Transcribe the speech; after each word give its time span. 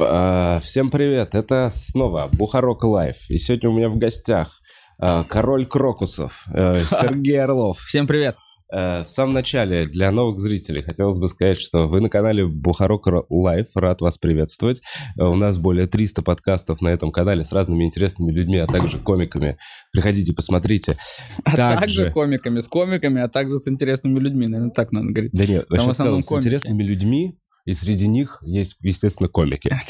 А, 0.00 0.60
Всем 0.60 0.90
привет, 0.90 1.34
это 1.34 1.68
снова 1.72 2.28
Бухарог 2.32 2.84
Лайв. 2.84 3.16
И 3.28 3.38
сегодня 3.38 3.70
у 3.70 3.72
меня 3.76 3.88
в 3.88 3.98
гостях 3.98 4.60
а, 4.98 5.24
король 5.24 5.66
Крокусов, 5.66 6.44
э, 6.54 6.84
Сергей 6.88 7.42
Орлов. 7.42 7.78
Всем 7.80 8.06
привет. 8.06 8.36
Э, 8.72 9.04
В 9.04 9.08
самом 9.10 9.34
начале, 9.34 9.86
для 9.86 10.10
новых 10.12 10.38
зрителей, 10.40 10.82
хотелось 10.82 11.18
бы 11.18 11.28
сказать, 11.28 11.58
что 11.60 11.88
вы 11.88 12.00
на 12.00 12.08
канале 12.08 12.46
Бухарог 12.46 13.08
Лайв, 13.28 13.66
рад 13.74 14.00
вас 14.00 14.18
приветствовать. 14.18 14.80
Э, 15.18 15.24
У 15.24 15.34
нас 15.34 15.56
более 15.58 15.86
300 15.88 16.22
подкастов 16.22 16.80
на 16.80 16.88
этом 16.90 17.10
канале 17.10 17.42
с 17.42 17.50
разными 17.52 17.84
интересными 17.84 18.30
людьми, 18.30 18.58
а 18.58 18.66
также 18.68 18.98
комиками. 19.00 19.58
Приходите, 19.92 20.32
посмотрите. 20.32 20.96
А 21.44 21.56
Также- 21.56 21.80
также 21.80 22.10
комиками, 22.12 22.60
с 22.60 22.68
комиками, 22.68 23.20
а 23.20 23.28
также 23.28 23.56
с 23.56 23.66
интересными 23.66 24.20
людьми, 24.20 24.46
наверное, 24.46 24.70
так 24.72 24.92
надо 24.92 25.08
говорить. 25.08 25.32
Да 25.32 25.44
нет, 25.44 25.66
Там 25.68 25.78
вообще 25.78 25.92
в 25.92 25.96
целом 25.96 26.20
основном 26.20 26.22
с 26.22 26.28
комики. 26.28 26.44
интересными 26.44 26.82
людьми, 26.84 27.38
и 27.66 27.72
среди 27.72 28.06
них 28.06 28.38
есть, 28.42 28.76
естественно, 28.80 29.28
комики. 29.28 29.70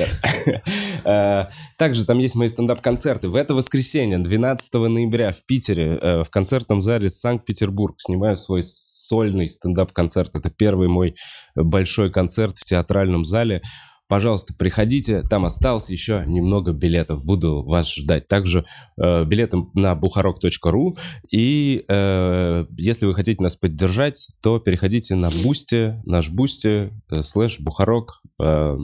Э, 1.04 1.46
Также 1.78 2.04
там 2.04 2.18
есть 2.18 2.34
мои 2.34 2.48
стендап-концерты. 2.48 3.28
В 3.28 3.36
это 3.36 3.54
воскресенье, 3.54 4.18
12 4.18 4.74
ноября 4.74 5.30
в 5.30 5.44
Питере, 5.44 5.98
э, 6.00 6.22
в 6.24 6.30
концертном 6.30 6.80
зале 6.80 7.10
Санкт-Петербург, 7.10 7.94
снимаю 7.98 8.36
свой 8.36 8.62
сольный 8.64 9.46
стендап-концерт. 9.46 10.34
Это 10.34 10.50
первый 10.50 10.88
мой 10.88 11.14
большой 11.54 12.10
концерт 12.10 12.58
в 12.58 12.64
театральном 12.64 13.24
зале. 13.24 13.62
Пожалуйста, 14.08 14.54
приходите, 14.56 15.22
там 15.22 15.44
осталось 15.44 15.90
еще 15.90 16.22
немного 16.26 16.72
билетов, 16.72 17.24
буду 17.24 17.64
вас 17.64 17.92
ждать. 17.92 18.26
Также 18.26 18.64
э, 18.96 19.24
билеты 19.24 19.58
на 19.74 19.96
бухарог.ру, 19.96 20.96
и 21.32 21.84
э, 21.88 22.66
если 22.76 23.06
вы 23.06 23.14
хотите 23.14 23.42
нас 23.42 23.56
поддержать, 23.56 24.28
то 24.40 24.60
переходите 24.60 25.16
на 25.16 25.30
Бусти, 25.30 26.00
наш 26.04 26.28
Бусти, 26.28 26.92
э, 27.10 27.22
слэш 27.22 27.58
Бухарог. 27.58 28.22
Э, 28.40 28.76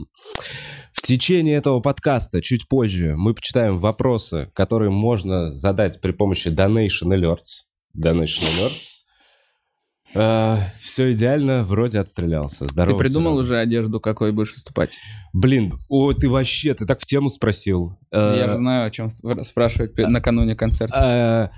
в 0.93 1.03
течение 1.03 1.57
этого 1.57 1.81
подкаста, 1.81 2.43
чуть 2.43 2.69
позже, 2.69 3.15
мы 3.17 3.35
почитаем 3.35 3.79
вопросы, 3.79 4.51
которые 4.55 4.91
можно 4.91 5.55
задать 5.55 6.01
при 6.01 6.13
помощи 6.13 6.49
Donation 6.49 7.09
Alerts. 7.09 7.63
Donation 7.97 8.43
Alerts. 8.59 9.02
Все 10.13 11.13
идеально, 11.13 11.65
вроде 11.65 11.99
отстрелялся. 11.99 12.67
Здорово, 12.69 12.99
Ты 12.99 13.05
придумал 13.05 13.37
уже 13.37 13.59
одежду, 13.59 14.01
какой 14.01 14.33
будешь 14.33 14.53
выступать? 14.53 14.97
Блин, 15.33 15.79
о, 15.89 16.13
ты 16.13 16.29
вообще, 16.29 16.75
ты 16.75 16.85
так 16.87 17.01
в 17.01 17.07
тему 17.07 17.29
спросил. 17.31 17.99
Э, 18.11 18.37
Я 18.39 18.49
же 18.49 18.57
знаю, 18.57 18.87
о 18.87 18.91
чем 18.91 19.09
спрашивать 19.11 19.95
пе- 19.95 20.07
накануне 20.07 20.55
концерта. 20.55 21.51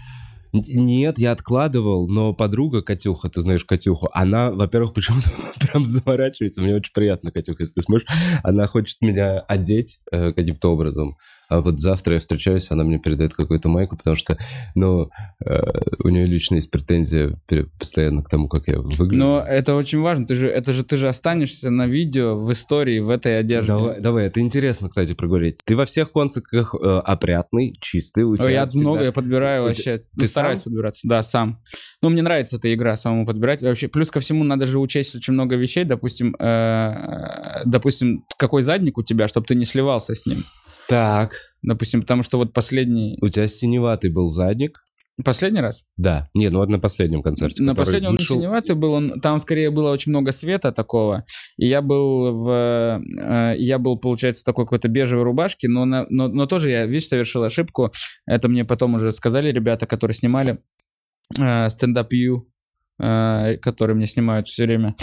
Э, 0.54 0.56
н- 0.56 0.64
Нет, 0.86 1.18
я 1.18 1.32
откладывал, 1.32 2.06
но 2.08 2.32
подруга 2.32 2.82
Катюха, 2.82 3.28
ты 3.28 3.40
знаешь 3.40 3.64
Катюху, 3.64 4.08
она, 4.12 4.52
во-первых, 4.52 4.92
почему-то 4.94 5.30
прям 5.58 5.84
заворачивается, 5.84 6.62
мне 6.62 6.74
очень 6.76 6.92
приятно, 6.92 7.32
Катюха, 7.32 7.62
если 7.64 7.74
ты 7.74 7.82
смотришь, 7.82 8.06
она 8.44 8.66
хочет 8.68 9.00
меня 9.00 9.40
одеть 9.40 9.98
э, 10.12 10.32
каким-то 10.32 10.72
образом, 10.72 11.16
а 11.48 11.60
вот 11.60 11.78
завтра 11.78 12.14
я 12.14 12.20
встречаюсь, 12.20 12.70
она 12.70 12.84
мне 12.84 12.98
передает 12.98 13.34
какую-то 13.34 13.68
майку, 13.68 13.96
потому 13.96 14.16
что, 14.16 14.36
ну, 14.74 15.10
э, 15.44 15.60
у 16.02 16.08
нее 16.08 16.26
лично 16.26 16.56
есть 16.56 16.70
претензия 16.70 17.38
постоянно 17.78 18.22
к 18.22 18.28
тому, 18.28 18.48
как 18.48 18.66
я 18.68 18.78
выгляжу. 18.78 19.14
Но 19.16 19.40
это 19.40 19.74
очень 19.74 20.00
важно. 20.00 20.26
Ты 20.26 20.34
же, 20.34 20.48
это 20.48 20.72
же 20.72 20.84
ты 20.84 20.96
же 20.96 21.08
останешься 21.08 21.70
на 21.70 21.86
видео 21.86 22.38
в 22.38 22.50
истории 22.52 22.98
в 23.00 23.10
этой 23.10 23.38
одежде. 23.38 23.68
Давай, 23.68 24.00
давай, 24.00 24.26
это 24.26 24.40
интересно, 24.40 24.88
кстати, 24.88 25.14
проговорить. 25.14 25.58
Ты 25.64 25.76
во 25.76 25.84
всех 25.84 26.12
концертах 26.12 26.74
э, 26.74 26.98
опрятный, 27.04 27.74
чистый, 27.80 28.24
у 28.24 28.32
Ой, 28.32 28.38
тебя 28.38 28.50
я 28.50 28.66
всегда- 28.66 28.88
много 28.88 29.04
я 29.04 29.12
подбираю 29.12 29.64
вообще. 29.64 29.98
ты 29.98 30.04
Ну, 30.16 30.26
стараюсь 30.26 30.58
сам? 30.58 30.64
подбираться. 30.64 31.00
Да, 31.08 31.22
сам. 31.22 31.60
Ну, 32.02 32.08
мне 32.08 32.22
нравится 32.22 32.56
эта 32.56 32.72
игра, 32.74 32.96
самому 32.96 33.26
подбирать. 33.26 33.62
Вообще, 33.62 33.88
плюс 33.88 34.10
ко 34.10 34.20
всему, 34.20 34.44
надо 34.44 34.66
же 34.66 34.78
учесть 34.78 35.14
очень 35.14 35.34
много 35.34 35.56
вещей. 35.56 35.84
Допустим, 35.84 36.34
э, 36.38 37.62
допустим, 37.64 38.24
какой 38.38 38.62
задник 38.62 38.98
у 38.98 39.02
тебя, 39.02 39.28
чтобы 39.28 39.46
ты 39.46 39.54
не 39.54 39.64
сливался 39.64 40.14
с 40.14 40.26
ним. 40.26 40.44
Так, 40.88 41.32
Допустим, 41.64 42.02
потому 42.02 42.22
что 42.22 42.36
вот 42.36 42.52
последний... 42.52 43.16
у 43.22 43.28
тебя 43.28 43.46
синеватый 43.46 44.10
был 44.12 44.28
задник. 44.28 44.80
Последний 45.24 45.60
раз? 45.60 45.84
Да, 45.96 46.28
нет, 46.34 46.52
ну 46.52 46.58
вот 46.58 46.68
на 46.68 46.78
последнем 46.78 47.22
концерте. 47.22 47.62
На 47.62 47.74
последнем 47.74 48.10
он 48.10 48.16
вышел- 48.16 48.36
синеватый 48.36 48.74
был, 48.74 48.92
он, 48.92 49.20
там 49.20 49.38
скорее 49.38 49.70
было 49.70 49.90
очень 49.92 50.10
много 50.10 50.32
света 50.32 50.72
такого, 50.72 51.24
и 51.56 51.66
я 51.68 51.82
был 51.82 52.42
в, 52.44 53.00
э, 53.00 53.54
я 53.56 53.78
был, 53.78 53.96
получается, 53.96 54.44
такой 54.44 54.64
какой-то 54.66 54.88
бежевой 54.88 55.22
рубашке, 55.22 55.68
но, 55.68 55.84
на- 55.84 56.04
но, 56.10 56.26
но 56.28 56.46
тоже 56.46 56.68
я, 56.70 56.84
видишь, 56.86 57.06
совершил 57.08 57.44
ошибку, 57.44 57.92
это 58.26 58.48
мне 58.48 58.64
потом 58.64 58.94
уже 58.94 59.12
сказали 59.12 59.52
ребята, 59.52 59.86
которые 59.86 60.16
снимали 60.16 60.58
э, 61.38 61.70
стендап 61.70 62.12
Ю, 62.12 62.50
э, 63.00 63.56
которые 63.62 63.96
мне 63.96 64.06
снимают 64.06 64.48
все 64.48 64.64
время, 64.64 64.96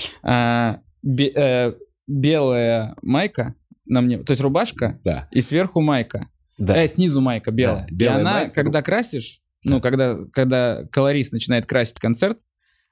бе- 1.02 1.32
э, 1.34 1.74
белая 2.06 2.96
майка 3.02 3.56
на 3.86 4.02
мне, 4.02 4.18
то 4.18 4.32
есть 4.32 4.42
рубашка, 4.42 5.00
Да, 5.04 5.28
и 5.32 5.42
сверху 5.42 5.82
майка, 5.82 6.28
да. 6.58 6.78
Э, 6.84 6.88
снизу 6.88 7.22
майка 7.22 7.52
белая. 7.52 7.88
Да, 7.90 7.96
белая 7.96 8.18
и 8.18 8.22
она, 8.22 8.34
майка. 8.34 8.54
когда 8.54 8.82
красишь, 8.82 9.42
ну, 9.64 9.80
когда, 9.82 10.18
когда 10.32 10.86
колорист 10.92 11.32
начинает 11.34 11.66
красить 11.66 12.00
концерт, 12.00 12.38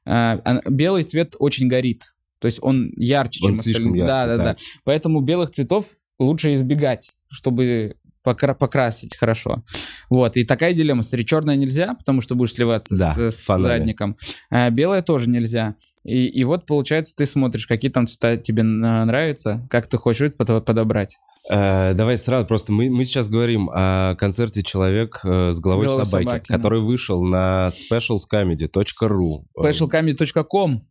она- 0.06 0.62
белый 0.68 1.04
цвет 1.04 1.36
очень 1.40 1.68
горит. 1.68 2.04
То 2.40 2.46
есть 2.48 2.60
он 2.62 2.92
ярче, 2.96 3.46
Он 3.46 3.54
чем 3.56 3.60
остальные. 3.60 4.06
Да, 4.06 4.26
да, 4.26 4.38
да. 4.38 4.44
да. 4.44 4.56
Поэтому 4.86 5.20
белых 5.22 5.52
цветов 5.52 5.86
лучше 6.18 6.54
избегать, 6.54 7.12
чтобы 7.28 7.96
покра- 8.26 8.56
покрасить 8.56 9.16
хорошо. 9.18 9.64
Вот. 10.10 10.38
И 10.38 10.46
такая 10.46 10.74
дилемма. 10.74 11.02
Смотри, 11.04 11.26
черное 11.26 11.56
нельзя, 11.58 11.94
потому 11.96 12.22
что 12.22 12.36
будешь 12.36 12.54
сливаться 12.54 12.96
Да, 12.98 13.14
с, 13.14 13.36
с 13.44 13.46
задником. 13.46 14.18
А 14.50 14.70
белое 14.70 15.02
тоже 15.02 15.30
нельзя. 15.30 15.76
И, 16.04 16.28
и 16.28 16.44
вот, 16.44 16.66
получается, 16.66 17.16
ты 17.16 17.26
смотришь, 17.26 17.68
какие 17.68 17.92
там 17.92 18.08
цвета 18.08 18.38
тебе 18.38 18.64
нравятся, 18.64 19.68
как 19.70 19.88
ты 19.88 19.98
хочешь 19.98 20.34
под- 20.34 20.66
подобрать. 20.66 21.18
Э, 21.50 21.94
давай 21.94 22.18
сразу, 22.18 22.46
просто 22.46 22.72
мы, 22.72 22.90
мы 22.90 23.06
сейчас 23.06 23.28
говорим 23.28 23.70
о 23.74 24.16
концерте 24.16 24.62
«Человек 24.62 25.20
э, 25.24 25.52
с 25.52 25.60
головой 25.60 25.88
Голова 25.88 26.06
собаки», 26.06 26.26
собаки, 26.26 26.46
да. 26.50 26.56
который 26.56 26.82
вышел 26.82 27.24
на 27.24 27.70
specialscomedy.ru. 27.70 29.46
Specialcomedy.com 29.58 30.84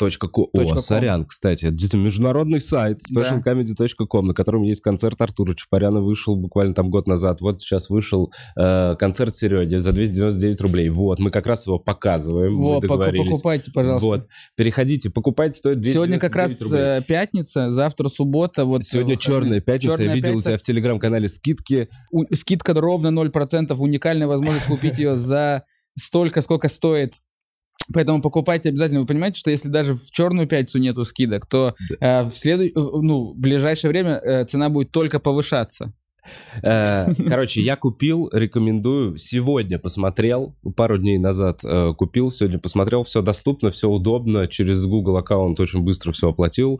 Точка 0.00 0.28
ко- 0.28 0.40
О, 0.42 0.48
ком. 0.52 0.78
сорян, 0.80 1.24
кстати, 1.26 1.66
это 1.66 1.96
международный 1.96 2.60
сайт 2.60 3.00
Да. 3.10 3.20
specialcomedy.com, 3.38 4.26
на 4.26 4.34
котором 4.34 4.62
есть 4.62 4.80
концерт 4.80 5.20
Артура 5.20 5.54
Чапаряна, 5.54 6.00
вышел 6.00 6.36
буквально 6.36 6.72
там 6.72 6.90
год 6.90 7.06
назад. 7.06 7.40
Вот 7.40 7.60
сейчас 7.60 7.90
вышел 7.90 8.32
э, 8.56 8.96
концерт 8.98 9.36
Сереги 9.36 9.76
за 9.76 9.92
299 9.92 10.60
рублей. 10.62 10.88
Вот, 10.88 11.18
мы 11.20 11.30
как 11.30 11.46
раз 11.46 11.66
его 11.66 11.78
показываем, 11.78 12.54
мы 12.54 12.80
договорились. 12.80 13.30
покупайте, 13.30 13.70
пожалуйста. 13.72 14.06
Вот, 14.06 14.26
переходите, 14.56 15.10
покупайте, 15.10 15.58
стоит 15.58 15.80
299 15.80 15.92
Сегодня 15.94 16.18
как 16.18 16.34
раз 16.36 16.60
рублей. 16.62 16.80
э, 16.80 17.02
пятница, 17.06 17.70
завтра 17.70 18.08
суббота. 18.08 18.64
Вот 18.64 18.82
Сегодня 18.82 19.16
черная 19.16 19.60
пятница, 19.60 19.96
Чёрная 19.96 20.06
я 20.08 20.14
видел 20.14 20.28
у 20.30 20.32
пятница. 20.32 20.48
тебя 20.50 20.58
в 20.58 20.62
телеграм-канале 20.62 21.28
скидки. 21.28 21.88
У- 22.10 22.24
скидка 22.34 22.72
ровно 22.74 23.08
0%, 23.10 23.78
уникальная 23.80 24.26
возможность 24.26 24.66
купить 24.66 24.98
ее 24.98 25.18
за 25.18 25.64
столько, 25.98 26.40
сколько 26.40 26.68
стоит. 26.68 27.14
Поэтому 27.92 28.22
покупайте 28.22 28.68
обязательно. 28.68 29.00
Вы 29.00 29.06
понимаете, 29.06 29.38
что 29.38 29.50
если 29.50 29.68
даже 29.68 29.94
в 29.94 30.10
черную 30.10 30.46
пятницу 30.46 30.78
нету 30.78 31.04
скидок, 31.04 31.46
то 31.46 31.74
э, 32.00 32.22
в, 32.22 32.32
следу... 32.32 32.64
э, 32.64 32.70
ну, 32.74 33.32
в 33.32 33.38
ближайшее 33.38 33.90
время 33.90 34.16
э, 34.18 34.44
цена 34.44 34.68
будет 34.68 34.92
только 34.92 35.18
повышаться. 35.18 35.92
Э, 36.62 37.12
Короче, 37.28 37.62
я 37.62 37.76
купил, 37.76 38.28
рекомендую. 38.32 39.16
Сегодня 39.16 39.78
посмотрел, 39.78 40.54
пару 40.76 40.98
дней 40.98 41.18
назад 41.18 41.60
э, 41.64 41.92
купил, 41.96 42.30
сегодня 42.30 42.58
посмотрел. 42.58 43.02
Все 43.02 43.22
доступно, 43.22 43.70
все 43.70 43.88
удобно. 43.88 44.46
Через 44.46 44.84
Google 44.84 45.16
аккаунт 45.16 45.58
очень 45.58 45.80
быстро 45.82 46.12
все 46.12 46.28
оплатил. 46.28 46.78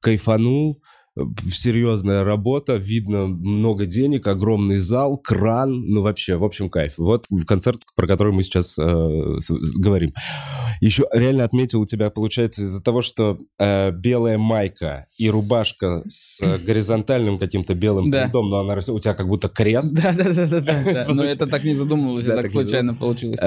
Кайфанул. 0.00 0.80
Э, 1.18 1.24
Серьезная 1.52 2.24
работа, 2.24 2.76
видно 2.76 3.26
много 3.26 3.86
денег, 3.86 4.26
огромный 4.26 4.78
зал, 4.78 5.18
кран, 5.18 5.84
ну 5.86 6.02
вообще, 6.02 6.36
в 6.36 6.44
общем, 6.44 6.70
кайф. 6.70 6.94
Вот 6.98 7.26
концерт, 7.46 7.82
про 7.96 8.06
который 8.06 8.32
мы 8.32 8.42
сейчас 8.42 8.76
э, 8.78 9.38
говорим. 9.76 10.12
Еще 10.80 11.06
реально 11.12 11.44
отметил 11.44 11.80
у 11.80 11.86
тебя, 11.86 12.10
получается, 12.10 12.62
из-за 12.62 12.82
того, 12.82 13.02
что 13.02 13.38
э, 13.58 13.90
белая 13.90 14.38
майка 14.38 15.06
и 15.18 15.28
рубашка 15.30 16.02
с 16.08 16.40
э, 16.40 16.58
горизонтальным 16.58 17.38
каким-то 17.38 17.74
белым 17.74 18.10
Да. 18.10 18.22
принтом, 18.22 18.48
но 18.50 18.58
она 18.60 18.78
у 18.88 18.98
тебя 19.00 19.14
как 19.14 19.26
будто 19.28 19.48
крест. 19.48 19.94
Да, 19.94 20.12
да, 20.12 20.32
да, 20.32 20.46
да, 20.46 20.60
да, 20.60 20.84
да. 20.84 21.06
Но 21.12 21.24
это 21.24 21.46
так 21.46 21.64
не 21.64 21.74
задумывалось, 21.74 22.26
это 22.26 22.42
так 22.42 22.50
случайно 22.50 22.94
получилось. 22.94 23.38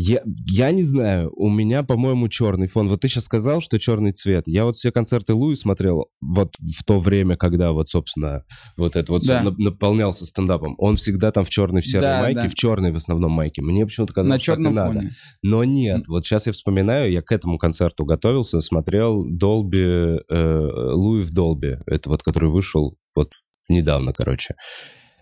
Я, 0.00 0.22
я 0.46 0.70
не 0.70 0.84
знаю, 0.84 1.32
у 1.34 1.50
меня, 1.50 1.82
по-моему, 1.82 2.28
черный 2.28 2.68
фон. 2.68 2.86
Вот 2.88 3.00
ты 3.00 3.08
сейчас 3.08 3.24
сказал, 3.24 3.60
что 3.60 3.80
черный 3.80 4.12
цвет. 4.12 4.44
Я 4.46 4.64
вот 4.64 4.76
все 4.76 4.92
концерты 4.92 5.34
Луи 5.34 5.56
смотрел 5.56 6.06
вот 6.20 6.54
в 6.60 6.84
то 6.84 7.00
время, 7.00 7.36
когда 7.36 7.72
вот, 7.72 7.88
собственно, 7.88 8.44
вот 8.76 8.94
это 8.94 9.10
вот 9.10 9.26
Да. 9.26 9.42
наполнялся 9.58 10.24
стендапом. 10.24 10.76
Он 10.78 10.94
всегда 10.94 11.32
там 11.32 11.44
в 11.44 11.50
черной, 11.50 11.82
в 11.82 11.86
серой 11.88 12.02
Да, 12.02 12.20
майке, 12.20 12.42
да. 12.42 12.48
в 12.48 12.54
черной 12.54 12.92
в 12.92 12.96
основном 12.96 13.32
майке. 13.32 13.60
Мне 13.60 13.84
почему-то 13.86 14.12
казалось, 14.14 14.36
На 14.36 14.38
что 14.38 14.52
так 14.52 14.60
и 14.60 14.62
черном 14.62 14.74
надо. 14.74 14.92
фоне. 15.00 15.10
Но 15.42 15.64
нет, 15.64 16.06
вот 16.06 16.24
сейчас 16.24 16.46
я 16.46 16.52
вспоминаю, 16.52 17.10
я 17.10 17.20
к 17.20 17.32
этому 17.32 17.58
концерту 17.58 18.04
готовился, 18.04 18.60
смотрел 18.60 19.24
Долби, 19.28 19.80
э, 20.28 20.92
Луи 20.94 21.24
в 21.24 21.32
Долби, 21.32 21.78
это 21.86 22.08
вот, 22.08 22.22
который 22.22 22.50
вышел 22.50 22.96
вот 23.16 23.32
недавно, 23.68 24.12
короче. 24.12 24.54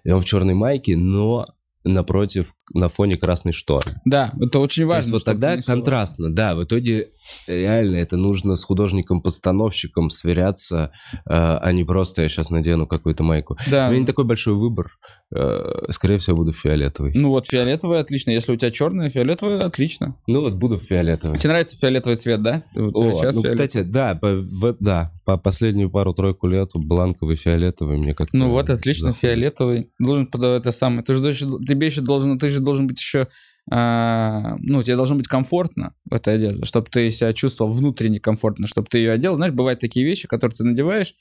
И 0.05 0.11
он 0.11 0.21
в 0.21 0.27
черной 0.27 0.53
майке, 0.53 0.99
но 0.99 1.47
напротив 1.83 2.53
на 2.75 2.89
фоне 2.89 3.17
красной 3.17 3.53
шторы. 3.53 3.93
Да, 4.05 4.33
это 4.41 4.59
очень 4.59 4.85
То 4.85 4.89
важно. 4.89 5.01
есть 5.03 5.13
вот 5.13 5.25
тогда 5.25 5.57
контрастно, 5.63 6.35
да, 6.35 6.55
в 6.55 6.65
итоге 6.65 7.09
реально 7.47 7.97
это 7.97 8.17
нужно 8.17 8.57
с 8.57 8.65
художником-постановщиком 8.65 10.11
сверяться, 10.11 10.93
э, 11.13 11.19
а 11.27 11.73
не 11.73 11.85
просто 11.85 12.23
я 12.23 12.29
сейчас 12.29 12.51
надену 12.51 12.87
какую-то 12.87 13.23
майку. 13.23 13.57
Да. 13.71 13.87
У 13.87 13.91
меня 13.91 14.01
не 14.01 14.07
такой 14.07 14.25
большой 14.25 14.55
выбор, 14.55 14.89
э, 15.35 15.87
скорее 15.91 16.19
всего, 16.19 16.37
буду 16.37 16.53
фиолетовый. 16.53 17.13
Ну 17.15 17.31
вот 17.31 17.47
фиолетовый 17.47 18.01
отлично. 18.01 18.31
Если 18.31 18.53
у 18.53 18.57
тебя 18.57 18.71
черный, 18.71 19.11
фиолетовый 19.11 19.61
отлично. 19.61 20.17
Ну 20.27 20.41
вот 20.41 20.55
буду 20.55 20.79
фиолетовый. 20.79 21.39
Тебе 21.39 21.51
нравится 21.51 21.77
фиолетовый 21.79 22.17
цвет, 22.17 22.43
да? 22.43 22.65
О, 22.75 23.13
сейчас 23.13 23.35
ну, 23.35 23.43
кстати, 23.43 23.83
да, 23.83 24.15
по, 24.15 24.35
в- 24.37 24.77
да, 24.81 25.13
по 25.25 25.37
последнюю 25.37 25.91
пару-тройку 25.91 26.47
лет 26.47 26.71
бланковый, 26.75 27.37
фиолетовый 27.37 27.97
мне 27.97 28.15
как-то... 28.15 28.37
Ну 28.37 28.51
вот, 28.51 28.71
отлично, 28.71 29.09
заходит. 29.09 29.21
фиолетовый. 29.21 29.91
Должен 29.99 30.27
подавать 30.27 30.63
это 30.63 30.73
самое. 30.73 31.03
Ты 31.03 31.15
же 31.15 31.33
тебе 31.33 31.87
еще 31.87 32.01
должен, 32.01 32.39
ты 32.39 32.49
же 32.51 32.56
должен 32.61 32.87
быть 32.87 32.99
еще, 32.99 33.29
а, 33.71 34.57
ну, 34.59 34.83
тебе 34.83 34.97
должно 34.97 35.17
быть 35.17 35.29
комфортно 35.29 35.95
в 36.05 36.15
этой 36.15 36.35
одежде, 36.35 36.65
чтобы 36.65 36.89
ты 36.91 37.11
себя 37.11 37.33
чувствовал 37.33 37.73
внутренне 37.73 38.21
комфортно, 38.21 38.67
чтобы 38.67 38.89
ты 38.89 38.99
ее 38.99 39.13
одел. 39.13 39.37
Знаешь, 39.37 39.53
бывают 39.53 39.81
такие 39.81 40.07
вещи, 40.07 40.29
которые 40.29 40.57
ты 40.57 40.65
надеваешь, 40.65 41.15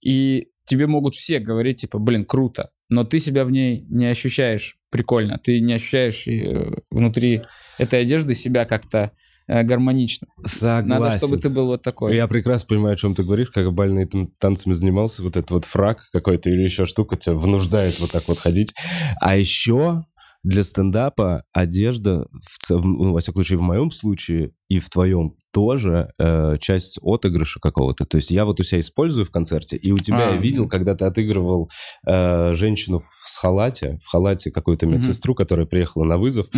и 0.00 0.48
тебе 0.64 0.86
могут 0.86 1.14
все 1.14 1.38
говорить, 1.38 1.80
типа, 1.80 1.98
блин, 1.98 2.24
круто, 2.24 2.70
но 2.88 3.04
ты 3.04 3.18
себя 3.18 3.44
в 3.44 3.50
ней 3.50 3.84
не 3.88 4.06
ощущаешь 4.06 4.76
прикольно, 4.90 5.38
ты 5.42 5.60
не 5.60 5.72
ощущаешь 5.72 6.26
э, 6.28 6.74
внутри 6.90 7.42
этой 7.78 8.02
одежды 8.02 8.34
себя 8.34 8.64
как-то 8.64 9.12
э, 9.48 9.62
гармонично. 9.62 10.28
Согласен. 10.44 10.88
Надо, 10.88 11.18
чтобы 11.18 11.38
ты 11.38 11.48
был 11.48 11.66
вот 11.66 11.82
такой. 11.82 12.14
Я 12.14 12.28
прекрасно 12.28 12.68
понимаю, 12.68 12.94
о 12.94 12.96
чем 12.96 13.14
ты 13.14 13.22
говоришь, 13.22 13.50
как 13.50 13.72
бальные 13.72 14.06
там 14.06 14.28
танцами 14.38 14.74
занимался, 14.74 15.22
вот 15.22 15.36
этот 15.36 15.50
вот 15.50 15.64
фраг 15.64 16.06
какой-то 16.12 16.50
или 16.50 16.62
еще 16.62 16.84
штука 16.84 17.16
тебя 17.16 17.34
вынуждает 17.34 17.98
вот 18.00 18.12
так 18.12 18.28
вот 18.28 18.38
ходить. 18.38 18.74
А 19.20 19.36
еще 19.36 20.04
для 20.42 20.64
стендапа 20.64 21.44
одежда, 21.52 22.26
в 22.68 22.70
ну, 22.70 23.12
во 23.12 23.20
всяком 23.20 23.42
случае, 23.42 23.58
в 23.58 23.62
моем 23.62 23.90
случае 23.90 24.52
и 24.68 24.78
в 24.78 24.90
твоем 24.90 25.36
тоже 25.52 26.12
э, 26.18 26.56
часть 26.60 26.98
отыгрыша 27.02 27.60
какого-то. 27.60 28.06
То 28.06 28.16
есть 28.16 28.30
я 28.30 28.44
вот 28.44 28.58
у 28.58 28.62
себя 28.62 28.80
использую 28.80 29.24
в 29.24 29.30
концерте, 29.30 29.76
и 29.76 29.92
у 29.92 29.98
тебя 29.98 30.30
А, 30.30 30.30
я 30.32 30.36
видел, 30.36 30.68
когда 30.68 30.94
ты 30.94 31.04
отыгрывал 31.04 31.70
э, 32.06 32.54
женщину 32.54 32.98
в 32.98 33.40
халате, 33.40 34.00
в 34.02 34.08
халате 34.08 34.50
какую-то 34.50 34.86
медсестру, 34.86 35.34
которая 35.34 35.66
приехала 35.66 36.04
на 36.04 36.16
вызов. 36.16 36.48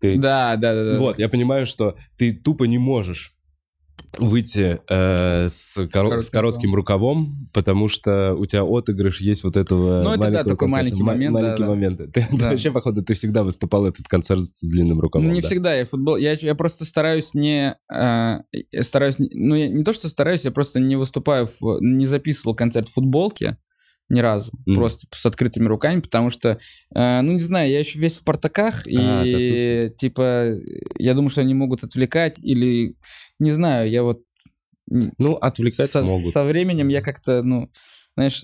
Ты 0.00 0.16
Да, 0.18 0.56
да, 0.56 0.74
да, 0.74 0.92
да. 0.92 0.98
вот, 0.98 1.18
я 1.18 1.28
понимаю, 1.28 1.66
что 1.66 1.96
ты 2.16 2.32
тупо 2.32 2.64
не 2.64 2.78
можешь 2.78 3.37
выйти 4.18 4.80
э, 4.88 5.48
с, 5.48 5.76
коро- 5.78 5.88
Коротким 5.88 6.22
с 6.22 6.30
коротким 6.30 6.74
рукавом, 6.74 7.48
потому 7.52 7.88
что 7.88 8.34
у 8.34 8.46
тебя 8.46 8.62
отыгрыш 8.64 9.20
есть 9.20 9.44
вот 9.44 9.56
этого 9.56 10.02
Ну, 10.02 10.10
это 10.12 10.30
да, 10.30 10.44
такой 10.44 10.56
концерта. 10.56 10.68
маленький 10.68 11.02
Ма- 11.02 11.12
момент, 11.12 11.34
да, 11.34 11.40
Маленький 11.40 11.62
да. 11.62 11.68
момент. 11.68 11.98
Ты, 11.98 12.06
ты 12.30 12.38
Да. 12.38 12.50
вообще, 12.50 12.70
походу, 12.72 13.02
ты 13.04 13.14
всегда 13.14 13.42
выступал 13.44 13.86
этот 13.86 14.06
концерт 14.08 14.40
с 14.42 14.70
длинным 14.70 15.00
рукавом. 15.00 15.26
Ну, 15.28 15.34
не 15.34 15.40
да. 15.40 15.46
всегда. 15.46 15.74
Я 15.74 15.84
футбол. 15.84 16.16
Я, 16.16 16.32
я 16.32 16.54
просто 16.54 16.84
стараюсь 16.84 17.34
не. 17.34 17.76
э, 17.92 18.38
стараюсь. 18.82 19.16
Ну, 19.18 19.54
я 19.54 19.68
не 19.68 19.84
то, 19.84 19.92
что 19.92 20.08
стараюсь, 20.08 20.44
я 20.44 20.50
просто 20.50 20.80
не 20.80 20.96
выступаю, 20.96 21.48
в- 21.60 21.78
не 21.80 22.06
записывал 22.06 22.54
концерт 22.54 22.88
в 22.88 22.92
футболке 22.94 23.56
ни 24.10 24.20
разу. 24.20 24.50
Мгм. 24.64 24.76
Просто 24.76 25.06
с 25.14 25.26
открытыми 25.26 25.66
руками, 25.66 26.00
потому 26.00 26.30
что, 26.30 26.58
э, 26.94 27.20
ну, 27.20 27.32
не 27.32 27.40
знаю, 27.40 27.70
я 27.70 27.78
еще 27.78 27.98
весь 27.98 28.14
в 28.14 28.24
портаках, 28.24 28.86
А, 28.86 29.22
и 29.22 29.90
типа, 29.98 30.54
я 30.98 31.12
думаю, 31.12 31.28
что 31.28 31.42
они 31.42 31.52
могут 31.52 31.84
отвлекать, 31.84 32.38
или 32.40 32.96
не 33.38 33.52
знаю, 33.52 33.90
я 33.90 34.02
вот. 34.02 34.20
Ну, 34.90 35.34
отвлекать 35.34 35.90
со, 35.90 36.02
могут. 36.02 36.32
со 36.32 36.44
временем 36.44 36.88
я 36.88 37.02
как-то, 37.02 37.42
ну, 37.42 37.70
знаешь, 38.16 38.42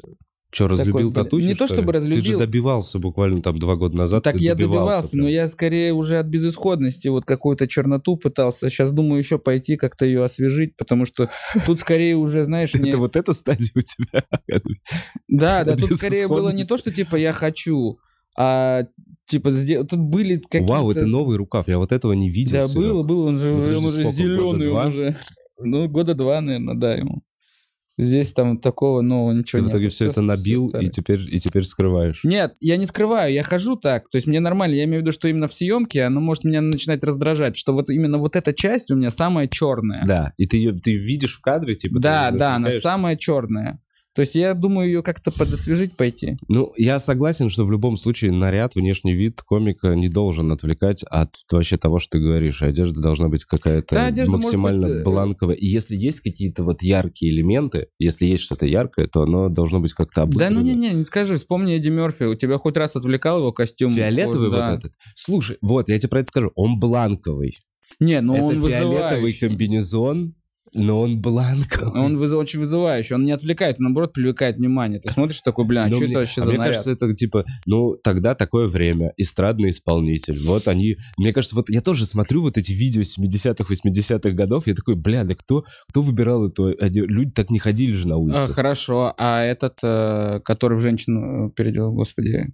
Что, 0.53 0.69
разлюбил 0.69 1.09
такой, 1.09 1.25
татухи, 1.25 1.45
не 1.47 1.55
то 1.55 1.67
что 1.67 1.77
чтобы 1.77 1.95
ли? 1.95 1.99
Ты 2.01 2.05
же 2.05 2.11
разлюбил. 2.11 2.39
добивался 2.39 2.99
буквально 2.99 3.41
там 3.41 3.59
два 3.59 3.77
года 3.77 3.97
назад. 3.97 4.25
Так 4.25 4.37
я 4.37 4.55
добивался 4.55 4.77
добивался, 4.85 5.17
но 5.17 5.29
я 5.29 5.49
скорее 5.49 5.95
уже 5.95 6.19
от 6.19 6.27
безысходности 6.27 7.09
вот 7.09 7.25
какую-то 7.25 7.67
черноту 7.67 8.19
пытался. 8.19 8.69
Сейчас 8.69 8.93
думаю 8.93 9.21
еще 9.21 9.39
пойти 9.39 9.77
как-то 9.77 10.05
ее 10.05 10.23
освежить, 10.23 10.77
потому 10.77 11.07
что 11.07 11.31
тут 11.65 11.81
скорее 11.81 12.17
уже, 12.17 12.45
знаешь. 12.45 12.71
Это 12.75 12.99
вот 12.99 13.17
эта 13.17 13.33
стадия 13.33 13.71
у 13.75 13.81
тебя? 13.81 14.25
Да, 15.29 15.65
да, 15.65 15.77
тут 15.77 15.97
скорее 15.97 16.29
было 16.29 16.51
не 16.51 16.65
то, 16.65 16.77
что 16.77 16.93
типа 16.93 17.17
я 17.17 17.33
хочу, 17.33 17.99
а 18.37 18.85
типа 19.27 19.51
тут 19.89 20.01
были 20.01 20.37
какие-то... 20.37 20.73
Вау, 20.73 20.91
это 20.91 21.07
новый 21.07 21.37
рукав, 21.37 21.69
я 21.69 21.79
вот 21.79 21.93
этого 21.93 22.13
не 22.13 22.31
видел. 22.31 22.69
Да, 22.69 22.75
было, 22.75 23.03
было, 23.03 23.29
он 23.29 23.37
же, 23.37 23.53
Ну, 23.53 23.79
он 23.79 23.85
уже 23.87 24.11
зеленый, 24.13 24.69
уже... 24.69 25.17
Ну, 25.59 25.89
года 25.89 26.15
два, 26.15 26.41
наверное, 26.41 26.75
да, 26.75 26.95
ему. 26.95 27.23
Здесь 27.97 28.33
там 28.33 28.59
такого 28.59 29.03
нового 29.03 29.33
ничего 29.33 29.61
Ты 29.61 29.63
в 29.63 29.67
нет. 29.67 29.75
итоге 29.75 29.89
все 29.89 30.07
это 30.07 30.21
набил 30.21 30.69
старое. 30.69 30.89
и 30.89 30.91
теперь, 30.91 31.33
и 31.33 31.39
теперь 31.39 31.63
скрываешь. 31.63 32.25
Нет, 32.25 32.57
я 32.59 32.77
не 32.77 32.87
скрываю, 32.87 33.33
я 33.33 33.45
хожу 33.45 33.77
так. 33.77 34.11
То 34.11 34.17
есть 34.17 34.27
мне 34.27 34.41
нормально. 34.41 34.75
Я 34.75 34.85
имею 34.85 34.99
в 34.99 35.03
виду, 35.03 35.13
что 35.13 35.29
именно 35.29 35.47
в 35.47 35.55
съемке 35.55 36.03
оно 36.03 36.21
может 36.21 36.43
меня 36.43 36.61
начинать 36.61 37.05
раздражать, 37.05 37.57
что 37.57 37.73
вот 37.73 37.91
именно 37.91 38.19
вот 38.19 38.35
эта 38.35 38.53
часть 38.53 38.91
у 38.91 38.97
меня 38.97 39.13
самая 39.13 39.47
черная. 39.47 40.05
Да, 40.05 40.33
и 40.37 40.47
ты 40.47 40.57
ее 40.57 40.73
ты 40.73 40.93
видишь 40.95 41.37
в 41.37 41.41
кадре, 41.41 41.75
типа... 41.75 42.01
да, 42.01 42.33
да, 42.33 42.57
она 42.57 42.73
самая 42.81 43.15
черная. 43.15 43.79
То 44.15 44.23
есть 44.23 44.35
я 44.37 44.55
думаю 44.55 44.87
ее 44.89 45.03
как-то 45.03 45.31
подосвежить 45.33 45.97
пойти. 45.97 46.37
Ну, 46.49 46.73
я 46.77 47.01
согласен, 47.01 47.51
что 47.51 47.65
в 47.65 47.71
любом 47.73 47.97
случае 47.97 48.31
наряд, 48.33 48.75
внешний 48.77 49.13
вид 49.15 49.43
комика 49.43 49.95
не 49.95 50.09
должен 50.09 50.53
отвлекать 50.53 51.03
от 51.05 51.31
вообще 51.51 51.77
того, 51.77 51.99
что 51.99 52.13
ты 52.19 52.25
говоришь. 52.25 52.63
Одежда 52.63 53.01
должна 53.01 53.29
быть 53.29 53.45
какая-то 53.45 53.95
Да, 54.13 54.25
максимально 54.27 54.87
быть, 54.89 54.97
э, 54.99 55.03
бланковая. 55.03 55.57
И 55.57 55.67
если 55.67 55.97
есть 55.97 56.21
какие-то 56.21 56.63
вот 56.63 56.83
яркие 56.83 57.33
элементы, 57.35 57.89
если 57.99 58.27
есть 58.27 58.45
что-то 58.45 58.67
яркое, 58.67 59.09
то 59.09 59.23
оно 59.23 59.49
должно 59.49 59.81
быть 59.81 59.93
как-то 59.93 60.15
Да 60.15 60.23
обыграно. 60.23 60.61
ну 60.61 60.61
не-не, 60.63 60.91
не 60.93 61.05
скажи, 61.05 61.37
вспомни 61.37 61.75
Эдди 61.77 61.89
Мерфи, 61.89 62.23
у 62.25 62.37
тебя 62.37 62.57
хоть 62.59 62.77
раз 62.77 62.95
отвлекал 62.95 63.39
его 63.39 63.53
костюм? 63.53 63.95
Фиолетовый 63.95 64.51
Да. 64.51 64.71
вот 64.71 64.79
этот. 64.79 64.93
Слушай, 65.17 65.57
вот, 65.61 65.89
я 65.89 65.99
тебе 65.99 66.09
про 66.11 66.21
это 66.21 66.29
скажу. 66.29 66.53
Он 66.55 66.79
бланковый. 66.79 67.59
Не, 68.01 68.21
ну 68.21 68.35
это 68.35 68.45
он 68.45 68.53
фиолетовый 68.55 68.91
вызывающий. 68.93 69.49
комбинезон, 69.49 70.35
но 70.75 71.01
он 71.01 71.21
бланковый. 71.21 72.01
Он 72.01 72.17
выз- 72.17 72.35
очень 72.35 72.59
вызывающий, 72.61 73.15
он 73.15 73.25
не 73.25 73.33
отвлекает, 73.33 73.77
он, 73.79 73.85
наоборот, 73.85 74.13
привлекает 74.13 74.57
внимание. 74.57 75.01
Ты 75.01 75.11
смотришь 75.11 75.41
такой, 75.41 75.65
бля, 75.67 75.85
а 75.85 75.89
Но 75.89 75.97
что 75.97 76.05
мне- 76.05 76.11
это 76.13 76.19
вообще 76.21 76.41
а 76.41 76.45
за 76.45 76.51
мне 76.51 76.59
наряд? 76.59 76.73
кажется, 76.75 76.91
это 76.91 77.15
типа, 77.15 77.45
ну, 77.67 77.97
тогда 78.03 78.35
такое 78.35 78.67
время, 78.67 79.13
эстрадный 79.17 79.71
исполнитель. 79.71 80.39
Вот 80.47 80.69
они, 80.69 80.97
мне 81.19 81.33
кажется, 81.33 81.57
вот 81.57 81.69
я 81.71 81.81
тоже 81.81 82.07
смотрю 82.07 82.43
вот 82.43 82.59
эти 82.59 82.73
видео 82.73 83.03
70-х, 83.03 83.65
80-х 83.73 84.31
годов, 84.31 84.67
я 84.67 84.75
такой, 84.75 84.95
бля, 84.97 85.25
да 85.25 85.35
кто, 85.35 85.65
кто 85.89 86.03
выбирал 86.03 86.47
эту 86.49 86.67
одежду? 86.79 87.13
Люди 87.13 87.31
так 87.33 87.51
не 87.51 87.59
ходили 87.59 87.93
же 87.93 88.09
на 88.09 88.15
А, 88.15 88.19
улице. 88.19 88.53
хорошо, 88.53 89.15
а 89.19 89.43
этот, 89.43 89.79
э, 89.83 90.41
который 90.45 90.79
в 90.79 90.81
женщину 90.81 91.49
э, 91.49 91.51
переделал, 91.55 91.93
господи, 91.93 92.53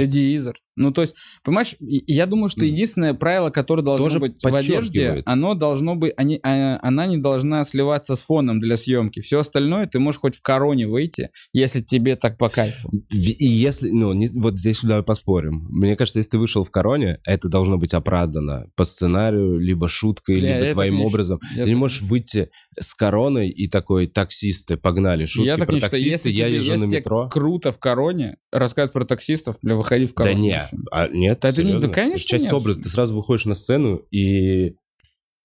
Эдди 0.00 0.36
Иззард. 0.36 0.58
Ну, 0.76 0.92
то 0.92 1.02
есть, 1.02 1.14
понимаешь, 1.42 1.74
я 1.80 2.26
думаю, 2.26 2.48
что 2.48 2.64
единственное 2.64 3.14
правило, 3.14 3.50
которое 3.50 3.82
должно 3.82 4.06
Тоже 4.06 4.18
быть 4.20 4.42
в 4.42 4.54
одежде, 4.54 5.22
оно 5.26 5.54
должно 5.54 5.96
быть, 5.96 6.12
они, 6.16 6.38
а, 6.42 6.78
она 6.82 7.06
не 7.06 7.18
должна 7.18 7.64
сливаться 7.64 8.14
с 8.16 8.20
фоном 8.20 8.60
для 8.60 8.76
съемки. 8.76 9.20
Все 9.20 9.40
остальное 9.40 9.86
ты 9.86 9.98
можешь 9.98 10.20
хоть 10.20 10.36
в 10.36 10.42
короне 10.42 10.86
выйти, 10.86 11.30
если 11.52 11.80
тебе 11.80 12.16
так 12.16 12.38
по 12.38 12.48
кайфу. 12.48 12.90
И 13.10 13.46
если, 13.46 13.90
ну, 13.90 14.12
не- 14.12 14.28
вот 14.28 14.58
здесь 14.58 14.78
сюда 14.78 15.02
поспорим. 15.02 15.66
Мне 15.68 15.96
кажется, 15.96 16.20
если 16.20 16.30
ты 16.30 16.38
вышел 16.38 16.64
в 16.64 16.70
короне, 16.70 17.18
это 17.24 17.48
должно 17.48 17.76
быть 17.76 17.92
оправдано 17.92 18.68
по 18.76 18.84
сценарию, 18.84 19.58
либо 19.58 19.88
шуткой, 19.88 20.38
Бля, 20.40 20.60
либо 20.60 20.72
твоим 20.72 20.96
не 20.98 21.04
образом. 21.04 21.40
Я 21.56 21.64
ты 21.64 21.70
не 21.70 21.76
можешь 21.76 22.02
выйти 22.02 22.50
с 22.78 22.94
короной 22.94 23.50
и 23.50 23.68
такой, 23.68 24.06
таксисты, 24.06 24.76
погнали, 24.76 25.26
шутки 25.26 25.46
я 25.48 25.56
так 25.56 25.66
про 25.66 25.74
не 25.74 25.80
таксисты, 25.80 26.08
если 26.10 26.30
я 26.30 26.46
тебе, 26.46 26.56
езжу 26.56 26.72
если 26.72 26.86
на 26.86 26.90
метро. 26.90 27.28
круто 27.28 27.72
в 27.72 27.78
короне 27.78 28.36
рассказывать 28.52 28.92
про 28.92 29.04
таксистов, 29.40 29.56
бля, 29.62 29.76
выходи 29.76 30.06
в 30.06 30.14
Да 30.14 30.22
короне. 30.24 30.40
не, 30.72 30.78
а, 30.90 31.08
нет, 31.08 31.38
Да 31.40 31.48
это 31.48 31.62
не- 31.64 31.78
да, 31.78 31.88
конечно, 31.88 32.24
часть 32.26 32.44
нет. 32.44 32.52
образа. 32.52 32.80
Ты 32.82 32.88
сразу 32.88 33.14
выходишь 33.14 33.44
на 33.46 33.54
сцену 33.54 33.96
и... 34.10 34.74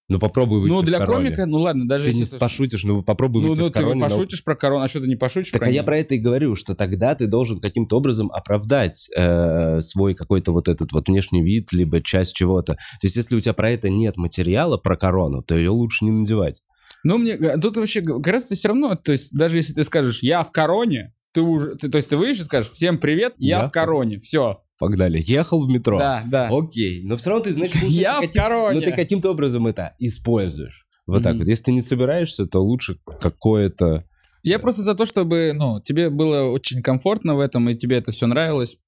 Ну, 0.08 0.20
попробуй 0.20 0.60
выйти 0.60 0.72
Ну, 0.72 0.82
для 0.82 1.04
комика, 1.04 1.46
ну 1.46 1.58
ладно, 1.58 1.88
даже 1.88 2.04
Ты 2.04 2.12
не 2.14 2.20
если... 2.20 2.38
пошутишь, 2.38 2.84
ну, 2.84 3.02
попробуй 3.02 3.42
ну, 3.42 3.48
выйти 3.48 3.60
ну, 3.60 3.68
в 3.70 3.72
короне. 3.72 3.94
ты 3.94 4.08
но- 4.08 4.14
пошутишь 4.16 4.44
про 4.44 4.54
корону, 4.54 4.84
а 4.84 4.88
что 4.88 5.00
ты 5.00 5.08
не 5.08 5.16
пошутишь 5.16 5.50
Так 5.50 5.60
про 5.62 5.66
а 5.66 5.70
я 5.70 5.82
про 5.82 5.98
это 5.98 6.14
и 6.14 6.18
говорю, 6.18 6.54
что 6.54 6.76
тогда 6.76 7.16
ты 7.16 7.26
должен 7.26 7.58
каким-то 7.60 7.96
образом 7.96 8.30
оправдать 8.30 9.08
э, 9.16 9.80
свой 9.80 10.14
какой-то 10.14 10.52
вот 10.52 10.68
этот 10.68 10.92
вот 10.92 11.08
внешний 11.08 11.42
вид, 11.42 11.72
либо 11.72 12.00
часть 12.00 12.36
чего-то. 12.36 12.74
То 12.74 12.80
есть, 13.02 13.16
если 13.16 13.34
у 13.34 13.40
тебя 13.40 13.52
про 13.52 13.68
это 13.70 13.88
нет 13.88 14.16
материала, 14.16 14.76
про 14.76 14.96
корону, 14.96 15.42
то 15.42 15.56
ее 15.56 15.70
лучше 15.70 16.04
не 16.04 16.12
надевать. 16.12 16.62
Ну, 17.02 17.18
мне 17.18 17.36
г- 17.36 17.58
тут 17.58 17.76
вообще 17.76 18.00
гораздо 18.00 18.54
все 18.54 18.68
равно, 18.68 18.94
то 18.94 19.10
есть 19.10 19.32
даже 19.32 19.56
если 19.56 19.72
ты 19.74 19.82
скажешь 19.82 20.22
«я 20.22 20.44
в 20.44 20.52
короне», 20.52 21.14
ты 21.36 21.42
уже, 21.42 21.74
ты- 21.76 21.88
то 21.90 21.96
есть 21.98 22.08
ты 22.08 22.16
выйдешь 22.16 22.40
и 22.40 22.44
скажешь 22.44 22.72
«всем 22.72 22.96
привет, 22.98 23.34
я, 23.36 23.60
Я 23.60 23.68
в 23.68 23.70
короне», 23.72 24.18
все. 24.18 24.62
Погнали. 24.78 25.22
Ехал 25.24 25.64
в 25.64 25.68
метро. 25.68 25.98
Да, 25.98 26.22
да. 26.26 26.48
Окей. 26.50 27.02
Но 27.04 27.16
все 27.16 27.30
равно 27.30 27.44
ты, 27.44 27.52
получается, 27.54 27.86
Я 27.88 28.16
в 28.18 28.20
каким- 28.22 28.42
короне. 28.42 28.74
но 28.74 28.80
ты 28.84 28.92
каким-то 28.92 29.30
образом 29.30 29.66
это 29.66 29.94
используешь. 29.98 30.86
Вот 31.06 31.22
так 31.22 31.32
Мгм. 31.34 31.40
вот. 31.40 31.48
Если 31.48 31.64
ты 31.64 31.72
не 31.72 31.82
собираешься, 31.82 32.46
то 32.46 32.62
лучше 32.64 32.98
какое-то... 33.20 34.04
Я 34.42 34.58
просто 34.58 34.82
за 34.82 34.94
то, 34.94 35.06
чтобы, 35.06 35.52
ну, 35.54 35.80
тебе 35.80 36.08
было 36.10 36.42
очень 36.50 36.82
комфортно 36.82 37.34
в 37.34 37.40
этом, 37.40 37.68
и 37.70 37.74
тебе 37.74 37.96
это 37.98 38.12
все 38.12 38.26
нравилось. 38.26 38.78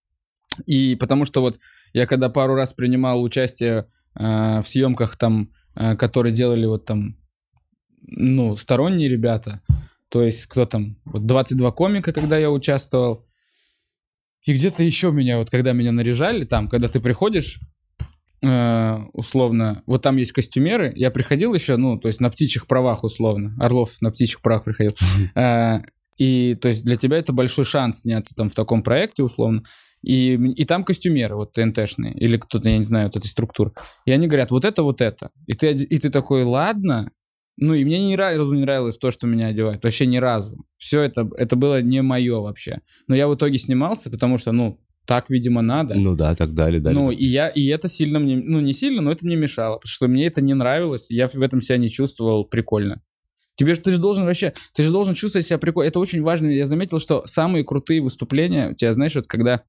И 0.67 0.95
потому 0.97 1.25
что 1.25 1.41
вот 1.41 1.59
я 1.93 2.07
когда 2.07 2.29
пару 2.29 2.55
раз 2.55 2.73
принимал 2.73 3.23
участие 3.23 3.87
э, 4.19 4.61
в 4.63 4.69
съемках 4.69 5.17
там, 5.17 5.51
э, 5.77 5.97
которые 5.97 6.33
делали 6.35 6.67
вот 6.67 6.85
там, 6.87 7.17
ну, 8.03 8.57
сторонние 8.57 9.09
ребята, 9.09 9.61
то 10.11 10.23
есть 10.23 10.47
кто 10.47 10.67
там, 10.67 10.97
вот 11.05 11.27
22 11.27 11.71
комика, 11.73 12.13
когда 12.13 12.39
я 12.39 12.51
участвовал, 12.51 13.27
и 14.45 14.53
где-то 14.53 14.83
еще 14.83 15.11
меня, 15.13 15.39
вот 15.39 15.51
когда 15.51 15.73
меня 15.73 15.93
наряжали 15.93 16.45
там, 16.45 16.69
когда 16.69 16.89
ты 16.89 17.01
приходишь, 17.01 17.59
э, 18.43 18.97
условно, 19.13 19.83
вот 19.87 20.03
там 20.03 20.17
есть 20.17 20.33
костюмеры, 20.33 20.93
я 20.97 21.11
приходил 21.11 21.53
еще, 21.53 21.77
ну, 21.77 21.99
то 21.99 22.09
есть 22.09 22.21
на 22.21 22.31
птичьих 22.31 22.67
правах 22.67 23.05
условно, 23.05 23.55
Орлов 23.61 24.01
на 24.01 24.11
птичьих 24.11 24.41
правах 24.41 24.65
приходил, 24.65 24.95
Э, 25.35 25.81
и 26.17 26.57
то 26.57 26.69
есть 26.69 26.85
для 26.85 26.97
тебя 26.97 27.19
это 27.19 27.33
большой 27.33 27.65
шанс 27.65 28.01
сняться 28.01 28.35
там 28.35 28.49
в 28.49 28.55
таком 28.55 28.83
проекте 28.83 29.23
условно, 29.23 29.63
и, 30.03 30.35
и 30.35 30.65
там 30.65 30.85
костюмеры 30.85 31.37
вот 31.37 31.53
ТНТшные, 31.53 32.15
или 32.15 32.37
кто-то, 32.37 32.69
я 32.69 32.79
не 32.79 32.85
знаю, 32.85 33.07
вот 33.07 33.17
этой 33.17 33.29
структуры, 33.29 33.73
и 34.05 34.13
они 34.13 34.29
говорят, 34.29 34.51
вот 34.51 34.65
это, 34.65 34.83
вот 34.83 35.01
это, 35.01 35.31
и 35.47 35.53
ты, 35.53 35.73
и 35.73 35.99
ты 35.99 36.11
такой, 36.11 36.45
ладно, 36.45 37.11
ну, 37.61 37.75
и 37.75 37.85
мне 37.85 37.99
ни 38.07 38.15
разу 38.15 38.53
не 38.55 38.63
нравилось 38.63 38.97
то, 38.97 39.11
что 39.11 39.27
меня 39.27 39.49
одевают, 39.49 39.85
вообще 39.85 40.07
ни 40.07 40.17
разу, 40.17 40.65
все 40.77 41.03
это, 41.03 41.29
это 41.37 41.57
было 41.57 41.83
не 41.83 42.03
мое 42.03 42.39
вообще, 42.41 42.81
но 43.07 43.15
я 43.15 43.29
в 43.29 43.35
итоге 43.35 43.59
снимался, 43.59 44.11
потому 44.11 44.39
что, 44.39 44.53
ну, 44.53 44.81
так, 45.07 45.31
видимо, 45.31 45.63
надо, 45.63 45.95
Ну 45.95 46.15
да, 46.15 46.35
так 46.35 46.53
далее, 46.55 46.81
далее. 46.81 46.99
ну, 47.01 47.11
и 47.11 47.25
я, 47.25 47.49
и 47.49 47.67
это 47.67 47.89
сильно 47.89 48.19
мне, 48.19 48.37
ну, 48.37 48.61
не 48.61 48.73
сильно, 48.73 49.01
но 49.03 49.11
это 49.13 49.25
мне 49.25 49.37
мешало, 49.37 49.77
потому 49.77 49.91
что 49.91 50.07
мне 50.09 50.27
это 50.27 50.41
не 50.41 50.55
нравилось, 50.55 51.07
я 51.11 51.29
в 51.29 51.41
этом 51.41 51.61
себя 51.63 51.79
не 51.79 51.89
чувствовал 51.89 52.45
прикольно. 52.45 53.03
Тебе 53.55 53.75
же, 53.75 53.81
ты 53.81 53.91
же 53.91 53.99
должен 53.99 54.25
вообще, 54.25 54.53
ты 54.73 54.85
же 54.85 54.93
должен 54.93 55.15
чувствовать 55.15 55.45
себя 55.45 55.59
прикольно. 55.59 55.89
Это 55.89 55.99
очень 55.99 56.23
важно. 56.23 56.47
Я 56.47 56.67
заметил, 56.67 57.01
что 57.01 57.25
самые 57.27 57.65
крутые 57.65 58.01
выступления 58.01 58.71
у 58.71 58.75
тебя, 58.75 58.95
знаешь, 58.95 59.17
вот 59.17 59.27
когда 59.27 59.63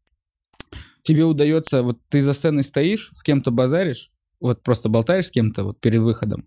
тебе 1.02 1.24
удается, 1.24 1.82
вот 1.82 1.98
ты 2.10 2.22
за 2.22 2.34
сценой 2.34 2.62
стоишь, 2.62 3.10
с 3.16 3.24
кем-то 3.24 3.50
базаришь, 3.50 4.12
вот 4.40 4.62
просто 4.62 4.90
болтаешь 4.90 5.26
с 5.28 5.32
кем-то 5.32 5.64
вот 5.64 5.80
перед 5.80 6.02
выходом, 6.02 6.46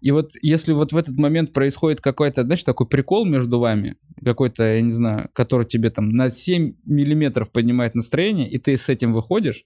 и 0.00 0.10
вот 0.10 0.32
если 0.42 0.72
вот 0.72 0.92
в 0.92 0.96
этот 0.96 1.16
момент 1.16 1.52
происходит 1.52 2.00
какой-то, 2.00 2.42
знаешь, 2.42 2.64
такой 2.64 2.86
прикол 2.86 3.26
между 3.26 3.58
вами, 3.58 3.96
какой-то, 4.24 4.62
я 4.64 4.80
не 4.80 4.90
знаю, 4.90 5.28
который 5.32 5.66
тебе 5.66 5.90
там 5.90 6.10
на 6.10 6.30
7 6.30 6.74
миллиметров 6.84 7.52
поднимает 7.52 7.94
настроение, 7.94 8.48
и 8.48 8.58
ты 8.58 8.76
с 8.76 8.88
этим 8.88 9.12
выходишь, 9.12 9.64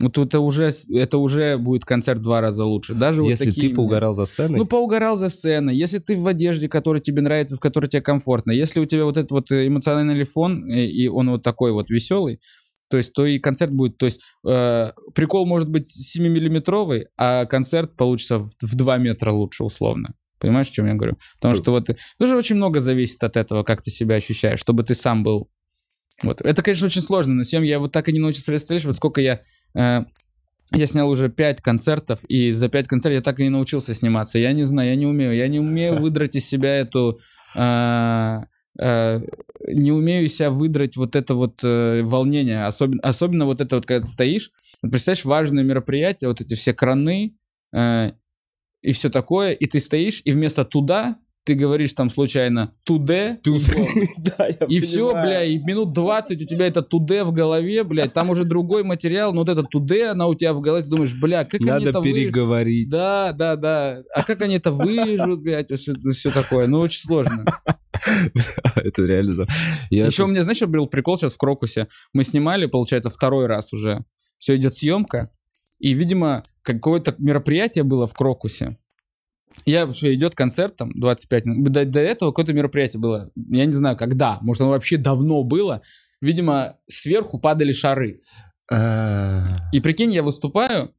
вот 0.00 0.18
это 0.18 0.40
уже, 0.40 0.72
это 0.92 1.18
уже 1.18 1.56
будет 1.56 1.84
концерт 1.84 2.18
в 2.18 2.22
два 2.22 2.40
раза 2.40 2.64
лучше. 2.64 2.94
Даже 2.94 3.22
вот 3.22 3.28
Если 3.28 3.46
такие 3.46 3.68
ты 3.68 3.74
поугарал 3.76 4.12
за 4.12 4.26
сценой, 4.26 4.58
ну, 4.58 4.66
поугарал 4.66 5.16
за 5.16 5.28
сценой. 5.28 5.76
Если 5.76 5.98
ты 5.98 6.16
в 6.16 6.26
одежде, 6.26 6.68
которая 6.68 7.00
тебе 7.00 7.22
нравится, 7.22 7.56
в 7.56 7.60
которой 7.60 7.86
тебе 7.86 8.02
комфортно. 8.02 8.50
Если 8.50 8.80
у 8.80 8.86
тебя 8.86 9.04
вот 9.04 9.16
этот 9.16 9.30
вот 9.30 9.52
эмоциональный 9.52 10.24
фон, 10.24 10.68
и, 10.68 10.86
и 10.86 11.06
он 11.06 11.30
вот 11.30 11.42
такой 11.44 11.70
вот 11.70 11.90
веселый, 11.90 12.40
то 12.88 12.96
есть, 12.96 13.12
то 13.12 13.26
и 13.26 13.38
концерт 13.38 13.72
будет. 13.72 13.98
То 13.98 14.06
есть, 14.06 14.20
э, 14.46 14.92
прикол 15.14 15.46
может 15.46 15.70
быть 15.70 15.86
7-миллиметровый, 15.86 17.06
а 17.16 17.46
концерт 17.46 17.96
получится 17.96 18.38
в, 18.38 18.50
в 18.60 18.74
2 18.74 18.98
метра 18.98 19.32
лучше, 19.32 19.64
условно. 19.64 20.14
Понимаешь, 20.38 20.68
о 20.68 20.72
чем 20.72 20.86
я 20.86 20.94
говорю? 20.94 21.16
Потому 21.40 21.54
что 21.54 21.70
вот 21.70 21.88
тоже 22.18 22.36
очень 22.36 22.56
много 22.56 22.80
зависит 22.80 23.22
от 23.24 23.36
этого, 23.36 23.62
как 23.62 23.80
ты 23.82 23.90
себя 23.90 24.16
ощущаешь, 24.16 24.60
чтобы 24.60 24.82
ты 24.82 24.94
сам 24.94 25.22
был. 25.22 25.48
Вот. 26.22 26.40
Это, 26.40 26.62
конечно, 26.62 26.86
очень 26.86 27.02
сложно. 27.02 27.34
На 27.34 27.44
съем 27.44 27.62
я 27.62 27.78
вот 27.78 27.92
так 27.92 28.08
и 28.08 28.12
не 28.12 28.18
научился 28.18 28.46
представлять, 28.46 28.84
вот 28.84 28.96
сколько 28.96 29.20
я... 29.20 29.40
э, 29.74 30.04
я 30.72 30.86
снял 30.86 31.08
уже 31.08 31.28
пять 31.28 31.60
концертов, 31.60 32.24
и 32.24 32.52
за 32.52 32.68
пять 32.68 32.88
концертов 32.88 33.16
я 33.16 33.22
так 33.22 33.40
и 33.40 33.44
не 33.44 33.50
научился 33.50 33.94
сниматься. 33.94 34.38
Я 34.38 34.52
не 34.52 34.64
знаю, 34.64 34.90
я 34.90 34.96
не 34.96 35.06
умею. 35.06 35.34
Я 35.34 35.48
не 35.48 35.60
умею 35.60 35.98
выдрать 35.98 36.36
из 36.36 36.46
себя 36.46 36.76
эту... 36.76 37.20
э, 37.54 38.40
э, 38.80 39.20
не 39.68 39.92
умею 39.92 40.28
себя 40.28 40.50
выдрать 40.50 40.96
вот 40.96 41.16
это 41.16 41.34
вот 41.34 41.60
э, 41.62 42.02
волнение. 42.02 42.66
Особенно, 42.66 43.00
особенно 43.02 43.46
вот 43.46 43.60
это 43.60 43.76
вот, 43.76 43.86
когда 43.86 44.04
ты 44.04 44.10
стоишь. 44.10 44.50
Вот 44.82 44.90
представляешь, 44.90 45.24
важное 45.24 45.64
мероприятие, 45.64 46.28
вот 46.28 46.40
эти 46.40 46.54
все 46.54 46.72
краны 46.74 47.36
э, 47.74 48.12
и 48.82 48.92
все 48.92 49.08
такое, 49.10 49.52
и 49.52 49.66
ты 49.66 49.80
стоишь, 49.80 50.20
и 50.24 50.32
вместо 50.32 50.64
туда 50.64 51.16
ты 51.46 51.54
говоришь 51.54 51.92
там 51.92 52.08
случайно 52.10 52.72
туде. 52.84 53.38
Да, 54.16 54.48
И 54.68 54.80
все, 54.80 55.12
бля, 55.12 55.44
и 55.44 55.58
минут 55.58 55.92
20 55.92 56.40
у 56.42 56.46
тебя 56.46 56.66
это 56.66 56.80
туде 56.82 57.22
в 57.22 57.32
голове, 57.32 57.84
блядь, 57.84 58.14
там 58.14 58.30
уже 58.30 58.44
другой 58.44 58.82
материал, 58.82 59.32
но 59.32 59.40
вот 59.40 59.50
это 59.50 59.62
туде, 59.62 60.06
она 60.06 60.26
у 60.26 60.34
тебя 60.34 60.54
в 60.54 60.60
голове, 60.62 60.84
ты 60.84 60.90
думаешь, 60.90 61.12
бля, 61.14 61.44
как 61.44 61.60
они 61.60 61.70
Надо 61.70 61.90
это 61.90 62.00
вы- 62.00 62.12
переговорить. 62.12 62.90
Да, 62.90 63.32
да, 63.32 63.56
да. 63.56 64.02
А 64.14 64.22
как 64.22 64.40
они 64.40 64.56
это 64.56 64.70
вырежут, 64.70 65.42
блядь, 65.42 65.70
все, 65.70 66.30
такое. 66.30 66.66
Ну, 66.66 66.80
очень 66.80 67.00
сложно. 67.00 67.44
Это 68.76 69.02
реально... 69.02 69.46
Еще 69.90 70.24
у 70.24 70.26
меня, 70.26 70.42
знаешь, 70.42 70.60
был 70.62 70.86
прикол 70.86 71.16
сейчас 71.16 71.34
в 71.34 71.38
Крокусе. 71.38 71.88
Мы 72.12 72.24
снимали, 72.24 72.66
получается, 72.66 73.10
второй 73.10 73.46
раз 73.46 73.72
уже. 73.72 74.04
Все 74.38 74.56
идет 74.56 74.76
съемка. 74.76 75.30
И, 75.78 75.92
видимо, 75.92 76.44
какое-то 76.62 77.14
мероприятие 77.18 77.84
было 77.84 78.06
в 78.06 78.14
Крокусе. 78.14 78.78
Я, 79.66 79.90
что 79.92 80.12
идет 80.12 80.34
концерт 80.34 80.76
там 80.76 80.90
25 80.94 81.44
минут. 81.46 81.72
До, 81.72 81.84
до 81.84 82.00
этого 82.00 82.30
какое-то 82.30 82.52
мероприятие 82.52 83.00
было. 83.00 83.30
Я 83.36 83.66
не 83.66 83.72
знаю, 83.72 83.96
когда. 83.96 84.38
Может, 84.40 84.62
оно 84.62 84.70
вообще 84.70 84.96
давно 84.96 85.44
было. 85.44 85.82
Видимо, 86.20 86.78
сверху 86.88 87.38
падали 87.38 87.72
шары. 87.72 88.20
А, 88.70 89.44
И 89.72 89.80
прикинь, 89.80 90.12
я 90.12 90.22
выступаю, 90.22 90.94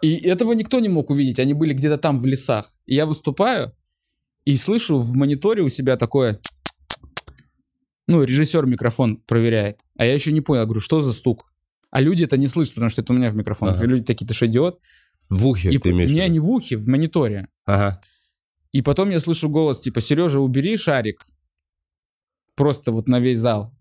и 0.00 0.14
этого 0.28 0.52
никто 0.52 0.78
не 0.80 0.88
мог 0.88 1.10
увидеть. 1.10 1.38
Они 1.38 1.54
были 1.54 1.72
где-то 1.74 1.98
там 1.98 2.18
в 2.18 2.26
лесах. 2.26 2.72
И 2.86 2.94
я 2.94 3.06
выступаю, 3.06 3.74
и 4.48 4.56
слышу 4.56 4.98
в 4.98 5.14
мониторе 5.14 5.62
у 5.62 5.68
себя 5.68 5.98
такое... 5.98 6.40
Ну, 8.06 8.22
режиссер 8.22 8.64
микрофон 8.64 9.18
проверяет. 9.18 9.80
А 9.98 10.06
я 10.06 10.14
еще 10.14 10.32
не 10.32 10.40
понял. 10.40 10.64
Говорю, 10.64 10.80
что 10.80 11.02
за 11.02 11.12
стук? 11.12 11.52
А 11.90 12.00
люди 12.00 12.24
это 12.24 12.38
не 12.38 12.46
слышат, 12.46 12.72
потому 12.72 12.88
что 12.88 13.02
это 13.02 13.12
у 13.12 13.16
меня 13.16 13.28
в 13.28 13.34
микрофонах. 13.34 13.76
Ага. 13.76 13.84
И 13.84 13.88
люди 13.88 14.04
такие, 14.04 14.26
ты 14.26 14.32
что, 14.32 14.46
идиот? 14.46 14.80
В 15.28 15.46
ухе 15.46 15.70
И 15.70 15.76
ты 15.76 15.90
имеешь 15.90 16.08
не, 16.10 16.22
виду? 16.22 16.32
не 16.32 16.40
в 16.40 16.48
ухе, 16.48 16.78
в 16.78 16.88
мониторе. 16.88 17.48
Ага. 17.66 18.00
И 18.72 18.80
потом 18.80 19.10
я 19.10 19.20
слышу 19.20 19.50
голос, 19.50 19.80
типа, 19.80 20.00
Сережа, 20.00 20.40
убери 20.40 20.78
шарик. 20.78 21.20
Просто 22.56 22.90
вот 22.90 23.06
на 23.06 23.20
весь 23.20 23.40
зал. 23.40 23.77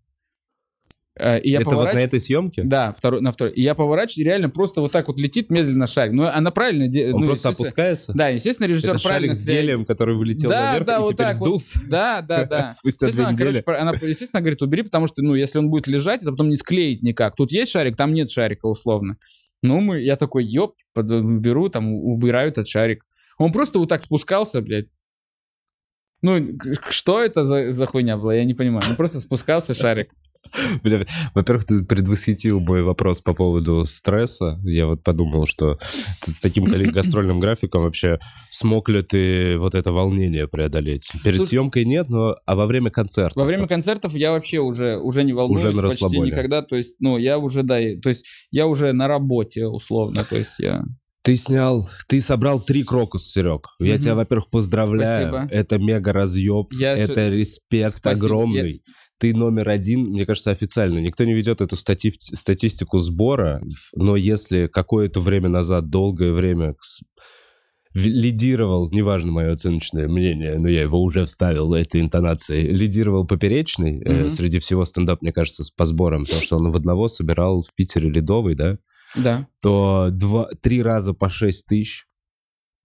Э, 1.20 1.40
И 1.40 1.50
я 1.50 1.62
Это 1.62 1.72
вот 1.72 1.94
на 1.94 2.00
этой 2.00 2.22
съемке? 2.22 2.64
Да, 2.64 2.94
второй, 2.94 3.22
на 3.22 3.32
второй. 3.32 3.54
И 3.54 3.62
я 3.62 3.76
поворачиваюсь, 3.76 4.18
и 4.20 4.24
реально 4.24 4.50
просто 4.50 4.82
вот 4.82 4.92
так 4.92 5.08
вот 5.08 5.20
летит 5.20 5.50
медленно 5.50 5.88
шарик. 5.88 6.14
Ну, 6.14 6.28
она 6.28 6.52
правильно 6.52 6.88
делает. 6.88 7.16
Он 7.16 7.22
ну, 7.22 7.28
просто 7.28 7.50
опускается? 7.50 8.14
Да, 8.14 8.30
естественно, 8.30 8.68
режиссер 8.68 8.96
Это 8.96 9.04
правильно 9.04 9.34
шарик 9.34 9.44
с 9.44 9.48
гелием, 9.48 9.86
который 9.86 10.16
вылетел 10.16 10.50
Да, 10.50 10.72
наверх 10.72 10.86
да, 10.86 10.98
и 10.98 11.00
вот 11.00 11.14
теперь 11.14 11.28
так 11.28 11.38
вот. 11.38 11.46
сдулся? 11.46 11.80
Да, 11.88 12.22
да, 12.22 12.46
да. 12.50 12.68
Спустя 12.68 13.10
две 13.10 13.24
она, 13.24 13.36
короче, 13.36 13.50
недели. 13.50 13.64
про- 13.64 13.82
она, 13.82 13.92
естественно, 13.92 14.42
говорит, 14.42 14.62
убери, 14.62 14.84
потому 14.84 15.08
что, 15.08 15.22
ну, 15.24 15.36
если 15.36 15.60
он 15.60 15.70
будет 15.70 15.88
лежать, 15.88 16.22
это 16.22 16.32
потом 16.32 16.50
не 16.50 16.58
склеить 16.58 17.02
никак. 17.02 17.36
Тут 17.36 17.52
есть 17.52 17.72
шарик, 17.72 17.96
там 17.96 18.14
нет 18.14 18.30
шарика, 18.30 18.68
условно. 18.68 19.18
Ну, 19.64 19.82
мы, 19.82 20.02
я 20.02 20.16
такой, 20.16 20.46
ёп, 20.46 20.76
беру, 20.96 21.70
там, 21.70 21.94
убираю 21.94 22.50
этот 22.50 22.68
шарик. 22.68 23.04
Он 23.40 23.52
просто 23.52 23.80
вот 23.80 23.90
так 23.90 24.02
спускался, 24.02 24.62
блядь. 24.62 24.88
Ну, 26.22 26.58
что 26.90 27.22
это 27.22 27.44
за, 27.44 27.72
за 27.72 27.86
хуйня 27.86 28.18
была, 28.18 28.34
я 28.34 28.44
не 28.44 28.54
понимаю. 28.56 28.84
Ну, 28.88 28.96
просто 28.96 29.20
спускался 29.20 29.74
шарик. 29.74 30.12
Бля, 30.84 31.06
Во-первых, 31.36 31.66
ты 31.66 31.84
предвосхитил 31.84 32.60
мой 32.60 32.82
вопрос 32.84 33.22
по 33.22 33.34
поводу 33.34 33.84
стресса. 33.84 34.60
Я 34.64 34.86
вот 34.88 35.04
подумал, 35.04 35.46
что 35.46 35.78
с 36.24 36.40
таким 36.40 36.64
гастрольным 36.92 37.40
графиком 37.40 37.84
вообще 37.84 38.20
смог 38.50 38.90
ли 38.90 39.02
ты 39.02 39.58
вот 39.58 39.76
это 39.76 39.92
волнение 39.92 40.48
преодолеть? 40.48 41.10
Перед 41.24 41.38
Слушай- 41.38 41.50
съемкой 41.50 41.86
нет, 41.86 42.10
но 42.10 42.36
а 42.46 42.56
во 42.56 42.66
время 42.66 42.90
концерта? 42.90 43.40
Во 43.40 43.46
время 43.46 43.68
концертов 43.68 44.14
я 44.14 44.32
вообще 44.32 44.60
уже, 44.60 44.98
уже 44.98 45.24
не 45.24 45.34
волнуюсь 45.34 45.66
Уже 45.66 45.82
почти 45.82 46.04
расслабоне. 46.06 46.32
никогда. 46.32 46.62
То 46.62 46.76
есть, 46.76 46.96
ну, 47.00 47.18
я 47.18 47.38
уже, 47.38 47.64
да, 47.64 47.78
то 48.02 48.10
есть 48.10 48.26
я 48.52 48.68
уже 48.68 48.94
на 48.94 49.08
работе, 49.08 49.68
условно. 49.68 50.24
То 50.24 50.38
есть 50.38 50.60
я... 50.60 50.84
Ты 51.24 51.36
снял, 51.36 51.90
ты 52.08 52.22
собрал 52.22 52.62
три 52.62 52.84
крокус, 52.84 53.30
Серег. 53.30 53.68
Я 53.80 53.96
Мгм. 53.96 54.02
тебя, 54.02 54.16
во-первых, 54.16 54.50
поздравляю. 54.50 55.28
Спасибо. 55.28 55.54
Это 55.54 55.78
мега 55.78 56.14
разъеб, 56.14 56.68
Я 56.72 56.96
это 56.96 57.16
с- 57.16 57.30
респект 57.30 57.98
Спасибо. 57.98 58.26
огромный. 58.28 58.82
Ты 59.20 59.34
номер 59.36 59.70
один, 59.70 60.02
мне 60.12 60.26
кажется, 60.26 60.52
официально. 60.52 61.00
Никто 61.00 61.24
не 61.26 61.34
ведет 61.34 61.62
эту 61.62 61.76
стати- 61.76 62.14
статистику 62.20 63.00
сбора, 63.00 63.62
но 63.96 64.16
если 64.16 64.68
какое-то 64.68 65.20
время 65.20 65.50
назад, 65.50 65.90
долгое 65.90 66.32
время 66.34 66.76
лидировал, 67.94 68.90
неважно 68.92 69.32
мое 69.32 69.52
оценочное 69.54 70.08
мнение, 70.08 70.58
но 70.60 70.70
я 70.70 70.82
его 70.84 71.02
уже 71.02 71.26
вставил 71.26 71.74
этой 71.74 72.02
интонацией, 72.02 72.68
лидировал 72.72 73.26
Поперечный 73.26 74.02
э, 74.04 74.22
Мгм. 74.22 74.30
среди 74.30 74.60
всего 74.60 74.86
стендап, 74.86 75.22
мне 75.22 75.32
кажется, 75.32 75.64
по 75.76 75.86
сборам, 75.86 76.26
потому 76.26 76.42
что 76.44 76.58
он 76.58 76.72
в 76.72 76.76
одного 76.76 77.08
собирал 77.08 77.64
в 77.64 77.74
Питере 77.74 78.10
Ледовый, 78.10 78.54
да, 78.56 78.78
Да. 79.16 79.48
то 79.64 80.10
два, 80.12 80.50
три 80.62 80.82
раза 80.84 81.14
по 81.14 81.30
6 81.30 81.66
тысяч. 81.66 82.04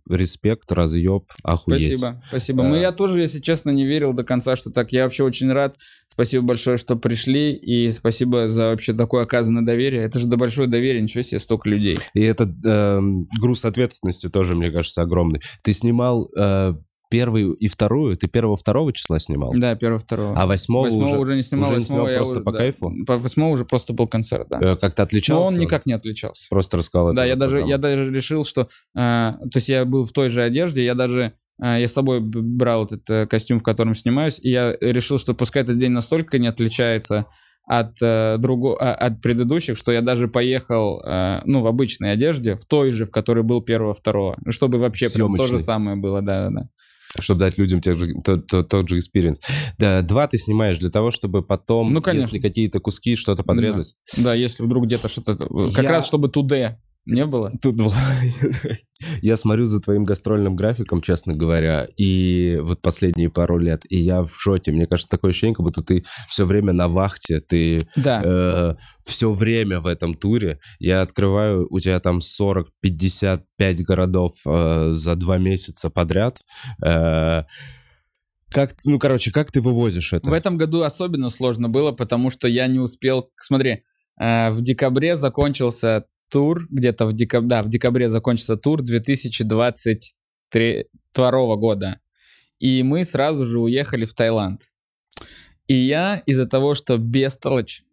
Респект, 0.08 0.72
разъеб, 0.72 1.24
охуеть. 1.44 1.82
Спасибо, 1.98 2.22
спасибо. 2.26 2.62
Да. 2.64 2.68
Ну, 2.70 2.74
я 2.74 2.90
тоже, 2.90 3.20
если 3.20 3.38
честно, 3.38 3.70
не 3.70 3.84
верил 3.84 4.12
до 4.12 4.24
конца, 4.24 4.56
что 4.56 4.70
так. 4.70 4.92
Я 4.92 5.04
вообще 5.04 5.22
очень 5.22 5.52
рад. 5.52 5.76
Спасибо 6.12 6.44
большое, 6.44 6.76
что 6.76 6.96
пришли. 6.96 7.54
И 7.54 7.90
спасибо 7.92 8.50
за 8.50 8.66
вообще 8.66 8.92
такое 8.92 9.22
оказанное 9.24 9.62
доверие. 9.62 10.02
Это 10.04 10.18
же 10.18 10.26
да 10.26 10.36
большое 10.36 10.68
доверие, 10.68 11.02
ничего 11.02 11.22
себе, 11.22 11.40
столько 11.40 11.68
людей. 11.68 11.98
И 12.14 12.20
этот 12.20 12.50
эм, 12.64 13.28
груз 13.40 13.64
ответственности 13.64 14.28
тоже, 14.28 14.54
мне 14.54 14.70
кажется, 14.70 15.02
огромный. 15.02 15.40
Ты 15.62 15.72
снимал 15.72 16.30
э, 16.36 16.74
первую 17.10 17.52
и 17.52 17.68
вторую, 17.68 18.16
ты 18.16 18.26
первого-второго 18.26 18.92
числа 18.92 19.18
снимал? 19.18 19.52
Да, 19.54 19.74
первого, 19.74 19.98
второго. 20.00 20.34
А 20.34 20.46
восьмого, 20.46 20.84
Восьмого 20.84 21.08
уже, 21.08 21.18
уже, 21.18 21.36
не 21.36 21.42
снимал, 21.42 21.70
уже 21.70 21.76
не 21.76 21.80
восьмого 21.80 22.00
снимал 22.00 22.10
я 22.10 22.16
просто 22.18 22.34
уже- 22.36 22.44
по 22.44 22.52
да. 22.52 22.58
кайфу? 22.58 22.92
По 23.06 23.18
восьмого 23.18 23.52
уже 23.52 23.64
просто 23.64 23.92
был 23.92 24.08
концерт, 24.08 24.46
да. 24.48 24.58
э, 24.60 24.76
как-то 24.76 25.02
отличался? 25.02 25.40
Но 25.40 25.46
он 25.46 25.58
никак 25.58 25.84
не 25.86 25.92
отличался. 25.92 26.42
Просто 26.48 26.78
рассказал 26.78 27.12
Да, 27.14 27.24
я 27.24 27.36
даже, 27.36 27.60
я 27.60 27.78
даже 27.78 28.10
решил, 28.12 28.44
что... 28.44 28.62
э, 28.62 28.66
то 28.94 29.50
есть 29.54 29.68
я 29.68 29.84
был 29.84 30.04
в 30.04 30.12
той 30.12 30.28
же 30.28 30.42
одежде, 30.42 30.84
я 30.84 30.94
даже... 30.94 31.34
э, 31.60 31.80
я 31.80 31.88
с 31.88 31.92
собой 31.92 32.20
брал 32.20 32.84
этот 32.84 33.08
э, 33.10 33.26
костюм, 33.26 33.58
в 33.60 33.62
котором 33.62 33.94
снимаюсь, 33.94 34.38
и 34.40 34.50
я 34.50 34.72
решил, 34.80 35.18
что 35.18 35.34
пускай 35.34 35.62
этот 35.62 35.78
день 35.78 35.90
настолько 35.92 36.38
не 36.38 36.46
отличается 36.46 37.26
от, 37.66 37.96
э, 38.02 38.36
друго, 38.38 38.74
а, 38.80 38.92
от 38.94 39.20
предыдущих, 39.20 39.78
что 39.78 39.92
я 39.92 40.00
даже 40.02 40.28
поехал, 40.28 41.00
э, 41.04 41.42
ну, 41.44 41.60
в 41.60 41.66
обычной 41.66 42.12
одежде, 42.12 42.56
в 42.56 42.64
той 42.66 42.90
же, 42.90 43.04
в 43.06 43.10
которой 43.10 43.44
был 43.44 43.62
первого-второго, 43.62 44.36
чтобы 44.50 44.78
вообще 44.78 45.08
прям 45.10 45.36
то 45.36 45.44
же 45.44 45.58
самое 45.60 45.96
было, 45.96 46.22
да-да-да. 46.22 46.68
Чтобы 47.20 47.40
дать 47.40 47.58
людям 47.58 47.82
тех 47.82 47.98
же, 47.98 48.08
тот, 48.24 48.46
тот- 48.46 48.68
тот 48.70 48.88
же 48.88 48.96
experience. 48.98 49.36
Да, 49.78 50.00
два 50.00 50.26
ты 50.26 50.38
снимаешь 50.38 50.78
для 50.78 50.88
того, 50.90 51.10
чтобы 51.10 51.42
потом, 51.42 51.92
Ну, 51.92 52.00
конечно. 52.00 52.24
если 52.26 52.38
какие-то 52.40 52.80
куски, 52.80 53.16
что-то 53.16 53.42
подрезать. 53.42 53.94
Да, 54.16 54.32
если 54.34 54.62
вдруг 54.64 54.86
где-то 54.86 55.08
что-то... 55.08 55.36
Как 55.36 55.84
Я- 55.84 55.90
раз, 55.90 56.06
чтобы 56.06 56.28
2D 56.28 56.76
не 57.04 57.26
было. 57.26 57.52
Тут 57.62 57.76
два. 57.76 57.94
Я 59.22 59.36
смотрю 59.36 59.66
за 59.66 59.80
твоим 59.80 60.04
гастрольным 60.04 60.54
графиком, 60.54 61.00
честно 61.00 61.34
говоря, 61.34 61.88
и 61.96 62.58
вот 62.62 62.80
последние 62.80 63.30
пару 63.30 63.58
лет, 63.58 63.82
и 63.88 63.96
я 63.98 64.22
в 64.22 64.30
шоке. 64.38 64.70
Мне 64.70 64.86
кажется, 64.86 65.10
такое 65.10 65.30
ощущение, 65.32 65.56
как 65.56 65.64
будто 65.64 65.82
ты 65.82 66.04
все 66.28 66.44
время 66.44 66.72
на 66.72 66.86
вахте, 66.86 67.40
ты 67.40 67.88
Да. 67.96 68.76
все 69.04 69.32
время 69.32 69.80
в 69.80 69.86
этом 69.86 70.14
туре. 70.14 70.60
Я 70.78 71.00
открываю, 71.00 71.66
у 71.68 71.80
тебя 71.80 71.98
там 71.98 72.20
40-55 72.20 73.82
городов 73.82 74.34
э, 74.46 74.90
за 74.92 75.16
два 75.16 75.38
месяца 75.38 75.90
подряд. 75.90 76.38
Э, 76.84 77.42
как, 78.50 78.74
ну, 78.84 78.98
короче, 78.98 79.30
как 79.32 79.50
ты 79.50 79.60
вывозишь 79.60 80.12
это? 80.12 80.28
В 80.28 80.32
этом 80.32 80.56
году 80.58 80.82
особенно 80.82 81.30
сложно 81.30 81.68
было, 81.68 81.90
потому 81.92 82.30
что 82.30 82.46
я 82.48 82.66
не 82.66 82.78
успел... 82.78 83.30
Смотри, 83.36 83.82
э, 84.20 84.50
в 84.50 84.60
декабре 84.60 85.16
закончился 85.16 86.04
тур, 86.32 86.66
где-то 86.70 87.06
в 87.06 87.12
декабре, 87.12 87.48
да, 87.48 87.62
в 87.62 87.68
декабре 87.68 88.08
закончился 88.08 88.56
тур 88.56 88.82
2022 88.82 91.56
года. 91.56 92.00
И 92.58 92.82
мы 92.82 93.04
сразу 93.04 93.44
же 93.44 93.60
уехали 93.60 94.06
в 94.06 94.14
Таиланд. 94.14 94.62
И 95.68 95.74
я 95.74 96.22
из-за 96.26 96.46
того, 96.46 96.74
что 96.74 96.96
бестолочь, 96.96 97.84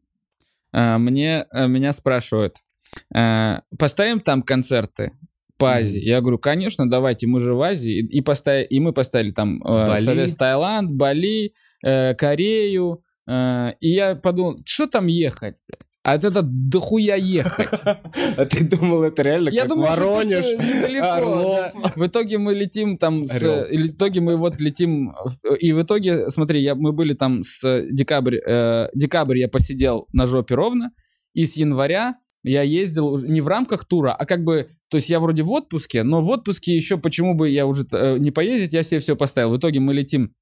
э, 0.72 0.98
мне, 0.98 1.46
э, 1.52 1.68
меня 1.68 1.92
спрашивают, 1.92 2.56
э, 3.14 3.60
поставим 3.78 4.22
там 4.22 4.42
концерты 4.42 5.12
по. 5.58 5.74
Азии? 5.74 6.00
Я 6.00 6.22
говорю, 6.22 6.40
конечно, 6.40 6.90
давайте, 6.90 7.28
мы 7.28 7.42
же 7.42 7.54
в 7.54 7.62
Азии. 7.62 8.00
И, 8.00 8.20
и, 8.20 8.22
постави- 8.22 8.66
и 8.70 8.80
мы 8.80 8.94
поставили 8.94 9.32
там, 9.32 9.60
Бали. 9.60 10.32
Таиланд, 10.32 10.92
Бали, 10.92 11.52
э, 11.84 12.16
Корею. 12.16 13.04
и 13.28 13.90
я 13.90 14.16
подумал, 14.16 14.62
что 14.66 14.88
там 14.88 15.08
ехать? 15.08 15.56
А 16.04 16.16
это 16.16 16.42
дохуя 16.42 17.16
ехать. 17.16 17.82
А 17.84 18.46
ты 18.46 18.64
думал, 18.64 19.04
это 19.04 19.22
реально 19.22 19.50
Я 19.50 19.62
как 19.62 19.70
думаю, 19.70 19.90
Воронеж, 19.90 20.46
это 20.46 20.64
недалеко, 20.64 21.06
Орлов? 21.06 21.72
да. 21.74 21.92
В 21.96 22.08
итоге 22.08 22.38
мы 22.38 22.54
летим 22.54 22.98
там, 22.98 23.26
с, 23.26 23.42
в 23.42 23.88
итоге 23.88 24.22
мы 24.22 24.38
вот 24.38 24.60
летим, 24.60 25.14
и 25.60 25.74
в 25.74 25.82
итоге, 25.82 26.30
смотри, 26.30 26.62
я, 26.62 26.76
мы 26.76 26.94
были 26.94 27.14
там 27.14 27.44
с 27.44 27.86
декабрь, 27.92 28.38
э, 28.38 28.88
декабрь 28.94 29.40
я 29.40 29.50
посидел 29.50 30.08
на 30.14 30.26
жопе 30.26 30.56
ровно, 30.56 30.92
и 31.34 31.46
с 31.46 31.58
января 31.58 32.16
я 32.44 32.62
ездил 32.62 33.18
не 33.18 33.42
в 33.42 33.48
рамках 33.50 33.86
тура, 33.86 34.14
а 34.18 34.26
как 34.26 34.44
бы, 34.44 34.70
то 34.90 34.98
есть 34.98 35.10
я 35.10 35.20
вроде 35.20 35.44
в 35.44 35.52
отпуске, 35.52 36.04
но 36.04 36.22
в 36.22 36.30
отпуске 36.30 36.74
еще 36.74 36.98
почему 36.98 37.34
бы 37.34 37.50
я 37.50 37.66
уже 37.66 37.86
э, 37.92 38.18
не 38.18 38.32
поездить, 38.32 38.72
я 38.72 38.84
себе 38.84 39.00
все 39.02 39.18
поставил. 39.18 39.52
В 39.52 39.58
итоге 39.58 39.82
мы 39.82 39.94
летим 39.94 40.34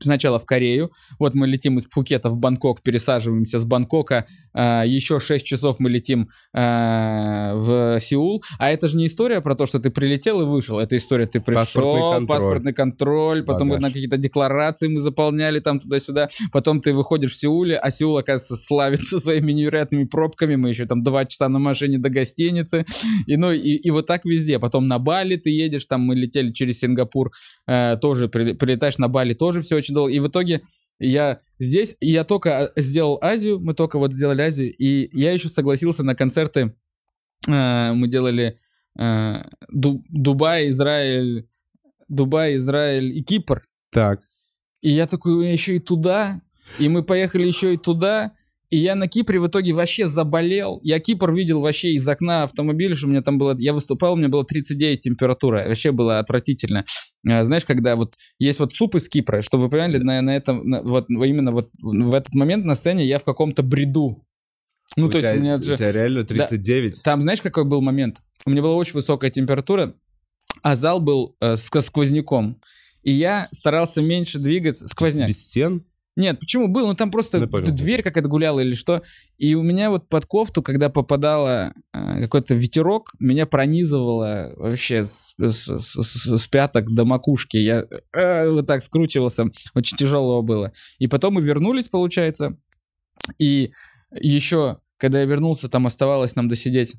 Сначала 0.00 0.38
в 0.38 0.44
Корею, 0.44 0.92
вот 1.18 1.34
мы 1.34 1.46
летим 1.46 1.78
из 1.78 1.84
Пхукета 1.84 2.28
в 2.28 2.38
Бангкок, 2.38 2.82
пересаживаемся 2.82 3.58
с 3.58 3.64
Бангкока, 3.64 4.26
э, 4.54 4.82
еще 4.86 5.18
6 5.18 5.44
часов 5.46 5.76
мы 5.80 5.88
летим 5.88 6.28
э, 6.54 7.54
в 7.54 7.98
Сеул, 8.00 8.42
а 8.58 8.70
это 8.70 8.88
же 8.88 8.96
не 8.96 9.06
история 9.06 9.40
про 9.40 9.54
то, 9.54 9.66
что 9.66 9.78
ты 9.78 9.90
прилетел 9.90 10.42
и 10.42 10.44
вышел, 10.44 10.78
это 10.78 10.96
история, 10.96 11.26
ты 11.26 11.40
пришел, 11.40 11.60
Паспортный 11.62 12.02
контроль. 12.12 12.26
паспортный 12.26 12.72
контроль, 12.74 13.42
потом 13.44 13.68
Багаж. 13.70 13.82
на 13.82 13.88
какие-то 13.88 14.18
декларации 14.18 14.88
мы 14.88 15.00
заполняли 15.00 15.60
там 15.60 15.80
туда-сюда, 15.80 16.28
потом 16.52 16.80
ты 16.80 16.92
выходишь 16.92 17.32
в 17.32 17.36
Сеуле, 17.36 17.78
а 17.78 17.90
Сеул, 17.90 18.18
оказывается, 18.18 18.56
славится 18.56 19.20
своими 19.20 19.52
невероятными 19.52 20.04
пробками, 20.04 20.56
мы 20.56 20.68
еще 20.68 20.84
там 20.86 21.02
2 21.02 21.24
часа 21.24 21.48
на 21.48 21.58
машине 21.58 21.98
до 21.98 22.10
гостиницы, 22.10 22.84
и, 23.26 23.36
ну, 23.36 23.52
и, 23.52 23.76
и 23.76 23.90
вот 23.90 24.06
так 24.06 24.24
везде, 24.26 24.58
потом 24.58 24.86
на 24.86 24.98
Бали 24.98 25.36
ты 25.36 25.50
едешь, 25.50 25.86
там 25.86 26.02
мы 26.02 26.14
летели 26.14 26.52
через 26.52 26.80
Сингапур, 26.80 27.30
э, 27.66 27.96
тоже 28.00 28.28
при- 28.28 28.52
прилетаешь 28.52 28.98
на 28.98 29.08
Бали, 29.08 29.32
тоже 29.32 29.62
все 29.62 29.77
очень 29.78 29.94
долго. 29.94 30.12
И 30.12 30.20
в 30.20 30.28
итоге 30.28 30.62
я 30.98 31.40
здесь, 31.58 31.96
и 32.00 32.10
я 32.10 32.24
только 32.24 32.72
э, 32.76 32.80
сделал 32.80 33.18
Азию, 33.22 33.60
мы 33.60 33.74
только 33.74 33.98
вот 33.98 34.12
сделали 34.12 34.42
Азию, 34.42 34.74
и 34.74 35.08
я 35.18 35.32
еще 35.32 35.48
согласился 35.48 36.02
на 36.02 36.14
концерты, 36.14 36.74
э, 37.46 37.92
мы 37.92 38.08
делали 38.08 38.58
э, 38.98 39.42
Ду- 39.68 40.04
Дубай, 40.08 40.68
Израиль, 40.68 41.48
Дубай, 42.08 42.56
Израиль 42.56 43.16
и 43.16 43.22
Кипр. 43.22 43.64
Так. 43.90 44.20
И 44.80 44.90
я 44.90 45.06
такой, 45.06 45.50
еще 45.50 45.76
и 45.76 45.80
туда, 45.80 46.40
и 46.78 46.88
мы 46.88 47.02
поехали 47.02 47.46
еще 47.46 47.74
и 47.74 47.76
туда, 47.76 48.32
и 48.70 48.76
я 48.78 48.94
на 48.94 49.08
Кипре 49.08 49.40
в 49.40 49.46
итоге 49.46 49.72
вообще 49.72 50.08
заболел. 50.08 50.78
Я 50.82 51.00
Кипр 51.00 51.32
видел 51.32 51.60
вообще 51.60 51.92
из 51.92 52.06
окна 52.06 52.42
автомобиля, 52.42 52.94
что 52.94 53.06
у 53.06 53.10
меня 53.10 53.22
там 53.22 53.38
было... 53.38 53.56
Я 53.58 53.72
выступал, 53.72 54.12
у 54.12 54.16
меня 54.16 54.28
было 54.28 54.44
39 54.44 54.98
температура. 55.00 55.64
Вообще 55.66 55.90
было 55.90 56.18
отвратительно. 56.18 56.84
А, 57.26 57.44
Знаешь, 57.44 57.64
когда 57.64 57.96
вот 57.96 58.14
есть 58.38 58.60
вот 58.60 58.74
суп 58.74 58.96
из 58.96 59.08
Кипра, 59.08 59.40
чтобы 59.40 59.64
вы 59.64 59.70
понимали, 59.70 59.98
на, 59.98 60.20
на 60.20 60.36
этом, 60.36 60.68
на- 60.68 60.82
вот 60.82 61.08
именно 61.08 61.50
вот 61.50 61.70
в 61.80 62.12
этот 62.12 62.34
момент 62.34 62.66
на 62.66 62.74
сцене 62.74 63.06
я 63.06 63.18
в 63.18 63.24
каком-то 63.24 63.62
бреду. 63.62 64.26
Ну, 64.96 65.06
у 65.06 65.08
то 65.08 65.18
есть 65.18 65.28
тебя, 65.28 65.38
у 65.38 65.42
меня 65.42 65.54
у 65.56 65.58
же... 65.60 65.76
тебя 65.76 65.92
реально 65.92 66.24
39? 66.24 67.02
Там, 67.02 67.22
знаешь, 67.22 67.40
какой 67.40 67.64
был 67.64 67.80
момент? 67.80 68.18
У 68.44 68.50
меня 68.50 68.60
была 68.60 68.74
очень 68.74 68.94
высокая 68.94 69.30
температура, 69.30 69.94
а 70.62 70.76
зал 70.76 71.00
был 71.00 71.36
э, 71.40 71.56
с 71.56 71.64
сквозняком. 71.64 72.60
И 73.02 73.12
я 73.12 73.46
старался 73.50 74.02
меньше 74.02 74.38
двигаться. 74.38 74.88
Сквозняк. 74.88 75.28
Без 75.28 75.42
стен? 75.42 75.86
Нет, 76.18 76.40
почему 76.40 76.66
был? 76.66 76.88
Ну 76.88 76.94
там 76.94 77.12
просто 77.12 77.46
понял. 77.46 77.72
дверь 77.72 78.02
какая-то 78.02 78.28
гуляла 78.28 78.58
или 78.58 78.74
что. 78.74 79.02
И 79.36 79.54
у 79.54 79.62
меня 79.62 79.88
вот 79.88 80.08
под 80.08 80.26
кофту, 80.26 80.62
когда 80.62 80.88
попадала 80.90 81.72
э, 81.94 82.20
какой-то 82.22 82.54
ветерок, 82.54 83.12
меня 83.20 83.46
пронизывало 83.46 84.52
вообще 84.56 85.06
с, 85.06 85.32
с- 85.38 85.78
с- 85.78 86.38
с- 86.38 86.46
пяток 86.48 86.90
до 86.90 87.04
макушки. 87.04 87.56
Я 87.56 87.86
э, 88.12 88.50
вот 88.50 88.66
так 88.66 88.82
скручивался. 88.82 89.44
Очень 89.74 89.96
тяжело 89.96 90.42
было. 90.42 90.72
И 90.98 91.06
потом 91.06 91.34
мы 91.34 91.40
вернулись, 91.40 91.86
получается. 91.86 92.56
И 93.38 93.70
еще, 94.10 94.78
когда 94.96 95.20
я 95.20 95.24
вернулся, 95.24 95.68
там 95.68 95.86
оставалось 95.86 96.34
нам 96.34 96.48
досидеть 96.48 96.94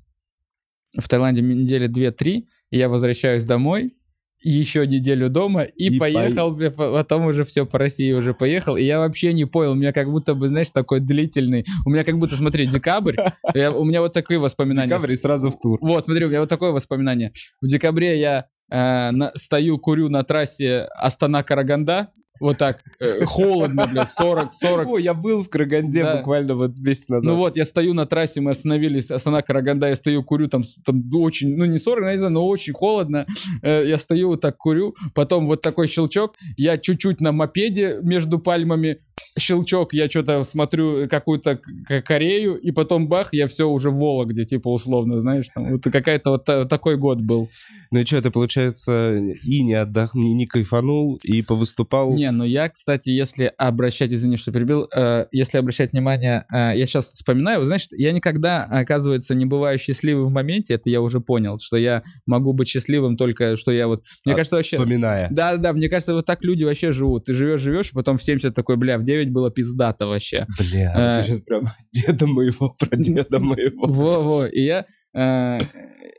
в 0.97 1.09
Таиланде 1.09 1.41
недели 1.41 1.89
2-3, 1.89 2.45
и 2.71 2.77
я 2.77 2.87
возвращаюсь 2.87 3.43
домой, 3.43 3.93
еще 4.41 4.85
неделю 4.87 5.29
дома, 5.29 5.63
и, 5.63 5.87
И 5.95 5.97
поехал, 5.99 6.55
по- 6.55 6.93
потом 6.93 7.25
уже 7.25 7.43
все 7.43 7.65
по 7.65 7.77
России 7.77 8.11
уже 8.13 8.33
поехал, 8.33 8.75
и 8.77 8.83
я 8.83 8.99
вообще 8.99 9.33
не 9.33 9.45
понял, 9.45 9.71
у 9.71 9.75
меня 9.75 9.91
как 9.91 10.09
будто 10.09 10.33
бы, 10.35 10.47
знаешь, 10.47 10.69
такой 10.71 10.99
длительный, 10.99 11.65
у 11.85 11.89
меня 11.89 12.03
как 12.03 12.17
будто, 12.19 12.35
смотри, 12.37 12.65
декабрь, 12.67 13.15
я- 13.53 13.71
у 13.71 13.83
меня 13.83 14.01
вот 14.01 14.13
такие 14.13 14.39
воспоминания. 14.39 14.89
Декабрь 14.89 15.11
и 15.11 15.15
сразу 15.15 15.49
в 15.51 15.59
тур. 15.59 15.77
Вот, 15.81 16.05
смотри, 16.05 16.25
у 16.25 16.29
меня 16.29 16.39
вот 16.39 16.49
такое 16.49 16.71
воспоминание. 16.71 17.31
В 17.61 17.67
декабре 17.67 18.19
я 18.19 18.45
э, 18.71 19.11
на- 19.11 19.31
стою, 19.35 19.77
курю 19.79 20.09
на 20.09 20.23
трассе 20.23 20.87
Астана-Караганда, 21.01 22.07
вот 22.39 22.57
так, 22.57 22.79
э, 22.99 23.25
холодно, 23.25 23.87
блядь, 23.91 24.11
40, 24.11 24.53
40, 24.53 24.87
О, 24.87 24.97
я 24.97 25.13
был 25.13 25.43
в 25.43 25.49
Караганде 25.49 26.03
Да. 26.03 26.17
буквально 26.17 26.55
вот 26.55 26.77
месяц 26.77 27.09
назад. 27.09 27.31
ну 27.31 27.37
вот, 27.37 27.57
я 27.57 27.65
стою 27.65 27.93
на 27.93 28.05
трассе, 28.05 28.41
мы 28.41 28.51
остановились, 28.51 29.11
Астана 29.11 29.41
Караганда, 29.41 29.87
я 29.89 29.95
стою, 29.95 30.23
курю, 30.23 30.47
там, 30.47 30.63
там 30.85 31.03
очень, 31.13 31.55
ну 31.57 31.65
не 31.65 31.79
40, 31.79 32.05
я 32.05 32.11
не 32.11 32.17
знаю, 32.17 32.33
но 32.33 32.47
очень 32.47 32.73
холодно. 32.73 33.25
Э, 33.61 33.83
Я 33.85 33.97
стою 33.97 34.29
вот 34.29 34.41
так, 34.41 34.57
курю, 34.57 34.95
потом 35.13 35.47
вот 35.47 35.61
такой 35.61 35.87
щелчок, 35.87 36.33
я 36.57 36.77
чуть-чуть 36.77 37.21
на 37.21 37.31
мопеде 37.31 37.99
между 38.03 38.39
пальмами, 38.39 38.99
щелчок, 39.39 39.93
я 39.93 40.09
что-то 40.09 40.43
смотрю 40.43 41.07
какую-то 41.09 41.57
к- 41.57 42.01
Корею, 42.01 42.55
и 42.55 42.71
потом 42.71 43.07
бах, 43.07 43.29
я 43.33 43.47
все 43.47 43.67
уже 43.67 43.89
в 43.89 43.95
Вологде, 43.95 44.45
типа, 44.45 44.69
условно, 44.69 45.19
знаешь, 45.19 45.47
там, 45.53 45.71
вот 45.71 45.83
какая-то 45.83 46.31
вот 46.31 46.45
та- 46.45 46.65
такой 46.65 46.97
год 46.97 47.21
был. 47.21 47.49
Ну 47.91 47.99
и 47.99 48.05
что, 48.05 48.21
ты, 48.21 48.29
получается, 48.31 49.15
и 49.43 49.63
не 49.63 49.73
отдохнул, 49.73 50.35
не 50.35 50.45
кайфанул, 50.45 51.19
и 51.23 51.41
повыступал? 51.41 52.13
Не, 52.15 52.31
ну 52.31 52.43
я, 52.43 52.69
кстати, 52.69 53.09
если 53.09 53.51
обращать, 53.57 54.13
извини, 54.13 54.37
что 54.37 54.51
перебил, 54.51 54.87
э, 54.95 55.25
если 55.31 55.57
обращать 55.57 55.91
внимание, 55.91 56.45
э, 56.53 56.77
я 56.77 56.85
сейчас 56.85 57.07
вспоминаю, 57.09 57.65
значит, 57.65 57.89
я 57.93 58.11
никогда, 58.11 58.63
оказывается, 58.65 59.33
не 59.35 59.45
бываю 59.45 59.77
счастливым 59.79 60.27
в 60.27 60.31
моменте, 60.31 60.75
это 60.75 60.89
я 60.89 61.01
уже 61.01 61.19
понял, 61.19 61.57
что 61.61 61.77
я 61.77 62.03
могу 62.25 62.53
быть 62.53 62.67
счастливым 62.67 63.17
только, 63.17 63.55
что 63.55 63.71
я 63.71 63.87
вот, 63.87 64.03
мне 64.25 64.33
А, 64.33 64.37
кажется, 64.37 64.57
вообще... 64.57 64.77
Вспоминая. 64.77 65.27
Да, 65.31 65.57
да, 65.57 65.73
мне 65.73 65.89
кажется, 65.89 66.13
вот 66.13 66.25
так 66.25 66.43
люди 66.43 66.63
вообще 66.63 66.91
живут. 66.91 67.25
Ты 67.25 67.33
живешь, 67.33 67.61
живешь, 67.61 67.91
потом 67.91 68.17
в 68.17 68.23
70 68.23 68.53
такой, 68.53 68.77
бля, 68.77 68.97
в 68.97 69.03
9 69.03 69.28
было 69.29 69.51
пиздато 69.51 70.07
вообще. 70.07 70.45
Бля, 70.59 70.93
Э, 70.95 71.21
ты 71.21 71.27
сейчас 71.29 71.41
прям 71.41 71.67
деда 71.91 72.27
моего, 72.27 72.73
про 72.77 72.95
деда 72.97 73.39
моего. 73.39 73.87
Во-во, 73.87 74.45
и 74.45 74.61
я, 74.61 74.85
э, 75.13 75.59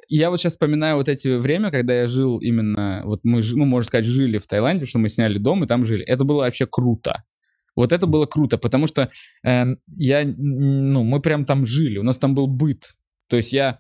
я 0.09 0.31
вот 0.31 0.41
сейчас 0.41 0.53
вспоминаю 0.55 0.97
вот 0.97 1.09
эти 1.09 1.29
время, 1.29 1.71
когда 1.71 1.95
я 1.95 2.07
жил 2.07 2.39
именно, 2.39 3.03
вот 3.05 3.21
мы, 3.23 3.43
ну, 3.55 3.65
можно 3.65 3.87
сказать, 3.87 4.07
жили 4.07 4.39
в 4.39 4.47
Таиланде, 4.47 4.81
потому 4.81 4.89
что 4.89 4.99
мы 4.99 5.09
сняли 5.09 5.39
дом 5.39 5.65
и 5.65 5.67
там 5.67 5.85
жили. 5.85 6.05
Это 6.05 6.25
было 6.25 6.39
вообще 6.39 6.67
круто. 6.67 7.23
Вот 7.77 7.93
это 7.93 8.07
было 8.07 8.27
круто, 8.27 8.59
потому 8.59 8.87
что 8.87 9.11
э, 9.45 9.65
я, 9.97 10.25
ну, 10.25 11.05
мы 11.05 11.21
прям 11.21 11.45
там 11.45 11.65
жили, 11.65 11.99
у 11.99 12.03
нас 12.03 12.19
там 12.19 12.35
был 12.35 12.47
быт. 12.47 12.85
То 13.29 13.37
есть 13.37 13.53
я 13.53 13.79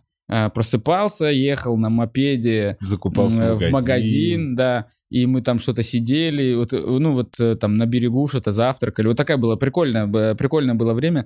просыпался, 0.50 1.26
ехал 1.26 1.76
на 1.76 1.90
мопеде 1.90 2.76
Закупался 2.80 3.42
м, 3.42 3.58
в 3.58 3.68
в 3.68 3.70
магазин, 3.70 4.54
да, 4.54 4.86
и 5.10 5.26
мы 5.26 5.42
там 5.42 5.58
что-то 5.58 5.82
сидели, 5.82 6.54
вот, 6.54 6.72
э, 6.72 6.78
ну 6.78 7.12
вот 7.12 7.34
э, 7.40 7.56
там 7.56 7.76
на 7.76 7.86
берегу 7.86 8.26
что-то 8.28 8.52
завтракали. 8.52 9.08
Вот 9.08 9.16
такая 9.16 9.36
была 9.36 9.56
прикольная, 9.56 10.34
прикольное 10.34 10.74
было 10.74 10.94
время. 10.94 11.24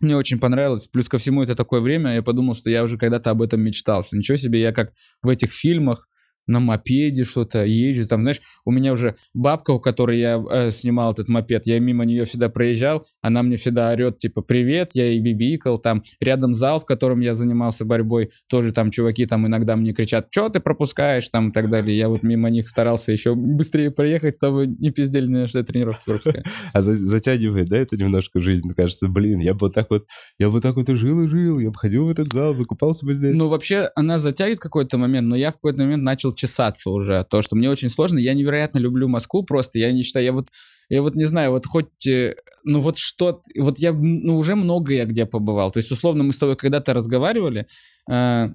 Мне 0.00 0.16
очень 0.16 0.38
понравилось. 0.38 0.86
Плюс 0.92 1.08
ко 1.08 1.18
всему 1.18 1.42
это 1.42 1.56
такое 1.56 1.80
время, 1.80 2.14
я 2.14 2.22
подумал, 2.22 2.54
что 2.54 2.70
я 2.70 2.84
уже 2.84 2.98
когда-то 2.98 3.30
об 3.30 3.42
этом 3.42 3.62
мечтал. 3.62 4.04
Что 4.04 4.16
ничего 4.16 4.36
себе, 4.36 4.60
я 4.60 4.72
как 4.72 4.92
в 5.22 5.28
этих 5.28 5.50
фильмах 5.50 6.06
на 6.48 6.60
мопеде 6.60 7.24
что-то 7.24 7.64
езжу. 7.64 8.08
Там, 8.08 8.22
знаешь, 8.22 8.40
у 8.64 8.70
меня 8.70 8.92
уже 8.92 9.16
бабка, 9.34 9.70
у 9.70 9.80
которой 9.80 10.18
я 10.18 10.42
э, 10.50 10.70
снимал 10.70 11.12
этот 11.12 11.28
мопед, 11.28 11.66
я 11.66 11.78
мимо 11.78 12.04
нее 12.04 12.24
всегда 12.24 12.48
проезжал, 12.48 13.06
она 13.22 13.42
мне 13.42 13.56
всегда 13.56 13.90
орет, 13.90 14.18
типа, 14.18 14.42
привет, 14.42 14.90
я 14.94 15.10
и 15.10 15.20
бибикал. 15.20 15.78
Там 15.78 16.02
рядом 16.20 16.54
зал, 16.54 16.80
в 16.80 16.84
котором 16.84 17.20
я 17.20 17.34
занимался 17.34 17.84
борьбой, 17.84 18.30
тоже 18.48 18.72
там 18.72 18.90
чуваки 18.90 19.26
там 19.26 19.46
иногда 19.46 19.76
мне 19.76 19.92
кричат, 19.92 20.28
что 20.30 20.48
ты 20.48 20.60
пропускаешь, 20.60 21.28
там 21.28 21.50
и 21.50 21.52
так 21.52 21.70
далее. 21.70 21.96
Я 21.96 22.08
вот 22.08 22.22
мимо 22.22 22.50
них 22.50 22.68
старался 22.68 23.12
еще 23.12 23.34
быстрее 23.34 23.90
проехать, 23.90 24.36
чтобы 24.36 24.66
не 24.66 24.90
пиздели 24.90 25.26
на 25.26 25.48
что 25.48 25.62
тренировка 25.62 25.78
тренировка 25.78 26.42
А 26.72 26.80
затягивает, 26.80 27.68
да, 27.68 27.78
это 27.78 27.96
немножко 27.96 28.40
жизнь, 28.40 28.68
кажется, 28.76 29.08
блин, 29.08 29.40
я 29.40 29.54
бы 29.54 29.60
вот 29.62 29.74
так 29.74 29.90
вот, 29.90 30.06
я 30.38 30.50
бы 30.50 30.60
так 30.60 30.76
вот 30.76 30.88
и 30.88 30.94
жил, 30.94 31.24
и 31.24 31.28
жил, 31.28 31.58
я 31.58 31.70
бы 31.70 31.78
ходил 31.78 32.06
в 32.06 32.10
этот 32.10 32.28
зал, 32.28 32.52
выкупался 32.52 33.06
бы 33.06 33.14
здесь. 33.14 33.36
Ну, 33.36 33.48
вообще, 33.48 33.90
она 33.94 34.18
затягивает 34.18 34.60
какой-то 34.60 34.98
момент, 34.98 35.28
но 35.28 35.36
я 35.36 35.50
в 35.50 35.54
какой-то 35.54 35.82
момент 35.82 36.02
начал 36.02 36.32
чесаться 36.38 36.90
уже. 36.90 37.24
То, 37.28 37.42
что 37.42 37.56
мне 37.56 37.68
очень 37.68 37.90
сложно. 37.90 38.18
Я 38.18 38.34
невероятно 38.34 38.78
люблю 38.78 39.08
Москву 39.08 39.42
просто. 39.42 39.78
Я 39.78 39.92
не 39.92 40.02
считаю, 40.02 40.24
я 40.24 40.32
вот, 40.32 40.48
я 40.88 41.02
вот 41.02 41.14
не 41.14 41.24
знаю, 41.24 41.50
вот 41.50 41.66
хоть, 41.66 42.06
э, 42.06 42.36
ну 42.64 42.80
вот 42.80 42.96
что, 42.96 43.42
вот 43.56 43.78
я, 43.78 43.92
ну 43.92 44.36
уже 44.36 44.54
много 44.54 44.94
я 44.94 45.04
где 45.04 45.26
побывал. 45.26 45.70
То 45.70 45.78
есть, 45.78 45.90
условно, 45.92 46.24
мы 46.24 46.32
с 46.32 46.38
тобой 46.38 46.56
когда-то 46.56 46.94
разговаривали, 46.94 47.66
э, 48.10 48.48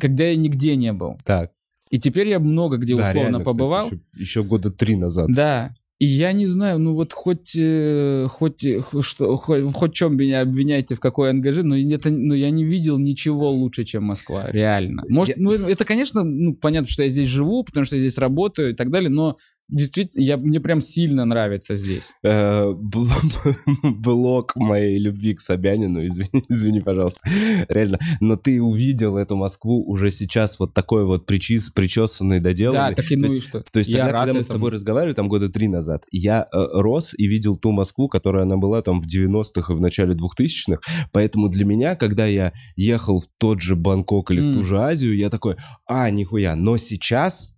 когда 0.00 0.24
я 0.24 0.36
нигде 0.36 0.76
не 0.76 0.92
был. 0.92 1.18
Так. 1.24 1.52
И 1.90 1.98
теперь 1.98 2.28
я 2.28 2.38
много 2.38 2.76
где 2.76 2.94
да, 2.94 3.08
условно 3.08 3.20
реально, 3.20 3.40
побывал. 3.40 3.84
Кстати, 3.84 4.02
еще, 4.14 4.22
еще 4.22 4.42
года 4.44 4.70
три 4.70 4.96
назад. 4.96 5.28
Да. 5.28 5.72
И 5.98 6.06
я 6.06 6.32
не 6.32 6.46
знаю, 6.46 6.78
ну 6.78 6.94
вот 6.94 7.12
хоть, 7.12 7.56
э, 7.56 8.26
хоть, 8.30 8.64
э, 8.64 8.82
что, 9.00 9.36
хоть, 9.36 9.72
хоть 9.74 9.94
чем 9.94 10.16
меня 10.16 10.42
обвиняйте, 10.42 10.94
в 10.94 11.00
какой 11.00 11.30
ангаже, 11.30 11.64
но, 11.64 11.76
это, 11.76 12.10
но 12.10 12.34
я 12.34 12.50
не 12.50 12.64
видел 12.64 12.98
ничего 12.98 13.50
лучше, 13.50 13.84
чем 13.84 14.04
Москва, 14.04 14.46
реально. 14.48 15.02
Может, 15.08 15.36
я... 15.36 15.42
ну 15.42 15.52
это, 15.52 15.84
конечно, 15.84 16.22
ну, 16.22 16.54
понятно, 16.54 16.88
что 16.88 17.02
я 17.02 17.08
здесь 17.08 17.26
живу, 17.26 17.64
потому 17.64 17.84
что 17.84 17.96
я 17.96 18.00
здесь 18.00 18.16
работаю 18.16 18.70
и 18.70 18.74
так 18.74 18.90
далее, 18.90 19.10
но 19.10 19.38
Действительно, 19.68 20.22
я, 20.22 20.36
мне 20.38 20.60
прям 20.60 20.80
сильно 20.80 21.26
нравится 21.26 21.76
здесь. 21.76 22.10
Э, 22.22 22.72
блок 23.82 24.56
моей 24.56 24.98
любви 24.98 25.34
к 25.34 25.40
Собянину, 25.40 26.06
извини, 26.06 26.44
извини, 26.48 26.80
пожалуйста. 26.80 27.20
Реально. 27.68 27.98
Но 28.20 28.36
ты 28.36 28.62
увидел 28.62 29.18
эту 29.18 29.36
Москву 29.36 29.84
уже 29.86 30.10
сейчас 30.10 30.58
вот 30.58 30.72
такой 30.72 31.04
вот 31.04 31.26
причес, 31.26 31.68
причесанный, 31.68 32.40
доделанный. 32.40 32.90
Да, 32.90 33.02
так 33.02 33.12
и 33.12 33.16
ну 33.16 33.32
и 33.32 33.40
что. 33.40 33.62
То 33.70 33.78
есть 33.78 33.92
тогда, 33.92 34.12
когда 34.12 34.32
мы 34.32 34.42
с 34.42 34.46
тобой 34.46 34.70
разговаривали, 34.70 35.14
там 35.14 35.28
года 35.28 35.50
три 35.50 35.68
назад, 35.68 36.04
я 36.10 36.48
э, 36.50 36.66
рос 36.72 37.14
и 37.16 37.26
видел 37.26 37.58
ту 37.58 37.70
Москву, 37.70 38.08
которая 38.08 38.44
она 38.44 38.56
была 38.56 38.80
там 38.80 39.02
в 39.02 39.06
90-х 39.06 39.72
и 39.72 39.76
в 39.76 39.80
начале 39.80 40.14
2000-х. 40.14 40.80
Поэтому 41.12 41.50
для 41.50 41.66
меня, 41.66 41.94
когда 41.94 42.24
я 42.24 42.52
ехал 42.76 43.20
в 43.20 43.26
тот 43.36 43.60
же 43.60 43.76
Бангкок 43.76 44.30
или 44.30 44.40
в 44.40 44.54
ту 44.54 44.62
же 44.62 44.78
Азию, 44.78 45.14
я 45.14 45.28
такой, 45.28 45.56
а, 45.86 46.10
нихуя. 46.10 46.56
Но 46.56 46.78
сейчас 46.78 47.54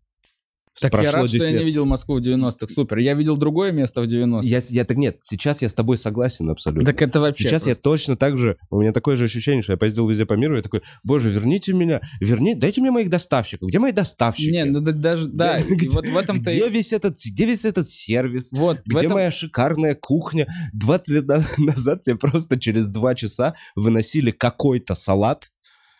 так 0.81 0.93
Прошло 0.93 1.07
я 1.07 1.13
рад, 1.13 1.29
что 1.29 1.37
я 1.37 1.59
не 1.59 1.65
видел 1.65 1.85
Москву 1.85 2.19
в 2.19 2.23
90-х. 2.23 2.73
Супер. 2.73 2.99
Я 2.99 3.15
видел 3.15 3.37
другое 3.37 3.71
место 3.71 4.01
в 4.01 4.05
90-х. 4.05 4.47
Я, 4.47 4.61
я 4.69 4.85
так 4.85 4.97
нет, 4.97 5.19
сейчас 5.21 5.63
я 5.63 5.69
с 5.69 5.75
тобой 5.75 5.99
согласен 5.99 6.49
абсолютно. 6.51 6.87
Так 6.87 7.03
это 7.03 7.21
вообще... 7.21 7.45
Сейчас 7.45 7.65
просто... 7.65 7.71
я 7.71 7.75
точно 7.77 8.17
так 8.17 8.39
же... 8.39 8.57
У 8.71 8.81
меня 8.81 8.93
такое 8.93 9.17
же 9.17 9.25
ощущение, 9.25 9.63
что 9.63 9.73
я 9.73 9.77
поездил 9.77 10.09
везде 10.09 10.27
по 10.27 10.35
миру, 10.35 10.59
и 10.59 10.63
такой, 10.63 10.83
боже, 11.03 11.31
верните 11.31 11.73
меня, 11.73 12.01
верни, 12.21 12.55
дайте 12.55 12.81
мне 12.81 12.91
моих 12.91 13.11
доставщиков. 13.11 13.69
Где 13.69 13.79
мои 13.79 13.93
доставщики? 13.93 14.51
Не, 14.51 14.65
ну 14.65 14.81
даже, 14.81 15.27
да, 15.27 15.61
где, 15.61 15.89
вот 15.91 16.09
в 16.09 16.17
этом-то... 16.17 16.51
Где 16.51 16.69
весь 16.69 16.93
этот, 16.93 17.17
где 17.25 17.45
весь 17.45 17.65
этот 17.65 17.89
сервис? 17.89 18.53
Вот, 18.53 18.81
где 18.87 19.07
этом... 19.07 19.13
моя 19.13 19.31
шикарная 19.31 19.95
кухня? 19.95 20.47
20 20.73 21.09
лет 21.15 21.27
назад 21.59 22.03
тебе 22.03 22.17
просто 22.17 22.59
через 22.59 22.89
два 22.89 23.15
часа 23.15 23.55
выносили 23.77 24.31
какой-то 24.31 24.95
салат, 24.95 25.51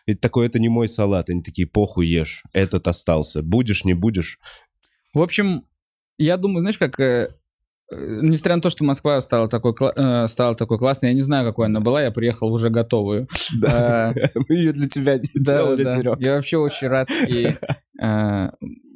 и 0.07 0.13
такой, 0.13 0.47
это 0.47 0.59
не 0.59 0.69
мой 0.69 0.87
салат. 0.87 1.29
Они 1.29 1.41
такие, 1.41 1.67
похуй 1.67 2.07
ешь, 2.07 2.43
этот 2.53 2.87
остался. 2.87 3.41
Будешь, 3.43 3.85
не 3.85 3.93
будешь. 3.93 4.39
В 5.13 5.21
общем, 5.21 5.65
я 6.17 6.37
думаю, 6.37 6.61
знаешь, 6.61 6.77
как... 6.77 6.99
Э, 6.99 7.35
э, 7.91 8.19
несмотря 8.21 8.55
на 8.55 8.61
то, 8.61 8.69
что 8.69 8.83
Москва 8.85 9.19
стала 9.21 9.49
такой, 9.49 9.73
э, 9.95 10.27
стала 10.27 10.55
такой 10.55 10.77
классной, 10.77 11.09
я 11.09 11.15
не 11.15 11.21
знаю, 11.21 11.45
какой 11.45 11.65
она 11.65 11.79
была, 11.79 12.01
я 12.01 12.11
приехал 12.11 12.51
уже 12.53 12.69
готовую. 12.69 13.27
Да, 13.59 14.13
мы 14.49 14.55
ее 14.55 14.71
для 14.71 14.87
тебя 14.87 15.19
делали, 15.35 15.83
Серег. 15.83 16.19
Я 16.19 16.35
вообще 16.35 16.57
очень 16.57 16.87
рад. 16.87 17.09
И 17.27 17.55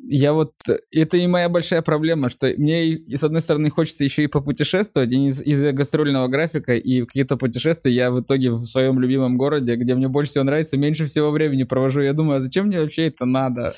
я 0.08 0.34
вот... 0.34 0.54
Это 0.92 1.18
и 1.18 1.26
моя 1.28 1.50
большая 1.50 1.82
проблема, 1.82 2.30
что 2.30 2.48
мне, 2.58 2.86
и, 2.90 3.16
с 3.16 3.24
одной 3.24 3.42
стороны, 3.42 3.70
хочется 3.72 4.04
еще 4.04 4.24
и 4.24 4.28
попутешествовать, 4.28 5.12
и 5.12 5.28
из- 5.28 5.42
из-за 5.42 5.72
гастрольного 5.72 6.28
графика 6.28 6.76
и 6.76 7.02
какие-то 7.02 7.38
путешествия 7.38 7.92
я 7.92 8.12
в 8.12 8.22
итоге 8.22 8.52
в 8.52 8.66
своем 8.66 9.00
любимом 9.00 9.36
городе, 9.38 9.76
где 9.76 9.96
мне 9.96 10.08
больше 10.08 10.32
всего 10.32 10.44
нравится, 10.44 10.78
меньше 10.78 11.08
всего 11.08 11.32
времени 11.32 11.64
провожу. 11.64 12.02
Я 12.02 12.14
думаю, 12.14 12.38
а 12.38 12.40
зачем 12.40 12.68
мне 12.68 12.80
вообще 12.80 13.08
это 13.08 13.26
надо? 13.26 13.74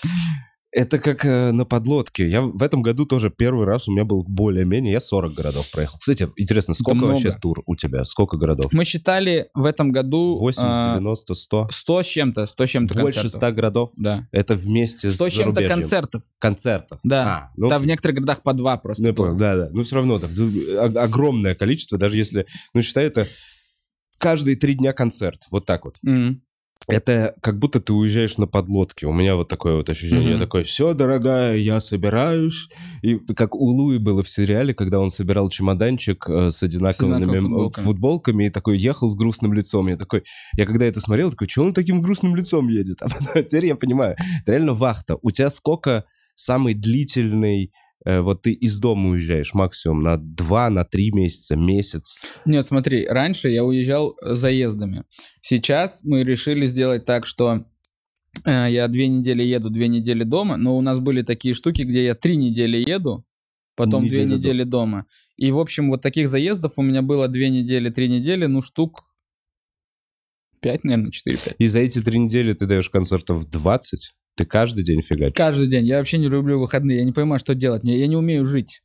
Это 0.71 0.99
как 0.99 1.25
э, 1.25 1.51
на 1.51 1.65
подлодке. 1.65 2.27
Я 2.27 2.41
в 2.41 2.61
этом 2.61 2.81
году 2.81 3.05
тоже 3.05 3.29
первый 3.29 3.65
раз 3.65 3.87
у 3.87 3.91
меня 3.91 4.03
был 4.03 4.23
более-менее, 4.27 4.91
я 4.91 4.99
40 4.99 5.33
городов 5.33 5.71
проехал. 5.71 5.97
Кстати, 5.97 6.27
интересно, 6.35 6.73
сколько 6.73 7.05
вообще 7.05 7.31
тур 7.31 7.63
у 7.65 7.75
тебя? 7.75 8.03
Сколько 8.03 8.37
городов? 8.37 8.73
Мы 8.73 8.83
считали 8.83 9.49
в 9.53 9.65
этом 9.65 9.91
году... 9.91 10.37
80, 10.37 10.95
90, 10.97 11.33
100? 11.33 11.67
100 11.71 12.03
с 12.03 12.05
чем-то, 12.05 12.45
100 12.45 12.65
с 12.65 12.69
чем-то 12.69 12.93
Больше 12.95 13.21
концертов. 13.21 13.39
100 13.39 13.51
городов? 13.53 13.91
Да. 13.95 14.27
Это 14.31 14.55
вместе 14.55 15.13
100 15.13 15.29
с 15.29 15.31
чем-то 15.31 15.67
концертов. 15.67 16.23
Концертов? 16.37 16.99
Да. 17.03 17.23
А, 17.25 17.51
ну, 17.55 17.69
Там 17.69 17.83
в 17.83 17.85
некоторых 17.85 18.17
городах 18.17 18.43
по 18.43 18.53
два 18.53 18.77
просто. 18.77 19.01
Ну, 19.01 19.09
я 19.09 19.13
понял, 19.13 19.37
да-да. 19.37 19.69
Ну, 19.71 19.83
все 19.83 19.95
равно 19.95 20.19
там 20.19 20.31
огромное 20.97 21.55
количество, 21.55 21.97
даже 21.97 22.17
если... 22.17 22.45
Ну, 22.73 22.81
считай, 22.81 23.05
это 23.05 23.27
каждые 24.17 24.57
три 24.57 24.73
дня 24.73 24.91
концерт. 24.91 25.43
Вот 25.49 25.65
так 25.65 25.85
вот. 25.85 25.95
Mm-hmm 26.05 26.39
это 26.87 27.35
как 27.41 27.59
будто 27.59 27.79
ты 27.79 27.93
уезжаешь 27.93 28.37
на 28.37 28.47
подлодке. 28.47 29.07
У 29.07 29.13
меня 29.13 29.35
вот 29.35 29.47
такое 29.47 29.75
вот 29.75 29.89
ощущение. 29.89 30.29
Mm-hmm. 30.29 30.33
Я 30.33 30.39
такой, 30.39 30.63
все, 30.63 30.93
дорогая, 30.93 31.57
я 31.57 31.79
собираюсь. 31.81 32.69
И 33.01 33.17
как 33.35 33.55
у 33.55 33.65
Луи 33.65 33.97
было 33.97 34.23
в 34.23 34.29
сериале, 34.29 34.73
когда 34.73 34.99
он 34.99 35.11
собирал 35.11 35.49
чемоданчик 35.49 36.29
э, 36.29 36.51
с 36.51 36.63
одинаковыми 36.63 37.39
футболками. 37.39 37.85
футболками 37.85 38.43
и 38.45 38.49
такой 38.49 38.77
ехал 38.77 39.09
с 39.09 39.15
грустным 39.15 39.53
лицом. 39.53 39.87
Я 39.87 39.97
такой, 39.97 40.23
я 40.55 40.65
когда 40.65 40.85
это 40.85 41.01
смотрел, 41.01 41.31
такой, 41.31 41.49
что 41.49 41.63
он 41.63 41.73
таким 41.73 42.01
грустным 42.01 42.35
лицом 42.35 42.67
едет? 42.69 42.97
А 43.07 43.09
потом 43.09 43.43
теперь 43.43 43.67
я 43.67 43.75
понимаю, 43.75 44.15
это 44.41 44.51
реально 44.51 44.73
вахта. 44.73 45.17
У 45.21 45.31
тебя 45.31 45.49
сколько 45.49 46.05
самый 46.35 46.73
длительный 46.73 47.71
Э, 47.86 47.86
вот 48.21 48.43
ты 48.43 48.53
из 48.53 48.79
дома 48.79 49.09
уезжаешь 49.09 49.53
максимум 49.53 50.01
на 50.01 50.17
два, 50.17 50.69
на 50.69 50.85
три 50.85 51.11
месяца, 51.11 51.55
месяц. 51.55 52.15
Нет, 52.45 52.65
смотри, 52.65 53.05
раньше 53.07 53.49
я 53.49 53.63
уезжал 53.63 54.15
э, 54.21 54.33
заездами. 54.33 55.03
Сейчас 55.41 55.99
мы 56.03 56.23
решили 56.23 56.67
сделать 56.67 57.05
так, 57.05 57.25
что 57.25 57.65
э, 58.45 58.67
я 58.69 58.87
две 58.87 59.07
недели 59.07 59.43
еду, 59.43 59.69
две 59.69 59.87
недели 59.87 60.23
дома, 60.23 60.57
но 60.57 60.77
у 60.77 60.81
нас 60.81 60.99
были 60.99 61.21
такие 61.21 61.53
штуки, 61.53 61.81
где 61.81 62.05
я 62.05 62.15
три 62.15 62.37
недели 62.37 62.77
еду, 62.77 63.25
потом 63.75 64.03
Неделю 64.03 64.25
две 64.25 64.37
недели 64.37 64.63
дома. 64.63 64.97
дома. 64.99 65.05
И, 65.35 65.51
в 65.51 65.59
общем, 65.59 65.89
вот 65.89 66.01
таких 66.01 66.29
заездов 66.29 66.73
у 66.77 66.81
меня 66.81 67.01
было 67.01 67.27
две 67.27 67.49
недели, 67.49 67.89
три 67.89 68.09
недели, 68.09 68.45
ну, 68.45 68.61
штук 68.61 69.03
пять, 70.59 70.83
наверное, 70.83 71.11
четыре-пять. 71.11 71.55
И 71.59 71.67
за 71.67 71.79
эти 71.79 72.01
три 72.01 72.19
недели 72.19 72.53
ты 72.53 72.65
даешь 72.65 72.89
концертов 72.89 73.49
20? 73.49 74.15
Ты 74.37 74.45
каждый 74.45 74.83
день 74.83 75.01
фигачишь? 75.01 75.35
Каждый 75.35 75.67
день. 75.67 75.85
Я 75.85 75.97
вообще 75.97 76.19
не 76.19 76.29
люблю 76.29 76.59
выходные. 76.59 76.99
Я 76.99 77.03
не 77.03 77.11
понимаю, 77.11 77.39
что 77.39 77.55
делать. 77.55 77.81
Я 77.83 78.05
не 78.05 78.15
умею 78.15 78.45
жить. 78.45 78.81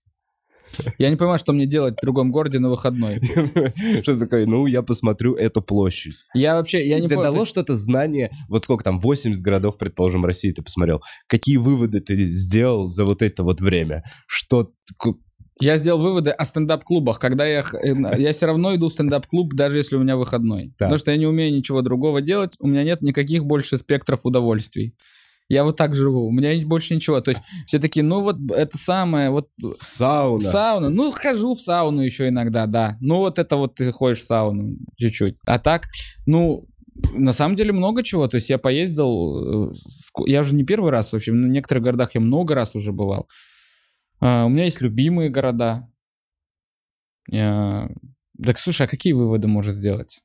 Я 0.99 1.11
не 1.11 1.17
понимаю, 1.17 1.39
что 1.39 1.53
мне 1.53 1.67
делать 1.67 1.97
в 2.01 2.03
другом 2.03 2.33
городе 2.33 2.59
на 2.59 2.71
выходной. 2.71 3.21
Что 4.03 4.19
такое? 4.19 4.47
Ну, 4.47 4.67
я 4.67 4.81
посмотрю 4.81 5.35
эту 5.35 5.61
площадь. 5.61 6.25
Я 6.35 6.57
вообще, 6.57 6.89
я 6.89 6.99
не 6.99 7.09
Тебе 7.09 7.23
дало 7.23 7.45
что-то 7.45 7.77
знание, 7.77 8.31
вот 8.49 8.65
сколько 8.65 8.83
там, 8.83 8.99
80 8.99 9.43
городов, 9.43 9.77
предположим, 9.77 10.25
России 10.25 10.51
ты 10.51 10.63
посмотрел. 10.63 11.03
Какие 11.27 11.59
выводы 11.59 12.01
ты 12.01 12.17
сделал 12.17 12.89
за 12.89 13.05
вот 13.05 13.21
это 13.21 13.43
вот 13.43 13.61
время? 13.61 14.03
Что... 14.27 14.71
Я 15.61 15.77
сделал 15.77 16.01
выводы 16.01 16.31
о 16.31 16.45
стендап-клубах, 16.47 17.19
когда 17.19 17.45
я, 17.45 17.61
э, 17.61 17.95
я 18.19 18.33
все 18.33 18.47
равно 18.47 18.75
иду 18.75 18.89
в 18.89 18.93
стендап-клуб, 18.95 19.53
даже 19.53 19.77
если 19.77 19.97
у 19.97 20.03
меня 20.03 20.17
выходной. 20.17 20.73
Потому 20.79 20.97
что 20.97 21.11
я 21.11 21.19
не 21.19 21.27
умею 21.27 21.55
ничего 21.55 21.83
другого 21.83 22.23
делать, 22.23 22.57
у 22.59 22.67
меня 22.67 22.83
нет 22.83 23.03
никаких 23.03 23.45
больше 23.45 23.77
спектров 23.77 24.21
удовольствий. 24.25 24.97
Я 25.53 25.65
вот 25.65 25.77
так 25.77 25.95
живу, 25.95 26.29
у 26.29 26.33
меня 26.33 26.67
больше 26.67 26.95
ничего. 26.95 27.21
То 27.21 27.31
есть 27.31 27.43
все 27.67 27.79
такие, 27.79 28.03
ну 28.03 28.23
вот 28.23 28.39
это 28.53 28.79
самое, 28.79 29.29
вот... 29.29 29.51
Сауна. 29.81 30.51
Сауна. 30.51 30.89
Ну, 30.89 31.13
хожу 31.13 31.55
в 31.55 31.61
сауну 31.61 32.01
еще 32.01 32.29
иногда, 32.29 32.65
да. 32.65 32.97
Ну, 33.03 33.19
вот 33.19 33.39
это 33.39 33.57
вот 33.57 33.75
ты 33.75 33.93
ходишь 33.93 34.21
в 34.21 34.25
сауну 34.25 34.79
чуть-чуть. 34.97 35.41
А 35.47 35.59
так, 35.59 35.89
ну, 36.25 36.67
на 37.13 37.35
самом 37.35 37.57
деле 37.57 37.75
много 37.75 38.03
чего. 38.03 38.29
То 38.29 38.37
есть 38.37 38.49
я 38.49 38.57
поездил, 38.57 39.73
э, 39.73 39.75
я 40.25 40.41
уже 40.41 40.55
не 40.55 40.65
первый 40.65 40.91
раз 40.91 41.13
вообще, 41.13 41.33
в 41.33 41.35
некоторых 41.35 41.85
городах 41.85 42.15
я 42.15 42.23
много 42.23 42.55
раз 42.55 42.75
уже 42.75 42.93
бывал. 42.93 43.29
А, 44.21 44.47
у 44.47 44.49
меня 44.49 44.65
есть 44.65 44.81
любимые 44.81 45.29
города. 45.29 45.87
Я... 47.29 47.91
Так, 48.43 48.59
слушай, 48.59 48.87
а 48.87 48.89
какие 48.89 49.13
выводы 49.13 49.49
можно 49.49 49.73
сделать? 49.73 50.23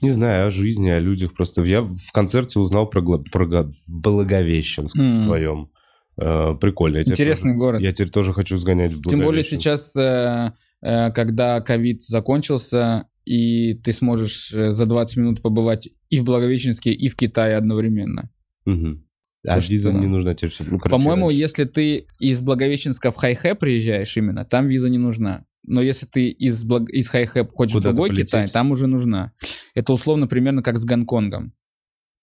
Не 0.00 0.10
знаю, 0.10 0.46
о 0.46 0.50
жизни, 0.50 0.88
о 0.88 0.98
людях. 0.98 1.34
Просто 1.34 1.62
я 1.64 1.82
в 1.82 2.12
концерте 2.12 2.58
узнал 2.58 2.88
про, 2.88 3.02
про 3.18 3.72
Благовещенск 3.86 4.96
mm. 4.96 5.20
в 5.20 5.24
твоем. 5.24 5.70
Э, 6.16 6.54
прикольно. 6.60 6.98
Я 6.98 7.02
Интересный 7.02 7.52
тоже, 7.52 7.58
город. 7.58 7.80
Я 7.80 7.92
теперь 7.92 8.10
тоже 8.10 8.32
хочу 8.32 8.56
сгонять 8.58 8.92
в 8.92 9.02
Тем 9.08 9.20
более 9.20 9.44
сейчас, 9.44 9.94
э, 9.96 10.52
э, 10.82 11.12
когда 11.12 11.60
ковид 11.60 12.02
закончился, 12.02 13.06
и 13.24 13.74
ты 13.74 13.92
сможешь 13.92 14.52
э, 14.52 14.72
за 14.72 14.86
20 14.86 15.16
минут 15.16 15.42
побывать 15.42 15.88
и 16.08 16.18
в 16.18 16.24
Благовещенске, 16.24 16.92
и 16.92 17.08
в 17.08 17.16
Китае 17.16 17.56
одновременно. 17.56 18.30
Мгм. 18.64 19.04
А 19.46 19.54
То, 19.54 19.60
что- 19.62 19.72
виза 19.72 19.92
не 19.92 20.06
нужна 20.06 20.34
теперь. 20.34 20.54
Ну, 20.60 20.78
короче, 20.78 20.90
По-моему, 20.90 21.28
раньше. 21.28 21.40
если 21.40 21.64
ты 21.64 22.06
из 22.18 22.40
Благовещенска 22.40 23.10
в 23.10 23.16
Хайхэ 23.16 23.54
приезжаешь 23.54 24.16
именно, 24.16 24.44
там 24.44 24.68
виза 24.68 24.90
не 24.90 24.98
нужна. 24.98 25.46
Но 25.62 25.82
если 25.82 26.06
ты 26.06 26.28
из, 26.28 26.64
Благ- 26.64 26.88
из 26.90 27.08
Хайхэ 27.08 27.46
хочешь 27.46 27.76
в 27.76 27.80
другой 27.80 28.08
полететь. 28.08 28.28
Китай, 28.28 28.48
там 28.48 28.70
уже 28.70 28.86
нужна. 28.86 29.32
Это 29.74 29.92
условно 29.92 30.26
примерно 30.26 30.62
как 30.62 30.78
с 30.78 30.84
Гонконгом. 30.84 31.52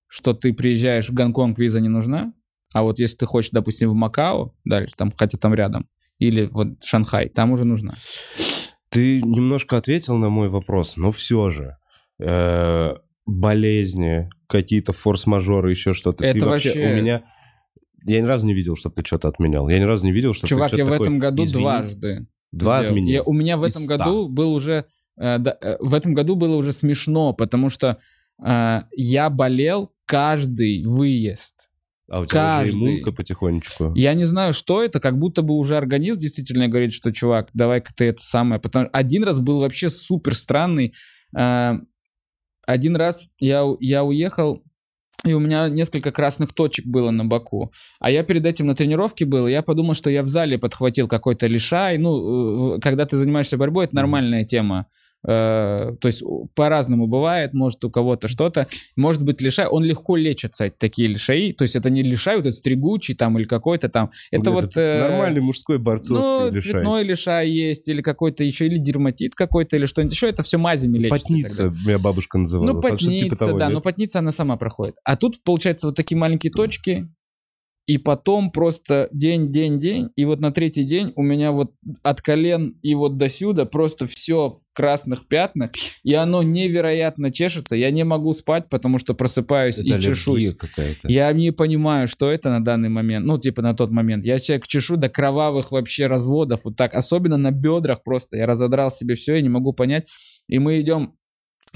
Что 0.08 0.34
ты 0.34 0.54
приезжаешь 0.54 1.10
в 1.10 1.14
Гонконг, 1.14 1.60
виза 1.60 1.80
не 1.82 1.90
нужна, 1.90 2.34
а 2.74 2.84
вот 2.84 2.98
если 3.00 3.18
ты 3.18 3.26
хочешь, 3.26 3.52
допустим, 3.52 3.90
в 3.90 3.94
Макао, 3.94 4.54
дальше, 4.66 4.94
там, 4.98 5.12
хотя 5.16 5.38
там 5.38 5.54
рядом, 5.54 5.88
или 6.18 6.46
вот 6.48 6.84
Шанхай, 6.84 7.30
там 7.30 7.52
уже 7.52 7.66
нужна. 7.66 7.94
Ты 8.90 9.22
немножко 9.22 9.78
ответил 9.78 10.18
на 10.18 10.30
мой 10.30 10.50
вопрос, 10.50 10.96
но 10.98 11.12
все 11.12 11.50
же. 11.50 11.78
Э, 12.20 12.96
болезни, 13.26 14.30
какие-то 14.48 14.94
форс-мажоры, 14.94 15.70
еще 15.72 15.94
что-то. 15.94 16.24
Это 16.24 16.40
ты 16.40 16.46
вообще... 16.46 16.70
вообще- 16.70 16.94
У 16.94 16.96
меня... 16.96 17.24
Я 18.06 18.22
ни 18.22 18.26
разу 18.26 18.46
не 18.46 18.54
видел, 18.54 18.76
чтобы 18.78 18.96
ты 18.96 19.06
что-то 19.06 19.28
отменял. 19.28 19.68
Я 19.68 19.80
ни 19.80 19.84
разу 19.84 20.06
не 20.06 20.14
видел, 20.14 20.34
что 20.34 20.48
Чувак, 20.48 20.72
ты 20.72 20.78
я 20.78 20.84
что-то 20.86 20.92
в 20.92 20.94
такой, 20.94 21.08
этом 21.08 21.20
году 21.20 21.44
«Извини». 21.44 21.62
дважды. 21.62 22.28
Два 22.52 22.80
сделал. 22.82 22.94
отменил. 22.94 23.14
Я- 23.14 23.24
у 23.24 23.34
меня 23.34 23.58
в 23.58 23.66
Из 23.66 23.72
этом 23.76 23.84
ста. 23.84 23.98
году 23.98 24.30
был 24.30 24.54
уже... 24.54 24.86
э, 25.20 25.38
да, 25.40 25.58
э, 25.62 25.78
в 25.80 25.94
этом 25.94 26.14
году 26.14 26.36
было 26.36 26.56
уже 26.56 26.72
смешно, 26.74 27.34
потому 27.34 27.70
что 27.70 27.98
э, 28.44 28.82
я 28.96 29.30
болел 29.30 29.92
каждый 30.06 30.84
выезд. 30.86 31.54
А 32.10 32.22
у 32.22 32.26
тебя 32.26 32.60
уже 32.62 32.72
каждый. 32.72 32.74
иммунка 32.96 33.12
потихонечку. 33.12 33.92
Я 33.96 34.14
не 34.14 34.24
знаю, 34.24 34.54
что 34.54 34.82
это, 34.82 35.02
как 35.02 35.20
будто 35.20 35.42
бы 35.42 35.56
уже 35.56 35.76
организм 35.76 36.20
действительно 36.20 36.70
говорит, 36.70 36.94
что, 36.94 37.12
чувак, 37.12 37.50
давай-ка 37.54 37.94
ты 37.94 38.06
это 38.06 38.22
самое. 38.22 38.62
Потому 38.62 38.88
один 38.94 39.24
раз 39.26 39.40
был 39.40 39.60
вообще 39.60 39.90
супер 39.90 40.34
странный. 40.36 40.94
Э, 41.38 41.74
Один 42.66 42.96
раз 42.98 43.28
я, 43.40 43.64
я 43.80 44.04
уехал, 44.04 44.62
и 45.26 45.34
у 45.34 45.40
меня 45.40 45.68
несколько 45.68 46.12
красных 46.12 46.54
точек 46.54 46.86
было 46.86 47.12
на 47.12 47.26
боку. 47.26 47.72
А 48.00 48.12
я 48.12 48.24
перед 48.24 48.46
этим 48.46 48.68
на 48.68 48.76
тренировке 48.76 49.26
был, 49.26 49.48
и 49.48 49.52
я 49.52 49.62
подумал, 49.62 49.94
что 49.94 50.10
я 50.10 50.24
в 50.24 50.28
зале 50.28 50.58
подхватил 50.58 51.08
какой-то 51.08 51.48
лишай. 51.48 51.98
Ну, 51.98 52.76
э, 52.76 52.80
когда 52.80 53.06
ты 53.06 53.18
занимаешься 53.18 53.58
борьбой, 53.58 53.86
это 53.86 53.96
нормальная 53.96 54.46
тема. 54.46 54.86
Э, 55.28 55.94
То 56.00 56.08
есть 56.08 56.24
по-разному 56.56 57.08
бывает, 57.08 57.54
может 57.54 57.84
у 57.84 57.90
кого-то 57.90 58.30
что-то. 58.30 58.66
Может 58.96 59.24
быть 59.24 59.42
лишай, 59.42 59.68
он 59.68 59.84
легко 59.84 60.16
лечится, 60.16 60.72
такие 60.78 61.10
лишаи. 61.10 61.52
То 61.52 61.64
есть 61.64 61.76
это 61.76 61.90
не 61.90 62.02
лишай, 62.02 62.38
вот 62.38 62.46
этот 62.46 62.56
стригучий 62.56 63.14
там 63.14 63.38
или 63.38 63.46
какой-то 63.46 63.90
там. 63.90 64.12
Это 64.32 64.52
вот... 64.52 64.78
э, 64.78 65.10
Нормальный 65.10 65.42
мужской 65.42 65.78
борцовский 65.78 66.16
ну, 66.18 66.50
лишай. 66.50 66.72
цветной 66.72 67.04
лишай 67.04 67.50
есть, 67.50 67.90
или 67.90 68.02
какой-то 68.02 68.44
еще, 68.46 68.68
или 68.68 68.78
дерматит 68.78 69.36
какой-то, 69.36 69.76
или 69.76 69.86
что-нибудь 69.86 70.14
еще. 70.14 70.30
Это 70.30 70.44
все 70.44 70.58
мазями 70.58 70.98
лечится. 70.98 71.28
Потница, 71.28 71.64
меня 71.86 72.00
бабушка 72.00 72.38
называла. 72.38 72.74
Ну, 72.74 72.82
потница, 72.82 73.24
типа 73.26 73.36
того, 73.36 73.60
да, 73.60 73.70
но 73.70 73.82
потница 73.82 74.20
она 74.20 74.32
сама 74.32 74.56
проходит. 74.56 74.96
А 75.04 75.18
тут, 75.18 75.44
получается, 75.44 75.88
вот 75.88 75.96
такие 75.96 76.18
маленькие 76.18 76.52
точки, 76.56 77.10
и 77.88 77.98
потом 77.98 78.52
просто 78.52 79.08
день, 79.12 79.52
день, 79.52 79.80
день, 79.80 80.10
и 80.16 80.26
вот 80.26 80.42
на 80.42 80.52
третий 80.52 80.84
день 80.84 81.14
у 81.16 81.24
меня 81.24 81.52
вот 81.52 81.72
от 82.04 82.22
колен 82.22 82.78
и 82.84 82.94
вот 82.96 83.18
до 83.18 83.30
сюда 83.30 83.66
просто 83.66 84.06
все 84.06 84.50
в 84.50 84.74
красных 84.74 85.28
пятнах, 85.28 85.72
и 86.04 86.14
оно 86.14 86.44
невероятно 86.44 87.32
чешется. 87.32 87.76
Я 87.76 87.90
не 87.92 88.04
могу 88.04 88.34
спать, 88.34 88.70
потому 88.70 89.00
что 89.00 89.14
просыпаюсь 89.14 89.80
Это 89.80 89.98
и 89.98 90.02
чешусь. 90.02 90.44
Я 91.04 91.32
не 91.32 91.52
понимаю, 91.52 92.08
что 92.08 92.30
это 92.30 92.50
на 92.50 92.64
данный 92.64 92.90
момент. 92.90 93.26
Ну, 93.26 93.38
типа 93.38 93.62
на 93.62 93.74
тот 93.74 93.92
момент. 93.92 94.26
Я 94.26 94.40
человек 94.40 94.68
чешу 94.68 94.98
до 94.98 95.10
кровавых 95.10 95.72
вообще 95.72 96.08
разводов. 96.08 96.66
Вот 96.66 96.76
так. 96.76 96.94
Особенно 96.94 97.38
на 97.38 97.52
бедрах 97.52 98.04
просто. 98.04 98.38
Я 98.38 98.46
разодрал 98.46 98.92
себе 98.92 99.16
все, 99.16 99.36
я 99.36 99.42
не 99.42 99.50
могу 99.50 99.74
понять. 99.74 100.10
И 100.48 100.60
мы 100.60 100.80
идем... 100.80 101.17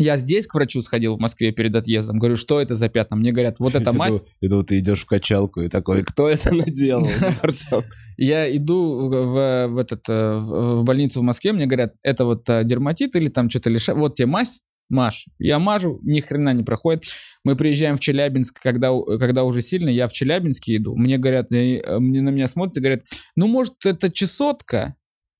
Я 0.01 0.17
здесь 0.17 0.47
к 0.47 0.53
врачу 0.55 0.81
сходил 0.81 1.15
в 1.15 1.19
Москве 1.19 1.51
перед 1.51 1.75
отъездом. 1.75 2.17
Говорю, 2.17 2.35
что 2.35 2.59
это 2.59 2.75
за 2.75 2.89
пятна? 2.89 3.17
Мне 3.17 3.31
говорят, 3.31 3.59
вот 3.59 3.75
Иду- 3.75 3.93
мазь. 3.93 4.25
Иду, 4.41 4.63
ты 4.63 4.79
идешь 4.79 5.01
в 5.01 5.05
качалку 5.05 5.61
и 5.61 5.67
такой, 5.67 6.03
кто 6.03 6.27
это 6.27 6.53
наделал? 6.53 7.07
Я 8.17 8.55
иду 8.55 9.09
в, 9.09 9.67
в 9.67 9.77
этот, 9.77 10.01
э, 10.09 10.39
в 10.39 10.83
больницу 10.83 11.19
в 11.19 11.23
Москве, 11.23 11.53
мне 11.53 11.67
говорят, 11.67 11.93
это 12.01 12.25
вот 12.25 12.49
э, 12.49 12.63
дерматит 12.63 13.15
или 13.15 13.29
там 13.29 13.49
что-то 13.49 13.69
лишь... 13.69 13.87
Вот 13.89 14.15
тебе 14.15 14.25
мазь, 14.25 14.61
Маш, 14.89 15.25
я 15.39 15.57
мажу, 15.57 15.99
ни 16.03 16.19
хрена 16.19 16.53
не 16.53 16.63
проходит. 16.63 17.03
Мы 17.45 17.55
приезжаем 17.55 17.95
в 17.95 18.01
Челябинск, 18.01 18.59
когда, 18.59 18.91
когда 19.19 19.45
уже 19.45 19.61
сильно, 19.61 19.89
я 19.89 20.07
в 20.07 20.11
Челябинске 20.11 20.75
иду. 20.75 20.97
Мне 20.97 21.17
говорят, 21.17 21.51
э, 21.51 21.99
мне 21.99 22.21
на 22.21 22.29
меня 22.29 22.47
смотрят 22.47 22.77
и 22.77 22.81
говорят, 22.81 23.01
ну, 23.35 23.47
может, 23.47 23.85
это 23.85 24.11
чесотка, 24.11 24.95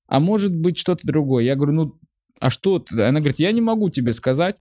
а 0.06 0.20
может 0.20 0.54
быть 0.54 0.78
что-то 0.78 1.06
другое. 1.06 1.44
Я 1.44 1.56
говорю, 1.56 1.72
ну, 1.72 1.98
а 2.46 2.50
что 2.50 2.76
это? 2.78 3.08
Она 3.08 3.20
говорит, 3.20 3.38
я 3.38 3.52
не 3.52 3.60
могу 3.60 3.88
тебе 3.90 4.12
сказать. 4.12 4.56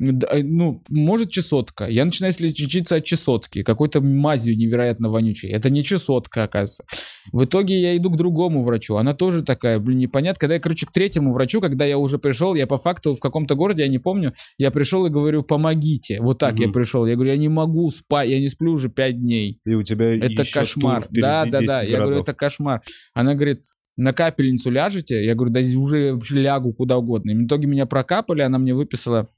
Э, 0.00 0.42
Ну, 0.42 0.82
может, 0.88 1.30
чесотка. 1.30 1.86
Я 1.88 2.04
начинаю 2.04 2.32
лечиться 2.38 2.96
от 2.96 3.04
чесотки, 3.04 3.62
какой-то 3.64 4.00
мазью 4.00 4.56
невероятно 4.56 5.10
вонючей. 5.10 5.50
Это 5.50 5.70
не 5.70 5.82
чесотка, 5.82 6.44
оказывается. 6.44 6.84
В 7.32 7.44
итоге 7.44 7.80
я 7.80 7.96
иду 7.96 8.08
к 8.10 8.16
другому 8.16 8.62
врачу. 8.62 8.94
Она 8.96 9.12
тоже 9.12 9.42
такая, 9.42 9.80
блин, 9.80 9.98
непонятно. 9.98 10.38
Когда 10.38 10.54
я, 10.54 10.60
короче, 10.60 10.86
к 10.86 10.92
третьему 10.92 11.32
врачу, 11.32 11.60
когда 11.60 11.84
я 11.84 11.98
уже 11.98 12.18
пришел, 12.18 12.54
я 12.54 12.66
по 12.68 12.78
факту 12.78 13.16
в 13.16 13.20
каком-то 13.20 13.56
городе, 13.56 13.82
я 13.82 13.88
не 13.88 13.98
помню, 13.98 14.34
я 14.56 14.70
пришел 14.70 15.04
и 15.06 15.10
говорю, 15.10 15.42
помогите. 15.42 16.20
Вот 16.22 16.38
так 16.38 16.58
я 16.60 16.66
Мгм. 16.66 16.72
пришел. 16.74 17.04
Я 17.04 17.14
говорю, 17.16 17.32
я 17.32 17.36
не 17.36 17.48
могу 17.48 17.90
спать, 17.90 18.28
я 18.30 18.38
не 18.40 18.48
сплю 18.48 18.72
уже 18.74 18.88
пять 18.88 19.20
дней. 19.20 19.60
И 19.66 19.74
у 19.74 19.82
тебя 19.82 20.14
Это 20.16 20.44
кошмар. 20.50 21.04
Да, 21.10 21.44
да, 21.44 21.58
10 21.58 21.66
да. 21.66 21.80
Я 21.82 21.86
говорю, 21.96 22.04
городов. 22.06 22.28
это 22.28 22.34
кошмар. 22.38 22.82
Она 23.14 23.34
говорит, 23.34 23.62
на 23.98 24.12
капельницу 24.14 24.70
ляжете? 24.70 25.22
Я 25.24 25.34
говорю, 25.34 25.52
да 25.52 25.60
уже 25.60 26.14
вообще 26.14 26.36
лягу 26.36 26.72
куда 26.72 26.96
угодно. 26.96 27.32
И 27.32 27.34
в 27.34 27.44
итоге 27.46 27.66
меня 27.66 27.84
прокапали, 27.84 28.40
она 28.40 28.58
мне 28.58 28.72
выписала 28.72 29.28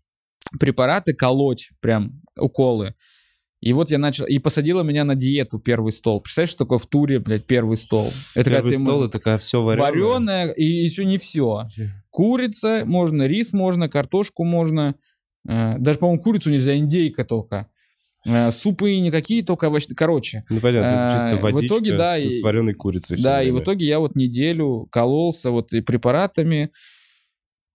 препараты 0.59 1.13
колоть, 1.15 1.71
прям 1.81 2.23
уколы. 2.39 2.95
И 3.61 3.73
вот 3.75 3.91
я 3.91 3.99
начал, 3.99 4.25
и 4.27 4.39
посадила 4.39 4.83
меня 4.83 5.05
на 5.05 5.15
диету 5.15 5.59
первый 5.59 5.93
стол. 5.93 6.23
Представляешь, 6.23 6.51
что 6.51 6.65
такое 6.65 6.79
в 6.79 6.87
туре, 6.87 7.19
блядь, 7.19 7.47
первый 7.47 7.77
стол? 7.77 8.11
Это 8.35 8.49
Первый 8.51 8.73
ему- 8.73 8.85
стол, 8.85 9.03
это 9.05 9.13
такая 9.19 9.37
все 9.39 9.63
вареное. 9.63 9.91
вареное, 9.91 10.51
и 10.53 10.65
еще 10.65 11.05
не 11.05 11.19
все. 11.19 11.69
Курица 12.11 12.85
можно, 12.87 13.27
рис 13.27 13.53
можно, 13.53 13.89
картошку 13.89 14.45
можно. 14.45 14.95
Э, 15.49 15.77
Даже, 15.79 15.99
по-моему, 15.99 16.23
курицу 16.23 16.51
нельзя, 16.51 16.77
индейка 16.77 17.25
только. 17.25 17.69
Э, 18.27 18.51
Супы 18.51 18.99
никакие, 18.99 19.43
только 19.45 19.67
овощные. 19.69 19.97
Короче, 19.97 20.45
Ну, 20.51 20.61
понятно, 20.61 20.87
это 20.87 21.09
А, 21.17 21.21
чисто 21.23 21.37
в 21.37 21.41
водичка 21.43 21.67
итоге, 21.67 21.97
да, 21.97 22.17
с, 22.19 22.41
вареной 22.43 22.75
курицей. 22.75 23.17
да, 23.23 23.43
и 23.43 23.47
в 23.47 23.53
время. 23.53 23.65
итоге 23.65 23.87
я 23.87 23.99
вот 23.99 24.15
неделю 24.15 24.87
кололся 24.91 25.51
вот 25.51 25.73
и 25.73 25.81
препаратами. 25.81 26.71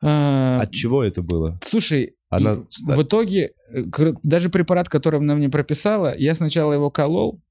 Э, 0.04 0.60
От 0.62 0.72
чего 0.72 1.04
это 1.04 1.22
было? 1.24 1.60
Слушай, 1.64 2.16
Она... 2.30 2.58
в 2.88 3.02
итоге 3.02 3.52
э, 3.74 3.84
даже 4.24 4.50
препарат, 4.50 4.88
который 4.88 5.20
она 5.20 5.36
мне 5.36 5.50
прописала, 5.50 6.16
я 6.16 6.34
сначала 6.36 6.74
его 6.74 6.92
колол, 6.92 7.42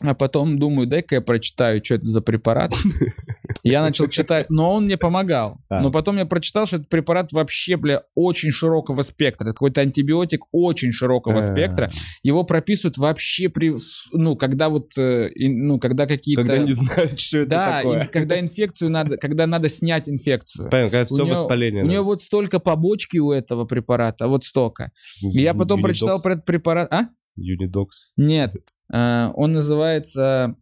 а 0.00 0.14
потом 0.14 0.58
думаю, 0.58 0.88
дай-ка 0.88 1.16
я 1.16 1.20
прочитаю, 1.20 1.84
что 1.84 1.94
это 1.94 2.04
за 2.06 2.20
препарат. 2.20 2.72
Я 3.64 3.80
начал 3.80 4.06
читать, 4.08 4.50
но 4.50 4.72
он 4.74 4.84
мне 4.84 4.96
помогал. 4.98 5.58
А. 5.70 5.80
Но 5.80 5.90
потом 5.90 6.18
я 6.18 6.26
прочитал, 6.26 6.66
что 6.66 6.76
этот 6.76 6.88
препарат 6.90 7.32
вообще, 7.32 7.76
бля, 7.76 8.02
очень 8.14 8.50
широкого 8.50 9.00
спектра. 9.02 9.46
Это 9.46 9.54
какой-то 9.54 9.80
антибиотик 9.80 10.42
очень 10.52 10.92
широкого 10.92 11.38
А. 11.38 11.42
спектра. 11.42 11.90
Его 12.22 12.44
прописывают 12.44 12.98
вообще 12.98 13.48
при, 13.48 13.74
ну, 14.12 14.36
когда 14.36 14.68
вот, 14.68 14.90
э, 14.98 15.30
ну, 15.36 15.78
когда 15.80 16.06
какие-то... 16.06 16.42
Когда 16.42 16.58
не 16.58 16.74
знают, 16.74 17.18
что 17.18 17.38
это 17.38 17.50
да, 17.50 17.76
такое. 17.78 18.02
ин- 18.02 18.08
когда 18.08 18.38
инфекцию 18.38 18.90
надо, 18.90 19.16
когда 19.16 19.46
надо 19.46 19.68
снять 19.70 20.08
инфекцию. 20.10 20.68
Понятно, 20.70 20.90
когда 20.90 21.04
все 21.06 21.22
У 21.22 21.26
неё- 21.26 21.30
воспаление. 21.32 21.84
У 21.84 21.86
нас. 21.86 22.04
вот 22.04 22.20
столько 22.22 22.60
побочки 22.60 23.16
у 23.16 23.32
этого 23.32 23.64
препарата, 23.64 24.28
вот 24.28 24.44
столько. 24.44 24.92
И 25.22 25.40
я 25.40 25.54
потом 25.54 25.80
Unidox. 25.80 25.82
прочитал 25.82 26.20
про 26.22 26.34
этот 26.34 26.44
препарат. 26.44 26.92
А? 26.92 27.04
Unidox. 27.38 27.86
Нет. 28.18 28.52
Э, 28.92 29.30
он 29.34 29.52
называется... 29.52 30.54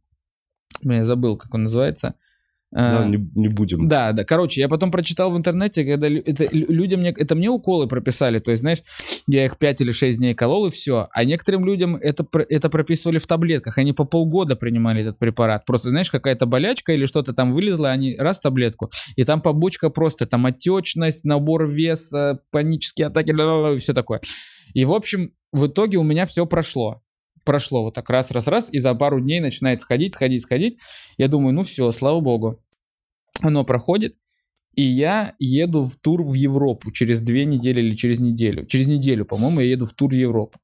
Я 0.83 1.05
забыл, 1.05 1.37
как 1.37 1.53
он 1.55 1.65
называется. 1.65 2.15
Э, 2.75 2.91
Да, 2.91 3.05
не, 3.07 3.19
не 3.35 3.49
будем. 3.49 3.87
Да, 3.87 4.13
да. 4.13 4.25
Короче, 4.25 4.61
я 4.61 4.69
потом 4.69 4.91
прочитал 4.91 5.31
в 5.31 5.37
интернете, 5.37 5.85
когда 5.85 6.09
это, 6.09 6.45
лю- 6.45 6.67
людям 6.73 7.01
мне, 7.01 7.11
это 7.11 7.35
мне 7.35 7.49
уколы 7.49 7.87
прописали, 7.87 8.39
то 8.39 8.51
есть, 8.51 8.63
знаешь, 8.63 8.83
я 9.27 9.45
их 9.45 9.59
5 9.59 9.83
или 9.83 9.93
6 9.93 10.19
дней 10.19 10.35
колол 10.35 10.67
и 10.67 10.71
все. 10.71 11.09
А 11.13 11.25
некоторым 11.25 11.67
людям 11.67 11.97
это, 11.97 12.27
это 12.49 12.71
прописывали 12.71 13.19
в 13.19 13.27
таблетках, 13.27 13.79
они 13.79 13.93
по 13.93 14.05
полгода 14.05 14.57
принимали 14.57 15.03
этот 15.03 15.19
препарат. 15.19 15.67
Просто, 15.67 15.91
знаешь, 15.91 16.11
какая-то 16.11 16.47
болячка 16.47 16.93
или 16.93 17.05
что-то 17.07 17.35
там 17.35 17.53
вылезло, 17.53 17.91
они 17.91 18.17
раз 18.19 18.41
таблетку, 18.41 18.91
и 19.17 19.25
там 19.25 19.41
побочка 19.43 19.91
просто, 19.91 20.27
там 20.27 20.47
отечность, 20.47 21.25
набор 21.25 21.69
веса, 21.69 22.41
панические 22.51 23.09
атаки, 23.09 23.31
и 23.31 23.79
все 23.79 23.93
такое. 23.93 24.21
И, 24.75 24.85
в 24.85 24.93
общем, 24.93 25.33
в 25.53 25.67
итоге 25.67 25.99
у 25.99 26.03
меня 26.03 26.25
все 26.25 26.47
прошло. 26.47 27.03
Прошло 27.45 27.83
вот 27.83 27.95
так 27.95 28.09
раз, 28.09 28.31
раз, 28.31 28.47
раз, 28.47 28.69
и 28.73 28.79
за 28.79 28.95
пару 28.95 29.21
дней 29.21 29.41
начинает 29.41 29.81
сходить, 29.81 30.15
сходить, 30.15 30.43
сходить. 30.43 30.79
Я 31.19 31.27
думаю, 31.29 31.53
ну 31.55 31.65
все, 31.65 31.91
слава 31.91 32.21
богу. 32.21 32.62
Оно 33.41 33.65
проходит, 33.65 34.17
и 34.75 34.83
я 34.83 35.35
еду 35.39 35.85
в 35.85 35.97
тур 35.97 36.23
в 36.23 36.35
Европу 36.35 36.91
через 36.93 37.21
две 37.21 37.45
недели 37.45 37.81
или 37.81 37.95
через 37.95 38.19
неделю. 38.19 38.67
Через 38.67 38.87
неделю, 38.87 39.25
по-моему, 39.25 39.61
я 39.61 39.71
еду 39.71 39.87
в 39.87 39.93
тур 39.93 40.11
в 40.11 40.15
Европу. 40.15 40.59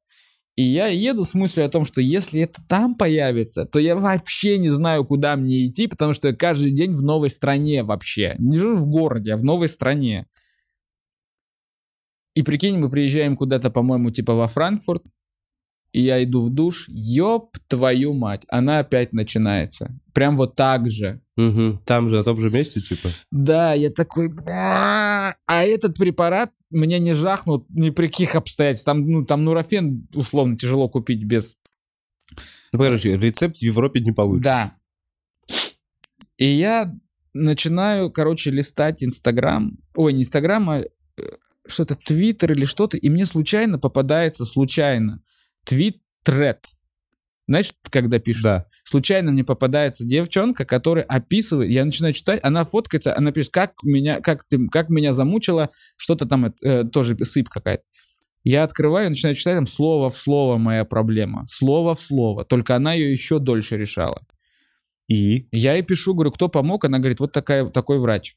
И 0.56 0.62
я 0.62 0.88
еду 0.88 1.24
с 1.24 1.34
мыслью 1.34 1.66
о 1.66 1.68
том, 1.68 1.84
что 1.84 2.00
если 2.00 2.40
это 2.40 2.60
там 2.68 2.96
появится, 2.96 3.64
то 3.64 3.78
я 3.78 3.94
вообще 3.94 4.58
не 4.58 4.70
знаю, 4.70 5.04
куда 5.04 5.36
мне 5.36 5.64
идти, 5.64 5.86
потому 5.86 6.12
что 6.14 6.28
я 6.28 6.34
каждый 6.34 6.72
день 6.72 6.92
в 6.92 7.02
новой 7.02 7.30
стране 7.30 7.84
вообще. 7.84 8.34
Не 8.38 8.58
живу 8.58 8.74
в 8.74 8.86
городе, 8.88 9.34
а 9.34 9.36
в 9.36 9.44
новой 9.44 9.68
стране. 9.68 10.26
И 12.34 12.42
прикинь, 12.42 12.76
мы 12.78 12.90
приезжаем 12.90 13.36
куда-то, 13.36 13.70
по-моему, 13.70 14.10
типа 14.10 14.34
во 14.34 14.48
Франкфурт, 14.48 15.04
и 15.98 16.02
я 16.02 16.22
иду 16.22 16.42
в 16.42 16.50
душ, 16.50 16.84
ёб 16.86 17.58
твою 17.66 18.14
мать, 18.14 18.44
она 18.48 18.78
опять 18.78 19.12
начинается. 19.12 19.98
Прям 20.14 20.36
вот 20.36 20.54
так 20.54 20.88
же. 20.88 21.20
Мгм. 21.36 21.82
Там 21.84 22.08
же, 22.08 22.18
на 22.18 22.22
том 22.22 22.36
же 22.36 22.50
месте, 22.50 22.80
типа. 22.80 23.08
Да, 23.32 23.74
я 23.74 23.90
такой, 23.90 24.32
а 24.46 25.34
этот 25.48 25.98
препарат 25.98 26.52
мне 26.70 27.00
не 27.00 27.14
жахнул 27.14 27.66
ни 27.70 27.90
при 27.90 28.06
каких 28.06 28.36
обстоятельствах. 28.36 28.94
Там, 28.94 29.10
ну, 29.10 29.24
там 29.24 29.42
нурофен, 29.42 30.06
условно, 30.14 30.56
тяжело 30.56 30.88
купить 30.88 31.24
без... 31.24 31.56
Ну, 32.72 32.78
короче, 32.78 33.16
рецепт 33.16 33.56
в 33.56 33.62
Европе 33.62 33.98
не 34.00 34.12
получится. 34.12 34.44
Да. 34.44 34.74
И 36.36 36.46
я 36.46 36.94
начинаю, 37.34 38.12
короче, 38.12 38.50
листать 38.50 39.02
Инстаграм. 39.02 39.76
Ой, 39.96 40.12
не 40.12 40.22
Инстаграм, 40.22 40.70
а 40.70 40.78
э, 40.78 40.86
что-то 41.66 41.96
Твиттер 41.96 42.52
или 42.52 42.64
что-то. 42.64 42.96
И 42.96 43.08
мне 43.10 43.26
случайно 43.26 43.80
попадается, 43.80 44.44
случайно, 44.44 45.22
твит-тред. 45.68 46.64
Знаешь, 47.46 47.72
когда 47.90 48.18
пишут? 48.18 48.42
Да. 48.42 48.66
случайно 48.84 49.32
мне 49.32 49.42
попадается 49.42 50.04
девчонка, 50.04 50.64
которая 50.64 51.04
описывает, 51.04 51.70
я 51.70 51.84
начинаю 51.84 52.12
читать, 52.12 52.40
она 52.42 52.64
фоткается, 52.64 53.16
она 53.16 53.32
пишет, 53.32 53.52
как 53.52 53.72
меня, 53.82 54.20
как, 54.20 54.44
ты, 54.44 54.68
как 54.68 54.90
меня 54.90 55.12
замучило, 55.12 55.70
что-то 55.96 56.26
там, 56.26 56.52
э, 56.62 56.84
тоже 56.84 57.16
сыпь 57.24 57.48
какая-то. 57.48 57.84
Я 58.44 58.64
открываю, 58.64 59.08
начинаю 59.08 59.34
читать, 59.34 59.56
там 59.56 59.66
слово 59.66 60.10
в 60.10 60.18
слово 60.18 60.58
моя 60.58 60.84
проблема, 60.84 61.46
слово 61.50 61.94
в 61.94 62.00
слово, 62.00 62.44
только 62.44 62.76
она 62.76 62.92
ее 62.92 63.10
еще 63.10 63.38
дольше 63.38 63.76
решала. 63.76 64.22
И? 65.08 65.48
Я 65.50 65.74
ей 65.74 65.82
пишу, 65.82 66.14
говорю, 66.14 66.32
кто 66.32 66.48
помог, 66.48 66.84
она 66.84 66.98
говорит, 66.98 67.20
вот 67.20 67.32
такая, 67.32 67.66
такой 67.66 67.98
врач 67.98 68.36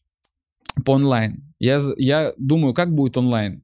по 0.86 0.92
онлайн. 0.92 1.54
Я, 1.60 1.82
я 1.98 2.34
думаю, 2.38 2.74
как 2.74 2.94
будет 2.94 3.18
онлайн. 3.18 3.64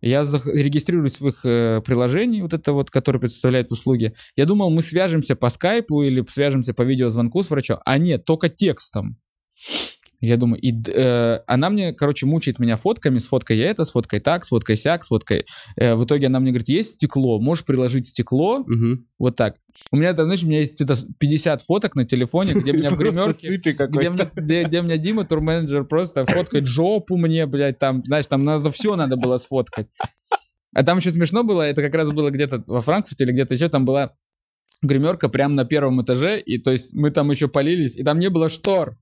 Я 0.00 0.22
регистрируюсь 0.22 1.20
в 1.20 1.28
их 1.28 1.40
э, 1.44 1.80
приложении, 1.84 2.40
вот 2.40 2.52
это 2.52 2.72
вот, 2.72 2.90
которое 2.90 3.18
представляет 3.18 3.72
услуги. 3.72 4.14
Я 4.36 4.46
думал, 4.46 4.70
мы 4.70 4.82
свяжемся 4.82 5.34
по 5.34 5.48
скайпу 5.48 6.02
или 6.02 6.24
свяжемся 6.28 6.72
по 6.72 6.82
видеозвонку 6.82 7.42
с 7.42 7.50
врачом. 7.50 7.78
А 7.84 7.98
нет, 7.98 8.24
только 8.24 8.48
текстом. 8.48 9.18
Я 10.20 10.36
думаю, 10.36 10.60
и 10.60 10.72
э, 10.72 11.40
она 11.46 11.70
мне, 11.70 11.92
короче, 11.92 12.26
мучает 12.26 12.58
меня 12.58 12.76
фотками, 12.76 13.18
с 13.18 13.28
фоткой 13.28 13.58
я 13.58 13.70
это, 13.70 13.84
с 13.84 13.92
фоткой 13.92 14.18
так, 14.18 14.44
с 14.44 14.48
фоткой 14.48 14.76
сяк, 14.76 15.04
с 15.04 15.08
фоткой. 15.08 15.44
Э, 15.76 15.94
в 15.94 16.04
итоге 16.04 16.26
она 16.26 16.40
мне 16.40 16.50
говорит, 16.50 16.68
есть 16.68 16.94
стекло, 16.94 17.40
можешь 17.40 17.64
приложить 17.64 18.08
стекло, 18.08 18.64
Мгм. 18.66 19.06
вот 19.18 19.36
так. 19.36 19.56
У 19.92 19.96
меня, 19.96 20.12
там, 20.14 20.24
знаешь, 20.24 20.42
у 20.42 20.48
меня 20.48 20.58
есть 20.58 20.80
это 20.80 20.96
50 21.18 21.62
фоток 21.62 21.94
на 21.94 22.04
телефоне, 22.04 22.54
где 22.54 22.72
меня 22.72 22.90
в 22.90 22.98
гримерке 22.98 23.48
где 23.86 24.10
мне, 24.10 24.30
где, 24.34 24.64
где 24.64 24.82
мне 24.82 24.98
Дима, 24.98 25.24
турменеджер, 25.24 25.84
просто 25.84 26.24
фоткает 26.26 26.66
жопу 26.66 27.16
мне, 27.16 27.46
блядь, 27.46 27.78
там, 27.78 28.02
знаешь, 28.02 28.26
там 28.26 28.44
надо 28.44 28.72
все 28.72 28.96
надо 28.96 29.16
было 29.16 29.36
сфоткать. 29.36 29.86
А 30.74 30.82
там 30.84 30.98
еще 30.98 31.12
смешно 31.12 31.44
было, 31.44 31.62
это 31.62 31.80
как 31.80 31.94
раз 31.94 32.10
было 32.10 32.30
где-то 32.30 32.64
во 32.66 32.80
Франкфурте 32.80 33.24
или 33.24 33.32
где-то 33.32 33.54
еще, 33.54 33.68
там 33.68 33.84
была 33.84 34.14
гримерка 34.82 35.28
прямо 35.28 35.54
на 35.54 35.64
первом 35.64 36.02
этаже, 36.02 36.40
и 36.40 36.58
то 36.58 36.72
есть 36.72 36.92
мы 36.92 37.10
там 37.10 37.30
еще 37.30 37.48
полились, 37.48 37.96
и 37.96 38.02
там 38.02 38.18
не 38.18 38.30
было 38.30 38.48
штор. 38.48 38.96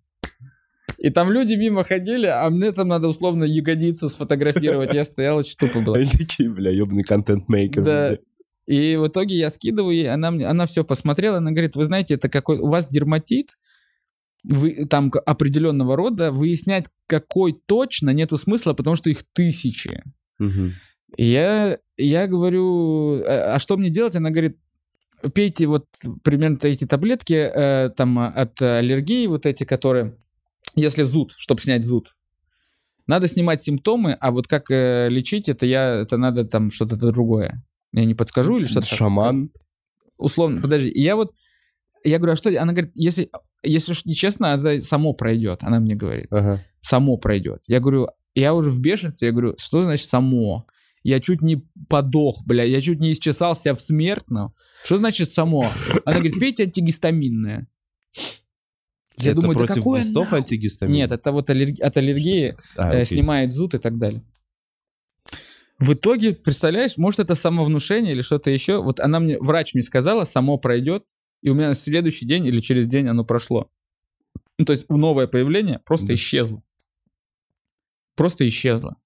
И 0.98 1.10
там 1.10 1.30
люди 1.30 1.54
мимо 1.54 1.84
ходили, 1.84 2.26
а 2.26 2.48
мне 2.50 2.72
там 2.72 2.88
надо 2.88 3.08
условно 3.08 3.44
ягодицу 3.44 4.08
сфотографировать. 4.08 4.94
Я 4.94 5.04
стоял, 5.04 5.36
очень 5.36 5.56
тупо 5.56 5.80
было. 5.80 5.96
Они 5.98 6.10
такие, 6.10 6.50
бля, 6.50 6.70
ебаный 6.70 7.04
контент-мейкер. 7.04 7.82
Да. 7.82 8.18
И 8.66 8.96
в 8.96 9.06
итоге 9.06 9.36
я 9.36 9.50
скидываю 9.50 9.94
ей, 9.94 10.10
она, 10.10 10.30
мне, 10.30 10.46
она 10.46 10.66
все 10.66 10.84
посмотрела, 10.84 11.36
она 11.38 11.52
говорит, 11.52 11.76
вы 11.76 11.84
знаете, 11.84 12.14
это 12.14 12.28
какой, 12.28 12.58
у 12.58 12.66
вас 12.66 12.88
дерматит, 12.88 13.50
вы, 14.42 14.86
там 14.86 15.12
определенного 15.24 15.96
рода, 15.96 16.32
выяснять, 16.32 16.86
какой 17.06 17.56
точно, 17.66 18.10
нету 18.10 18.38
смысла, 18.38 18.72
потому 18.72 18.96
что 18.96 19.08
их 19.10 19.22
тысячи. 19.32 20.02
И 21.16 21.24
я, 21.24 21.78
я 21.96 22.26
говорю, 22.26 23.22
а, 23.24 23.54
а 23.54 23.58
что 23.58 23.76
мне 23.76 23.90
делать? 23.90 24.16
Она 24.16 24.30
говорит, 24.30 24.58
пейте 25.34 25.66
вот 25.66 25.86
примерно 26.22 26.58
эти 26.62 26.84
таблетки 26.84 27.34
э, 27.34 27.90
там 27.96 28.18
от 28.18 28.60
аллергии, 28.60 29.26
вот 29.26 29.46
эти, 29.46 29.64
которые, 29.64 30.16
если 30.76 31.02
зуд, 31.02 31.32
чтобы 31.36 31.60
снять 31.62 31.84
зуд. 31.84 32.14
Надо 33.06 33.28
снимать 33.28 33.62
симптомы, 33.62 34.12
а 34.14 34.30
вот 34.30 34.48
как 34.48 34.70
э, 34.70 35.08
лечить, 35.08 35.48
это 35.48 35.64
я, 35.64 36.00
это 36.02 36.16
надо 36.16 36.44
там 36.44 36.70
что-то 36.70 36.96
другое. 36.96 37.64
Я 37.92 38.04
не 38.04 38.14
подскажу 38.14 38.58
или 38.58 38.66
что-то. 38.66 38.86
Шаман. 38.86 39.50
Условно, 40.18 40.60
подожди. 40.60 40.88
И 40.88 41.02
я 41.02 41.14
вот, 41.14 41.32
я 42.04 42.18
говорю, 42.18 42.32
а 42.32 42.36
что? 42.36 42.50
Она 42.60 42.72
говорит, 42.72 42.92
если, 42.94 43.30
если 43.62 43.92
ж 43.92 44.04
нечестно, 44.06 44.46
это 44.46 44.84
само 44.84 45.12
пройдет. 45.12 45.60
Она 45.62 45.78
мне 45.80 45.94
говорит 45.94 46.32
Ага. 46.32 46.64
само 46.80 47.16
пройдет. 47.16 47.62
Я 47.68 47.80
говорю, 47.80 48.08
я 48.34 48.54
уже 48.54 48.70
в 48.70 48.80
бешенстве, 48.80 49.28
я 49.28 49.32
говорю, 49.32 49.54
что 49.58 49.82
значит 49.82 50.08
само? 50.08 50.66
Я 51.02 51.20
чуть 51.20 51.40
не 51.40 51.62
подох, 51.88 52.42
бля, 52.44 52.64
я 52.64 52.80
чуть 52.80 52.98
не 52.98 53.12
исчесал 53.12 53.54
себя 53.54 53.74
в 53.74 53.80
смертном. 53.80 54.52
Что 54.84 54.96
значит 54.96 55.32
само? 55.32 55.70
Она 56.04 56.16
говорит, 56.16 56.40
пейте 56.40 56.64
антигистаминное. 56.64 57.68
Я 59.18 59.32
это 59.32 59.40
думаю, 59.40 59.54
да 59.54 59.64
против 59.64 59.74
какое 59.76 60.00
глистов 60.02 60.24
нахуй? 60.24 60.38
антигистамин? 60.38 60.94
Нет, 60.94 61.12
это 61.12 61.32
вот 61.32 61.48
аллерги- 61.50 61.80
от 61.80 61.96
аллергии 61.96 62.56
А, 62.76 62.92
э, 62.92 63.02
окей. 63.02 63.06
снимает 63.16 63.52
зуд 63.52 63.74
и 63.74 63.78
так 63.78 63.96
далее. 63.98 64.22
В 65.78 65.92
итоге, 65.92 66.32
представляешь, 66.32 66.96
может 66.96 67.20
это 67.20 67.34
самовнушение 67.34 68.12
или 68.12 68.22
что-то 68.22 68.50
еще. 68.50 68.82
Вот 68.82 68.98
она 69.00 69.20
мне, 69.20 69.38
врач 69.38 69.74
мне 69.74 69.82
сказала, 69.82 70.24
само 70.24 70.56
пройдет, 70.58 71.04
и 71.42 71.50
у 71.50 71.54
меня 71.54 71.68
на 71.68 71.74
следующий 71.74 72.26
день 72.26 72.46
или 72.46 72.58
через 72.60 72.86
день 72.86 73.08
оно 73.08 73.24
прошло. 73.24 73.68
Ну, 74.58 74.64
то 74.64 74.72
есть 74.72 74.88
новое 74.88 75.26
появление 75.26 75.80
просто 75.84 76.08
Да. 76.08 76.14
исчезло. 76.14 76.62
Просто 78.16 78.48
исчезло. 78.48 78.96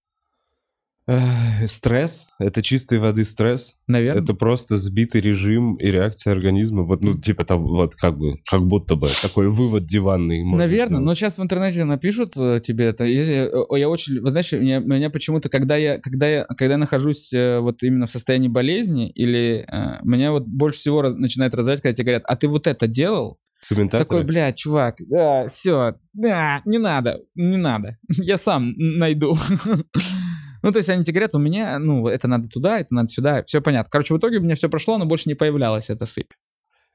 Стресс, 1.67 2.29
это 2.39 2.63
чистой 2.63 2.99
воды 2.99 3.25
стресс. 3.25 3.77
Наверное. 3.87 4.23
Это 4.23 4.35
просто 4.35 4.79
сбитый 4.79 5.21
режим 5.21 5.77
и 5.77 5.87
реакция 5.87 6.33
организма. 6.33 6.83
Вот, 6.83 7.03
ну, 7.03 7.15
типа, 7.15 7.45
там, 7.45 7.63
вот 7.63 7.95
как 7.95 8.17
бы, 8.17 8.37
как 8.49 8.67
будто 8.67 8.97
бы 8.97 9.09
такой 9.23 9.49
вывод 9.49 9.85
диванный. 9.85 10.45
Наверное, 10.45 10.87
сделать. 10.87 11.05
но 11.05 11.15
сейчас 11.15 11.39
в 11.39 11.43
интернете 11.43 11.85
напишут 11.85 12.37
э, 12.37 12.61
тебе 12.63 12.87
это. 12.87 13.05
Я, 13.05 13.51
я 13.77 13.89
очень, 13.89 14.21
вы 14.21 14.31
знаете, 14.31 14.59
меня, 14.59 14.79
меня 14.79 15.11
почему-то, 15.11 15.49
когда 15.49 15.77
я, 15.77 15.99
когда 15.99 16.29
я, 16.29 16.45
когда 16.45 16.75
я 16.75 16.79
нахожусь 16.79 17.33
э, 17.33 17.61
вот 17.61 17.83
именно 17.83 18.07
в 18.07 18.11
состоянии 18.11 18.49
болезни, 18.49 19.11
или 19.11 19.67
э, 19.69 19.99
меня 20.03 20.33
вот 20.33 20.47
больше 20.47 20.79
всего 20.79 21.03
раз- 21.03 21.15
начинает 21.15 21.55
раздражать, 21.55 21.83
когда 21.83 21.95
тебе 21.95 22.05
говорят, 22.05 22.25
а 22.27 22.37
ты 22.37 22.49
вот 22.49 22.67
это 22.67 22.87
делал? 22.87 23.39
Комментаторы? 23.69 24.05
Такой, 24.05 24.25
бля, 24.25 24.53
чувак, 24.53 24.97
да, 25.01 25.47
все, 25.47 25.97
да, 26.15 26.63
не 26.65 26.79
надо, 26.79 27.21
не 27.35 27.59
надо, 27.59 27.99
я 28.09 28.39
сам 28.39 28.73
найду. 28.77 29.37
Ну, 30.63 30.73
то 30.73 30.79
есть 30.79 30.89
они 30.89 31.05
тебе 31.05 31.15
говорят, 31.15 31.35
у 31.35 31.39
меня, 31.39 31.79
ну, 31.79 32.07
это 32.07 32.29
надо 32.29 32.49
туда, 32.49 32.79
это 32.79 32.95
надо 32.95 33.09
сюда, 33.09 33.43
все 33.45 33.61
понятно. 33.61 33.91
Короче, 33.91 34.15
в 34.15 34.19
итоге 34.19 34.39
у 34.39 34.43
меня 34.43 34.55
все 34.55 34.69
прошло, 34.69 34.99
но 34.99 35.07
больше 35.07 35.29
не 35.29 35.35
появлялась 35.35 35.89
эта 35.89 36.07
сыпь. 36.07 36.33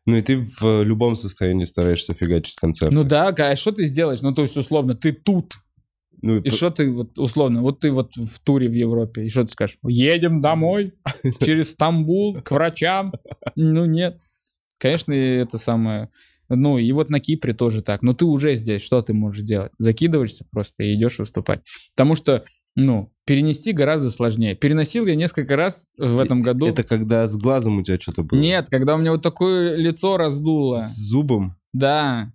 Ну 0.05 0.17
и 0.17 0.21
ты 0.21 0.45
в 0.59 0.83
любом 0.83 1.15
состоянии 1.15 1.65
стараешься 1.65 2.13
фигачить 2.13 2.57
концерт. 2.57 2.91
Ну 2.91 3.03
да, 3.03 3.29
а 3.29 3.55
что 3.55 3.71
ты 3.71 3.85
сделаешь? 3.87 4.21
Ну, 4.21 4.33
то 4.33 4.43
есть, 4.43 4.55
условно, 4.55 4.93
ты 4.95 5.11
тут, 5.13 5.55
Ну, 6.21 6.37
И 6.37 6.49
что 6.51 6.69
ты, 6.69 6.91
вот, 6.91 7.17
условно, 7.17 7.61
вот 7.61 7.79
ты 7.79 7.91
вот 7.91 8.15
в 8.15 8.39
туре 8.39 8.67
в 8.69 8.73
Европе, 8.73 9.25
и 9.25 9.29
что 9.29 9.43
ты 9.45 9.51
скажешь? 9.51 9.77
Едем 9.83 10.41
домой 10.41 10.93
через 11.43 11.71
Стамбул 11.71 12.41
к 12.41 12.51
врачам? 12.51 13.13
Ну, 13.55 13.85
нет. 13.85 14.21
Конечно, 14.77 15.13
это 15.13 15.57
самое... 15.57 16.09
Ну, 16.47 16.77
и 16.77 16.91
вот 16.91 17.09
на 17.09 17.19
Кипре 17.19 17.53
тоже 17.53 17.81
так. 17.81 18.03
Но 18.03 18.13
ты 18.13 18.25
уже 18.25 18.53
здесь, 18.53 18.83
что 18.83 19.01
ты 19.01 19.13
можешь 19.13 19.43
делать? 19.43 19.71
Закидываешься 19.79 20.45
просто 20.51 20.83
и 20.83 20.93
идешь 20.93 21.17
выступать. 21.17 21.61
Потому 21.95 22.15
что, 22.15 22.45
ну, 22.75 23.11
перенести 23.25 23.71
гораздо 23.71 24.11
сложнее. 24.11 24.55
Переносил 24.55 25.05
я 25.05 25.15
несколько 25.15 25.55
раз 25.55 25.87
в 25.97 26.19
этом 26.19 26.41
году. 26.41 26.67
Это 26.67 26.83
когда 26.83 27.25
с 27.27 27.35
глазом 27.35 27.79
у 27.79 27.83
тебя 27.83 27.99
что-то 27.99 28.23
было? 28.23 28.39
Нет, 28.39 28.69
когда 28.69 28.95
у 28.95 28.97
меня 28.97 29.11
вот 29.11 29.21
такое 29.21 29.75
лицо 29.75 30.17
раздуло. 30.17 30.81
С 30.81 30.95
зубом? 30.95 31.55
Да. 31.73 32.31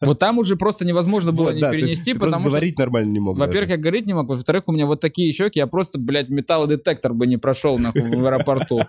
Вот 0.00 0.18
там 0.18 0.38
уже 0.38 0.56
просто 0.56 0.84
невозможно 0.84 1.32
было 1.32 1.46
Вот, 1.46 1.54
не 1.54 1.60
да, 1.60 1.70
ты- 1.70 1.78
перенести, 1.78 2.12
ты 2.12 2.18
просто 2.18 2.36
потому 2.36 2.42
что 2.44 2.50
говорить 2.50 2.78
нормально 2.78 3.12
не 3.12 3.20
мог. 3.20 3.38
Во-первых, 3.38 3.70
я 3.70 3.76
говорить 3.76 4.06
не 4.06 4.12
мог. 4.12 4.28
Во-вторых, 4.28 4.64
у 4.66 4.72
меня 4.72 4.86
вот 4.86 5.00
такие 5.00 5.32
щеки, 5.32 5.58
я 5.58 5.66
просто, 5.66 5.98
блядь, 5.98 6.28
металлодетектор 6.28 7.14
бы 7.14 7.26
не 7.26 7.38
прошел 7.38 7.78
нахуй 7.78 8.02
в 8.02 8.26
аэропорту. 8.26 8.80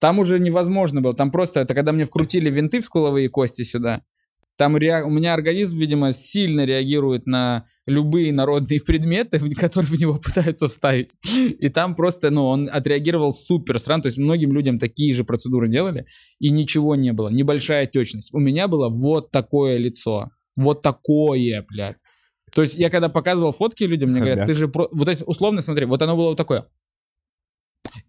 Там 0.00 0.18
уже 0.18 0.38
невозможно 0.38 1.02
было. 1.02 1.12
Там 1.12 1.30
просто, 1.30 1.60
это 1.60 1.74
когда 1.74 1.92
мне 1.92 2.04
вкрутили 2.04 2.50
винты 2.50 2.80
в 2.80 2.84
скуловые 2.84 3.28
кости 3.28 3.62
сюда, 3.62 4.02
там 4.58 4.76
rea- 4.76 5.04
у 5.04 5.08
меня 5.10 5.34
организм, 5.34 5.78
видимо, 5.78 6.12
сильно 6.12 6.64
реагирует 6.66 7.26
на 7.26 7.64
любые 7.86 8.32
народные 8.32 8.80
предметы, 8.86 9.38
которые 9.54 9.88
в 9.90 9.98
него 10.00 10.14
пытаются 10.22 10.66
вставить. 10.66 11.14
И 11.36 11.68
там 11.68 11.94
просто, 11.94 12.30
ну, 12.30 12.44
он 12.46 12.68
отреагировал 12.70 13.32
супер 13.32 13.78
сран. 13.78 14.02
То 14.02 14.08
есть 14.08 14.18
многим 14.18 14.52
людям 14.52 14.78
такие 14.80 15.14
же 15.14 15.22
процедуры 15.24 15.68
делали, 15.68 16.06
и 16.40 16.50
ничего 16.50 16.96
не 16.96 17.12
было. 17.12 17.28
Небольшая 17.28 17.84
отечность. 17.84 18.34
У 18.34 18.40
меня 18.40 18.66
было 18.68 18.88
вот 18.88 19.30
такое 19.30 19.78
лицо. 19.78 20.28
Вот 20.56 20.82
такое, 20.82 21.64
блядь. 21.70 21.96
То 22.52 22.62
есть 22.62 22.74
я 22.76 22.90
когда 22.90 23.08
показывал 23.08 23.52
фотки 23.52 23.84
людям, 23.84 24.10
мне 24.10 24.18
говорят, 24.20 24.38
ты 24.46 24.54
же... 24.54 24.66
про- 24.68 24.88
Вот 24.90 25.04
то 25.04 25.10
есть, 25.10 25.22
условно, 25.26 25.60
смотри, 25.62 25.84
вот 25.86 26.02
оно 26.02 26.16
было 26.16 26.30
вот 26.30 26.36
такое. 26.36 26.66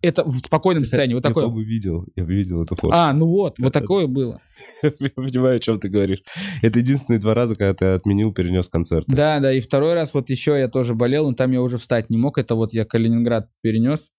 Это 0.01 0.23
в 0.23 0.37
спокойном 0.39 0.83
состоянии, 0.85 1.13
вот 1.13 1.23
Я, 1.23 1.29
такое. 1.29 1.45
по-моему, 1.45 1.67
видел, 1.67 2.05
я 2.15 2.23
видел 2.23 2.63
эту 2.63 2.75
фото. 2.75 2.95
А, 2.95 3.13
ну 3.13 3.27
вот, 3.27 3.57
вот 3.59 3.73
такое 3.73 4.07
было. 4.07 4.41
Я 4.83 4.91
понимаю, 5.15 5.57
о 5.57 5.59
чем 5.59 5.79
ты 5.79 5.87
говоришь. 5.89 6.21
Это 6.61 6.79
единственные 6.79 7.19
два 7.19 7.33
раза, 7.33 7.55
когда 7.55 7.73
ты 7.73 7.85
отменил, 7.85 8.33
перенес 8.33 8.67
концерт. 8.67 9.05
Да, 9.07 9.39
да, 9.39 9.53
и 9.53 9.59
второй 9.61 9.93
раз 9.93 10.13
вот 10.13 10.29
еще 10.29 10.59
я 10.59 10.67
тоже 10.67 10.95
болел, 10.95 11.27
но 11.29 11.33
там 11.33 11.51
я 11.51 11.61
уже 11.61 11.77
встать 11.77 12.09
не 12.09 12.17
мог. 12.17 12.37
Это 12.37 12.55
вот 12.55 12.73
я 12.73 12.83
Калининград 12.85 13.49
перенес. 13.61 14.11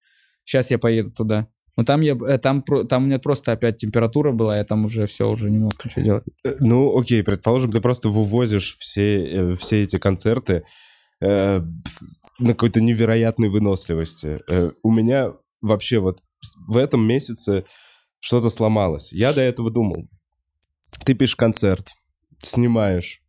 Сейчас 0.45 0.71
я 0.71 0.79
поеду 0.79 1.11
туда. 1.13 1.49
Но 1.77 1.85
там, 1.85 2.01
я, 2.01 2.17
э, 2.27 2.39
там, 2.39 2.63
там 2.63 3.05
у 3.05 3.07
меня 3.07 3.19
просто 3.19 3.53
опять 3.53 3.79
температура 3.79 4.33
была, 4.33 4.57
я 4.59 4.65
там 4.65 4.85
уже 4.85 5.07
все, 5.07 5.31
уже 5.31 5.51
не 5.51 5.59
мог 5.59 5.73
ничего 5.85 6.03
делать. 6.05 6.25
Э, 6.45 6.55
Ну, 6.61 6.99
окей, 6.99 7.23
предположим, 7.23 7.71
ты 7.71 7.81
просто 7.81 8.09
вывозишь 8.09 8.77
все, 8.81 9.25
э, 9.53 9.57
все 9.57 9.83
эти 9.83 9.97
концерты 9.99 10.65
на 12.41 12.49
какой-то 12.55 12.81
невероятной 12.81 13.49
выносливости. 13.49 14.41
Э, 14.49 14.73
у 14.83 14.91
меня 14.91 15.35
вообще 15.61 15.99
вот 15.99 16.21
в 16.69 16.77
этом 16.77 17.07
месяце 17.07 17.65
что-то 18.19 18.51
сломалось. 18.51 19.13
Я 19.13 19.33
до 19.33 19.41
этого 19.43 19.71
думал. 19.71 20.09
Ты 21.05 21.15
пишешь 21.15 21.37
концерт, 21.37 21.91
снимаешь, 22.43 23.23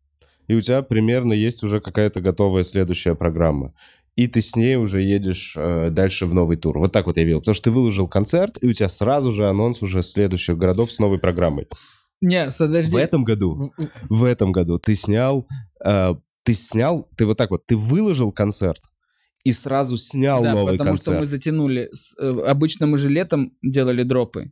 и 0.48 0.56
у 0.56 0.62
тебя 0.62 0.82
примерно 0.82 1.34
есть 1.34 1.64
уже 1.64 1.80
какая-то 1.80 2.22
готовая 2.22 2.64
следующая 2.64 3.16
программа. 3.16 3.74
И 4.18 4.28
ты 4.28 4.42
с 4.42 4.56
ней 4.58 4.76
уже 4.76 5.02
едешь 5.02 5.54
э, 5.58 5.90
дальше 5.90 6.26
в 6.26 6.34
новый 6.34 6.58
тур. 6.58 6.78
Вот 6.80 6.92
так 6.92 7.06
вот 7.06 7.16
я 7.18 7.24
видел. 7.24 7.40
Потому 7.40 7.54
что 7.56 7.64
ты 7.66 7.72
выложил 7.72 8.08
концерт, 8.10 8.58
и 8.62 8.68
у 8.68 8.74
тебя 8.74 8.90
сразу 8.90 9.32
же 9.32 9.48
анонс 9.48 9.82
уже 9.82 10.04
следующих 10.04 10.58
городов 10.58 10.92
с 10.92 11.00
новой 11.00 11.18
программой. 11.18 11.68
Не, 12.22 12.50
подожди. 12.58 12.92
В 12.92 12.96
этом 12.98 13.24
году 13.24 13.72
В- 13.78 14.10
в 14.10 14.24
этом 14.26 14.52
году 14.52 14.78
ты 14.80 14.96
снял, 14.96 15.48
э, 15.84 16.16
ты 16.44 16.54
снял, 16.54 17.08
ты 17.16 17.26
вот 17.26 17.38
так 17.38 17.52
вот, 17.52 17.66
ты 17.66 17.78
выложил 17.78 18.34
концерт 18.34 18.82
и 19.44 19.52
сразу 19.52 19.98
снял 19.98 20.44
Да, 20.44 20.54
новый 20.54 20.78
потому 20.78 20.98
что 20.98 21.06
концерт. 21.12 21.20
мы 21.20 21.26
затянули. 21.26 21.90
Э, 22.20 22.44
Обычно 22.48 22.88
мы 22.88 22.98
же 22.98 23.10
летом 23.10 23.54
делали 23.62 24.04
дропы, 24.04 24.52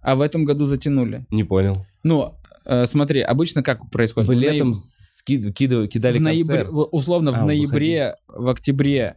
а 0.00 0.14
в 0.14 0.20
этом 0.20 0.44
году 0.44 0.66
затянули. 0.66 1.26
Не 1.30 1.44
понял. 1.44 1.84
Ну, 2.04 2.34
э, 2.66 2.86
смотри, 2.86 3.20
обычно 3.22 3.62
как 3.62 3.90
происходит? 3.90 4.28
Вы 4.28 4.36
В 4.36 4.38
летом 4.38 4.70
нояб- 4.72 4.74
ски- 4.80 5.52
кидали, 5.52 6.18
в 6.18 6.24
концерт. 6.24 6.68
условно, 6.70 7.32
А, 7.36 7.42
в 7.42 7.46
ноябре, 7.46 8.14
в 8.28 8.48
октябре 8.48 9.14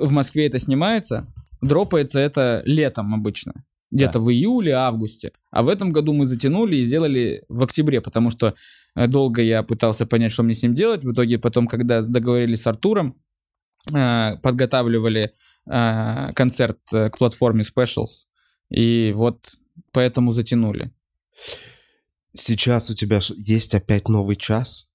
в 0.00 0.10
Москве 0.10 0.46
это 0.46 0.58
снимается, 0.58 1.26
дропается 1.60 2.18
это 2.20 2.62
летом 2.64 3.14
обычно. 3.14 3.64
Где-то 3.90 4.20
в 4.20 4.30
июле, 4.30 4.74
августе. 4.74 5.32
А 5.50 5.62
в 5.62 5.68
этом 5.68 5.92
году 5.92 6.12
мы 6.12 6.26
затянули 6.26 6.76
и 6.76 6.84
сделали 6.84 7.42
в 7.48 7.62
октябре, 7.62 8.00
потому 8.02 8.28
что 8.30 8.54
э, 8.94 9.06
долго 9.06 9.40
я 9.42 9.62
пытался 9.62 10.04
понять, 10.06 10.30
что 10.30 10.42
мне 10.42 10.54
с 10.54 10.62
ним 10.62 10.74
делать. 10.74 11.04
В 11.04 11.12
итоге 11.12 11.38
потом, 11.38 11.66
когда 11.66 12.02
договорились 12.02 12.60
с 12.62 12.66
Артуром, 12.66 13.16
подготавливали 13.90 15.32
э, 15.66 16.32
концерт 16.34 16.78
э, 16.92 17.10
к 17.10 17.18
платформе 17.18 17.64
Specials. 17.64 18.26
И 18.70 19.12
вот 19.14 19.50
поэтому 19.92 20.32
затянули. 20.32 20.90
Сейчас 22.32 22.90
у 22.90 22.94
тебя 22.94 23.20
есть 23.36 23.74
опять 23.74 24.08
новый 24.08 24.36
час? 24.36 24.88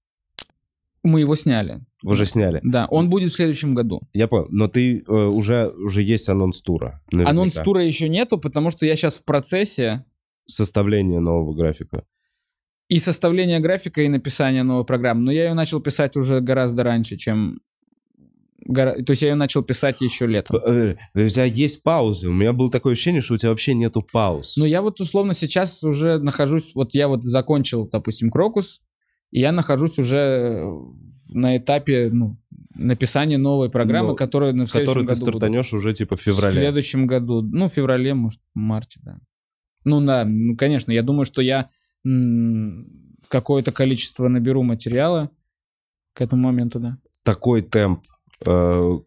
Мы 1.03 1.19
его 1.19 1.35
сняли. 1.35 1.81
Вы 2.01 2.13
уже 2.13 2.25
сняли. 2.25 2.61
Да, 2.63 2.85
он 2.89 3.09
будет 3.09 3.31
в 3.31 3.35
следующем 3.35 3.75
году. 3.75 4.01
Я 4.13 4.27
понял. 4.27 4.47
Но 4.49 4.67
ты 4.67 4.99
э, 4.99 5.11
уже, 5.11 5.69
уже 5.69 6.01
есть 6.01 6.29
анонс 6.29 6.61
тура. 6.61 7.01
наверняка. 7.11 7.31
Анонс 7.31 7.53
тура 7.55 7.83
еще 7.85 8.07
нету, 8.09 8.37
потому 8.37 8.71
что 8.71 8.85
я 8.85 8.95
сейчас 8.95 9.15
в 9.15 9.25
процессе 9.25 10.05
Составление 10.45 11.19
нового 11.19 11.53
графика. 11.53 12.05
и 12.89 12.99
составления 12.99 13.59
графика, 13.59 14.01
и 14.01 14.09
написания 14.09 14.63
новой 14.63 14.85
программы. 14.85 15.23
Но 15.23 15.31
я 15.31 15.45
ее 15.45 15.53
начал 15.53 15.81
писать 15.81 16.15
уже 16.15 16.41
гораздо 16.41 16.83
раньше, 16.83 17.17
чем... 17.17 17.59
гора- 18.65 18.95
То 19.03 19.11
есть 19.11 19.21
я 19.21 19.29
ее 19.29 19.35
начал 19.35 19.63
писать 19.63 20.01
еще 20.01 20.27
летом. 20.27 20.57
Э, 20.65 20.95
У 21.13 21.27
тебя 21.27 21.45
есть 21.45 21.83
паузы. 21.83 22.29
У 22.29 22.33
меня 22.33 22.53
было 22.53 22.69
такое 22.71 22.93
ощущение, 22.93 23.21
что 23.21 23.33
у 23.35 23.37
тебя 23.37 23.49
вообще 23.49 23.73
нету 23.73 24.05
пауз. 24.11 24.57
Но 24.57 24.65
я 24.65 24.81
вот 24.81 24.99
условно 25.01 25.33
сейчас 25.33 25.83
уже 25.83 26.17
нахожусь... 26.19 26.73
Вот 26.75 26.93
я 26.93 27.07
вот 27.07 27.23
закончил, 27.23 27.87
допустим, 27.87 28.29
Крокус, 28.31 28.81
и 29.31 29.39
я 29.39 29.51
нахожусь 29.51 29.97
уже 29.99 30.63
на 31.29 31.57
этапе 31.57 32.09
ну, 32.11 32.37
написания 32.75 33.37
новой 33.37 33.69
программы, 33.69 34.09
Но- 34.09 34.15
которую 34.15 34.55
на 34.55 34.65
следующем 34.67 34.93
который 34.93 35.03
ты 35.07 35.13
году 35.13 35.19
буду. 35.25 35.31
стартанешь 35.37 35.73
уже 35.73 35.93
типа 35.93 36.15
в 36.15 36.19
В 36.19 36.23
феврале. 36.23 36.53
следующем 36.61 37.07
году. 37.07 37.41
Ну, 37.41 37.69
в 37.69 37.73
феврале, 37.73 38.13
может, 38.13 38.39
в 38.53 38.59
марте, 38.59 38.99
да. 39.03 39.17
Ну, 39.85 39.99
да, 40.05 40.23
ну, 40.25 40.55
конечно, 40.55 40.91
я 40.91 41.01
думаю, 41.03 41.25
что 41.25 41.41
я 41.41 41.69
какое-то 43.27 43.71
количество 43.71 44.27
наберу 44.27 44.63
материала 44.63 45.29
к 46.13 46.21
этому 46.21 46.43
моменту, 46.43 46.79
да. 46.79 46.97
такой 47.23 47.61
темп. 47.61 48.01
Э, 48.45 48.99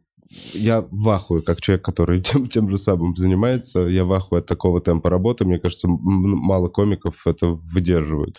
Я 0.55 0.85
в 0.91 1.09
ахуе, 1.11 1.41
как 1.43 1.61
человек, 1.61 1.85
который 1.85 2.20
тем, 2.22 2.49
тем 2.49 2.68
же 2.70 2.79
самым 2.79 3.14
занимается, 3.16 3.81
я 3.83 4.05
в 4.05 4.12
ахуе 4.12 4.41
от 4.41 4.47
такого 4.47 4.81
темпа 4.81 5.09
работы. 5.11 5.45
Мне 5.45 5.59
кажется, 5.59 5.89
мало 5.89 6.68
комиков 6.68 7.27
это 7.27 7.49
выдерживают. 7.49 8.39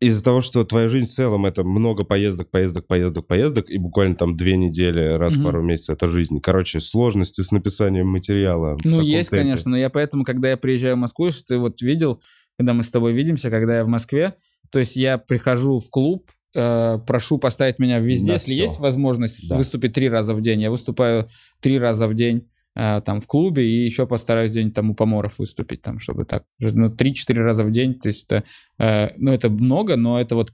Из-за 0.00 0.22
того, 0.22 0.40
что 0.42 0.62
твоя 0.62 0.86
жизнь 0.86 1.06
в 1.06 1.10
целом 1.10 1.44
это 1.44 1.64
много 1.64 2.04
поездок, 2.04 2.52
поездок, 2.52 2.86
поездок, 2.86 3.26
поездок, 3.26 3.68
и 3.68 3.78
буквально 3.78 4.14
там 4.14 4.36
две 4.36 4.56
недели, 4.56 5.00
раз 5.16 5.32
в 5.32 5.38
Мгм. 5.38 5.44
пару 5.46 5.62
месяцев 5.64 5.96
это 5.96 6.08
жизнь. 6.08 6.38
Короче, 6.40 6.78
сложности 6.78 7.40
с 7.40 7.50
написанием 7.50 8.06
материала. 8.06 8.76
в 8.78 8.84
Ну, 8.84 9.00
есть, 9.00 9.30
темпе. 9.30 9.42
конечно, 9.42 9.72
но 9.72 9.76
я 9.76 9.90
поэтому, 9.90 10.22
когда 10.22 10.50
я 10.50 10.56
приезжаю 10.56 10.94
в 10.94 11.00
Москву, 11.00 11.32
что 11.32 11.42
ты 11.44 11.58
вот 11.58 11.82
видел, 11.82 12.22
когда 12.56 12.74
мы 12.74 12.84
с 12.84 12.90
тобой 12.90 13.12
видимся, 13.12 13.50
когда 13.50 13.78
я 13.78 13.84
в 13.84 13.88
Москве, 13.88 14.36
то 14.70 14.78
есть 14.78 14.94
я 14.94 15.18
прихожу 15.18 15.80
в 15.80 15.90
клуб, 15.90 16.30
э, 16.54 16.98
прошу 17.06 17.38
поставить 17.38 17.78
меня 17.78 17.98
везде, 17.98 18.28
На 18.28 18.34
если 18.34 18.52
всё. 18.52 18.62
есть 18.62 18.78
возможность 18.80 19.48
Да. 19.48 19.56
выступить 19.56 19.92
три 19.92 20.08
раза 20.08 20.34
в 20.34 20.40
день. 20.40 20.60
Я 20.62 20.70
выступаю 20.70 21.28
три 21.60 21.78
раза 21.78 22.08
в 22.08 22.14
день 22.14 22.48
э, 22.76 23.00
там 23.04 23.20
в 23.20 23.26
клубе 23.26 23.64
и 23.68 23.84
еще 23.84 24.06
постараюсь 24.06 24.52
день 24.52 24.70
там 24.72 24.90
у 24.90 24.94
поморов 24.94 25.38
выступить, 25.38 25.82
там, 25.82 25.98
чтобы 25.98 26.24
так, 26.24 26.44
ну, 26.60 26.88
три-четыре 26.90 27.42
раза 27.42 27.64
в 27.64 27.72
день, 27.72 27.94
то 27.94 28.08
есть 28.08 28.24
это, 28.26 28.44
э, 28.78 29.08
ну, 29.16 29.32
это 29.32 29.50
много, 29.50 29.96
но 29.96 30.20
это 30.20 30.36
вот 30.36 30.52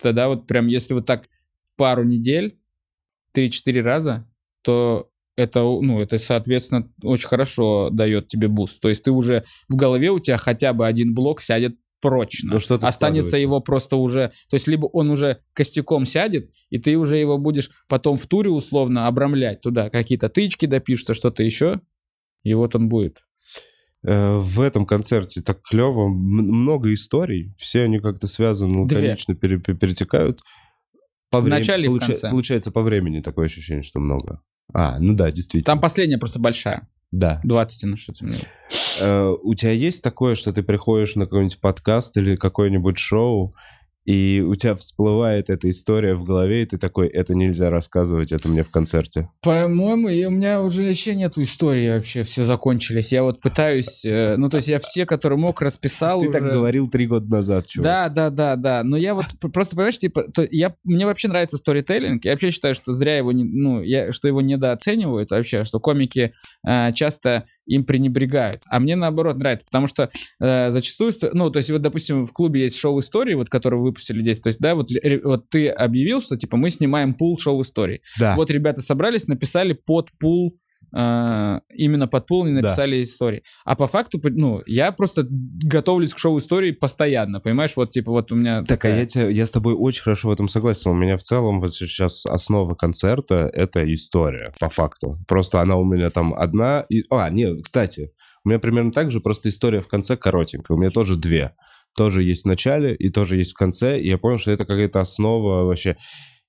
тогда 0.00 0.28
вот 0.28 0.46
прям, 0.46 0.68
если 0.68 0.94
вот 0.94 1.04
так 1.06 1.24
пару 1.76 2.02
недель, 2.02 2.58
три-четыре 3.32 3.82
раза, 3.82 4.26
то 4.62 5.10
это, 5.36 5.60
ну, 5.60 6.00
это, 6.00 6.16
соответственно, 6.16 6.90
очень 7.02 7.28
хорошо 7.28 7.90
дает 7.92 8.28
тебе 8.28 8.48
буст. 8.48 8.80
То 8.80 8.88
есть 8.88 9.04
ты 9.04 9.10
уже 9.10 9.44
в 9.68 9.76
голове 9.76 10.10
у 10.10 10.18
тебя 10.18 10.38
хотя 10.38 10.72
бы 10.72 10.86
один 10.86 11.14
блок 11.14 11.42
сядет 11.42 11.76
прочно. 12.00 12.54
Ну, 12.54 12.60
что-то 12.60 12.86
Останется 12.86 13.36
его 13.36 13.60
просто 13.60 13.96
уже... 13.96 14.28
То 14.50 14.54
есть 14.56 14.66
либо 14.68 14.86
он 14.86 15.10
уже 15.10 15.38
костяком 15.54 16.06
сядет, 16.06 16.50
и 16.70 16.78
ты 16.78 16.96
уже 16.96 17.16
его 17.16 17.38
будешь 17.38 17.70
потом 17.88 18.16
в 18.18 18.26
туре 18.26 18.50
условно 18.50 19.06
обрамлять 19.06 19.60
туда. 19.60 19.90
Какие-то 19.90 20.28
тычки 20.28 20.66
допишутся, 20.66 21.14
что-то 21.14 21.42
еще. 21.42 21.80
И 22.44 22.54
вот 22.54 22.74
он 22.74 22.88
будет. 22.88 23.22
Э, 24.04 24.38
В 24.38 24.60
этом 24.60 24.86
концерте 24.86 25.40
так 25.42 25.62
клево, 25.62 26.08
много 26.08 26.92
историй, 26.94 27.54
все 27.58 27.82
они 27.82 27.98
как-то 27.98 28.26
связаны, 28.28 28.82
лаконично 28.82 29.34
пере- 29.34 29.58
пере- 29.58 29.78
перетекают. 29.78 30.42
По 31.30 31.40
В 31.40 31.44
времени- 31.44 31.60
начале 31.60 31.84
и 31.86 31.88
в 31.88 31.92
получа- 31.92 32.06
конце. 32.06 32.30
Получается, 32.30 32.70
по 32.70 32.82
времени 32.82 33.20
такое 33.20 33.46
ощущение, 33.46 33.82
что 33.82 33.98
много. 33.98 34.42
А, 34.72 34.96
ну 35.00 35.14
да, 35.14 35.30
действительно. 35.32 35.64
Там 35.64 35.80
последняя 35.80 36.18
просто 36.18 36.38
большая. 36.38 36.88
Да. 37.16 37.40
20 37.44 37.82
на 37.84 37.96
что-то. 37.96 38.24
мне. 38.24 38.40
Э, 39.00 39.34
у 39.42 39.54
тебя 39.54 39.72
есть 39.72 40.02
такое, 40.02 40.34
что 40.34 40.52
ты 40.52 40.62
приходишь 40.62 41.14
на 41.14 41.24
какой-нибудь 41.24 41.58
подкаст 41.60 42.16
или 42.18 42.36
какое-нибудь 42.36 42.98
шоу, 42.98 43.54
и 44.06 44.40
у 44.40 44.54
тебя 44.54 44.76
всплывает 44.76 45.50
эта 45.50 45.68
история 45.68 46.14
в 46.14 46.22
голове, 46.22 46.62
и 46.62 46.66
ты 46.66 46.78
такой, 46.78 47.08
это 47.08 47.34
нельзя 47.34 47.70
рассказывать, 47.70 48.30
это 48.30 48.48
мне 48.48 48.62
в 48.62 48.70
концерте. 48.70 49.28
По-моему, 49.42 50.06
у 50.28 50.30
меня 50.30 50.62
уже 50.62 50.84
еще 50.84 51.16
нету 51.16 51.42
истории 51.42 51.90
вообще, 51.90 52.22
все 52.22 52.44
закончились. 52.44 53.10
Я 53.10 53.24
вот 53.24 53.40
пытаюсь, 53.40 54.04
э, 54.04 54.36
ну 54.36 54.48
то 54.48 54.58
есть 54.58 54.68
я 54.68 54.78
все, 54.78 55.06
которые 55.06 55.40
мог, 55.40 55.60
расписал 55.60 56.20
Ты 56.20 56.28
уже. 56.28 56.38
так 56.38 56.48
говорил 56.50 56.88
три 56.88 57.08
года 57.08 57.28
назад, 57.28 57.66
чувак. 57.66 57.84
Да, 57.84 58.08
да, 58.08 58.30
да, 58.30 58.56
да. 58.56 58.84
Но 58.84 58.96
я 58.96 59.14
вот 59.14 59.26
просто, 59.52 59.74
понимаешь, 59.74 59.98
типа, 59.98 60.30
то 60.32 60.46
я, 60.52 60.76
мне 60.84 61.04
вообще 61.04 61.26
нравится 61.26 61.58
сторителлинг. 61.58 62.24
Я 62.24 62.32
вообще 62.32 62.52
считаю, 62.52 62.74
что 62.74 62.94
зря 62.94 63.16
его, 63.16 63.32
не, 63.32 63.42
ну, 63.42 63.82
я, 63.82 64.12
что 64.12 64.28
его 64.28 64.40
недооценивают 64.40 65.32
вообще, 65.32 65.64
что 65.64 65.80
комики 65.80 66.32
э, 66.64 66.92
часто 66.92 67.46
им 67.66 67.84
пренебрегают. 67.84 68.62
А 68.68 68.78
мне 68.78 68.94
наоборот 68.94 69.36
нравится, 69.36 69.66
потому 69.66 69.88
что 69.88 70.10
э, 70.40 70.70
зачастую, 70.70 71.12
ну, 71.32 71.50
то 71.50 71.58
есть 71.58 71.70
вот, 71.70 71.82
допустим, 71.82 72.26
в 72.26 72.32
клубе 72.32 72.62
есть 72.62 72.78
шоу 72.78 73.00
истории, 73.00 73.34
вот, 73.34 73.48
который 73.48 73.80
выпустили 73.96 74.22
здесь. 74.22 74.40
То 74.40 74.48
есть, 74.48 74.60
да, 74.60 74.74
вот, 74.74 74.88
вот 75.24 75.48
ты 75.48 75.68
объявил, 75.68 76.20
что, 76.20 76.36
типа, 76.36 76.56
мы 76.56 76.70
снимаем 76.70 77.14
пул 77.14 77.38
шоу 77.38 77.62
истории. 77.62 78.02
Да. 78.18 78.34
Вот 78.36 78.50
ребята 78.50 78.82
собрались, 78.82 79.26
написали 79.26 79.72
под 79.72 80.10
пул, 80.18 80.58
э, 80.96 81.60
именно 81.74 82.06
под 82.06 82.26
пул 82.26 82.44
не 82.44 82.54
Да. 82.54 82.68
написали 82.68 83.02
истории. 83.02 83.42
А 83.64 83.74
по 83.74 83.86
факту, 83.86 84.20
ну, 84.22 84.62
я 84.66 84.92
просто 84.92 85.26
готовлюсь 85.30 86.14
к 86.14 86.18
шоу 86.18 86.38
истории 86.38 86.70
постоянно, 86.72 87.40
понимаешь? 87.40 87.72
Вот, 87.76 87.90
типа, 87.90 88.10
вот 88.12 88.30
у 88.32 88.36
меня 88.36 88.60
Так, 88.60 88.64
а 88.64 88.66
такая- 88.88 88.98
я, 89.00 89.04
тебя, 89.06 89.28
я 89.28 89.46
с 89.46 89.50
тобой 89.50 89.74
очень 89.74 90.02
хорошо 90.02 90.28
в 90.28 90.32
этом 90.32 90.48
согласен. 90.48 90.90
У 90.90 90.94
меня 90.94 91.16
в 91.16 91.22
целом 91.22 91.60
вот 91.60 91.74
сейчас 91.74 92.26
основа 92.26 92.74
концерта— 92.74 93.50
это 93.52 93.92
история, 93.92 94.52
по 94.60 94.68
факту. 94.68 95.16
Просто 95.26 95.60
она 95.60 95.76
у 95.76 95.84
меня 95.84 96.10
там 96.10 96.34
одна... 96.34 96.84
И... 96.88 97.04
А, 97.10 97.30
нет, 97.30 97.58
кстати, 97.64 98.10
у 98.44 98.48
меня 98.48 98.58
примерно 98.60 98.92
так 98.92 99.10
же, 99.10 99.20
просто 99.20 99.48
история 99.48 99.80
в 99.80 99.88
конце 99.88 100.16
коротенькая. 100.16 100.76
У 100.76 100.80
меня 100.80 100.90
тоже 100.90 101.16
две. 101.16 101.52
Тоже 101.96 102.22
есть 102.22 102.42
в 102.42 102.46
начале 102.46 102.94
и 102.94 103.08
тоже 103.08 103.36
есть 103.36 103.52
в 103.52 103.54
конце. 103.56 103.98
И 104.00 104.08
я 104.08 104.18
понял, 104.18 104.38
что 104.38 104.50
это 104.52 104.64
какая-то 104.64 105.00
основа 105.00 105.64
вообще. 105.64 105.96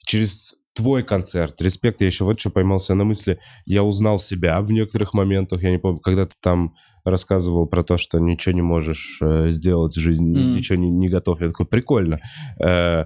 Через 0.06 0.56
твой 0.76 1.04
концерт. 1.04 1.62
Респект, 1.62 2.02
я 2.02 2.08
еще 2.08 2.24
вот 2.24 2.40
что 2.40 2.50
поймался 2.50 2.94
на 2.96 3.04
мысли. 3.04 3.40
Я 3.66 3.84
узнал 3.84 4.20
себя 4.20 4.62
в 4.62 4.72
некоторых 4.72 5.14
моментах. 5.14 5.64
Я 5.64 5.72
не 5.72 5.80
помню, 5.80 6.00
когда 6.00 6.26
ты 6.26 6.36
там 6.42 6.76
рассказывал 7.04 7.66
про 7.68 7.84
то, 7.84 7.98
что 7.98 8.20
ничего 8.20 8.54
не 8.54 8.62
можешь 8.62 9.18
э, 9.22 9.52
сделать 9.52 9.96
жизни, 9.96 10.38
Мгм. 10.38 10.56
ничего 10.58 10.78
не, 10.78 10.90
не 10.92 11.08
готов. 11.10 11.40
Я 11.42 11.48
такой, 11.48 11.66
прикольно. 11.66 12.20
Э, 12.64 13.06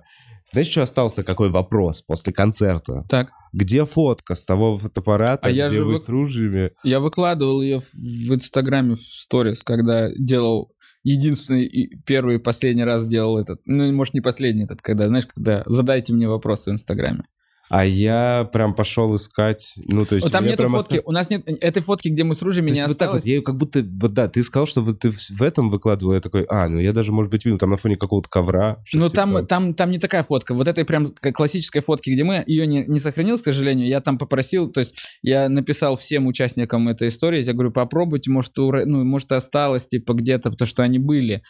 знаешь, 0.52 0.68
что 0.68 0.82
остался? 0.82 1.24
Какой 1.24 1.50
вопрос 1.50 2.02
после 2.02 2.34
концерта? 2.34 3.06
Так. 3.10 3.30
Где 3.54 3.86
фотка 3.86 4.34
с 4.36 4.44
того 4.46 4.78
фотоаппарата, 4.78 5.48
А 5.48 5.52
я 5.52 5.68
где 5.68 5.78
же 5.78 5.84
вы 5.86 5.92
вы- 5.92 5.98
с 5.98 6.10
ружьями? 6.10 6.72
Я 6.84 7.00
выкладывал 7.00 7.62
ее 7.62 7.80
в 7.94 8.34
Инстаграме 8.34 8.96
в 8.96 9.00
сторис, 9.02 9.64
когда 9.64 10.10
делал 10.18 10.72
единственный 11.04 11.66
и 11.66 11.96
первый 12.04 12.36
и 12.36 12.40
последний 12.40 12.84
раз 12.84 13.06
делал 13.06 13.38
этот. 13.38 13.62
Ну, 13.66 13.92
может, 13.92 14.14
не 14.14 14.22
последний 14.22 14.64
этот, 14.64 14.82
когда, 14.82 15.08
знаешь, 15.08 15.28
когда 15.34 15.64
задайте 15.66 16.14
мне 16.14 16.28
вопросы 16.28 16.70
в 16.70 16.74
Инстаграме. 16.74 17.26
А 17.70 17.86
я 17.86 18.50
прям 18.52 18.74
пошел 18.76 19.16
искать, 19.16 19.74
ну, 19.78 20.04
то 20.06 20.16
есть... 20.16 20.26
Вот 20.26 20.32
там 20.34 20.42
у 20.42 20.46
меня 20.46 20.58
нету 20.58 20.68
фотки, 20.70 20.96
оста- 20.96 21.04
у 21.06 21.12
нас 21.12 21.30
нет 21.30 21.44
этой 21.62 21.82
фотки, 21.82 22.10
где 22.10 22.24
мы 22.26 22.36
с 22.36 22.42
ружьями 22.42 22.68
То 22.68 22.74
не 22.74 22.80
есть 22.80 22.88
вот 22.90 22.98
так 22.98 23.10
вот, 23.10 23.18
осталось. 23.18 23.26
я 23.28 23.36
ее 23.36 23.42
как 23.42 23.56
будто, 23.56 23.80
вот 23.82 24.14
да, 24.14 24.28
ты 24.28 24.44
сказал, 24.44 24.66
что 24.66 24.82
вот 24.82 25.00
ты 25.00 25.12
в 25.12 25.42
этом 25.42 25.70
выкладывал, 25.70 26.14
я 26.14 26.20
такой, 26.20 26.44
а, 26.50 26.68
ну 26.68 26.80
я 26.80 26.92
даже, 26.92 27.14
может 27.14 27.32
быть, 27.32 27.46
видел, 27.46 27.58
там 27.58 27.70
на 27.70 27.78
фоне 27.78 27.96
какого-то 27.96 28.28
ковра. 28.30 28.84
Ну, 28.92 29.08
типа- 29.08 29.16
там, 29.16 29.46
там, 29.48 29.74
там 29.74 29.92
не 29.92 30.00
такая 30.00 30.24
фотка. 30.24 30.54
Вот 30.54 30.68
этой 30.68 30.84
прям 30.84 31.08
классической 31.08 31.82
фотки, 31.82 32.10
где 32.10 32.24
мы, 32.26 32.44
ее 32.46 32.68
не, 32.68 32.84
не 32.86 33.00
сохранил, 33.00 33.40
к 33.40 33.44
сожалению. 33.44 33.88
Я 33.88 34.02
там 34.02 34.18
попросил, 34.18 34.70
то 34.70 34.82
есть 34.82 34.96
я 35.22 35.48
написал 35.48 35.96
всем 35.96 36.28
участникам 36.28 36.90
этой 36.90 37.08
истории, 37.08 37.44
я 37.44 37.54
говорю, 37.54 37.72
попробуйте, 37.72 38.32
может, 38.32 38.58
ура- 38.58 38.84
ну, 38.86 39.04
может, 39.06 39.32
осталось, 39.32 39.88
типа, 39.88 40.14
где-то, 40.14 40.52
потому 40.52 40.68
что 40.68 40.84
они 40.84 41.00
были. 41.00 41.42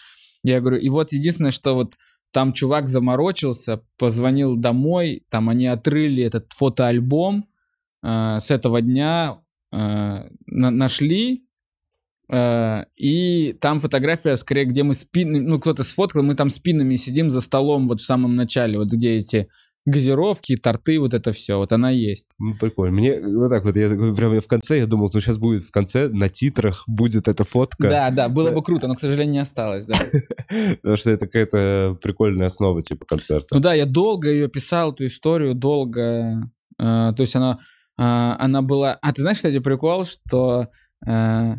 Я 0.44 0.60
говорю, 0.60 0.78
и 0.78 0.90
вот 0.90 1.12
единственное, 1.14 1.52
что 1.52 1.74
вот 1.76 1.96
там 2.32 2.54
чувак 2.54 2.88
заморочился, 2.88 3.82
позвонил 3.98 4.56
домой, 4.56 5.24
там 5.30 5.50
они 5.50 5.68
отрыли 5.68 6.24
этот 6.24 6.52
фотоальбом 6.54 7.48
э, 8.04 8.40
с 8.40 8.50
этого 8.50 8.82
дня, 8.82 9.42
э, 9.72 9.78
на- 10.48 10.72
нашли, 10.72 11.46
э, 12.30 12.86
и 12.96 13.54
там 13.62 13.80
фотография, 13.80 14.36
скорее, 14.38 14.66
где 14.66 14.84
мы 14.84 14.94
спин, 14.94 15.46
ну, 15.46 15.60
кто-то 15.60 15.84
сфоткал, 15.84 16.24
мы 16.24 16.36
там 16.36 16.50
спинами 16.50 16.96
сидим 16.96 17.32
за 17.32 17.42
столом 17.42 17.88
вот 17.88 18.02
в 18.02 18.06
самом 18.06 18.36
начале, 18.36 18.78
вот 18.78 18.88
где 18.88 19.18
эти 19.18 19.50
газировки, 19.86 20.56
торты, 20.56 21.00
вот 21.00 21.14
это 21.14 21.32
все, 21.32 21.58
вот 21.58 21.72
она 21.72 21.90
есть. 21.90 22.30
Ну, 22.38 22.54
прикольно. 22.54 22.96
Мне 22.96 23.20
вот 23.20 23.50
так 23.50 23.66
вот, 23.66 23.76
я 23.76 23.90
такой 23.90 24.16
прям 24.16 24.40
в 24.40 24.48
конце, 24.48 24.78
я 24.78 24.86
думал, 24.86 25.10
ну 25.12 25.20
сейчас 25.20 25.38
будет 25.38 25.64
в 25.64 25.72
конце, 25.72 26.08
на 26.08 26.30
титрах 26.30 26.84
будет 26.88 27.28
эта 27.28 27.44
фотка. 27.44 27.90
Да, 27.90 28.12
да, 28.12 28.30
было 28.30 28.52
бы 28.52 28.62
круто, 28.62 28.88
но, 28.88 28.96
к 28.96 29.00
сожалению, 29.00 29.34
не 29.34 29.40
осталось, 29.40 29.86
да. 29.86 29.98
Потому 30.82 30.96
что 30.96 31.12
это 31.12 31.26
какая-то 31.26 31.98
прикольная 32.02 32.48
основа 32.48 32.84
типа 32.84 33.06
концерта. 33.06 33.56
Ну 33.56 33.60
да, 33.62 33.74
я 33.74 33.86
долго 33.86 34.30
ее 34.30 34.48
писал, 34.50 34.94
эту 34.94 35.06
историю, 35.08 35.56
долго. 35.56 36.50
э, 36.80 37.14
то 37.16 37.16
есть 37.18 37.36
она, 37.36 37.60
э, 37.98 38.04
она 38.04 38.62
была... 38.62 38.94
А 39.02 39.14
ты 39.14 39.22
знаешь, 39.22 39.38
кстати, 39.38 39.60
прикол, 39.60 40.06
что 40.06 40.68
э, 41.08 41.56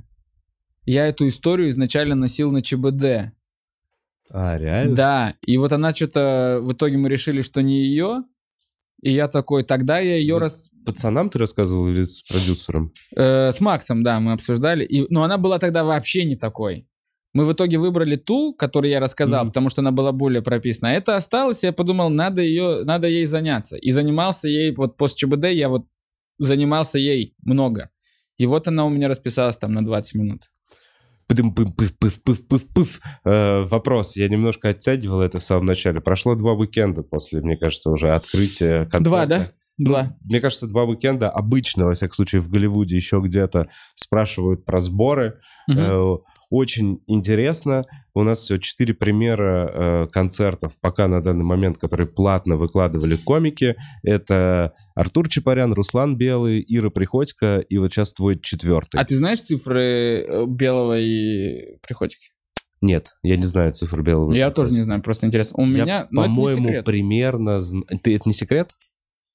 я 0.84 1.06
эту 1.06 1.28
историю 1.28 1.70
изначально 1.70 2.14
носил 2.14 2.52
на 2.52 2.62
ЧБД. 2.62 3.32
А, 4.34 4.56
реально? 4.58 4.94
Да, 4.96 5.34
и 5.42 5.56
вот 5.58 5.72
она 5.72 5.92
что-то... 5.92 6.60
В 6.62 6.72
итоге 6.72 6.96
мы 6.96 7.08
решили, 7.08 7.42
что 7.42 7.62
не 7.62 7.84
ее. 7.84 8.24
И 9.02 9.10
я 9.10 9.28
такой, 9.28 9.64
тогда 9.64 9.98
я 9.98 10.16
ее 10.16 10.34
Вот 10.34 10.42
рас... 10.42 10.70
Пацанам 10.86 11.28
ты 11.28 11.38
рассказывал 11.38 11.88
или 11.88 12.04
с 12.04 12.22
продюсером? 12.22 12.92
Э, 13.16 13.50
с 13.52 13.60
Максом, 13.60 14.02
да, 14.02 14.20
мы 14.20 14.32
обсуждали. 14.32 14.84
И, 14.84 15.12
но 15.12 15.24
она 15.24 15.38
была 15.38 15.58
тогда 15.58 15.82
вообще 15.84 16.24
не 16.24 16.36
такой. 16.36 16.86
Мы 17.34 17.44
в 17.44 17.52
итоге 17.52 17.78
выбрали 17.78 18.16
ту, 18.16 18.54
которую 18.54 18.90
я 18.90 19.00
рассказал, 19.00 19.42
Мгм. 19.44 19.50
потому 19.50 19.70
что 19.70 19.80
она 19.80 19.90
была 19.90 20.12
более 20.12 20.40
прописана. 20.42 20.90
А 20.90 20.94
это 20.94 21.16
осталось, 21.16 21.62
я 21.64 21.72
подумал, 21.72 22.10
надо, 22.10 22.42
ее, 22.42 22.84
надо 22.84 23.08
ей 23.08 23.26
заняться. 23.26 23.76
И 23.76 23.90
занимался 23.90 24.48
ей, 24.48 24.72
вот 24.74 24.96
после 24.96 25.26
ЧБД 25.26 25.46
я 25.46 25.68
вот 25.68 25.86
занимался 26.38 26.98
ей 26.98 27.34
много. 27.42 27.90
И 28.38 28.46
вот 28.46 28.68
она 28.68 28.84
у 28.86 28.88
меня 28.90 29.08
расписалась 29.08 29.56
там 29.58 29.72
на 29.72 29.84
20 29.84 30.14
минут. 30.14 30.42
Пыдым 31.32 31.54
пым 31.54 31.72
пыф 31.72 31.98
пыф 31.98 32.22
пыф 32.22 32.46
пыф 32.46 32.68
пыф 32.68 33.00
Э, 33.24 33.62
Вопрос, 33.62 34.16
я 34.16 34.28
немножко 34.28 34.68
оттягивал 34.68 35.22
это 35.22 35.38
в 35.38 35.44
самом 35.44 35.64
начале. 35.64 36.00
Прошло 36.00 36.34
два 36.34 36.52
уикенда 36.52 37.02
после, 37.02 37.40
мне 37.40 37.56
кажется, 37.56 37.90
уже 37.90 38.14
открытия 38.14 38.84
концерта. 38.84 39.04
Два, 39.04 39.26
да? 39.26 39.46
Два. 39.78 40.16
Мне 40.24 40.40
кажется, 40.40 40.66
два 40.66 40.84
уикенда 40.84 41.30
обычно, 41.30 41.86
во 41.86 41.94
всяком 41.94 42.14
случае, 42.14 42.42
в 42.42 42.50
Голливуде 42.50 42.96
еще 42.96 43.20
где-то 43.24 43.68
спрашивают 43.94 44.64
про 44.66 44.80
сборы. 44.80 45.40
Мгм. 45.66 46.18
Очень 46.52 47.00
интересно. 47.06 47.80
У 48.12 48.22
нас 48.22 48.40
всего 48.40 48.58
четыре 48.58 48.92
примера 48.92 49.70
э, 49.72 50.06
концертов 50.12 50.74
пока 50.82 51.08
на 51.08 51.22
данный 51.22 51.44
момент, 51.44 51.78
которые 51.78 52.06
платно 52.06 52.58
выкладывали 52.58 53.16
комики. 53.16 53.74
Это 54.02 54.74
Артур 54.94 55.30
Чапарян, 55.30 55.72
Руслан 55.72 56.18
Белый, 56.18 56.62
Ира 56.68 56.90
Приходько 56.90 57.60
и 57.60 57.78
вот 57.78 57.90
сейчас 57.90 58.12
твой 58.12 58.38
четвертый. 58.38 59.00
А 59.00 59.04
ты 59.06 59.16
знаешь 59.16 59.40
цифры 59.40 60.26
э, 60.28 60.44
Белого 60.46 60.98
и 60.98 61.78
Приходики? 61.80 62.32
Нет, 62.82 63.12
я 63.22 63.38
не 63.38 63.46
знаю 63.46 63.72
цифр 63.72 64.02
Белого. 64.02 64.34
Я 64.34 64.50
Приходько. 64.50 64.54
тоже 64.56 64.72
не 64.72 64.82
знаю, 64.82 65.00
просто 65.00 65.26
интересно. 65.26 65.54
У 65.56 65.66
Я, 65.66 65.84
меня, 65.84 66.08
ну, 66.10 66.24
по-моему, 66.24 66.82
примерно... 66.82 67.62
Ты, 68.02 68.14
это 68.14 68.28
не 68.28 68.34
секрет? 68.34 68.72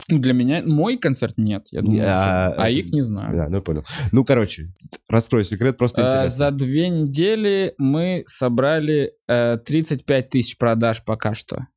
Для 0.07 0.33
меня 0.33 0.63
мой 0.65 0.97
концерт 0.97 1.33
нет, 1.37 1.67
я 1.71 1.81
думаю. 1.81 2.03
А, 2.05 2.51
что- 2.53 2.61
а 2.61 2.69
это- 2.69 2.79
их 2.79 2.91
не 2.93 3.01
знаю. 3.01 3.35
Да, 3.35 3.49
ну 3.49 3.55
я 3.55 3.61
понял. 3.61 3.83
Ну, 4.11 4.23
короче, 4.23 4.69
раскрой 5.09 5.43
секрет, 5.43 5.77
просто 5.77 6.01
интересно. 6.01 6.29
За 6.37 6.51
две 6.51 6.89
недели 6.89 7.73
мы 7.77 8.23
собрали 8.27 9.13
э, 9.27 9.57
35 9.57 10.29
тысяч 10.29 10.57
продаж 10.57 11.03
пока 11.03 11.33
что. 11.33 11.67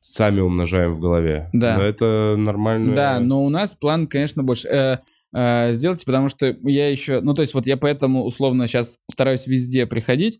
Сами 0.00 0.40
умножаем 0.40 0.94
в 0.94 1.00
голове. 1.00 1.50
Да. 1.52 1.76
Но 1.76 1.82
это 1.82 2.34
нормально. 2.36 2.94
Да, 2.94 3.18
но 3.20 3.44
у 3.44 3.48
нас 3.48 3.74
план, 3.74 4.06
конечно, 4.06 4.44
больше. 4.44 4.68
Э, 4.68 4.98
э, 5.34 5.72
сделайте, 5.72 6.06
потому 6.06 6.28
что 6.28 6.56
я 6.62 6.88
еще... 6.88 7.20
Ну, 7.20 7.34
то 7.34 7.42
есть 7.42 7.52
вот 7.52 7.66
я 7.66 7.76
поэтому 7.76 8.22
условно 8.24 8.68
сейчас 8.68 8.98
стараюсь 9.10 9.48
везде 9.48 9.86
приходить, 9.86 10.38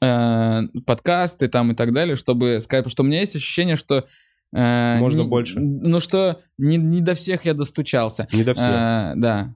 э, 0.00 0.62
подкасты 0.86 1.48
там 1.48 1.72
и 1.72 1.74
так 1.74 1.92
далее, 1.92 2.16
чтобы 2.16 2.60
сказать, 2.62 2.84
потому 2.84 2.92
что 2.92 3.02
у 3.02 3.06
меня 3.06 3.20
есть 3.20 3.36
ощущение, 3.36 3.76
что... 3.76 4.06
э, 4.54 4.98
Можно 4.98 5.22
не- 5.22 5.28
больше. 5.28 5.58
Ну, 5.60 6.00
что 6.00 6.40
не, 6.58 6.76
не 6.76 7.00
до 7.00 7.14
всех 7.14 7.44
я 7.46 7.54
достучался. 7.54 8.28
Не 8.32 8.44
до 8.44 8.54
всех. 8.54 8.66
Э, 8.66 9.12
да. 9.16 9.54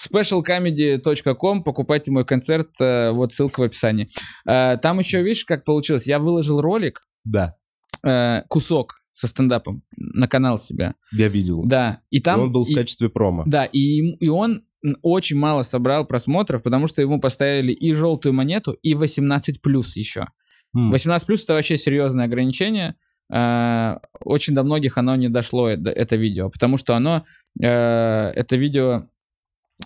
specialcomedy.com, 0.00 1.62
покупайте 1.62 2.10
мой 2.10 2.24
концерт, 2.24 2.68
э, 2.80 3.10
вот 3.10 3.32
ссылка 3.32 3.60
в 3.60 3.62
описании. 3.64 4.08
Э, 4.48 4.76
там 4.80 4.98
еще, 4.98 5.22
видишь, 5.22 5.44
как 5.44 5.64
получилось? 5.64 6.06
Я 6.06 6.18
выложил 6.18 6.60
ролик, 6.60 7.00
Да, 7.24 7.56
э, 8.04 8.42
кусок 8.48 8.94
со 9.12 9.26
стендапом 9.26 9.82
на 9.96 10.28
канал 10.28 10.58
себя. 10.58 10.94
я 11.12 11.28
видел. 11.28 11.62
Да, 11.64 12.00
и 12.10 12.20
там... 12.20 12.40
он 12.40 12.52
был 12.52 12.64
и- 12.64 12.72
в 12.72 12.76
качестве 12.76 13.08
промо. 13.10 13.42
Да, 13.46 13.64
и, 13.66 14.16
и 14.16 14.28
он 14.28 14.62
очень 15.02 15.36
мало 15.36 15.62
собрал 15.62 16.06
просмотров, 16.06 16.62
потому 16.62 16.86
что 16.86 17.02
ему 17.02 17.20
поставили 17.20 17.72
и 17.72 17.92
желтую 17.92 18.32
монету, 18.32 18.72
и 18.72 18.94
18 18.94 19.60
плюс 19.60 19.94
еще. 19.96 20.26
М. 20.74 20.90
18 20.90 21.26
плюс 21.26 21.44
это 21.44 21.52
вообще 21.52 21.76
серьезное 21.76 22.24
ограничение. 22.24 22.94
Э, 23.32 23.98
Очень 24.20 24.54
до 24.54 24.64
многих 24.64 24.98
оно 24.98 25.16
не 25.16 25.28
дошло, 25.28 25.68
это, 25.68 25.90
это 25.90 26.16
видео, 26.16 26.50
потому 26.50 26.76
что 26.76 26.94
оно, 26.94 27.24
э, 27.60 27.66
это 27.66 28.56
видео 28.56 29.02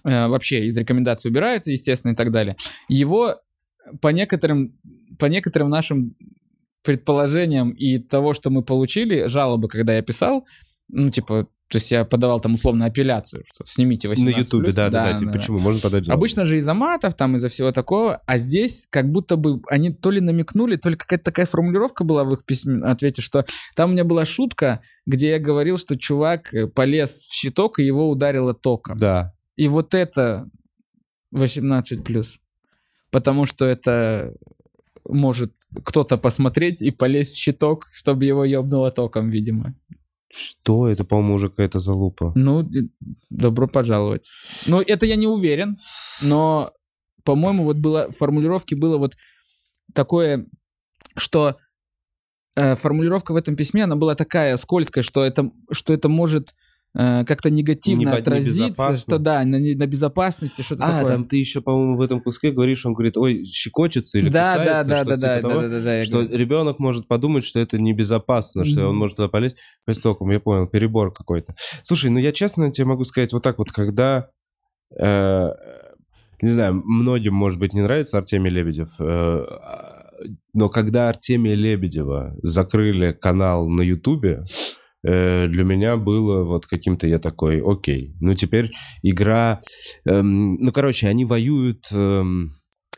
э, 0.04 0.26
вообще 0.28 0.66
из 0.66 0.76
рекомендаций 0.76 1.30
убирается, 1.30 1.70
естественно, 1.70 2.12
и 2.12 2.16
так 2.16 2.30
далее. 2.30 2.56
Его 2.88 3.36
по 4.00 4.08
некоторым, 4.08 4.78
по 5.18 5.26
некоторым 5.26 5.68
нашим 5.68 6.16
предположениям 6.82 7.70
и 7.70 7.98
того, 7.98 8.34
что 8.34 8.50
мы 8.50 8.62
получили, 8.62 9.26
жалобы, 9.26 9.68
когда 9.68 9.94
я 9.94 10.02
писал, 10.02 10.46
ну, 10.88 11.10
типа, 11.10 11.48
то 11.68 11.76
есть 11.76 11.90
я 11.90 12.04
подавал 12.04 12.40
там 12.40 12.54
условно 12.54 12.84
апелляцию, 12.84 13.44
что 13.52 13.64
снимите 13.66 14.08
18 14.08 14.36
На 14.36 14.40
Ютубе, 14.40 14.72
да, 14.72 14.90
да, 14.90 15.12
да, 15.12 15.18
типа, 15.18 15.32
почему? 15.32 15.58
Можно 15.58 15.80
подать 15.80 16.04
жалобу. 16.04 16.20
Обычно 16.20 16.44
же 16.44 16.58
из-за 16.58 16.74
матов, 16.74 17.14
там, 17.14 17.36
из-за 17.36 17.48
всего 17.48 17.72
такого, 17.72 18.20
а 18.26 18.38
здесь 18.38 18.86
как 18.90 19.10
будто 19.10 19.36
бы 19.36 19.60
они 19.68 19.90
то 19.90 20.10
ли 20.10 20.20
намекнули, 20.20 20.76
то 20.76 20.90
ли 20.90 20.96
какая-то 20.96 21.24
такая 21.24 21.46
формулировка 21.46 22.04
была 22.04 22.24
в 22.24 22.32
их 22.34 22.44
письме, 22.44 22.84
ответе, 22.84 23.22
что 23.22 23.46
там 23.74 23.90
у 23.90 23.92
меня 23.94 24.04
была 24.04 24.24
шутка, 24.24 24.82
где 25.06 25.30
я 25.30 25.38
говорил, 25.38 25.78
что 25.78 25.96
чувак 25.96 26.52
э, 26.52 26.66
полез 26.66 27.18
в 27.18 27.34
щиток, 27.34 27.78
и 27.78 27.84
его 27.84 28.10
ударило 28.10 28.54
током. 28.54 28.98
Да. 28.98 29.34
И 29.56 29.66
вот 29.66 29.94
это 29.94 30.48
18+. 31.34 32.26
Потому 33.10 33.46
что 33.46 33.64
это 33.64 34.34
может 35.08 35.52
кто-то 35.84 36.18
посмотреть 36.18 36.82
и 36.82 36.90
полезть 36.90 37.34
в 37.34 37.38
щиток, 37.38 37.88
чтобы 37.92 38.24
его 38.24 38.44
ёбнуло 38.44 38.90
током, 38.90 39.30
видимо. 39.30 39.74
Что? 40.34 40.88
Это, 40.88 41.04
по-моему, 41.04 41.34
уже 41.34 41.48
какая-то 41.48 41.78
залупа. 41.78 42.32
Ну, 42.34 42.68
добро 43.30 43.68
пожаловать. 43.68 44.28
Ну, 44.66 44.80
это 44.80 45.06
я 45.06 45.16
не 45.16 45.26
уверен, 45.26 45.76
но, 46.22 46.72
по-моему, 47.22 47.64
вот 47.64 47.76
было, 47.76 48.10
в 48.10 48.16
формулировке 48.16 48.74
было 48.74 48.96
вот 48.96 49.16
такое, 49.94 50.46
что 51.16 51.56
э, 52.56 52.74
формулировка 52.74 53.32
в 53.32 53.36
этом 53.36 53.54
письме, 53.54 53.84
она 53.84 53.94
была 53.94 54.16
такая 54.16 54.56
скользкая, 54.56 55.04
что 55.04 55.22
это, 55.22 55.50
что 55.70 55.92
это 55.92 56.08
может 56.08 56.54
как-то 56.96 57.50
негативно 57.50 58.10
Не- 58.10 58.16
отразится, 58.18 58.62
небезопасно. 58.64 58.96
что 58.96 59.18
да, 59.18 59.44
на, 59.44 59.56
не- 59.56 59.74
на 59.74 59.86
безопасности, 59.86 60.62
что-то 60.62 60.84
А, 60.84 60.98
такое. 61.00 61.12
там 61.14 61.24
ты 61.24 61.36
еще, 61.38 61.60
по-моему, 61.60 61.96
в 61.96 62.00
этом 62.00 62.20
куске 62.20 62.52
говоришь, 62.52 62.86
он 62.86 62.92
говорит, 62.94 63.16
ой, 63.16 63.44
щекочется 63.44 64.18
или 64.18 64.28
да, 64.28 64.52
кусается, 64.54 64.88
да, 64.88 65.04
да, 65.04 65.04
да, 65.04 65.16
типа 65.16 65.20
да, 65.26 65.40
того, 65.40 65.60
да, 65.62 65.68
да, 65.68 65.80
да, 65.82 66.04
что 66.04 66.18
говорю. 66.18 66.36
ребенок 66.38 66.78
может 66.78 67.08
подумать, 67.08 67.44
что 67.44 67.58
это 67.58 67.78
небезопасно, 67.78 68.64
что 68.64 68.80
Мгм. 68.82 68.88
он 68.90 68.96
может 68.96 69.16
туда 69.16 69.28
полезть. 69.28 69.58
Поэтому 69.86 70.30
я 70.30 70.38
понял, 70.40 70.68
перебор 70.68 71.12
какой-то. 71.12 71.54
Слушай, 71.82 72.10
ну 72.10 72.18
я 72.20 72.30
честно 72.30 72.70
тебе 72.70 72.86
могу 72.86 73.04
сказать 73.04 73.32
вот 73.32 73.42
так 73.42 73.58
вот, 73.58 73.72
когда... 73.72 74.28
э, 74.98 75.48
не 76.42 76.50
знаю, 76.50 76.74
многим, 76.84 77.34
может 77.34 77.58
быть, 77.58 77.72
не 77.74 77.80
нравится 77.80 78.18
Артемий 78.18 78.50
Лебедев, 78.50 78.90
э, 79.00 79.44
но 80.52 80.68
когда 80.68 81.08
Артемия 81.08 81.54
Лебедева 81.54 82.36
закрыли 82.42 83.12
канал 83.12 83.68
на 83.68 83.82
Ютубе, 83.82 84.42
э, 84.42 84.44
для 85.04 85.64
меня 85.64 85.96
было 85.96 86.44
вот 86.44 86.66
каким-то 86.66 87.06
я 87.06 87.18
такой, 87.18 87.62
окей, 87.64 88.14
ну 88.20 88.34
теперь 88.34 88.72
игра, 89.02 89.60
эм, 90.06 90.54
ну 90.56 90.72
короче, 90.72 91.08
они 91.08 91.24
воюют 91.24 91.86
эм, 91.92 92.52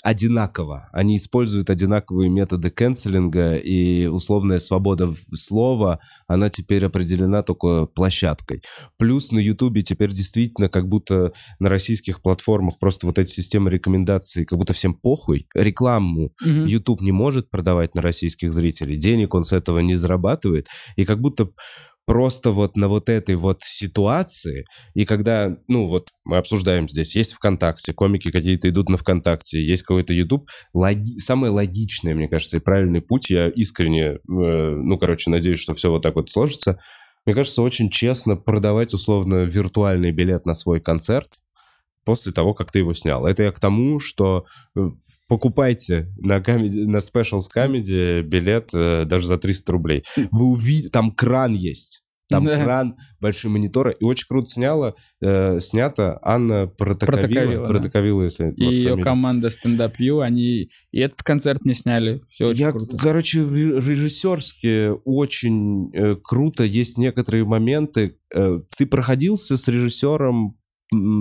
одинаково, 0.06 0.88
они 0.92 1.16
используют 1.16 1.68
одинаковые 1.68 2.30
методы 2.30 2.70
канцелинга 2.70 3.56
и 3.56 4.06
условная 4.06 4.60
свобода 4.60 5.12
слова, 5.34 5.98
она 6.28 6.48
теперь 6.48 6.84
определена 6.84 7.42
только 7.42 7.86
площадкой. 7.86 8.62
Плюс 8.98 9.32
на 9.32 9.40
Ютубе 9.40 9.82
теперь 9.82 10.12
действительно 10.12 10.68
как 10.68 10.88
будто 10.88 11.32
на 11.58 11.68
российских 11.68 12.22
платформах 12.22 12.78
просто 12.78 13.08
вот 13.08 13.18
эти 13.18 13.30
системы 13.30 13.68
рекомендаций, 13.68 14.44
как 14.44 14.58
будто 14.58 14.74
всем 14.74 14.94
похуй. 14.94 15.48
Рекламу 15.54 16.32
Мгм. 16.40 16.66
YouTube 16.66 17.00
не 17.00 17.10
может 17.10 17.50
продавать 17.50 17.96
на 17.96 18.02
российских 18.02 18.54
зрителей, 18.54 18.96
денег 18.96 19.34
он 19.34 19.42
с 19.42 19.52
этого 19.52 19.80
не 19.80 19.96
зарабатывает, 19.96 20.68
и 20.94 21.04
как 21.04 21.20
будто 21.20 21.48
просто 22.06 22.52
вот 22.52 22.76
на 22.76 22.88
вот 22.88 23.08
этой 23.08 23.34
вот 23.34 23.58
ситуации, 23.62 24.64
и 24.94 25.04
когда, 25.04 25.56
ну 25.68 25.88
вот 25.88 26.08
мы 26.24 26.38
обсуждаем 26.38 26.88
здесь, 26.88 27.16
есть 27.16 27.34
ВКонтакте, 27.34 27.92
комики 27.92 28.30
какие-то 28.30 28.68
идут 28.68 28.88
на 28.88 28.96
ВКонтакте, 28.96 29.64
есть 29.64 29.82
какой-то 29.82 30.12
YouTube, 30.12 30.48
логи- 30.72 31.18
самый 31.18 31.50
логичный, 31.50 32.14
мне 32.14 32.28
кажется, 32.28 32.56
и 32.56 32.60
правильный 32.60 33.02
путь, 33.02 33.30
я 33.30 33.48
искренне, 33.48 34.04
э, 34.14 34.18
ну, 34.26 34.98
короче, 34.98 35.30
надеюсь, 35.30 35.58
что 35.58 35.74
все 35.74 35.90
вот 35.90 36.02
так 36.02 36.14
вот 36.14 36.30
сложится, 36.30 36.78
мне 37.26 37.34
кажется, 37.34 37.60
очень 37.60 37.90
честно 37.90 38.36
продавать 38.36 38.94
условно 38.94 39.42
виртуальный 39.44 40.12
билет 40.12 40.46
на 40.46 40.54
свой 40.54 40.80
концерт 40.80 41.28
после 42.04 42.32
того, 42.32 42.54
как 42.54 42.70
ты 42.70 42.78
его 42.78 42.92
снял. 42.92 43.26
Это 43.26 43.42
я 43.42 43.50
к 43.52 43.58
тому, 43.58 43.98
что 43.98 44.46
э, 44.76 44.90
покупайте 45.28 46.12
на, 46.18 46.38
comedy, 46.38 46.84
на 46.86 46.98
Specials 46.98 47.46
Comedy 47.54 48.22
билет 48.22 48.70
э, 48.74 49.04
даже 49.06 49.26
за 49.26 49.38
300 49.38 49.72
рублей. 49.72 50.04
Вы 50.30 50.44
увидите, 50.46 50.88
там 50.90 51.10
кран 51.12 51.52
есть. 51.54 52.02
Там 52.28 52.44
Да. 52.44 52.60
кран, 52.60 52.96
большие 53.20 53.52
мониторы. 53.52 53.94
И 54.00 54.04
очень 54.04 54.26
круто 54.28 54.48
сняла, 54.48 54.94
э, 55.22 55.60
снята 55.60 56.18
Анна 56.22 56.66
Протоковила. 56.66 57.20
Протоковила, 57.28 57.62
да. 57.62 57.68
Протоковила, 57.68 58.22
если... 58.24 58.44
И 58.56 58.64
вот 58.64 58.70
ее 58.72 58.88
фамилия. 58.88 59.02
команда 59.04 59.46
Stand 59.48 59.76
Up 59.78 59.92
View, 60.00 60.22
они 60.24 60.68
и 60.90 60.98
этот 60.98 61.22
концерт 61.22 61.64
мне 61.64 61.74
сняли. 61.74 62.20
Все 62.28 62.46
очень 62.48 62.60
Я, 62.62 62.72
круто. 62.72 62.96
короче, 62.96 63.44
ре- 63.44 63.78
режиссерски 63.78 64.90
очень 65.04 65.90
э, 65.94 66.16
круто. 66.22 66.64
Есть 66.64 66.98
некоторые 66.98 67.44
моменты. 67.44 68.16
Э, 68.34 68.58
ты 68.76 68.86
проходился 68.86 69.56
с 69.56 69.68
режиссером 69.68 70.56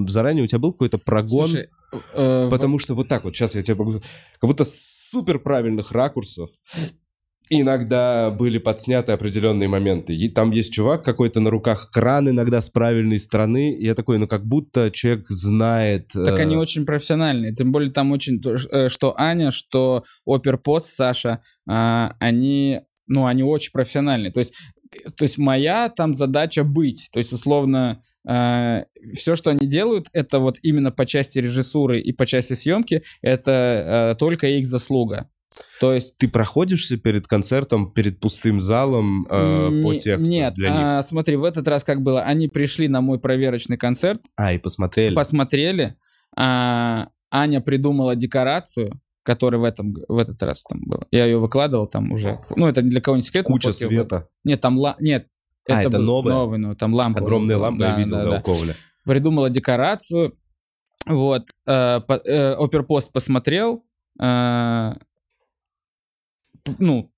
заранее? 0.08 0.44
У 0.44 0.48
тебя 0.48 0.60
был 0.60 0.72
какой-то 0.72 0.98
прогон? 0.98 1.48
Слушай, 1.48 1.68
э, 2.14 2.48
Потому 2.50 2.80
что 2.80 2.96
вот 2.96 3.08
так 3.08 3.24
вот, 3.24 3.36
сейчас 3.36 3.56
я 3.56 3.62
тебе 3.62 3.76
могу... 3.76 3.94
Как 4.40 4.50
будто 4.50 4.64
с 4.64 5.10
супер 5.10 5.40
правильных 5.40 5.92
ракурсов 5.92 6.50
иногда 7.50 8.32
были 8.32 8.58
подсняты 8.58 9.12
определенные 9.12 9.70
моменты. 9.70 10.16
И 10.16 10.30
там 10.30 10.52
есть 10.52 10.74
чувак 10.74 11.04
какой-то 11.04 11.40
на 11.40 11.50
руках, 11.50 11.90
кран 11.92 12.30
иногда 12.30 12.62
с 12.62 12.70
правильной 12.70 13.20
стороны. 13.20 13.74
И 13.74 13.86
я 13.86 13.96
такой, 13.96 14.18
ну 14.18 14.28
как 14.28 14.46
будто 14.46 14.92
человек 14.92 15.28
знает... 15.30 16.10
Так 16.14 16.40
э, 16.40 16.42
они 16.42 16.58
очень 16.58 16.86
профессиональные. 16.86 17.54
Тем 17.54 17.72
более 17.72 17.92
там 17.92 18.12
очень... 18.12 18.42
э, 18.72 18.90
Что 18.90 19.14
Аня, 19.20 19.52
что 19.52 20.04
Оперпост 20.26 20.88
Саша, 20.88 21.42
а, 21.68 22.16
они... 22.20 22.82
Ну, 23.08 23.28
они 23.28 23.44
очень 23.44 23.72
профессиональные. 23.72 24.32
То 24.32 24.40
есть, 24.40 24.52
э, 24.52 24.75
то 25.18 25.24
есть 25.24 25.38
моя 25.38 25.90
там 25.90 26.16
задача 26.16 26.64
быть. 26.64 27.10
То 27.12 27.20
есть, 27.20 27.34
условно, 27.34 28.02
все, 28.26 29.36
что 29.36 29.52
они 29.52 29.68
делают, 29.68 30.08
это 30.14 30.40
вот 30.40 30.58
именно 30.64 30.92
по 30.92 31.06
части 31.06 31.38
режиссуры 31.40 32.00
и 32.00 32.12
по 32.12 32.26
части 32.26 32.54
съемки, 32.54 33.04
это 33.22 34.12
э, 34.14 34.16
только 34.18 34.48
их 34.48 34.66
заслуга. 34.66 35.30
То 35.80 35.94
есть 35.94 36.18
Ты 36.18 36.28
проходишься 36.28 36.98
перед 36.98 37.28
концертом, 37.28 37.92
перед 37.94 38.20
пустым 38.20 38.60
залом 38.60 39.26
э, 39.30 39.82
по 39.84 39.94
не- 39.94 40.00
тексту 40.00 40.30
Нет, 40.30 40.54
для 40.56 40.70
них? 40.70 40.78
а, 40.82 41.04
смотри, 41.04 41.36
в 41.36 41.44
этот 41.44 41.68
раз 41.68 41.84
как 41.84 42.02
было, 42.02 42.24
они 42.24 42.48
пришли 42.48 42.88
на 42.88 43.00
мой 43.02 43.20
проверочный 43.20 43.78
концерт, 43.78 44.22
А, 44.36 44.54
и 44.54 44.58
посмотрели. 44.58 45.14
посмотрели, 45.16 45.96
а, 46.36 47.10
Аня 47.32 47.62
придумала 47.62 48.16
декорацию, 48.16 48.92
которая 49.26 49.60
в, 49.60 49.64
этом, 49.64 49.94
в 50.08 50.18
этот 50.18 50.42
раз 50.44 50.64
там 50.64 50.80
была. 50.86 51.06
Я 51.12 51.26
ее 51.26 51.40
выкладывал 51.40 51.88
там 51.88 52.12
уже. 52.12 52.40
Ну, 52.56 52.68
это 52.68 52.82
для 52.84 53.02
кого 53.02 53.18
не 53.18 53.24
секрет. 53.24 53.46
Куча 53.48 53.74
света. 53.74 54.30
Нет, 54.44 54.62
там 54.62 54.78
ла... 54.78 54.96
Нет. 55.00 55.28
А, 55.68 55.82
это 55.82 55.98
был 55.98 56.04
новое? 56.06 56.34
Новый, 56.34 56.60
ну, 56.60 56.76
там 56.76 56.94
лампа. 56.94 57.20
Огромная 57.22 57.58
лампа 57.58 57.84
я 57.84 57.92
Да, 57.92 57.98
видел, 57.98 58.16
да, 58.18 58.24
да, 58.24 58.30
да. 58.30 58.38
у 58.38 58.44
Коваля. 58.44 58.76
Придумала 59.04 59.50
декорацию. 59.50 60.38
Вот. 61.08 61.50
э, 61.68 62.02
по- 62.02 62.22
э, 62.24 62.54
Оперпост 62.54 63.12
посмотрел. 63.12 63.84
э, 64.22 64.94
ну, 66.78 67.12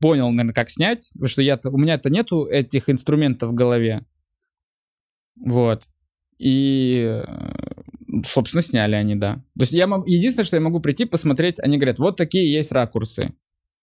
понял, 0.00 0.30
наверное, 0.30 0.54
как 0.54 0.68
снять. 0.70 1.08
Потому 1.14 1.28
что 1.28 1.42
я 1.42 1.58
у 1.64 1.78
меня-то 1.78 2.10
нету 2.10 2.44
этих 2.44 2.88
инструментов 2.90 3.50
в 3.50 3.54
голове. 3.54 4.04
Вот. 5.36 5.84
И, 6.38 7.22
э, 7.26 7.67
собственно, 8.24 8.62
сняли 8.62 8.94
они, 8.94 9.14
да. 9.14 9.36
То 9.56 9.60
есть 9.60 9.72
я 9.72 9.86
могу... 9.86 10.06
Единственное, 10.06 10.44
что 10.44 10.56
я 10.56 10.62
могу 10.62 10.80
прийти, 10.80 11.04
посмотреть, 11.04 11.58
они 11.60 11.76
говорят, 11.78 11.98
вот 11.98 12.16
такие 12.16 12.52
есть 12.52 12.72
ракурсы. 12.72 13.34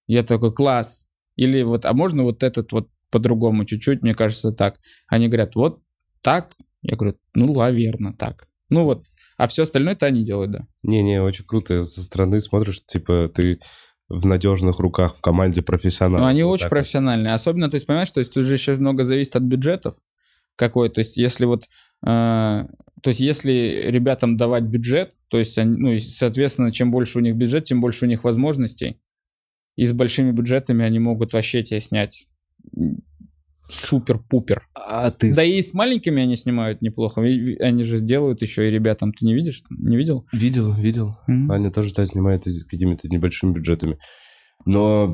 Я 0.07 0.23
такой, 0.23 0.53
класс. 0.53 1.05
Или 1.35 1.63
вот, 1.63 1.85
а 1.85 1.93
можно 1.93 2.23
вот 2.23 2.43
этот 2.43 2.71
вот 2.71 2.89
по-другому 3.11 3.65
чуть-чуть, 3.65 4.01
мне 4.01 4.13
кажется, 4.13 4.51
так. 4.51 4.79
Они 5.07 5.27
говорят, 5.27 5.55
вот 5.55 5.81
так. 6.21 6.49
Я 6.81 6.95
говорю, 6.97 7.17
ну, 7.33 7.53
наверное, 7.53 8.13
так. 8.13 8.47
Ну 8.69 8.85
вот. 8.85 9.05
А 9.37 9.47
все 9.47 9.63
остальное-то 9.63 10.05
они 10.05 10.23
делают, 10.23 10.51
да. 10.51 10.67
Не-не, 10.83 11.21
очень 11.21 11.45
круто. 11.45 11.83
Со 11.83 12.03
стороны 12.03 12.39
смотришь, 12.41 12.83
типа, 12.85 13.29
ты 13.33 13.59
в 14.07 14.25
надежных 14.25 14.79
руках, 14.79 15.17
в 15.17 15.21
команде 15.21 15.61
профессионалов. 15.61 16.21
Но 16.21 16.27
они 16.27 16.43
Вот 16.43 16.53
очень 16.53 16.69
профессиональные. 16.69 17.33
Особенно, 17.33 17.69
то 17.69 17.75
есть, 17.75 17.87
понимаешь, 17.87 18.11
то 18.11 18.19
есть 18.19 18.33
тут 18.33 18.45
же 18.45 18.53
еще 18.53 18.75
много 18.77 19.03
зависит 19.03 19.35
от 19.35 19.43
бюджетов 19.43 19.95
какой. 20.55 20.89
То 20.89 20.99
есть, 20.99 21.17
если 21.17 21.45
вот... 21.45 21.63
э, 22.05 22.65
то 23.05 23.09
есть, 23.09 23.19
если 23.19 23.83
ребятам 23.85 24.35
давать 24.35 24.63
бюджет, 24.63 25.13
то 25.27 25.37
есть, 25.37 25.59
они, 25.59 25.77
ну, 25.77 25.99
соответственно, 25.99 26.71
чем 26.71 26.89
больше 26.89 27.19
у 27.19 27.21
них 27.21 27.35
бюджет, 27.35 27.65
тем 27.65 27.79
больше 27.79 28.05
у 28.05 28.07
них 28.07 28.23
возможностей. 28.23 28.99
И 29.75 29.85
с 29.85 29.93
большими 29.93 30.31
бюджетами 30.31 30.83
они 30.83 30.97
могут 30.97 31.31
вообще 31.33 31.61
тебе 31.61 31.79
снять 31.81 32.27
супер-пупер. 33.69 34.67
А 34.73 35.11
ты... 35.11 35.35
Да 35.35 35.43
и 35.43 35.61
с 35.61 35.75
маленькими 35.75 36.23
они 36.23 36.35
снимают 36.35 36.81
неплохо. 36.81 37.21
И- 37.21 37.59
Они 37.59 37.83
же 37.83 37.99
делают 37.99 38.41
еще 38.41 38.67
и 38.67 38.71
ребятам. 38.71 39.13
Ты 39.13 39.23
не 39.27 39.35
видишь? 39.35 39.61
Не 39.69 39.97
видел? 39.97 40.25
Видел, 40.31 40.73
видел. 40.73 41.17
Мгм. 41.27 41.51
Аня 41.51 41.69
тоже 41.69 41.93
да, 41.93 42.07
снимает 42.07 42.45
какими-то 42.45 43.07
небольшими 43.07 43.53
бюджетами. 43.53 43.99
Но 44.65 45.13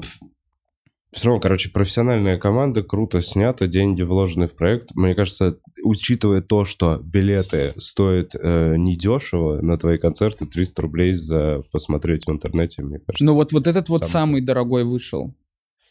все 1.13 1.27
равно, 1.27 1.41
короче, 1.41 1.69
профессиональная 1.69 2.37
команда, 2.37 2.83
круто 2.83 3.19
снято, 3.21 3.67
деньги 3.67 4.01
вложены 4.01 4.47
в 4.47 4.55
проект. 4.55 4.95
Мне 4.95 5.13
кажется, 5.13 5.57
учитывая 5.83 6.41
то, 6.41 6.63
что 6.63 6.97
билеты 7.03 7.73
стоят 7.77 8.33
э, 8.33 8.75
недешево 8.77 9.61
на 9.61 9.77
твои 9.77 9.97
концерты, 9.97 10.45
300 10.45 10.81
рублей 10.81 11.15
за 11.15 11.63
посмотреть 11.71 12.25
в 12.25 12.31
интернете, 12.31 12.81
мне 12.81 12.99
кажется. 12.99 13.25
Ну 13.25 13.33
вот, 13.33 13.51
вот 13.51 13.67
этот 13.67 13.89
вот 13.89 14.05
Самый 14.05 14.11
самый 14.11 14.41
дорогой 14.41 14.85
вышел. 14.85 15.35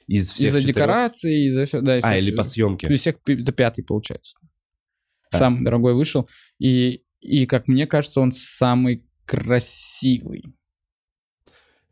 из 0.07 0.33
всех 0.33 0.55
Из-за 0.55 0.67
декорации, 0.67 1.49
из-за 1.49 1.67
всё- 1.67 1.83
да, 1.83 1.99
из 1.99 2.05
А, 2.05 2.17
или 2.17 2.35
по 2.35 2.43
съемке. 2.43 2.87
Из 2.87 3.01
всех 3.01 3.17
это 3.27 3.53
пятый 3.53 3.85
получается. 3.85 4.37
А. 5.31 5.39
Самый 5.39 5.65
дорогой 5.65 5.95
вышел. 5.95 6.29
И, 6.59 7.03
и, 7.21 7.47
как 7.47 7.69
мне 7.69 7.87
кажется, 7.87 8.21
он 8.21 8.33
самый 8.33 9.05
красивый. 9.27 10.45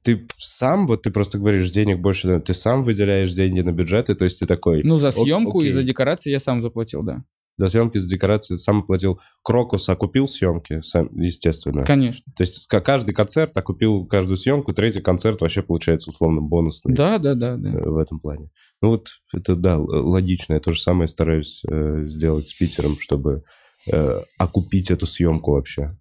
Ты 0.03 0.26
сам, 0.38 0.86
вот 0.86 1.03
ты 1.03 1.11
просто 1.11 1.38
говоришь, 1.38 1.70
денег 1.70 1.99
больше, 2.01 2.40
ты 2.40 2.55
сам 2.55 2.84
выделяешь 2.84 3.32
деньги 3.32 3.61
на 3.61 3.72
бюджеты, 3.72 4.14
то 4.14 4.24
есть 4.24 4.38
ты 4.38 4.46
такой, 4.46 4.82
Ну, 4.84 4.96
за 4.96 5.11
съемку 5.11 5.61
и 5.62 5.70
за 5.70 5.82
декорации 5.82 6.30
я 6.30 6.38
сам 6.38 6.62
заплатил, 6.62 7.03
да. 7.03 7.24
за 7.57 7.68
съемки, 7.68 7.99
за 7.99 8.09
декорации 8.09 8.55
сам 8.57 8.78
оплатил 8.80 9.18
Крокус, 9.42 9.88
а 9.88 9.96
купил 9.96 10.28
съемки, 10.28 10.80
сам, 10.82 11.09
естественно. 11.16 11.84
Конечно. 11.84 12.24
То 12.36 12.42
есть 12.44 12.66
ка- 12.68 12.80
каждый 12.80 13.12
концерт, 13.12 13.51
а 13.57 13.62
купил 13.62 14.07
каждую 14.07 14.36
съемку, 14.36 14.72
третий 14.72 15.01
концерт 15.01 15.40
вообще 15.40 15.62
получается 15.62 16.11
условно 16.11 16.40
бонусный 16.40 16.94
Да, 16.94 17.18
да, 17.18 17.34
да, 17.34 17.57
да. 17.57 17.68
э, 17.70 17.88
в 17.90 17.99
этом 17.99 18.20
плане. 18.20 18.51
Ну 18.80 18.90
вот 18.90 19.09
это, 19.34 19.57
да, 19.57 19.76
логично. 19.76 20.55
Я 20.55 20.61
то 20.61 20.70
же 20.72 20.80
самое 20.80 21.09
стараюсь 21.09 21.62
э, 21.68 22.05
сделать 22.09 22.46
с 22.49 22.53
Питером, 22.57 22.96
чтобы 23.01 23.42
э, 23.90 24.20
окупить 24.38 24.90
эту 24.92 25.07
съемку 25.09 25.53
вообще. 25.53 25.96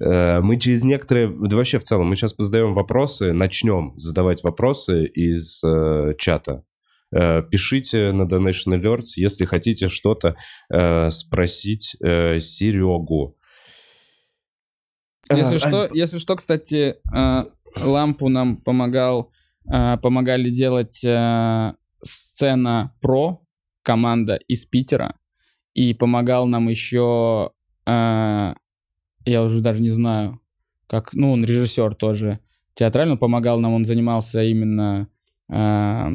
Э, 0.00 0.40
Мы 0.40 0.58
через 0.58 0.82
некоторые... 0.82 1.28
Да 1.28 1.56
вообще 1.56 1.78
в 1.78 1.82
целом, 1.82 2.08
мы 2.08 2.16
сейчас 2.16 2.32
позадаем 2.32 2.74
вопросы, 2.74 3.32
начнем 3.32 3.94
задавать 3.98 4.42
вопросы 4.42 5.06
из 5.06 5.62
э, 5.64 6.14
чата. 6.18 6.64
Э, 7.12 7.42
пишите 7.42 8.12
на 8.12 8.22
Donation 8.22 8.80
Alerts, 8.80 9.12
если 9.16 9.44
хотите 9.44 9.88
что-то 9.88 10.36
э, 10.70 11.10
спросить 11.10 11.96
э, 12.02 12.40
Серегу. 12.40 13.36
Если 15.30 15.56
А, 15.56 15.58
что, 15.58 15.88
если 15.92 16.18
что, 16.18 16.36
кстати, 16.36 16.96
э, 17.14 17.44
лампу 17.80 18.28
нам 18.28 18.56
помогал, 18.56 19.32
э, 19.72 19.96
помогали 19.98 20.50
делать 20.50 21.02
э, 21.04 21.72
сцена 22.02 22.94
про 23.00 23.40
команда 23.82 24.38
из 24.48 24.66
Питера, 24.66 25.16
и 25.74 25.94
помогал 25.94 26.46
нам 26.46 26.68
еще, 26.68 27.50
э, 27.86 28.54
я 29.26 29.42
уже 29.42 29.60
даже 29.60 29.82
не 29.82 29.90
знаю, 29.90 30.40
как, 30.86 31.12
ну, 31.14 31.32
он 31.32 31.44
режиссер 31.44 31.94
тоже 31.94 32.38
театрально 32.74 33.16
помогал 33.16 33.58
нам, 33.60 33.72
он 33.74 33.84
занимался 33.84 34.42
именно 34.42 35.08
э, 35.50 36.08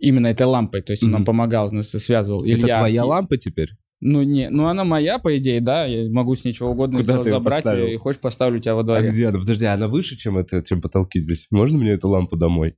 именно 0.00 0.26
этой 0.28 0.46
лампой, 0.46 0.82
то 0.82 0.92
есть 0.92 1.02
он 1.02 1.10
нам 1.10 1.24
помогал, 1.24 1.70
нас 1.72 1.88
связывал. 1.90 2.44
Это 2.44 2.60
Илья 2.60 2.76
твоя 2.78 3.02
Архи- 3.02 3.08
лампа 3.08 3.36
теперь? 3.36 3.70
Ну, 4.00 4.22
не, 4.22 4.48
ну 4.48 4.66
она 4.68 4.84
моя, 4.84 5.18
по 5.18 5.36
идее, 5.36 5.60
да, 5.60 5.84
я 5.84 6.08
могу 6.10 6.36
с 6.36 6.44
нее 6.44 6.54
чего 6.54 6.70
угодно 6.70 7.00
Куда 7.00 7.18
ты 7.20 7.30
забрать, 7.30 7.64
поставил? 7.64 7.86
и 7.88 7.96
хочешь 7.96 8.20
поставлю 8.20 8.60
тебя 8.60 8.74
во 8.76 8.82
А 8.82 8.84
дворе. 8.84 9.08
где 9.08 9.26
она? 9.26 9.40
Подожди, 9.40 9.64
она 9.64 9.88
выше, 9.88 10.16
чем, 10.16 10.38
это, 10.38 10.62
чем 10.62 10.80
потолки 10.80 11.18
здесь? 11.18 11.48
Можно 11.50 11.78
мне 11.78 11.92
эту 11.92 12.08
лампу 12.08 12.36
домой? 12.36 12.76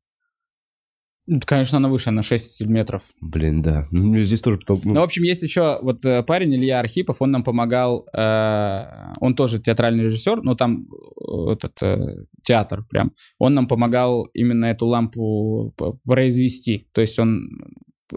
Ну, 1.33 1.39
Конечно, 1.47 1.79
она 1.79 1.89
выше, 1.89 2.09
она 2.09 2.23
6 2.23 2.63
метров. 2.63 3.03
Блин, 3.21 3.63
да. 3.63 3.87
Ну, 3.93 4.17
здесь 4.17 4.43
тоже 4.43 4.59
ну, 4.69 4.81
Ну, 4.83 4.95
в 4.95 5.05
общем, 5.05 5.23
есть 5.23 5.45
еще 5.45 5.79
вот 5.81 6.05
э, 6.05 6.25
парень 6.25 6.53
Илья 6.57 6.81
Архипов, 6.81 7.23
он 7.23 7.31
нам 7.31 7.45
помогал, 7.45 8.05
э, 8.13 9.15
он 9.21 9.37
тоже 9.37 9.61
театральный 9.61 10.03
режиссер, 10.03 10.43
но 10.43 10.57
там 10.57 10.89
э, 10.89 11.53
этот 11.53 11.81
э, 11.83 12.25
театр 12.43 12.85
прям, 12.91 13.13
он 13.39 13.55
нам 13.55 13.69
помогал 13.69 14.25
именно 14.35 14.67
эту 14.67 14.87
лампу 14.87 15.73
произвести, 16.05 16.89
то 16.93 17.01
есть 17.01 17.17
он, 17.21 17.49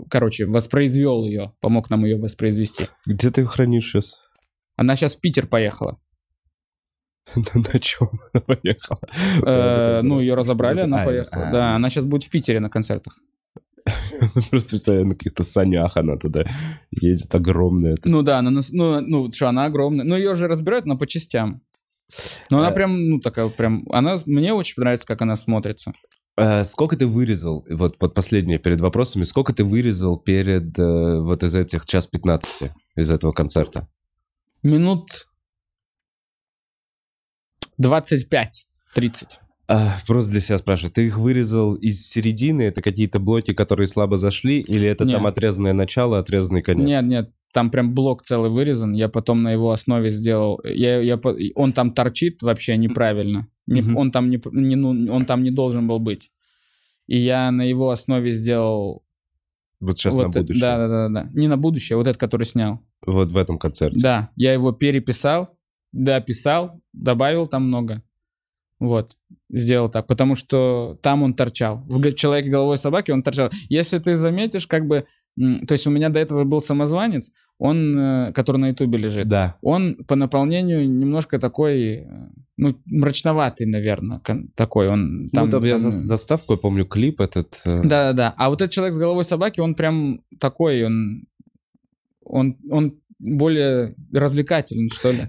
короче, 0.09 0.47
воспроизвел 0.47 1.23
ее, 1.23 1.53
помог 1.61 1.91
нам 1.91 2.05
ее 2.05 2.17
воспроизвести. 2.17 2.87
Где 3.05 3.29
ты 3.29 3.41
ее 3.41 3.47
хранишь 3.47 3.91
сейчас? 3.91 4.23
Она 4.75 4.95
сейчас 4.95 5.15
в 5.15 5.21
Питер 5.21 5.45
поехала. 5.45 5.99
На 7.53 7.79
чем 7.79 8.09
она 8.33 8.41
поехала? 8.41 8.99
Э, 9.45 10.01
ну, 10.03 10.19
ее 10.19 10.33
разобрали, 10.35 10.81
она 10.81 11.03
поехала. 11.03 11.47
а. 11.47 11.51
Да, 11.51 11.75
она 11.75 11.89
сейчас 11.89 12.05
будет 12.05 12.23
в 12.23 12.29
Питере 12.29 12.59
на 12.59 12.69
концертах. 12.69 13.13
Просто 14.49 14.69
представляю, 14.69 15.07
на 15.07 15.15
каких-то 15.15 15.43
санях 15.43 15.97
она 15.97 16.17
туда 16.17 16.45
едет, 16.91 17.33
огромная. 17.35 17.97
Ну 18.05 18.21
да, 18.21 18.39
она, 18.39 18.51
ну, 18.71 19.01
ну, 19.01 19.31
что, 19.31 19.49
она 19.49 19.65
огромная. 19.65 20.05
Ну, 20.05 20.15
ее 20.15 20.35
же 20.35 20.47
разбирают, 20.47 20.85
но 20.85 20.97
по 20.97 21.07
частям. 21.07 21.61
Но 22.49 22.59
она 22.59 22.69
Э. 22.71 22.73
прям, 22.73 23.09
ну, 23.09 23.19
такая 23.19 23.49
прям, 23.49 23.85
она, 23.91 24.17
мне 24.25 24.53
очень 24.53 24.75
нравится, 24.77 25.07
как 25.07 25.21
она 25.21 25.35
смотрится. 25.35 25.93
Э, 26.37 26.63
Сколько 26.63 26.95
ты 26.97 27.07
вырезал, 27.07 27.65
вот, 27.69 27.95
вот 27.99 28.13
последнее 28.13 28.57
перед 28.59 28.81
вопросами, 28.81 29.23
сколько 29.23 29.53
ты 29.53 29.63
вырезал 29.63 30.17
перед 30.17 30.77
вот 30.77 31.43
из 31.43 31.55
этих 31.55 31.85
час 31.85 32.07
15, 32.07 32.71
из 32.95 33.09
этого 33.09 33.31
концерта? 33.31 33.87
Минут 34.61 35.27
25-30. 37.81 38.53
А, 39.67 39.95
просто 40.05 40.31
для 40.31 40.41
себя 40.41 40.57
спрашиваю, 40.57 40.91
ты 40.91 41.05
их 41.07 41.17
вырезал 41.17 41.75
из 41.75 42.05
середины, 42.05 42.63
это 42.63 42.81
какие-то 42.81 43.19
блоки, 43.19 43.53
которые 43.53 43.87
слабо 43.87 44.17
зашли, 44.17 44.59
или 44.59 44.87
это 44.87 45.05
Нет. 45.05 45.15
там 45.15 45.25
отрезанное 45.25 45.73
начало, 45.73 46.19
отрезанный 46.19 46.61
конец? 46.61 46.85
Нет, 46.85 47.05
нет, 47.05 47.31
там 47.53 47.71
прям 47.71 47.93
блок 47.93 48.23
целый 48.23 48.49
вырезан, 48.49 48.91
я 48.93 49.07
потом 49.07 49.41
на 49.41 49.51
его 49.53 49.71
основе 49.71 50.11
сделал. 50.11 50.59
Я, 50.65 50.99
я, 50.99 51.19
он 51.55 51.71
там 51.71 51.93
торчит 51.93 52.41
вообще 52.41 52.75
неправильно. 52.77 53.47
Не- 53.67 53.81
Мгм. 53.81 53.97
он, 53.97 54.11
там 54.11 54.29
не, 54.29 54.41
не, 54.51 54.75
ну, 54.75 55.13
он 55.13 55.25
там 55.25 55.43
не 55.43 55.51
должен 55.51 55.87
был 55.87 55.99
быть. 55.99 56.31
И 57.07 57.17
я 57.17 57.49
на 57.51 57.61
его 57.61 57.89
основе 57.89 58.31
сделал... 58.33 59.03
Вот 59.79 59.97
сейчас 59.99 60.13
вот 60.15 60.23
на 60.23 60.29
будущее. 60.41 60.61
Да, 60.61 60.77
да, 60.77 60.87
да, 60.87 61.09
да. 61.09 61.29
Не 61.33 61.47
на 61.47 61.57
будущее, 61.57 61.97
вот 61.97 62.07
этот, 62.07 62.19
который 62.19 62.43
снял. 62.45 62.79
Вот 63.05 63.29
в 63.29 63.37
этом 63.37 63.57
концерте. 63.57 63.99
Да, 63.99 64.29
я 64.35 64.53
его 64.53 64.71
переписал, 64.71 65.57
дописал, 65.93 66.81
добавил 66.91 67.47
там 67.47 67.67
много. 67.67 68.01
Вот, 68.79 69.15
сделал 69.49 69.87
так, 69.87 70.07
потому 70.07 70.35
что 70.35 70.99
там 71.01 71.23
он 71.23 71.35
торчал. 71.35 71.83
В 71.87 72.11
«Человеке 72.13 72.49
головой 72.49 72.77
собаки» 72.77 73.11
он 73.11 73.23
торчал. 73.23 73.49
Если 73.69 73.97
ты 73.97 74.15
заметишь, 74.15 74.67
как 74.67 74.87
бы... 74.87 75.05
То 75.37 75.71
есть 75.71 75.87
у 75.87 75.89
меня 75.89 76.09
до 76.09 76.19
этого 76.19 76.43
был 76.43 76.59
самозванец, 76.59 77.31
он, 77.57 77.97
э, 77.97 78.33
который 78.33 78.57
на 78.57 78.69
ютубе 78.69 78.97
лежит. 78.97 79.27
Да. 79.27 79.55
Он 79.61 79.95
по 80.05 80.15
наполнению 80.15 80.87
немножко 80.87 81.39
такой, 81.39 81.79
э, 81.95 82.05
ну, 82.57 82.75
мрачноватый, 82.85 83.65
наверное, 83.67 84.21
такой. 84.55 84.89
Он 84.89 85.29
Там, 85.31 85.45
ну, 85.45 85.51
там 85.51 85.63
я 85.63 85.79
там- 85.79 85.89
за- 85.89 85.91
заставку, 85.91 86.53
я 86.53 86.57
помню, 86.59 86.85
клип 86.85 87.21
этот. 87.21 87.61
э, 87.65 87.81
да-да-да. 87.83 88.33
А 88.37 88.49
вот 88.49 88.61
этот 88.61 88.73
человек 88.73 88.93
с 88.93 88.99
головой 88.99 89.23
собаки, 89.23 89.59
он 89.61 89.73
прям 89.75 90.19
такой, 90.39 90.83
он, 90.83 91.23
он, 92.25 92.57
он 92.69 92.99
более 93.17 93.95
развлекательный, 94.11 94.89
что 94.89 95.11
ли. 95.11 95.21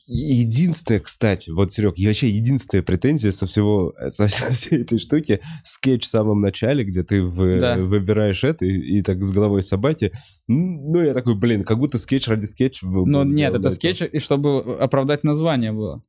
Единственное, 0.13 0.99
кстати, 0.99 1.49
вот, 1.51 1.71
Серег, 1.71 1.93
и 1.97 2.05
вообще 2.05 2.29
единственная 2.29 2.83
претензия 2.83 3.31
со 3.31 3.47
всего, 3.47 3.93
со, 4.09 4.27
со 4.27 4.49
всей 4.51 4.81
этой 4.81 4.99
штуки, 4.99 5.39
скетч 5.63 6.03
в 6.03 6.07
самом 6.07 6.41
начале, 6.41 6.83
где 6.83 7.03
ты 7.03 7.23
в- 7.23 7.59
Да. 7.59 7.77
выбираешь 7.77 8.43
это 8.43 8.65
и, 8.65 8.97
и 8.97 9.01
так 9.01 9.23
с 9.23 9.31
головой 9.31 9.63
собаки. 9.63 10.11
Ну, 10.47 11.01
я 11.01 11.13
такой, 11.13 11.35
блин, 11.35 11.63
как 11.63 11.79
будто 11.79 11.97
скетч 11.97 12.27
ради 12.27 12.45
скетча 12.45 12.85
был. 12.85 13.05
Но 13.05 13.19
был 13.23 13.25
нет, 13.31 13.51
сделан, 13.53 13.59
это 13.61 13.69
скетч, 13.71 14.01
и 14.01 14.19
чтобы 14.19 14.77
оправдать 14.79 15.23
название 15.23 15.71
было. 15.71 16.03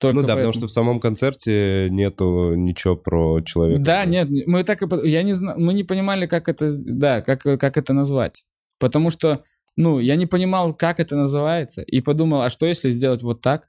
Только 0.00 0.16
Ну 0.16 0.22
да, 0.22 0.28
потому 0.28 0.46
поэтому. 0.46 0.52
что 0.54 0.66
в 0.66 0.72
самом 0.72 0.98
концерте 0.98 1.88
нету 1.90 2.54
ничего 2.54 2.96
про 2.96 3.40
человека. 3.42 3.82
Да, 3.82 4.04
нет, 4.06 4.28
мы 4.46 4.64
так 4.64 4.82
и... 4.82 5.08
Я 5.08 5.22
не 5.22 5.34
знаю, 5.34 5.60
мы 5.60 5.74
не 5.74 5.84
понимали, 5.84 6.26
как 6.26 6.48
это... 6.48 6.68
Да, 6.74 7.20
как, 7.20 7.42
как 7.42 7.76
это 7.76 7.92
назвать. 7.92 8.42
Потому 8.78 9.10
что, 9.10 9.44
ну, 9.82 9.98
я 10.00 10.16
не 10.16 10.26
понимал, 10.26 10.74
как 10.74 11.00
это 11.00 11.16
называется, 11.16 11.82
и 11.82 12.00
подумал, 12.02 12.42
а 12.42 12.50
что 12.50 12.66
если 12.66 12.90
сделать 12.90 13.22
вот 13.22 13.40
так? 13.40 13.68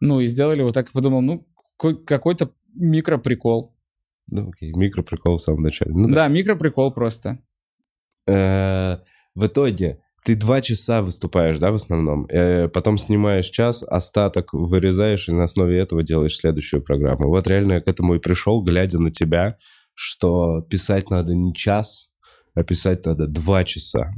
Ну, 0.00 0.20
и 0.20 0.26
сделали 0.26 0.62
вот 0.62 0.74
так, 0.74 0.88
и 0.88 0.92
подумал, 0.92 1.22
ну, 1.22 1.46
какой- 1.76 2.04
какой-то 2.04 2.50
микроприкол. 2.74 3.76
Ну, 4.32 4.48
окей, 4.50 4.72
микроприкол 4.74 5.36
в 5.36 5.40
самом 5.42 5.62
начале. 5.62 5.92
Ну, 5.94 6.08
да. 6.08 6.14
да, 6.14 6.28
микроприкол 6.28 6.92
просто. 6.92 7.38
Э, 8.26 8.96
В 9.34 9.46
итоге 9.46 10.00
ты 10.24 10.36
два 10.36 10.60
часа 10.60 11.00
выступаешь, 11.02 11.58
да, 11.58 11.70
в 11.70 11.74
основном? 11.74 12.26
Э, 12.28 12.68
Потом 12.68 12.98
снимаешь 12.98 13.46
час, 13.48 13.82
остаток 13.82 14.52
вырезаешь 14.52 15.28
и 15.28 15.32
на 15.32 15.44
основе 15.44 15.78
этого 15.78 16.02
делаешь 16.02 16.36
следующую 16.36 16.82
программу. 16.82 17.28
Вот 17.28 17.46
реально 17.46 17.74
я 17.74 17.80
к 17.80 17.88
этому 17.88 18.14
и 18.14 18.18
пришел, 18.18 18.62
глядя 18.62 18.98
на 19.00 19.10
тебя, 19.10 19.56
что 19.94 20.60
писать 20.62 21.10
надо 21.10 21.34
не 21.34 21.54
час, 21.54 22.12
а 22.54 22.62
писать 22.64 23.06
надо 23.06 23.26
два 23.26 23.64
часа. 23.64 24.12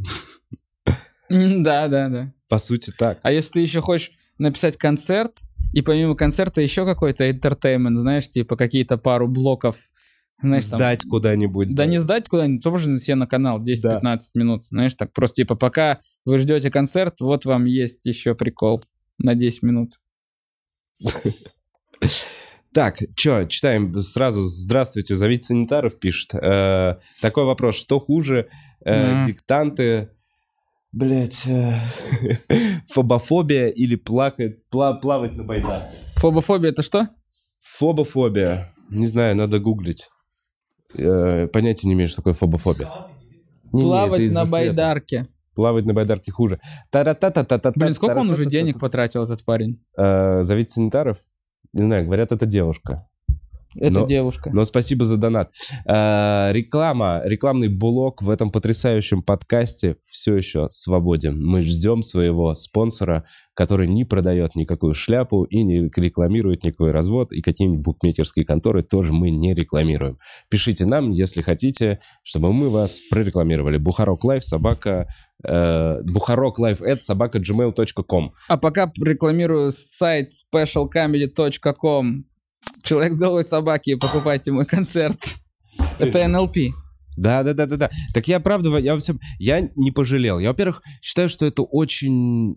Да, 1.63 1.89
да, 1.89 2.09
да. 2.09 2.33
По 2.49 2.59
сути 2.59 2.93
так. 2.97 3.19
А 3.23 3.33
если 3.33 3.53
ты 3.55 3.61
еще 3.61 3.81
хочешь 3.81 4.13
написать 4.39 4.77
концерт, 4.77 5.39
и 5.73 5.81
помимо 5.83 6.15
концерта 6.15 6.61
еще 6.61 6.85
какой-то 6.85 7.29
entertainment, 7.29 7.97
знаешь, 7.97 8.29
типа 8.29 8.57
какие-то 8.57 8.99
пару 8.99 9.27
блоков, 9.29 9.77
знаешь, 10.43 10.67
там- 10.67 10.79
Сдать 10.79 11.05
куда-нибудь. 11.05 11.75
Да 11.75 11.87
не 11.87 11.99
сдать 11.99 12.29
куда-нибудь, 12.29 12.63
тоже 12.63 12.99
себе 12.99 13.15
на 13.15 13.27
канал 13.27 13.63
10-15 13.63 14.19
минут, 14.35 14.67
знаешь, 14.67 14.95
так 14.95 15.13
просто 15.13 15.37
типа 15.37 15.55
пока 15.55 16.01
вы 16.25 16.39
ждете 16.39 16.71
концерт, 16.71 17.21
вот 17.21 17.45
вам 17.45 17.65
есть 17.65 18.05
еще 18.07 18.35
прикол 18.35 18.83
на 19.19 19.35
10 19.35 19.63
минут. 19.63 20.01
Так, 22.75 22.97
что, 23.17 23.45
читаем 23.45 23.95
сразу. 24.01 24.45
Здравствуйте, 24.45 25.15
зовите 25.15 25.43
санитаров, 25.49 25.99
пишет. 25.99 26.35
Э, 26.35 26.97
такой 27.21 27.45
вопрос, 27.45 27.75
что 27.77 28.01
хуже, 28.01 28.49
э, 28.83 29.27
диктанты, 29.27 30.09
блять, 30.93 31.45
фобофобия 32.89 33.69
или 33.69 33.97
плакать, 33.97 34.59
пла- 34.73 34.99
плавать 35.01 35.33
на 35.33 35.45
байдарке? 35.45 35.97
Фобофобия 36.17 36.71
это 36.71 36.83
что? 36.83 37.09
Фобофобия, 37.61 38.75
не 38.91 39.07
знаю, 39.07 39.37
надо 39.37 39.59
гуглить. 39.59 40.09
Э, 40.95 41.47
понятия 41.49 41.89
не 41.89 41.95
имею, 41.95 42.09
что 42.09 42.17
такое 42.19 42.35
фобофобия. 42.35 42.87
Это 42.87 43.71
Плавать 43.71 44.21
из-за 44.21 44.41
на 44.41 44.47
света. 44.47 44.67
байдарке. 44.67 45.29
Плавать 45.55 45.85
на 45.87 45.95
байдарке 45.95 46.31
хуже. 46.33 46.61
Та-ра-та-та-та-та-та, 46.91 47.79
Блин, 47.79 47.95
сколько 47.95 48.19
он 48.19 48.31
уже 48.31 48.47
денег 48.47 48.79
потратил, 48.79 49.25
этот 49.25 49.45
парень? 49.45 49.83
Э, 49.97 50.43
Зовите 50.43 50.71
санитаров? 50.71 51.19
Не 51.73 51.85
знаю, 51.85 52.05
говорят, 52.05 52.33
это 52.33 52.45
девушка. 52.47 53.07
Это 53.75 54.01
Но- 54.01 54.07
девушка. 54.07 54.51
Но 54.53 54.65
спасибо 54.65 55.05
за 55.05 55.17
донат. 55.17 55.53
Э, 55.87 56.51
реклама, 56.53 57.23
рекламный 57.25 57.69
блок 57.69 58.23
в 58.23 58.31
этом 58.31 58.51
потрясающем 58.51 59.23
подкасте 59.23 59.97
все 60.05 60.37
еще 60.37 60.69
свободен. 60.71 61.45
Мы 61.45 61.63
ждем 61.63 62.03
своего 62.03 62.55
спонсора, 62.55 63.25
который 63.55 63.87
не 63.87 64.05
продает 64.05 64.55
никакую 64.55 64.95
шляпу 64.95 65.45
и 65.45 65.63
не 65.63 65.91
рекламирует 65.95 66.65
никакой 66.65 66.91
развод, 66.91 67.33
и 67.33 67.43
какие-нибудь 67.43 67.85
букмекерские 67.85 68.45
конторы 68.45 68.83
тоже 68.83 69.13
мы 69.13 69.31
не 69.31 69.55
рекламируем. 69.55 70.19
Пишите 70.49 70.87
нам, 70.87 71.11
если 71.11 71.43
хотите, 71.43 72.01
чтобы 72.23 72.53
мы 72.53 72.69
вас 72.71 72.99
прорекламировали. 73.11 73.79
Бухарог 73.79 74.25
Лайв, 74.25 74.45
собака... 74.45 75.09
Э, 75.45 76.03
Бухарог 76.05 76.59
Лайв 76.59 76.81
собака 77.03 77.39
gmail.com. 77.39 78.33
А 78.49 78.57
пока 78.57 78.93
рекламирую 78.99 79.71
сайт 79.73 80.31
specialcomedy.com. 80.55 82.32
Человек 82.83 83.15
с 83.15 83.19
головой 83.19 83.45
собаки, 83.45 83.95
покупайте 83.95 84.51
мой 84.53 84.67
концерт. 84.67 85.19
Это 85.99 86.27
НЛП. 86.27 86.57
Да, 87.17 87.43
да, 87.43 87.53
да, 87.53 87.67
да, 87.67 87.77
да. 87.77 87.91
Так 88.15 88.29
я 88.29 88.41
правда, 88.41 88.77
я, 88.79 88.97
всем, 88.99 89.21
я 89.39 89.69
не 89.77 89.91
пожалел. 89.91 90.39
Я, 90.39 90.49
во-первых, 90.49 90.83
считаю, 91.03 91.29
что 91.29 91.47
это 91.47 91.63
очень 91.63 92.57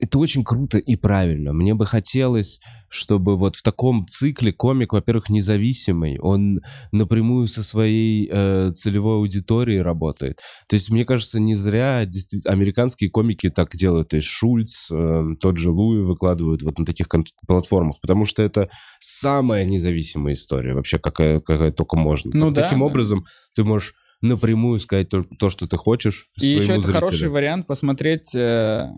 это 0.00 0.18
очень 0.18 0.44
круто 0.44 0.78
и 0.78 0.96
правильно. 0.96 1.52
Мне 1.52 1.74
бы 1.74 1.86
хотелось, 1.86 2.60
чтобы 2.88 3.36
вот 3.36 3.56
в 3.56 3.62
таком 3.62 4.06
цикле 4.06 4.52
комик, 4.52 4.92
во-первых, 4.92 5.30
независимый, 5.30 6.18
он 6.18 6.60
напрямую 6.92 7.46
со 7.48 7.62
своей 7.62 8.28
э, 8.30 8.72
целевой 8.74 9.16
аудиторией 9.16 9.80
работает. 9.80 10.40
То 10.68 10.74
есть, 10.74 10.90
мне 10.90 11.04
кажется, 11.04 11.40
не 11.40 11.54
зря 11.54 12.06
американские 12.44 13.10
комики 13.10 13.50
так 13.50 13.74
делают. 13.76 14.08
То 14.08 14.16
есть 14.16 14.28
Шульц, 14.28 14.90
э, 14.90 15.22
тот 15.40 15.58
же 15.58 15.70
Луи 15.70 16.00
выкладывают 16.00 16.62
вот 16.62 16.78
на 16.78 16.84
таких 16.84 17.06
платформах, 17.46 18.00
потому 18.00 18.24
что 18.26 18.42
это 18.42 18.68
самая 19.00 19.64
независимая 19.64 20.34
история 20.34 20.74
вообще, 20.74 20.98
какая, 20.98 21.40
какая 21.40 21.72
только 21.72 21.96
можно. 21.96 22.30
Ну, 22.34 22.46
так, 22.46 22.54
да, 22.54 22.62
таким 22.62 22.80
да. 22.80 22.86
образом 22.86 23.26
ты 23.54 23.64
можешь 23.64 23.94
напрямую 24.24 24.80
сказать 24.80 25.08
то, 25.08 25.22
то 25.38 25.48
что 25.50 25.68
ты 25.68 25.76
хочешь. 25.76 26.28
И 26.40 26.46
еще 26.46 26.72
это 26.72 26.80
зрителю. 26.80 26.92
хороший 26.92 27.28
вариант 27.28 27.66
посмотреть 27.66 28.34
э, 28.34 28.88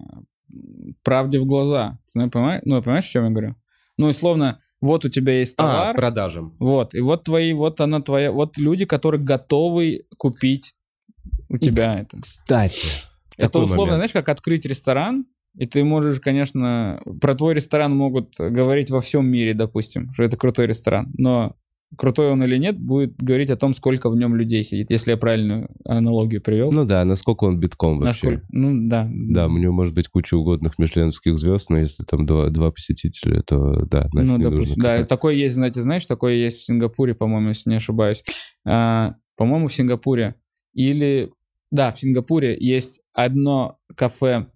правде 1.02 1.38
в 1.38 1.46
глаза. 1.46 1.98
Ты 2.12 2.28
понимаешь, 2.28 2.62
ну, 2.64 2.82
понимаешь, 2.82 3.04
о 3.04 3.10
чем 3.10 3.24
я 3.24 3.30
говорю? 3.30 3.56
Ну, 3.98 4.08
условно, 4.08 4.60
вот 4.80 5.04
у 5.04 5.08
тебя 5.08 5.38
есть 5.38 5.56
товар. 5.56 5.90
А, 5.90 5.94
продажам. 5.94 6.54
Вот, 6.58 6.94
и 6.94 7.00
вот 7.00 7.24
твои, 7.24 7.52
вот 7.52 7.80
она 7.80 8.00
твоя, 8.00 8.32
вот 8.32 8.58
люди, 8.58 8.84
которые 8.84 9.22
готовы 9.22 10.06
купить 10.18 10.72
у 11.48 11.58
тебя 11.58 12.00
это. 12.00 12.20
Кстати. 12.20 12.86
Это 13.36 13.58
условно, 13.58 13.92
момент. 13.92 13.98
знаешь, 13.98 14.12
как 14.12 14.28
открыть 14.28 14.66
ресторан, 14.66 15.26
и 15.56 15.66
ты 15.66 15.84
можешь, 15.84 16.20
конечно, 16.20 17.00
про 17.20 17.34
твой 17.34 17.54
ресторан 17.54 17.94
могут 17.94 18.34
говорить 18.38 18.90
во 18.90 19.00
всем 19.00 19.26
мире, 19.26 19.54
допустим, 19.54 20.12
что 20.14 20.22
это 20.22 20.36
крутой 20.36 20.66
ресторан, 20.66 21.12
но 21.16 21.56
крутой 21.96 22.30
он 22.30 22.42
или 22.42 22.56
нет, 22.58 22.78
будет 22.78 23.16
говорить 23.16 23.50
о 23.50 23.56
том, 23.56 23.74
сколько 23.74 24.10
в 24.10 24.16
нем 24.16 24.34
людей 24.34 24.64
сидит, 24.64 24.90
если 24.90 25.12
я 25.12 25.16
правильную 25.16 25.68
аналогию 25.84 26.42
привел. 26.42 26.72
Ну 26.72 26.84
да, 26.84 27.04
насколько 27.04 27.44
он 27.44 27.60
битком 27.60 27.98
вообще. 27.98 28.30
Насколько, 28.30 28.46
ну 28.50 28.88
да. 28.88 29.08
Да, 29.10 29.46
у 29.46 29.56
него 29.56 29.72
может 29.72 29.94
быть 29.94 30.08
куча 30.08 30.34
угодных 30.34 30.78
мишленовских 30.78 31.38
звезд, 31.38 31.70
но 31.70 31.78
если 31.78 32.04
там 32.04 32.26
два, 32.26 32.48
два 32.48 32.70
посетителя, 32.70 33.42
то 33.42 33.84
да, 33.86 34.08
Ну, 34.12 34.38
допустим, 34.38 34.82
да, 34.82 35.02
такое 35.04 35.34
есть, 35.34 35.54
знаете, 35.54 35.80
знаешь, 35.80 36.04
такое 36.06 36.34
есть 36.34 36.58
в 36.58 36.64
Сингапуре, 36.64 37.14
по-моему, 37.14 37.48
если 37.48 37.70
не 37.70 37.76
ошибаюсь. 37.76 38.22
А, 38.66 39.14
по-моему, 39.36 39.68
в 39.68 39.74
Сингапуре 39.74 40.36
или... 40.74 41.30
Да, 41.70 41.90
в 41.90 41.98
Сингапуре 41.98 42.56
есть 42.58 43.00
одно 43.12 43.78
кафе, 43.96 44.46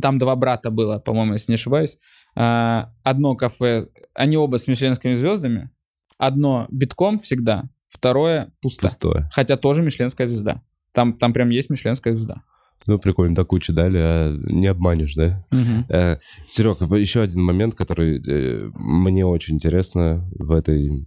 там 0.00 0.18
два 0.18 0.36
брата 0.36 0.70
было, 0.70 0.98
по-моему, 0.98 1.34
если 1.34 1.52
не 1.52 1.56
ошибаюсь. 1.56 1.98
А, 2.36 2.92
одно 3.02 3.34
кафе, 3.34 3.88
они 4.14 4.36
оба 4.36 4.58
с 4.58 4.66
мишленскими 4.68 5.14
звездами, 5.14 5.70
Одно 6.18 6.66
битком 6.70 7.18
всегда, 7.18 7.64
второе 7.88 8.52
пусто. 8.60 8.82
Пустое. 8.82 9.30
Хотя 9.32 9.56
тоже 9.56 9.82
мишленская 9.82 10.26
звезда. 10.26 10.62
Там, 10.92 11.14
там 11.14 11.32
прям 11.32 11.50
есть 11.50 11.70
мишленская 11.70 12.14
звезда. 12.14 12.42
Ну, 12.86 12.98
прикольно, 12.98 13.34
до 13.34 13.44
кучи 13.44 13.72
дали, 13.72 13.98
а 13.98 14.36
не 14.44 14.68
обманешь, 14.68 15.14
да? 15.14 15.44
Угу. 15.50 15.86
Э, 15.88 16.18
Серег, 16.46 16.80
еще 16.80 17.22
один 17.22 17.42
момент, 17.42 17.74
который 17.74 18.22
э, 18.24 18.70
мне 18.74 19.26
очень 19.26 19.56
интересно 19.56 20.28
в 20.38 20.52
этой 20.52 21.06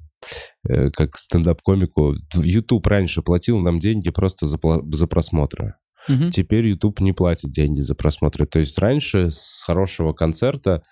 э, 0.68 0.90
как 0.92 1.18
стендап-комику. 1.18 2.16
YouTube 2.34 2.86
раньше 2.88 3.22
платил 3.22 3.60
нам 3.60 3.80
деньги 3.80 4.10
просто 4.10 4.46
за, 4.46 4.60
за 4.92 5.08
просмотры. 5.08 5.76
Угу. 6.08 6.32
Теперь 6.32 6.68
YouTube 6.68 7.00
не 7.00 7.14
платит 7.14 7.52
деньги 7.52 7.82
за 7.82 7.96
просмотры. 7.96 8.46
То 8.46 8.60
есть 8.60 8.78
раньше 8.78 9.32
с 9.32 9.62
хорошего 9.66 10.14
концерта 10.14 10.84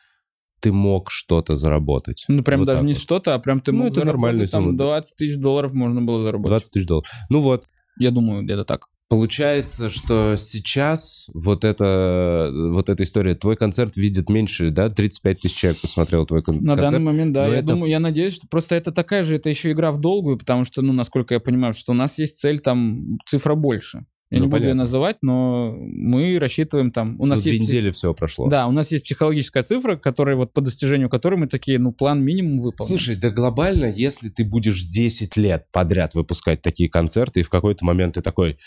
ты 0.59 0.71
мог 0.71 1.11
что-то 1.11 1.55
заработать. 1.55 2.25
Ну, 2.27 2.43
прям 2.43 2.59
вот 2.61 2.65
даже 2.65 2.83
не 2.83 2.93
вот. 2.93 3.01
что-то, 3.01 3.33
а 3.35 3.39
прям 3.39 3.59
ты 3.59 3.71
Ну, 3.71 3.83
мог 3.83 3.91
это 3.91 4.05
нормальная 4.05 4.47
там 4.47 4.63
сумма, 4.65 4.77
да. 4.77 4.83
20 4.85 5.15
тысяч 5.15 5.37
долларов 5.37 5.73
можно 5.73 6.01
было 6.01 6.23
заработать. 6.23 6.49
20 6.59 6.71
тысяч 6.71 6.85
долларов. 6.87 7.07
Ну 7.29 7.39
вот, 7.41 7.65
Я 7.99 8.11
думаю, 8.11 8.43
где-то 8.43 8.63
так. 8.65 8.81
Получается, 9.09 9.87
что 9.89 10.35
сейчас 10.37 11.27
вот 11.33 11.63
эта, 11.63 12.51
вот 12.53 12.89
эта 12.89 13.03
история, 13.03 13.35
твой 13.35 13.55
концерт 13.55 13.95
видит 13.95 14.29
меньше, 14.29 14.69
да? 14.69 14.89
35 14.89 15.39
тысяч 15.39 15.55
человек 15.55 15.79
посмотрел 15.81 16.25
твой 16.25 16.43
кон- 16.43 16.57
На 16.61 16.75
концерт. 16.75 16.91
данный 16.91 17.05
момент, 17.05 17.33
да. 17.33 17.45
но 17.47 17.53
Я 17.53 17.59
это- 17.59 17.67
думаю, 17.69 17.89
я 17.89 17.99
надеюсь, 18.01 18.35
что 18.35 18.47
просто 18.49 18.75
это 18.75 18.91
такая 18.91 19.23
же, 19.23 19.35
это 19.37 19.49
еще 19.49 19.71
игра 19.71 19.91
в 19.93 19.99
долгую, 20.01 20.37
потому 20.37 20.65
что, 20.65 20.81
ну, 20.81 20.91
насколько 20.91 21.33
я 21.33 21.39
понимаю, 21.39 21.73
что 21.73 21.93
у 21.93 21.95
нас 21.95 22.19
есть 22.19 22.37
цель 22.37 22.59
там 22.59 23.17
цифра 23.25 23.55
больше. 23.55 24.01
Я 24.30 24.39
Ну, 24.39 24.45
не 24.45 24.49
буду 24.49 24.57
ее 24.57 24.63
понятно. 24.71 24.84
называть, 24.84 25.17
но 25.21 25.73
мы 25.80 26.38
рассчитываем 26.38 26.91
там. 26.91 27.15
У 27.19 27.25
Ну, 27.25 27.30
нас 27.36 27.43
две 27.43 27.53
есть 27.53 27.63
пси- 27.63 27.67
недели 27.67 27.91
всего 27.91 28.13
прошло. 28.13 28.49
Да, 28.49 28.67
у 28.67 28.71
нас 28.71 28.91
есть 28.91 29.05
психологическая 29.05 29.63
цифра, 29.63 29.95
которая 29.95 30.36
вот 30.36 30.51
по 30.51 30.59
достижению 30.59 31.09
которой 31.09 31.36
мы 31.36 31.47
такие, 31.47 31.80
ну, 31.80 31.93
план 31.93 32.21
минимум 32.21 32.59
выполнен. 32.59 32.89
Слушай, 32.89 33.15
да 33.15 33.30
глобально, 33.30 33.86
если 33.86 34.28
ты 34.28 34.43
будешь 34.43 34.84
10 34.84 35.38
лет 35.38 35.67
подряд 35.71 36.13
выпускать 36.13 36.61
такие 36.61 36.89
концерты, 36.89 37.39
и 37.39 37.43
в 37.43 37.49
какой-то 37.49 37.86
момент 37.86 38.15
ты 38.15 38.21
такой... 38.21 38.57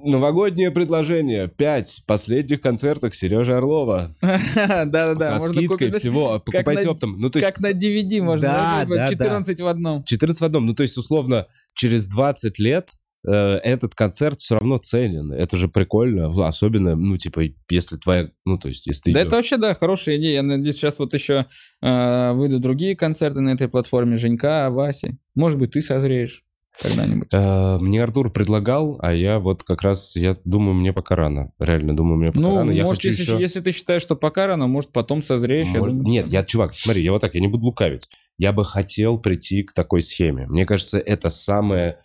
Новогоднее 0.00 0.70
предложение. 0.70 1.48
Пять 1.48 2.04
последних 2.06 2.60
концертах 2.60 3.16
Сережи 3.16 3.52
Орлова. 3.56 4.14
Да-да-да. 4.22 5.38
Со 5.38 5.44
можно 5.44 5.54
скидкой 5.60 5.90
всего. 5.90 6.38
Покупайте 6.38 6.84
на- 6.84 6.90
оптом. 6.92 7.18
Ну, 7.18 7.28
то 7.30 7.40
есть 7.40 7.50
Как 7.56 7.60
на 7.60 7.72
DVD 7.76 8.22
можно. 8.22 8.42
Да, 8.46 8.84
да, 8.88 8.94
да, 8.96 9.08
14 9.08 9.60
в 9.60 9.66
одном. 9.66 10.04
14 10.04 10.40
в 10.40 10.44
одном. 10.44 10.66
Ну, 10.66 10.74
то 10.76 10.84
есть, 10.84 10.96
условно, 10.96 11.48
через 11.74 12.06
20 12.06 12.60
лет 12.60 12.90
этот 13.24 13.94
концерт 13.94 14.40
все 14.40 14.54
равно 14.54 14.78
ценен. 14.78 15.32
Это 15.32 15.56
же 15.56 15.68
прикольно. 15.68 16.28
Особенно, 16.46 16.94
ну, 16.96 17.16
типа, 17.16 17.42
если 17.68 17.96
твоя... 17.96 18.30
Ну, 18.44 18.58
то 18.58 18.68
есть, 18.68 18.86
если 18.86 19.02
ты 19.04 19.12
Да 19.12 19.20
идешь- 19.20 19.26
это 19.26 19.36
вообще, 19.36 19.56
да, 19.56 19.74
хорошая 19.74 20.16
идея. 20.18 20.34
Я 20.34 20.42
надеюсь, 20.42 20.76
сейчас 20.76 20.98
вот 20.98 21.14
еще 21.14 21.46
э, 21.82 22.32
выйдут 22.32 22.60
другие 22.62 22.94
концерты 22.96 23.40
на 23.40 23.50
этой 23.50 23.68
платформе 23.68 24.16
Женька, 24.16 24.70
Васи. 24.70 25.18
Может 25.34 25.58
быть, 25.58 25.72
ты 25.72 25.82
созреешь 25.82 26.44
когда-нибудь. 26.80 27.28
Э, 27.32 27.78
Мне 27.78 28.02
Артур 28.04 28.32
предлагал, 28.32 28.98
а 29.02 29.12
я 29.12 29.40
вот 29.40 29.64
как 29.64 29.82
раз, 29.82 30.14
я 30.14 30.36
думаю, 30.44 30.74
мне 30.74 30.92
пока 30.92 31.16
рано. 31.16 31.50
Реально 31.58 31.96
думаю, 31.96 32.18
мне 32.18 32.28
пока 32.30 32.40
Ну, 32.40 32.56
рано. 32.58 32.70
Я 32.70 32.84
может, 32.84 33.02
хочу 33.02 33.08
если, 33.10 33.22
еще... 33.22 33.40
если 33.40 33.60
ты 33.60 33.72
считаешь, 33.72 34.02
что 34.02 34.14
пока 34.14 34.46
рано, 34.46 34.68
может, 34.68 34.92
потом 34.92 35.22
созреешь. 35.24 35.66
я 35.66 35.80
Может- 35.80 35.96
думаю, 35.98 36.08
Нет, 36.12 36.26
что- 36.26 36.34
я, 36.36 36.42
чувак, 36.44 36.74
смотри, 36.74 37.02
я 37.02 37.10
вот 37.12 37.20
так, 37.20 37.34
я 37.34 37.40
не 37.40 37.48
буду 37.48 37.64
лукавить. 37.64 38.08
Я 38.38 38.52
бы 38.52 38.64
хотел 38.64 39.18
прийти 39.18 39.64
к 39.64 39.72
такой 39.72 40.02
схеме. 40.02 40.46
Мне 40.46 40.64
кажется, 40.66 40.98
это 40.98 41.30
самое 41.30 41.98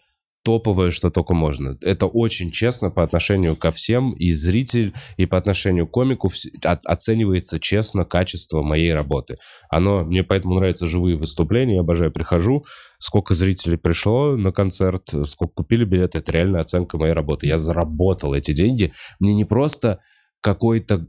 топовое, 0.44 0.92
что 0.92 1.10
только 1.10 1.34
можно. 1.34 1.78
Это 1.82 2.06
очень 2.06 2.52
честно 2.52 2.90
по 2.90 3.04
отношению 3.04 3.56
ко 3.56 3.72
всем, 3.72 4.14
и 4.14 4.34
зритель, 4.34 4.94
и 5.18 5.26
по 5.26 5.38
отношению 5.38 5.88
к 5.88 5.92
комику 5.92 6.32
оценивается 6.64 7.60
честно 7.60 8.06
качество 8.06 8.62
моей 8.62 8.94
работы. 8.94 9.38
Оно, 9.70 10.04
мне 10.04 10.24
поэтому 10.24 10.56
нравятся 10.56 10.88
живые 10.88 11.18
выступления, 11.18 11.76
я 11.76 11.80
обожаю, 11.82 12.12
прихожу, 12.12 12.66
сколько 13.00 13.34
зрителей 13.34 13.78
пришло 13.78 14.36
на 14.36 14.52
концерт, 14.52 15.10
сколько 15.26 15.54
купили 15.56 15.86
билеты, 15.86 16.20
это 16.20 16.32
реальная 16.32 16.62
оценка 16.62 16.98
моей 16.98 17.14
работы. 17.14 17.48
Я 17.48 17.58
заработал 17.58 18.34
эти 18.34 18.54
деньги. 18.54 18.94
Мне 19.20 19.34
не 19.34 19.46
просто 19.46 20.00
какой-то 20.42 21.08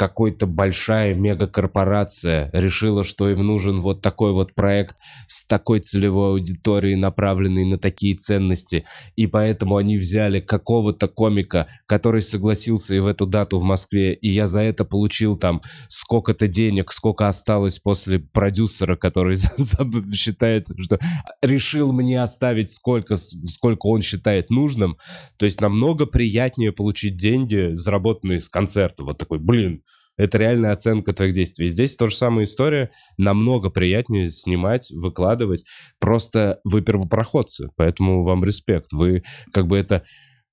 какой-то 0.00 0.46
большая 0.46 1.14
мегакорпорация 1.14 2.48
решила, 2.54 3.04
что 3.04 3.28
им 3.28 3.46
нужен 3.46 3.82
вот 3.82 4.00
такой 4.00 4.32
вот 4.32 4.54
проект 4.54 4.96
с 5.26 5.46
такой 5.46 5.80
целевой 5.80 6.30
аудиторией, 6.30 6.96
направленный 6.96 7.66
на 7.66 7.76
такие 7.76 8.16
ценности, 8.16 8.86
и 9.16 9.26
поэтому 9.26 9.76
они 9.76 9.98
взяли 9.98 10.40
какого-то 10.40 11.06
комика, 11.06 11.66
который 11.84 12.22
согласился 12.22 12.94
и 12.94 12.98
в 12.98 13.04
эту 13.04 13.26
дату 13.26 13.58
в 13.58 13.62
Москве, 13.62 14.14
и 14.14 14.30
я 14.30 14.46
за 14.46 14.62
это 14.62 14.86
получил 14.86 15.36
там 15.36 15.60
сколько-то 15.88 16.48
денег, 16.48 16.92
сколько 16.92 17.28
осталось 17.28 17.78
после 17.78 18.20
продюсера, 18.20 18.96
который 18.96 19.36
считает, 20.14 20.68
что 20.78 20.98
решил 21.42 21.92
мне 21.92 22.22
оставить 22.22 22.72
сколько, 22.72 23.16
сколько 23.16 23.86
он 23.88 24.00
считает 24.00 24.48
нужным, 24.48 24.96
то 25.36 25.44
есть 25.44 25.60
намного 25.60 26.06
приятнее 26.06 26.72
получить 26.72 27.18
деньги, 27.18 27.72
заработанные 27.74 28.40
с 28.40 28.48
концерта. 28.48 29.04
Вот 29.04 29.18
такой, 29.18 29.38
блин, 29.38 29.82
это 30.20 30.36
реальная 30.36 30.72
оценка 30.72 31.14
твоих 31.14 31.32
действий. 31.32 31.68
Здесь 31.68 31.96
то 31.96 32.08
же 32.08 32.14
самая 32.14 32.44
история. 32.44 32.90
Намного 33.16 33.70
приятнее 33.70 34.28
снимать, 34.28 34.90
выкладывать. 34.90 35.64
Просто 35.98 36.60
вы 36.62 36.82
первопроходцы, 36.82 37.68
поэтому 37.76 38.22
вам 38.22 38.44
респект. 38.44 38.92
Вы 38.92 39.22
как 39.52 39.66
бы 39.66 39.78
это 39.78 40.02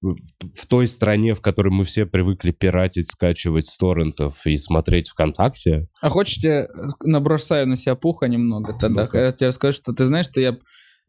в 0.02 0.68
той 0.68 0.88
стране, 0.88 1.34
в 1.34 1.42
которой 1.42 1.70
мы 1.70 1.84
все 1.84 2.06
привыкли 2.06 2.52
пиратить, 2.52 3.12
скачивать 3.12 3.66
с 3.66 3.78
торрентов 3.78 4.46
и 4.46 4.56
смотреть 4.56 5.10
ВКонтакте. 5.10 5.88
А 6.00 6.10
хочете, 6.10 6.50
э, 6.50 6.68
набросаю 7.04 7.68
на 7.68 7.76
себя 7.76 7.96
пуха 7.96 8.28
немного 8.28 8.74
тогда? 8.74 9.04
Ну-ка. 9.04 9.20
Я 9.20 9.32
тебе 9.32 9.48
расскажу, 9.48 9.76
что 9.76 9.94
ты 9.94 10.06
знаешь, 10.06 10.28
что 10.28 10.40
я, 10.40 10.58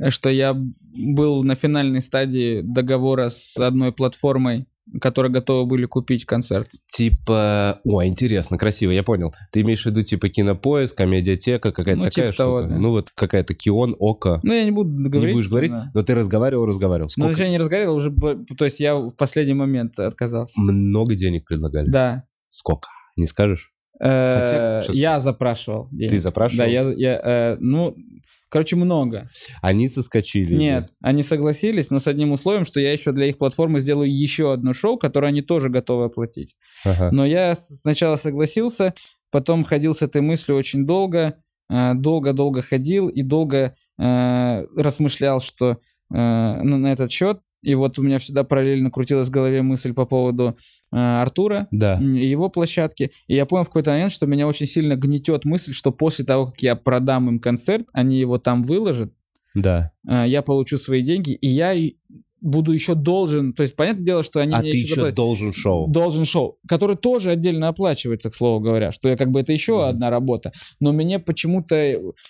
что 0.09 0.31
я 0.31 0.55
был 0.55 1.45
на 1.45 1.55
финальной 1.55 2.01
стадии 2.01 2.63
договора 2.63 3.29
с 3.29 3.57
одной 3.57 3.93
платформой, 3.93 4.67
которые 5.01 5.33
готовы 5.33 5.67
были 5.67 5.85
купить 5.87 6.25
концерт. 6.25 6.69
Типа... 6.87 7.81
О, 7.85 8.05
интересно, 8.05 8.59
красиво, 8.59 8.91
я 8.91 9.03
понял. 9.03 9.33
Ты 9.53 9.61
имеешь 9.63 9.83
в 9.83 9.87
виду 9.87 10.03
типа 10.03 10.29
кинопоиск, 10.29 10.97
комедиатека, 10.97 11.73
какая-то 11.73 11.99
Ну, 11.99 12.05
такая 12.11 12.33
типа 12.33 12.37
того, 12.45 12.61
штука? 12.61 12.75
да. 12.75 12.81
Ну 12.81 12.91
вот 12.91 13.11
какая-то 13.15 13.55
Кион, 13.55 13.97
Ока. 13.99 14.41
Ну, 14.43 14.53
я 14.53 14.65
не 14.65 14.71
буду 14.71 14.91
говорить. 15.11 15.29
не 15.29 15.33
будешь 15.35 15.49
говорить, 15.49 15.71
да. 15.71 15.91
но 15.95 16.03
ты 16.03 16.15
разговаривал, 16.15 16.67
разговаривал. 16.67 17.09
Ну, 17.17 17.25
Сколько 17.25 17.45
я 17.45 17.51
не 17.51 17.59
разговаривал, 17.59 17.97
уже, 17.97 18.13
то 18.13 18.65
есть 18.65 18.81
я 18.81 18.97
в 18.97 19.11
последний 19.17 19.55
момент 19.55 19.99
отказался. 19.99 20.59
много 20.61 21.15
денег 21.15 21.47
предлагали? 21.47 21.89
Да. 21.89 22.25
Сколько? 22.49 22.89
Не 23.17 23.27
скажешь? 23.27 23.73
Э, 24.01 24.39
Хотя, 24.39 24.93
Я 24.93 25.19
запрашивал. 25.19 25.89
денег. 25.91 26.11
Ты 26.11 26.19
запрашивал? 26.21 26.65
Да, 26.65 26.71
я, 26.71 26.83
я, 26.93 27.21
э, 27.23 27.57
ну, 27.59 27.97
Короче, 28.51 28.77
много. 28.77 29.31
Они 29.61 29.89
соскочили? 29.89 30.55
Нет, 30.55 30.91
они 31.03 31.23
согласились, 31.23 31.91
но 31.91 31.99
с 31.99 32.07
одним 32.07 32.33
условием, 32.33 32.65
что 32.65 32.81
я 32.81 32.93
еще 32.93 33.13
для 33.13 33.27
их 33.27 33.39
платформы 33.39 33.81
сделаю 33.81 34.11
еще 34.11 34.53
одно 34.53 34.73
шоу, 34.73 34.97
которое 34.97 35.29
они 35.29 35.43
тоже 35.43 35.69
готовы 35.69 36.05
оплатить. 36.05 36.57
Ага. 36.85 37.11
Но 37.13 37.27
я 37.27 37.55
сначала 37.55 38.17
согласился, 38.17 38.95
потом 39.31 39.65
ходил 39.65 39.95
с 39.95 40.03
этой 40.03 40.23
мыслью 40.23 40.57
очень 40.57 40.87
долго, 40.87 41.37
э, 41.71 41.95
долго-долго 41.95 42.63
ходил 42.63 43.09
и 43.09 43.23
долго 43.23 43.75
э, 43.99 44.65
размышлял, 44.77 45.41
что 45.41 45.73
э, 45.73 45.77
на, 46.11 46.79
на 46.79 46.93
этот 46.93 47.11
счет. 47.11 47.41
И 47.63 47.75
вот 47.75 47.99
у 47.99 48.03
меня 48.03 48.19
всегда 48.19 48.45
параллельно 48.45 48.91
крутилась 48.91 49.29
в 49.29 49.31
голове 49.31 49.63
мысль 49.63 49.93
по 49.93 50.07
поводу 50.07 50.57
э, 50.93 50.97
Артура, 50.97 51.67
Да. 51.73 52.01
и 52.01 52.27
его 52.27 52.49
площадки. 52.49 53.11
И 53.27 53.35
я 53.35 53.47
понял 53.47 53.65
в 53.65 53.69
какой-то 53.69 53.91
момент, 53.91 54.13
что 54.13 54.27
меня 54.27 54.47
очень 54.47 54.67
сильно 54.67 54.95
гнетет 54.97 55.45
мысль, 55.45 55.73
что 55.73 55.91
после 55.91 56.25
того, 56.25 56.47
как 56.47 56.61
я 56.63 56.77
продам 56.77 57.29
им 57.29 57.39
концерт, 57.41 57.87
они 57.93 58.19
его 58.19 58.39
там 58.39 58.63
выложат, 58.63 59.13
Да. 59.55 59.93
э, 60.09 60.25
я 60.29 60.43
получу 60.43 60.77
свои 60.79 61.03
деньги, 61.03 61.33
и 61.33 61.49
я 61.49 61.75
буду 62.41 62.71
еще 62.71 62.95
должен, 62.95 63.53
то 63.53 63.65
есть 63.65 63.75
понятное 63.75 64.05
дело, 64.05 64.23
что 64.23 64.39
они 64.39 64.53
а 64.55 64.61
мне 64.61 64.71
ты 64.71 64.77
еще 64.77 64.95
еще 65.01 65.11
должен 65.11 65.53
шоу. 65.53 65.89
должен 65.89 66.25
шоу, 66.25 66.59
который 66.69 66.95
тоже 66.95 67.33
отдельно 67.33 67.67
оплачивается, 67.67 68.31
к 68.31 68.35
слову 68.37 68.61
говоря, 68.61 68.93
что 68.93 69.09
я 69.09 69.17
как 69.17 69.33
бы 69.33 69.41
это 69.41 69.53
еще 69.53 69.73
Мгм. 69.79 69.83
одна 69.89 70.11
работа, 70.11 70.53
но 70.79 70.93
мне 70.93 71.19
почему-то 71.19 71.75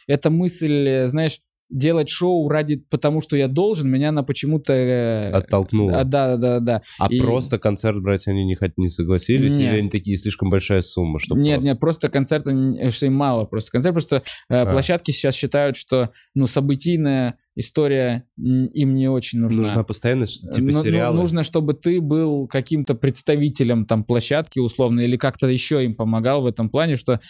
эта 0.07 0.31
мысль, 0.31 0.89
э, 0.89 1.09
знаешь, 1.09 1.41
делать 1.71 2.09
шоу 2.09 2.49
ради, 2.49 2.83
потому 2.91 3.21
что 3.21 3.37
я 3.37 3.47
должен, 3.49 3.91
меня 3.91 4.09
она 4.09 4.23
почему-то... 4.23 4.73
э, 4.73 5.31
Оттолкнуло. 5.33 6.01
а, 6.01 6.05
да, 6.05 6.37
да, 6.37 6.61
да. 6.61 6.83
А 6.99 7.07
И- 7.11 7.21
просто 7.21 7.59
концерт 7.59 8.01
брать 8.01 8.27
они 8.27 8.45
не, 8.45 8.55
хот- 8.57 8.73
не 8.77 8.89
согласились? 8.89 9.59
Нет. 9.59 9.73
Или 9.73 9.79
они 9.81 9.91
такие 9.91 10.17
слишком 10.17 10.49
большая 10.51 10.83
сумма? 10.83 11.19
Чтобы 11.19 11.41
Нет, 11.43 11.57
просто- 11.57 11.69
нет, 11.69 11.81
просто 11.81 12.09
концерта 12.09 12.51
н- 12.53 12.91
что 12.91 13.07
им 13.07 13.15
мало. 13.15 13.45
Просто 13.45 13.71
концерт, 13.71 13.95
просто 13.95 14.17
э, 14.49 14.55
А. 14.55 14.67
площадки 14.67 15.11
сейчас 15.11 15.35
считают, 15.35 15.77
что 15.77 16.11
ну 16.35 16.47
событийная 16.47 17.37
история 17.59 18.25
им 18.37 18.95
не 18.95 19.09
очень 19.09 19.41
нужна. 19.41 19.63
Нужна 19.69 19.85
постоянно, 19.85 20.27
ш- 20.27 20.49
типа 20.51 20.67
Ну, 20.69 20.73
ну, 20.79 20.83
сериалы? 20.83 21.17
нужно, 21.17 21.43
чтобы 21.43 21.75
ты 21.75 22.01
был 22.01 22.47
каким-то 22.47 22.95
представителем 22.95 23.85
там 23.85 24.05
площадки 24.05 24.61
условно 24.61 25.01
или 25.01 25.17
как-то 25.17 25.49
еще 25.49 25.85
им 25.85 25.95
помогал 25.97 26.43
в 26.43 26.47
этом 26.47 26.71
плане, 26.71 26.97
что 26.97 27.21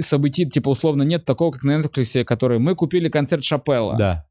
событий 0.00 0.46
типа 0.48 0.70
условно 0.70 1.02
нет 1.02 1.24
такого, 1.24 1.52
как 1.52 1.62
на 1.62 1.80
Netflix, 1.80 2.24
который 2.24 2.58
мы 2.58 2.74
купили 2.74 3.08
концерт 3.08 3.44
Шапелла. 3.44 3.96
Да. 3.96 4.25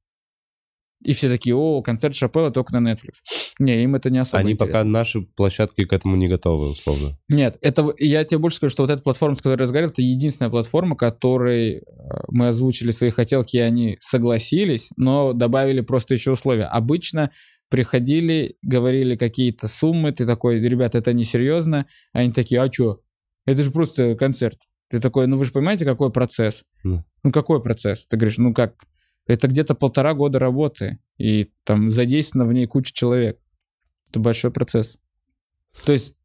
И 1.05 1.13
все 1.13 1.29
такие, 1.29 1.55
о, 1.55 1.83
концерт 1.83 2.15
Шапелла 2.15 2.49
только 2.49 2.77
на 2.77 2.91
Netflix. 2.91 3.21
Не, 3.59 3.83
им 3.83 3.93
это 3.93 4.09
не 4.09 4.17
особо 4.17 4.39
Они 4.39 4.53
интересно. 4.53 4.79
пока 4.79 4.83
наши 4.83 5.21
площадки 5.21 5.85
к 5.85 5.93
этому 5.93 6.15
не 6.15 6.27
готовы, 6.27 6.71
условно. 6.71 7.15
Нет, 7.29 7.59
это 7.61 7.93
я 7.99 8.23
тебе 8.23 8.39
больше 8.39 8.57
скажу, 8.57 8.71
что 8.71 8.83
вот 8.83 8.89
эта 8.89 9.03
платформа, 9.03 9.35
с 9.35 9.37
которой 9.37 9.53
я 9.53 9.59
разговаривал, 9.59 9.91
это 9.91 10.01
единственная 10.01 10.49
платформа, 10.49 10.95
которой 10.95 11.75
э, 11.75 11.81
мы 12.29 12.47
озвучили 12.47 12.89
свои 12.89 13.11
хотелки, 13.11 13.55
и 13.55 13.59
они 13.59 13.97
согласились, 13.99 14.89
но 14.97 15.33
добавили 15.33 15.81
просто 15.81 16.15
еще 16.15 16.31
условия. 16.31 16.65
Обычно 16.65 17.29
приходили, 17.69 18.55
говорили 18.63 19.15
какие-то 19.15 19.67
суммы, 19.67 20.11
ты 20.11 20.25
такой, 20.25 20.59
ребята, 20.59 20.97
это 20.97 21.13
несерьезно, 21.13 21.85
они 22.13 22.31
такие, 22.31 22.59
а 22.59 22.71
что? 22.71 23.01
Это 23.45 23.61
же 23.61 23.69
просто 23.69 24.15
концерт. 24.15 24.57
Ты 24.89 24.99
такой, 24.99 25.27
ну 25.27 25.37
вы 25.37 25.45
же 25.45 25.51
понимаете, 25.51 25.85
какой 25.85 26.11
процесс? 26.11 26.63
Ну. 26.83 27.03
Ну 27.23 27.31
какой 27.31 27.61
процесс? 27.61 28.07
Ты 28.07 28.17
говоришь, 28.17 28.39
ну 28.39 28.55
как? 28.55 28.73
Это 29.27 29.47
где-то 29.47 29.73
полтора 29.75 30.13
года 30.13 30.39
работы, 30.39 30.99
и 31.17 31.51
там 31.63 31.91
задействовано 31.91 32.47
в 32.49 32.53
ней 32.53 32.65
куча 32.67 32.93
человек. 32.93 33.39
Это 34.09 34.19
большой 34.19 34.51
процесс. 34.51 34.97
То 35.85 35.91
есть, 35.93 36.15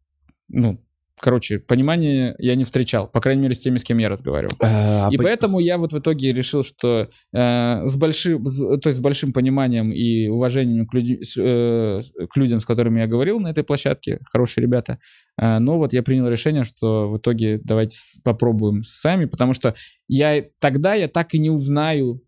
ну, 0.48 0.84
короче, 1.18 1.59
понимания 1.59 2.34
я 2.38 2.55
не 2.55 2.64
встречал, 2.64 3.09
по 3.09 3.20
крайней 3.20 3.42
мере, 3.42 3.55
с 3.55 3.61
теми, 3.61 3.78
с 3.78 3.84
кем 3.84 3.98
я 3.98 4.09
разговаривал. 4.09 4.55
А, 4.61 5.09
и 5.11 5.16
по- 5.16 5.22
поэтому 5.24 5.61
я 5.61 5.76
вот 5.78 5.92
в 5.92 5.98
итоге 5.98 6.32
решил, 6.32 6.62
что 6.62 7.09
э, 7.32 7.86
с 7.86 7.96
большим, 7.96 8.46
с- 8.46 8.78
то 8.80 8.88
есть 8.88 8.98
с 8.98 9.01
большим 9.03 9.32
пониманием 9.32 9.92
и 9.92 10.28
уважением 10.28 10.86
к, 10.86 10.94
с, 10.96 11.36
э, 11.36 12.03
к 12.28 12.36
людям, 12.36 12.61
с 12.61 12.64
которыми 12.64 13.01
я 13.01 13.07
говорил 13.07 13.40
на 13.40 13.48
этой 13.48 13.64
площадке, 13.64 14.20
хорошие 14.30 14.62
ребята, 14.62 14.98
э, 15.40 15.59
но 15.59 15.78
вот 15.78 15.92
я 15.92 16.03
принял 16.03 16.28
решение, 16.28 16.64
что 16.64 17.11
в 17.11 17.18
итоге 17.18 17.61
давайте 17.64 17.96
попробуем 18.24 18.82
сами, 18.82 19.24
потому 19.24 19.53
что 19.53 19.74
я 20.09 20.44
тогда 20.59 20.94
я 20.94 21.09
так 21.09 21.34
и 21.34 21.38
не 21.38 21.51
узнаю, 21.51 22.22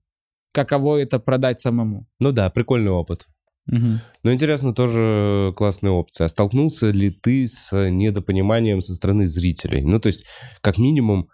каково 0.53 0.98
это 0.98 1.18
продать 1.18 1.61
самому. 1.61 2.07
Ну 2.20 2.32
да, 2.32 2.50
прикольный 2.50 2.90
опыт. 2.90 3.26
Мгм. 3.66 4.00
Но 4.24 4.32
интересно, 4.32 4.74
тоже 4.74 5.53
классная 5.57 5.92
опция. 5.92 6.24
А 6.26 6.28
столкнулся 6.28 6.90
ли 6.90 7.11
ты 7.11 7.46
с 7.48 7.70
недопониманием 7.90 8.80
со 8.80 8.92
стороны 8.94 9.26
зрителей? 9.26 9.82
Ну, 9.82 10.00
то 10.00 10.09
есть, 10.09 10.26
как 10.61 10.78
минимум, 10.78 11.28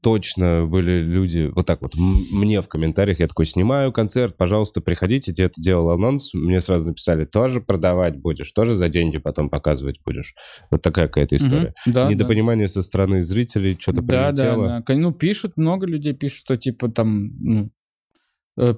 точно 0.00 0.66
были 0.66 1.00
люди, 1.02 1.50
вот 1.54 1.66
так 1.66 1.80
вот, 1.80 1.94
мне 1.96 2.60
в 2.60 2.68
комментариях, 2.68 3.20
я 3.20 3.26
такой, 3.26 3.46
снимаю 3.46 3.90
концерт, 3.92 4.36
пожалуйста, 4.36 4.82
приходите, 4.82 5.32
тебе 5.32 5.46
это 5.46 5.58
делал 5.60 5.90
анонс, 5.90 6.34
мне 6.34 6.60
сразу 6.60 6.88
написали, 6.88 7.24
тоже 7.24 7.62
продавать 7.62 8.16
будешь, 8.18 8.52
тоже 8.52 8.74
за 8.74 8.88
деньги 8.90 9.16
потом 9.16 9.48
показывать 9.48 9.96
будешь. 10.04 10.34
Вот 10.70 10.82
такая 10.82 11.06
какая-то 11.08 11.36
история. 11.36 11.74
Мгм. 11.86 11.94
Да, 11.94 12.04
да. 12.04 12.10
Недопонимание 12.10 12.68
со 12.68 12.82
стороны 12.82 13.22
зрителей, 13.22 13.76
что-то 13.80 14.02
Да, 14.02 14.30
да, 14.30 14.32
прилетело. 14.32 14.66
да. 14.68 14.82
Кон- 14.82 15.00
Ну, 15.00 15.12
пишут, 15.12 15.56
много 15.56 15.86
людей 15.86 16.12
пишут, 16.12 16.40
что 16.40 16.56
типа 16.56 16.88
там, 16.90 17.28
ну, 17.40 17.70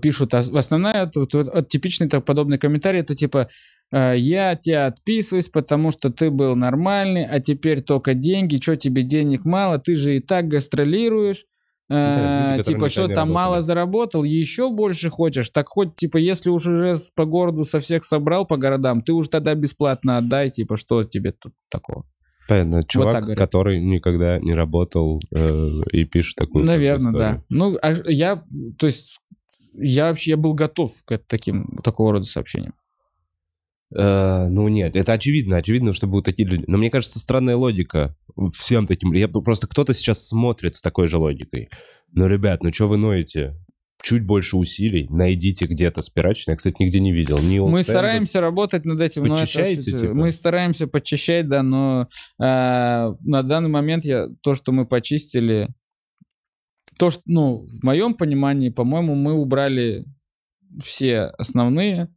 пишут, 0.00 0.34
а 0.34 0.38
основная, 0.38 1.06
тут, 1.06 1.34
вот, 1.34 1.48
вот 1.52 1.68
типичный 1.68 2.08
так, 2.08 2.24
подобный 2.24 2.58
комментарий, 2.58 3.00
это 3.00 3.14
типа, 3.14 3.48
э, 3.92 4.14
я 4.16 4.56
тебя 4.56 4.86
отписываюсь, 4.86 5.48
потому 5.48 5.90
что 5.90 6.10
ты 6.10 6.30
был 6.30 6.56
нормальный, 6.56 7.24
а 7.24 7.40
теперь 7.40 7.82
только 7.82 8.14
деньги, 8.14 8.56
что 8.56 8.76
тебе 8.76 9.02
денег 9.02 9.44
мало, 9.44 9.78
ты 9.78 9.94
же 9.94 10.16
и 10.16 10.20
так 10.20 10.48
гастролируешь, 10.48 11.44
Э, 11.88 11.94
Да, 12.48 12.56
люди, 12.56 12.64
типа, 12.64 12.88
что 12.88 13.06
там 13.08 13.32
мало 13.32 13.56
работали. 13.56 13.66
заработал, 13.66 14.24
еще 14.24 14.70
больше 14.70 15.08
хочешь, 15.08 15.50
так 15.50 15.68
хоть, 15.68 15.94
типа, 15.94 16.16
если 16.16 16.50
уж 16.50 16.66
уже 16.66 16.98
по 17.14 17.26
городу 17.26 17.64
со 17.64 17.78
всех 17.78 18.04
собрал 18.04 18.44
по 18.44 18.56
городам, 18.56 19.02
ты 19.02 19.12
уж 19.12 19.28
тогда 19.28 19.54
бесплатно 19.54 20.18
отдай, 20.18 20.50
типа, 20.50 20.76
что 20.76 21.04
тебе 21.04 21.32
тут 21.32 21.52
такого? 21.70 22.04
Понятно, 22.48 22.82
чувак, 22.84 23.22
говорят. 23.22 23.38
который 23.38 23.80
никогда 23.80 24.38
не 24.38 24.54
работал 24.54 25.20
э, 25.32 25.68
и 25.92 26.04
пишет 26.04 26.36
такую 26.36 26.64
Наверное, 26.64 27.12
да. 27.12 27.42
Ну, 27.48 27.76
а 27.82 27.92
я, 28.06 28.42
то 28.78 28.86
есть, 28.86 29.18
я 29.78 30.06
вообще 30.08 30.32
я 30.32 30.36
был 30.36 30.54
готов 30.54 30.92
к 31.04 31.18
таким, 31.18 31.78
такого 31.82 32.12
рода 32.12 32.24
сообщениям. 32.24 32.74
Э, 33.94 34.48
ну 34.48 34.68
нет, 34.68 34.96
это 34.96 35.12
очевидно, 35.12 35.56
очевидно, 35.56 35.92
что 35.92 36.06
будут 36.06 36.24
такие 36.24 36.48
люди. 36.48 36.64
Но 36.66 36.78
мне 36.78 36.90
кажется, 36.90 37.18
странная 37.18 37.56
логика 37.56 38.16
всем 38.56 38.86
таким. 38.86 39.12
Я 39.12 39.28
просто 39.28 39.66
кто-то 39.66 39.94
сейчас 39.94 40.26
смотрит 40.26 40.74
с 40.74 40.82
такой 40.82 41.08
же 41.08 41.18
логикой. 41.18 41.68
Ну, 42.12 42.26
ребят, 42.26 42.62
ну 42.62 42.72
что 42.72 42.88
вы 42.88 42.96
ноете? 42.96 43.54
Чуть 44.02 44.24
больше 44.24 44.56
усилий, 44.56 45.06
найдите 45.08 45.66
где-то 45.66 46.02
спирачный. 46.02 46.52
Я, 46.52 46.56
кстати, 46.56 46.76
нигде 46.78 47.00
не 47.00 47.12
видел. 47.12 47.38
Ни 47.38 47.58
Мы 47.58 47.80
Stand- 47.80 47.82
стараемся 47.82 48.40
работать 48.40 48.84
над 48.84 49.00
этим. 49.00 49.24
но 49.24 49.34
это 49.34 49.40
Подчищаете, 49.42 49.92
типа? 49.92 50.14
Мы 50.14 50.32
стараемся 50.32 50.86
подчищать, 50.86 51.48
да, 51.48 51.62
но 51.62 52.06
а, 52.38 53.14
на 53.20 53.42
данный 53.42 53.70
момент 53.70 54.04
я, 54.04 54.28
то, 54.42 54.54
что 54.54 54.70
мы 54.72 54.86
почистили, 54.86 55.68
то, 56.98 57.10
что, 57.10 57.22
ну, 57.26 57.66
в 57.66 57.84
моем 57.84 58.14
понимании, 58.14 58.70
по-моему, 58.70 59.14
мы 59.14 59.34
убрали 59.34 60.04
все 60.82 61.22
основные. 61.38 62.08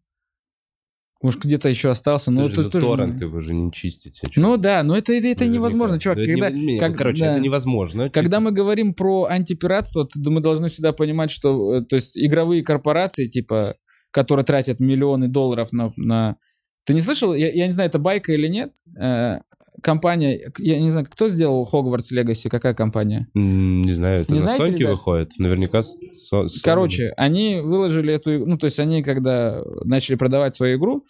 Может, 1.21 1.41
где-то 1.41 1.67
еще 1.67 1.89
остался. 1.89 2.31
но 2.31 2.43
Подожди, 2.43 2.67
это 2.69 2.79
ну, 2.79 2.87
торренты 2.87 3.27
вы 3.27 3.41
же 3.41 3.53
не 3.53 3.73
чистите. 3.73 4.25
Ну 4.37 4.55
да, 4.55 4.83
но 4.83 4.97
это, 4.97 5.11
это, 5.11 5.27
это 5.27 5.43
Наверняка. 5.43 5.53
невозможно, 5.53 5.99
чувак. 5.99 6.17
Да 6.17 6.25
когда, 6.25 6.49
не- 6.49 6.79
как- 6.79 6.95
короче, 6.95 7.25
да. 7.25 7.33
это 7.33 7.41
невозможно. 7.41 8.09
Когда 8.09 8.37
чистить. 8.37 8.45
мы 8.45 8.51
говорим 8.51 8.93
про 8.93 9.25
антипиратство, 9.25 10.07
то 10.07 10.31
мы 10.31 10.39
должны 10.39 10.69
всегда 10.69 10.93
понимать, 10.93 11.29
что 11.29 11.75
э, 11.75 11.85
то 11.85 11.97
есть 11.97 12.17
игровые 12.17 12.63
корпорации, 12.63 13.27
типа, 13.27 13.75
которые 14.11 14.45
тратят 14.45 14.79
миллионы 14.79 15.27
долларов 15.27 15.73
на... 15.73 15.91
на... 15.97 16.37
Ты 16.85 16.93
не 16.93 17.01
слышал? 17.01 17.33
Я, 17.33 17.51
я 17.51 17.65
не 17.65 17.73
знаю, 17.73 17.89
это 17.89 17.99
байка 17.99 18.31
или 18.31 18.47
нет. 18.47 18.71
Э, 18.97 19.39
компания, 19.81 20.51
я 20.57 20.79
не 20.79 20.89
знаю, 20.89 21.05
кто 21.09 21.27
сделал 21.27 21.65
Хогвартс 21.65 22.11
Легаси, 22.11 22.49
какая 22.49 22.73
компания? 22.73 23.27
Не 23.33 23.91
знаю, 23.93 24.21
это 24.21 24.33
Не 24.33 24.39
на 24.39 24.45
знаете, 24.45 24.63
Соньке 24.63 24.77
ребят? 24.83 24.91
выходит? 24.93 25.31
Наверняка. 25.37 25.83
со- 25.83 25.95
Sony. 26.43 26.49
Короче, 26.63 27.13
они 27.17 27.59
выложили 27.61 28.13
эту... 28.13 28.45
Ну, 28.45 28.57
то 28.57 28.65
есть 28.65 28.79
они, 28.79 29.03
когда 29.03 29.61
начали 29.83 30.15
продавать 30.15 30.55
свою 30.55 30.77
игру, 30.77 31.03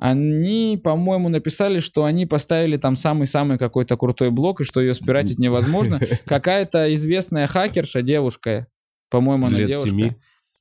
они, 0.00 0.80
по-моему, 0.82 1.28
написали, 1.28 1.80
что 1.80 2.04
они 2.04 2.24
поставили 2.24 2.76
там 2.76 2.94
самый-самый 2.94 3.58
какой-то 3.58 3.96
крутой 3.96 4.30
блок, 4.30 4.60
и 4.60 4.64
что 4.64 4.80
ее 4.80 4.94
спиратить 4.94 5.38
невозможно. 5.38 5.98
Какая-то 6.24 6.94
известная 6.94 7.46
хакерша, 7.48 8.02
девушка, 8.02 8.66
по-моему, 9.10 9.46
она 9.46 9.58
Лет 9.58 9.68
девушка. 9.68 9.88
семи. 9.90 10.12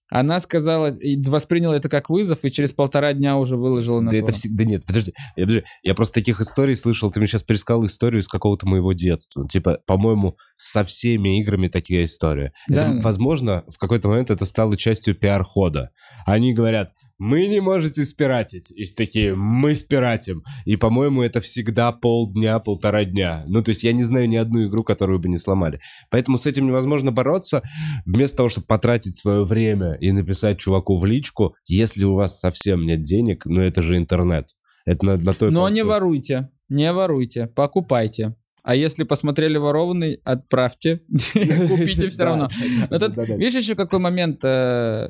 Она 0.10 0.40
сказала, 0.40 0.96
и 0.96 1.22
восприняла 1.22 1.76
это 1.76 1.90
как 1.90 2.10
вызов, 2.10 2.40
и 2.44 2.52
через 2.52 2.72
полтора 2.72 3.14
дня 3.14 3.38
уже 3.38 3.58
выложила 3.58 4.00
на 4.00 4.12
Да 4.12 4.18
это 4.18 4.32
всегда 4.32 4.64
нет, 4.64 4.86
подожди, 4.86 5.14
я, 5.36 5.46
подожди, 5.46 5.64
я 5.84 5.96
просто 5.96 6.16
таких 6.16 6.40
историй 6.40 6.76
слышал, 6.76 7.12
ты 7.12 7.20
мне 7.20 7.28
сейчас 7.28 7.44
пересказал 7.44 7.86
историю 7.86 8.22
из 8.22 8.28
какого-то 8.28 8.68
моего 8.68 8.94
детства. 8.94 9.48
Типа, 9.48 9.80
по-моему, 9.86 10.38
со 10.56 10.84
всеми 10.84 11.42
играми 11.42 11.68
такая 11.68 12.06
история. 12.06 12.54
Да. 12.68 12.90
Это, 12.90 13.02
возможно, 13.02 13.64
в 13.68 13.78
какой-то 13.78 14.08
момент 14.08 14.30
это 14.30 14.46
стало 14.46 14.78
частью 14.78 15.16
пиар-хода. 15.16 15.92
Они 16.26 16.54
говорят, 16.54 16.92
мы 17.18 17.48
не 17.48 17.60
можете 17.60 18.06
спиратить. 18.06 18.72
И 18.72 18.86
такие, 18.86 19.36
мы 19.36 19.74
спиратим. 19.74 20.44
И, 20.66 20.76
по-моему, 20.76 21.24
это 21.24 21.40
всегда 21.40 21.92
полдня, 21.92 22.60
полтора 22.60 23.06
дня. 23.06 23.44
Ну, 23.48 23.62
то 23.62 23.70
есть 23.70 23.84
я 23.84 23.94
не 23.94 24.04
знаю 24.04 24.30
ни 24.30 24.36
одну 24.36 24.68
игру, 24.68 24.84
которую 24.84 25.20
бы 25.20 25.28
не 25.30 25.38
сломали. 25.38 25.80
Поэтому 26.10 26.38
с 26.38 26.46
этим 26.46 26.68
невозможно 26.68 27.12
бороться. 27.12 27.64
Вместо 28.06 28.38
того, 28.38 28.50
чтобы 28.50 28.68
потратить 28.68 29.18
свое 29.18 29.44
время 29.44 29.94
и 29.94 30.12
написать 30.12 30.60
чуваку 30.60 30.98
в 30.98 31.06
личку, 31.06 31.56
если 31.66 32.04
у 32.04 32.14
вас 32.14 32.40
совсем 32.40 32.86
нет 32.86 33.02
денег, 33.02 33.46
ну, 33.46 33.62
это 33.62 33.82
же 33.82 33.98
интернет. 33.98 34.50
Это 34.86 35.06
на, 35.06 35.18
на 35.18 35.34
той 35.34 35.52
Но 35.52 35.62
простой- 35.62 35.74
не 35.74 35.84
воруйте, 35.84 36.50
не 36.70 36.94
воруйте, 36.94 37.48
покупайте. 37.48 38.36
А 38.64 38.76
если 38.76 39.04
посмотрели 39.06 39.58
ворованный, 39.58 40.20
отправьте, 40.26 41.02
купите 41.34 42.10
все 42.10 42.24
равно. 42.24 42.50
Но 42.90 43.00
тут, 43.00 43.18
видишь, 43.18 43.62
еще 43.62 43.76
какой 43.76 44.00
момент, 44.00 44.44
э, 44.44 45.10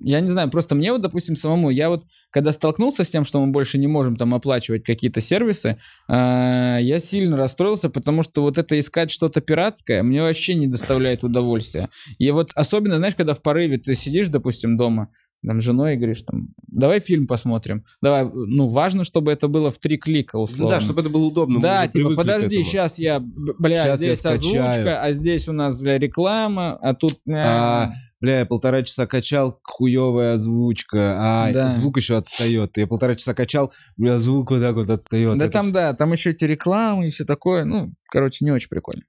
я 0.00 0.20
не 0.20 0.28
знаю, 0.28 0.50
просто 0.50 0.74
мне 0.74 0.92
вот, 0.92 1.02
допустим, 1.02 1.36
самому, 1.36 1.70
я 1.70 1.88
вот, 1.88 2.02
когда 2.30 2.52
столкнулся 2.52 3.04
с 3.04 3.10
тем, 3.10 3.24
что 3.24 3.44
мы 3.44 3.52
больше 3.52 3.78
не 3.78 3.86
можем 3.86 4.16
там 4.16 4.34
оплачивать 4.34 4.84
какие-то 4.84 5.20
сервисы, 5.20 5.78
э, 6.08 6.78
я 6.80 6.98
сильно 6.98 7.36
расстроился, 7.36 7.90
потому 7.90 8.22
что 8.22 8.42
вот 8.42 8.58
это 8.58 8.78
искать 8.78 9.10
что-то 9.10 9.40
пиратское 9.40 10.02
мне 10.02 10.22
вообще 10.22 10.54
не 10.54 10.66
доставляет 10.66 11.24
удовольствия. 11.24 11.88
И 12.18 12.30
вот 12.30 12.50
особенно, 12.54 12.96
знаешь, 12.96 13.14
когда 13.14 13.34
в 13.34 13.42
порыве 13.42 13.78
ты 13.78 13.94
сидишь, 13.94 14.28
допустим, 14.28 14.76
дома, 14.76 15.08
там, 15.46 15.60
с 15.60 15.64
женой 15.64 15.94
и 15.94 15.96
говоришь, 15.96 16.22
там, 16.22 16.48
давай 16.66 16.98
фильм 16.98 17.28
посмотрим. 17.28 17.84
Давай, 18.02 18.24
ну, 18.24 18.66
важно, 18.66 19.04
чтобы 19.04 19.30
это 19.30 19.46
было 19.46 19.70
в 19.70 19.78
три 19.78 19.96
клика, 19.96 20.36
Ну 20.36 20.42
условно. 20.42 20.78
да, 20.78 20.80
чтобы 20.80 21.00
это 21.00 21.10
было 21.10 21.26
удобно. 21.26 21.60
Да, 21.60 21.86
типа, 21.86 22.14
подожди, 22.16 22.62
сейчас 22.64 22.98
я, 22.98 23.20
бля, 23.20 23.84
я 23.86 23.96
здесь 23.96 24.18
скачаю. 24.18 24.38
озвучка, 24.68 25.00
а 25.02 25.12
здесь 25.12 25.46
у 25.48 25.52
нас, 25.52 25.80
бля, 25.80 25.98
реклама, 25.98 26.76
а 26.80 26.92
тут... 26.94 27.14
э, 27.28 27.32
А, 27.34 27.92
бля, 28.20 28.40
я 28.40 28.46
полтора 28.46 28.82
часа 28.82 29.06
качал, 29.06 29.60
хуевая 29.62 30.32
озвучка, 30.34 31.16
а 31.18 31.52
Да. 31.52 31.68
звук 31.68 31.96
еще 31.98 32.16
отстает. 32.16 32.76
Я 32.76 32.86
полтора 32.86 33.14
часа 33.16 33.34
качал, 33.34 33.72
меня 33.96 34.18
звук 34.18 34.50
вот 34.50 34.60
так 34.60 34.74
вот 34.74 34.90
отстает. 34.90 35.38
да 35.38 35.44
Это 35.46 35.52
там, 35.52 35.64
всё- 35.66 35.74
да, 35.74 35.94
там 35.94 36.12
еще 36.12 36.30
эти 36.30 36.44
рекламы 36.44 37.08
и 37.08 37.10
все 37.10 37.24
такое, 37.24 37.64
ну, 37.64 37.92
короче, 38.10 38.44
не 38.44 38.50
очень 38.50 38.68
прикольно. 38.68 39.02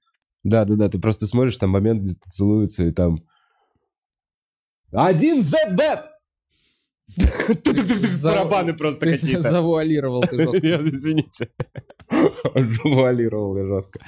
Да, 0.44 0.64
да, 0.64 0.74
да, 0.76 0.88
ты 0.88 0.98
просто 0.98 1.26
смотришь, 1.26 1.56
там 1.58 1.70
момент, 1.70 2.02
где 2.02 2.14
целуются, 2.28 2.84
и 2.84 2.92
там... 2.92 3.18
Один 4.92 5.42
Z-Bet! 5.42 6.00
Барабаны 8.22 8.74
просто 8.74 9.06
какие-то. 9.06 9.42
завуалировал 9.50 10.22
ты 10.22 10.36
жестко. 10.36 10.58
Извините. 10.58 11.48
Завуалировал 12.54 13.56
я 13.56 13.66
жестко. 13.66 14.00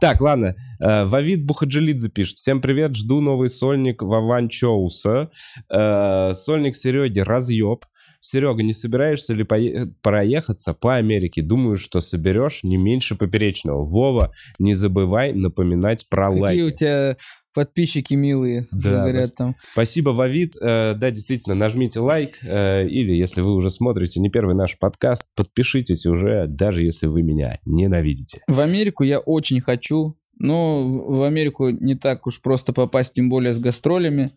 Так, 0.00 0.20
ладно. 0.20 0.56
Э, 0.82 1.04
Вавид 1.04 1.44
Бухаджилидзе 1.44 2.08
пишет. 2.08 2.36
Всем 2.38 2.60
привет, 2.60 2.96
жду 2.96 3.20
новый 3.20 3.48
сольник 3.48 4.02
Вован 4.02 4.48
Чоуса. 4.48 5.30
Э, 5.70 6.32
Сольник 6.32 6.76
Сереги 6.76 7.20
разъеб. 7.20 7.84
Серега, 8.24 8.62
не 8.62 8.72
собираешься 8.72 9.34
ли 9.34 9.44
проехаться 9.44 10.74
по 10.74 10.94
Америке? 10.94 11.42
Думаю, 11.42 11.76
что 11.76 12.00
соберешь 12.00 12.60
не 12.62 12.76
меньше 12.76 13.16
поперечного. 13.16 13.84
Вова, 13.84 14.32
не 14.60 14.74
забывай 14.74 15.32
напоминать 15.32 16.08
про 16.08 16.28
Какие 16.28 16.40
лайки. 16.42 16.60
у 16.60 16.70
тебя 16.70 17.16
подписчики 17.52 18.14
милые, 18.14 18.66
Да, 18.70 19.00
говорят 19.00 19.34
там. 19.36 19.56
Спасибо, 19.72 20.10
Вавид. 20.10 20.54
Э, 20.60 20.94
да, 20.94 21.10
действительно, 21.10 21.54
нажмите 21.54 22.00
лайк. 22.00 22.38
э, 22.42 22.86
или, 22.88 23.12
если 23.12 23.40
вы 23.40 23.54
уже 23.54 23.70
смотрите 23.70 24.20
не 24.20 24.30
первый 24.30 24.54
наш 24.54 24.78
подкаст, 24.78 25.28
подпишитесь 25.34 26.06
уже, 26.06 26.46
даже 26.46 26.84
если 26.84 27.06
вы 27.06 27.22
меня 27.22 27.58
ненавидите. 27.64 28.42
В 28.48 28.60
Америку 28.60 29.04
я 29.04 29.18
очень 29.18 29.60
хочу, 29.60 30.16
но 30.38 30.82
в 30.82 31.22
в 31.22 31.22
Америку 31.22 31.70
не 31.70 31.94
так 31.94 32.26
уж 32.26 32.40
просто 32.40 32.72
попасть, 32.72 33.12
тем 33.12 33.28
более 33.28 33.54
с 33.54 33.58
гастролями. 33.58 34.32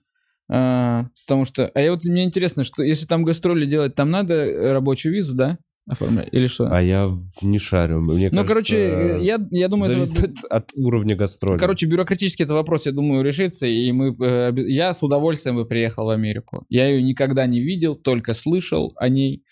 А, 0.47 1.05
потому 1.25 1.45
что... 1.45 1.67
А 1.73 1.81
я 1.81 1.91
вот 1.91 2.03
мне 2.05 2.23
интересно, 2.23 2.63
что 2.63 2.83
если 2.83 3.05
там 3.07 3.23
гастроли 3.23 3.65
делать, 3.65 3.95
там 3.95 4.11
надо 4.11 4.73
рабочую 4.73 5.13
визу, 5.13 5.33
да? 5.33 5.57
Оформлять? 5.87 6.29
Или 6.31 6.47
что? 6.47 6.67
А 6.71 6.81
я 6.81 7.11
не 7.43 7.59
шарю. 7.59 8.01
Мне 8.01 8.29
ну, 8.31 8.43
кажется, 8.43 8.71
короче, 8.71 9.23
я, 9.23 9.39
я 9.51 9.67
думаю, 9.67 9.91
это 9.91 10.05
зависит 10.05 10.37
вот- 10.41 10.51
от, 10.51 10.71
уровня 10.75 11.15
гастроли. 11.15 11.59
Короче, 11.59 11.85
бюрократически 11.85 12.41
этот 12.41 12.55
вопрос, 12.55 12.87
я 12.87 12.91
думаю, 12.91 13.23
решится, 13.23 13.67
и 13.67 13.91
мы, 13.91 14.15
э, 14.19 14.51
я 14.67 14.93
с 14.93 15.03
удовольствием 15.03 15.57
бы 15.57 15.65
приехал 15.65 16.05
в 16.05 16.09
Америку. 16.09 16.65
Я 16.69 16.87
ее 16.87 17.03
никогда 17.03 17.45
не 17.45 17.59
видел, 17.59 17.95
только 17.95 18.33
слышал 18.33 18.93
о 18.95 19.09
ней. 19.09 19.43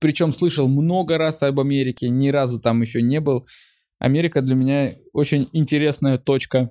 Причем 0.00 0.34
слышал 0.34 0.66
много 0.66 1.18
раз 1.18 1.42
об 1.42 1.60
Америке, 1.60 2.08
ни 2.08 2.30
разу 2.30 2.60
там 2.60 2.82
еще 2.82 3.00
не 3.00 3.20
был. 3.20 3.46
Америка 4.00 4.42
для 4.42 4.56
меня 4.56 4.96
очень 5.12 5.48
интересная 5.52 6.18
точка 6.18 6.70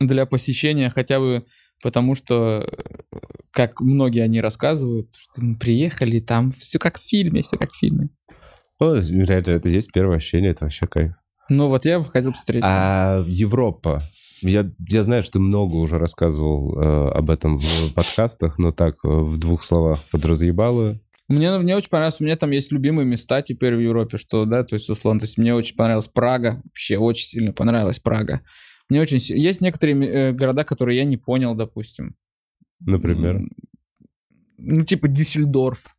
для 0.00 0.26
посещения, 0.26 0.90
хотя 0.90 1.20
бы 1.20 1.44
потому, 1.82 2.14
что, 2.14 2.66
э, 2.66 3.18
как 3.50 3.80
многие 3.80 4.22
они 4.22 4.40
рассказывают, 4.40 5.14
что 5.16 5.40
мы 5.40 5.56
приехали, 5.56 6.18
там 6.18 6.50
все 6.50 6.78
как 6.78 6.98
в 6.98 7.02
фильме, 7.02 7.42
все 7.42 7.56
как 7.56 7.70
в 7.70 7.78
фильме. 7.78 8.08
Ну, 8.80 8.94
реально, 8.94 9.50
это 9.50 9.68
есть 9.68 9.92
первое 9.92 10.16
ощущение, 10.16 10.50
это 10.50 10.64
вообще 10.64 10.86
кайф. 10.86 11.12
Ну 11.48 11.68
вот 11.68 11.84
я 11.84 11.98
бы 11.98 12.04
хотел 12.06 12.32
посмотреть. 12.32 12.64
А 12.64 13.22
Европа. 13.26 14.02
Я, 14.40 14.70
я 14.88 15.02
знаю, 15.02 15.22
что 15.22 15.32
ты 15.34 15.38
много 15.38 15.76
уже 15.76 15.98
рассказывал 15.98 16.78
э, 16.78 17.10
об 17.10 17.30
этом 17.30 17.58
в 17.58 17.94
подкастах, 17.94 18.58
но 18.58 18.72
так, 18.72 18.96
э, 19.04 19.08
в 19.08 19.38
двух 19.38 19.62
словах 19.62 20.00
подразъебало. 20.10 20.98
Мне, 21.28 21.56
мне 21.58 21.76
очень 21.76 21.88
понравилось, 21.88 22.20
у 22.20 22.24
меня 22.24 22.36
там 22.36 22.50
есть 22.50 22.70
любимые 22.70 23.06
места 23.06 23.40
теперь 23.40 23.74
в 23.74 23.80
Европе, 23.80 24.18
что, 24.18 24.44
да, 24.44 24.62
то 24.62 24.74
есть, 24.74 24.90
условно, 24.90 25.20
то 25.20 25.26
есть 25.26 25.38
мне 25.38 25.54
очень 25.54 25.74
понравилась 25.74 26.08
Прага, 26.08 26.60
вообще 26.64 26.98
очень 26.98 27.26
сильно 27.26 27.52
понравилась 27.52 27.98
Прага. 27.98 28.42
Мне 28.90 29.00
очень... 29.00 29.18
Есть 29.18 29.62
некоторые 29.62 30.06
э, 30.06 30.32
города, 30.32 30.64
которые 30.64 30.98
я 30.98 31.04
не 31.04 31.16
понял, 31.16 31.54
допустим. 31.54 32.14
Например. 32.80 33.40
Ну, 34.58 34.84
типа 34.84 35.08
Дюссельдорф. 35.08 35.93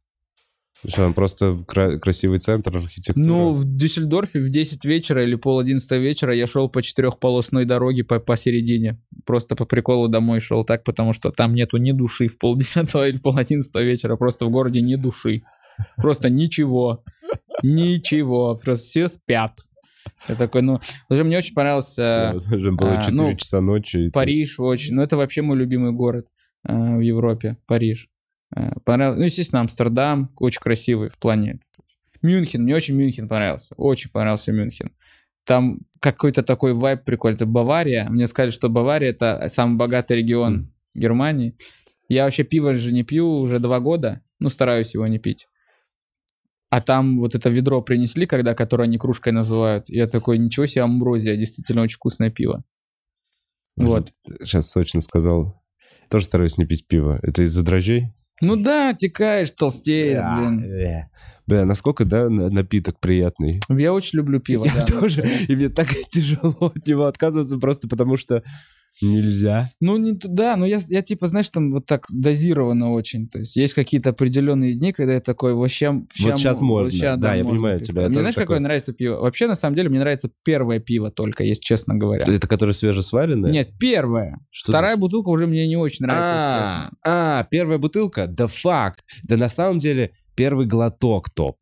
Там 0.96 1.14
просто 1.14 1.64
кра- 1.68 1.98
красивый 1.98 2.40
центр 2.40 2.78
архитектуры. 2.78 3.26
Ну, 3.26 3.52
в 3.52 3.66
Дюссельдорфе 3.66 4.40
в 4.40 4.50
10 4.50 4.86
вечера 4.86 5.24
или 5.24 5.36
пол 5.36 5.60
11 5.60 5.90
вечера 5.94 6.34
я 6.34 6.48
шел 6.48 6.70
по 6.70 6.82
четырехполосной 6.82 7.66
дороге 7.66 8.04
по 8.04 8.20
посередине. 8.20 9.02
Просто 9.26 9.56
по 9.56 9.66
приколу 9.66 10.08
домой 10.08 10.40
шел 10.40 10.64
так, 10.64 10.84
потому 10.84 11.14
что 11.14 11.32
там 11.32 11.56
нету 11.56 11.78
ни 11.78 11.92
души 11.92 12.28
в 12.28 12.38
пол 12.38 12.56
10 12.58 12.94
или 13.08 13.18
пол 13.18 13.38
11 13.38 13.74
вечера. 13.76 14.16
Просто 14.16 14.46
в 14.46 14.52
городе 14.52 14.82
ни 14.82 14.96
души. 14.96 15.44
Просто 15.98 16.30
ничего. 16.30 17.04
Ничего. 17.64 18.56
Просто 18.56 18.86
все 18.86 19.08
спят. 19.10 19.60
Я 20.28 20.36
такой, 20.36 20.62
ну... 20.62 20.80
Уже 21.10 21.24
мне 21.24 21.38
очень 21.38 21.56
понравился 21.56 22.36
уже 22.36 22.72
было 22.72 23.00
а, 23.00 23.02
4 23.02 23.16
ну, 23.16 23.36
часа 23.36 23.60
ночи. 23.62 24.10
Париж 24.12 24.60
очень. 24.60 24.94
Ну, 24.94 25.02
это 25.02 25.18
вообще 25.18 25.42
мой 25.42 25.58
любимый 25.58 25.92
город 25.92 26.28
э, 26.68 26.98
в 26.98 27.00
Европе. 27.00 27.58
Париж. 27.66 28.08
Э, 28.56 28.72
понравился. 28.84 29.20
Ну, 29.20 29.26
естественно, 29.26 29.62
Амстердам. 29.62 30.32
Очень 30.38 30.62
красивый 30.62 31.10
в 31.10 31.18
плане. 31.18 31.60
Мюнхен. 32.22 32.64
Мне 32.64 32.76
очень 32.76 32.96
Мюнхен 32.96 33.28
понравился. 33.28 33.76
Очень 33.76 34.10
понравился 34.12 34.52
Мюнхен. 34.52 34.92
Там 35.44 35.80
какой-то 36.00 36.42
такой 36.42 36.74
вайб 36.74 37.04
прикольный. 37.04 37.36
Это 37.36 37.46
Бавария. 37.46 38.08
Мне 38.10 38.28
сказали, 38.28 38.52
что 38.52 38.70
Бавария 38.70 39.10
это 39.10 39.48
самый 39.50 39.78
богатый 39.78 40.18
регион 40.18 40.72
Германии. 40.94 41.56
Я 42.08 42.24
вообще 42.24 42.44
пиво 42.44 42.74
же 42.74 42.92
не 42.92 43.04
пью 43.04 43.28
уже 43.28 43.60
два 43.60 43.80
года. 43.80 44.22
Ну, 44.40 44.50
стараюсь 44.50 44.94
его 44.94 45.06
не 45.08 45.20
пить. 45.20 45.48
А 46.70 46.82
там 46.82 47.20
вот 47.20 47.36
это 47.36 47.50
ведро 47.50 47.82
принесли, 47.82 48.26
когда, 48.26 48.54
которое 48.54 48.84
они 48.86 48.98
кружкой 48.98 49.34
называют. 49.34 49.88
Я 49.88 50.08
такой, 50.08 50.38
ничего 50.38 50.66
себе, 50.66 50.84
амброзия. 50.84 51.36
Действительно 51.36 51.82
очень 51.82 51.96
вкусное 51.96 52.32
пиво. 52.32 52.64
Вот. 53.78 54.12
Сейчас 54.42 54.70
сочно 54.70 55.02
сказал. 55.02 55.62
Тоже 56.10 56.26
стараюсь 56.26 56.58
не 56.58 56.66
пить 56.66 56.88
пиво. 56.88 57.20
Это 57.22 57.44
из-за 57.44 57.64
дрожжей? 57.64 58.14
Ну 58.42 58.56
да, 58.58 58.94
текаешь, 58.94 59.52
толстеет, 59.52 60.18
Бля, 60.20 60.38
блин. 60.38 61.10
бля. 61.48 61.66
Насколько, 61.66 62.06
да, 62.06 62.30
на- 62.30 62.50
напиток 62.50 63.00
приятный. 63.00 63.62
Я 63.70 63.94
очень 63.94 64.18
люблю 64.18 64.40
пиво, 64.40 64.66
Я 64.66 64.74
да. 64.76 64.86
тоже. 64.86 65.46
И 65.48 65.56
мне 65.56 65.70
так 65.70 65.88
тяжело 66.10 66.56
от 66.76 66.86
него 66.86 67.06
отказываться, 67.06 67.58
просто 67.58 67.88
потому 67.88 68.18
что 68.18 68.44
нельзя. 69.02 69.70
Ну, 69.80 69.98
не 69.98 70.16
туда, 70.16 70.56
но 70.56 70.66
я, 70.66 70.80
я 70.88 71.02
типа, 71.02 71.28
знаешь, 71.28 71.50
там 71.50 71.72
вот 71.72 71.86
так 71.86 72.06
дозированно 72.10 72.92
очень. 72.92 73.28
То 73.28 73.40
есть 73.40 73.56
есть 73.56 73.74
какие-то 73.74 74.10
определенные 74.10 74.74
дни, 74.74 74.94
когда 74.94 75.14
я 75.14 75.22
такой, 75.22 75.54
вообще... 75.54 76.04
Вот 76.20 76.40
щас 76.40 76.62
можно. 76.62 77.18
Да, 77.18 77.36
я 77.36 77.44
можно 77.44 77.58
понимаю 77.58 77.80
пить. 77.80 77.88
тебя, 77.88 78.04
я 78.04 78.08
Мне 78.10 78.20
знаешь, 78.20 78.36
такой. 78.36 78.46
какое 78.46 78.60
нравится 78.60 78.94
пиво? 78.94 79.16
Вообще, 79.18 79.48
на 79.48 79.56
самом 79.56 79.76
деле, 79.76 79.90
мне 79.90 80.00
нравится 80.00 80.30
первое 80.44 80.80
пиво 80.80 81.12
только, 81.12 81.44
если 81.44 81.62
честно 81.62 81.96
говоря. 81.96 82.26
Это 82.26 82.48
которое 82.48 82.74
свежесваренное? 82.74 83.52
Нет, 83.52 83.72
первое. 83.80 84.40
Что 84.50 84.72
Вторая 84.72 84.98
бутылка 84.98 85.30
уже 85.30 85.48
мне 85.48 85.68
не 85.68 85.78
очень 85.78 86.06
нравится. 86.06 86.92
А, 87.04 87.40
а, 87.40 87.48
первая 87.50 87.78
бутылка? 87.78 88.28
Да 88.28 88.48
факт. 88.48 89.04
Да 89.24 89.38
на 89.38 89.50
самом 89.50 89.80
деле 89.80 90.12
первый 90.36 90.66
глоток 90.66 91.30
топ. 91.30 91.58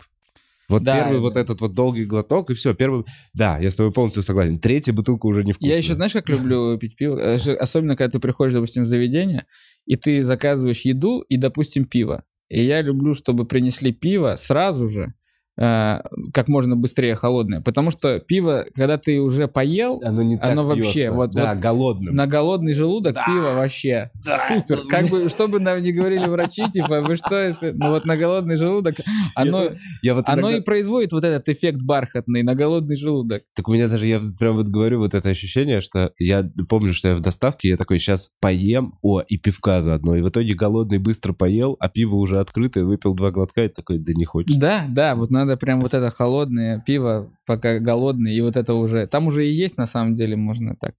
Вот 0.69 0.83
Да, 0.83 0.95
первый 0.95 1.15
да. 1.15 1.19
вот 1.19 1.37
этот 1.37 1.61
вот 1.61 1.73
долгий 1.73 2.05
глоток, 2.05 2.49
и 2.49 2.53
все, 2.53 2.73
первый... 2.73 3.05
Да, 3.33 3.57
я 3.57 3.69
с 3.69 3.75
тобой 3.75 3.91
полностью 3.91 4.23
согласен. 4.23 4.59
Третья 4.59 4.93
бутылка 4.93 5.25
уже 5.25 5.43
не 5.43 5.51
вкусная. 5.53 5.71
Я 5.71 5.77
еще, 5.77 5.95
знаешь, 5.95 6.13
как 6.13 6.29
люблю 6.29 6.77
пить 6.79 6.95
пиво? 6.95 7.17
Э, 7.19 7.35
Особенно, 7.55 7.95
когда 7.95 8.11
ты 8.11 8.19
приходишь, 8.19 8.53
допустим, 8.53 8.83
в 8.83 8.87
заведение, 8.87 9.45
и 9.85 9.95
ты 9.95 10.23
заказываешь 10.23 10.81
еду 10.81 11.21
и, 11.21 11.37
допустим, 11.37 11.85
пиво. 11.85 12.23
И 12.49 12.63
я 12.63 12.81
люблю, 12.81 13.13
чтобы 13.13 13.45
принесли 13.45 13.91
пиво 13.91 14.35
сразу 14.37 14.87
же, 14.87 15.13
как 15.55 16.47
можно 16.47 16.75
быстрее 16.75 17.15
холодное. 17.15 17.61
Потому 17.61 17.91
что 17.91 18.19
пиво, 18.19 18.65
когда 18.75 18.97
ты 18.97 19.19
уже 19.21 19.47
поел, 19.47 20.01
Оно 20.03 20.21
не 20.23 20.37
Оно 20.39 20.63
вообще, 20.63 20.91
пьется. 20.93 21.11
вот- 21.13 21.31
да, 21.31 21.53
вот 21.53 21.61
голодным. 21.61 22.15
на 22.15 22.27
голодный 22.27 22.73
желудок 22.73 23.13
Да. 23.15 23.25
пиво 23.25 23.53
вообще 23.53 24.09
супер. 24.47 24.79
Как 24.89 25.07
бы, 25.09 25.29
что 25.29 25.47
бы 25.47 25.59
нам 25.59 25.81
ни 25.81 25.91
говорили 25.91 26.25
врачи, 26.25 26.69
типа, 26.71 27.01
вы 27.01 27.15
что, 27.15 27.35
это? 27.35 27.71
ну 27.73 27.89
вот 27.91 28.05
на 28.05 28.17
голодный 28.17 28.55
желудок, 28.57 28.95
оно, 29.35 29.63
Если- 29.63 29.77
Я 30.01 30.15
вот 30.15 30.25
оно 30.27 30.41
иногда- 30.41 30.57
и 30.57 30.61
производит 30.61 31.11
вот 31.11 31.23
этот 31.23 31.47
эффект 31.49 31.79
бархатный 31.81 32.43
на 32.43 32.55
голодный 32.55 32.95
желудок. 32.95 33.43
Так 33.55 33.67
у 33.69 33.73
меня 33.73 33.87
даже, 33.87 34.07
я 34.07 34.21
прям 34.39 34.55
вот 34.55 34.67
говорю, 34.67 34.99
вот 34.99 35.13
это 35.13 35.29
ощущение, 35.29 35.81
что 35.81 36.11
я 36.17 36.43
помню, 36.67 36.93
что 36.93 37.09
я 37.09 37.15
в 37.15 37.21
доставке, 37.21 37.69
я 37.69 37.77
такой, 37.77 37.99
сейчас 37.99 38.31
поем, 38.41 38.95
о, 39.01 39.21
и 39.21 39.37
пивка 39.37 39.81
заодно. 39.81 40.15
И 40.15 40.21
в 40.21 40.29
итоге 40.29 40.53
голодный 40.55 40.97
быстро 40.97 41.33
поел, 41.33 41.75
а 41.79 41.89
пиво 41.89 42.15
уже 42.15 42.39
открытое, 42.39 42.83
выпил 42.85 43.13
два 43.13 43.31
глотка, 43.31 43.65
и 43.65 43.69
такой, 43.69 43.99
да 43.99 44.13
не 44.13 44.25
хочется. 44.25 44.59
Да, 44.59 44.85
да, 44.89 45.15
вот 45.15 45.29
надо 45.45 45.57
прям 45.57 45.81
вот 45.81 45.93
это 45.93 46.09
холодное 46.09 46.81
пиво, 46.85 47.31
пока 47.45 47.79
голодный, 47.79 48.35
и 48.35 48.41
вот 48.41 48.57
это 48.57 48.73
уже, 48.73 49.07
там 49.07 49.27
уже 49.27 49.47
и 49.47 49.51
есть 49.51 49.77
на 49.77 49.85
самом 49.85 50.15
деле, 50.15 50.35
можно 50.35 50.75
так. 50.79 50.95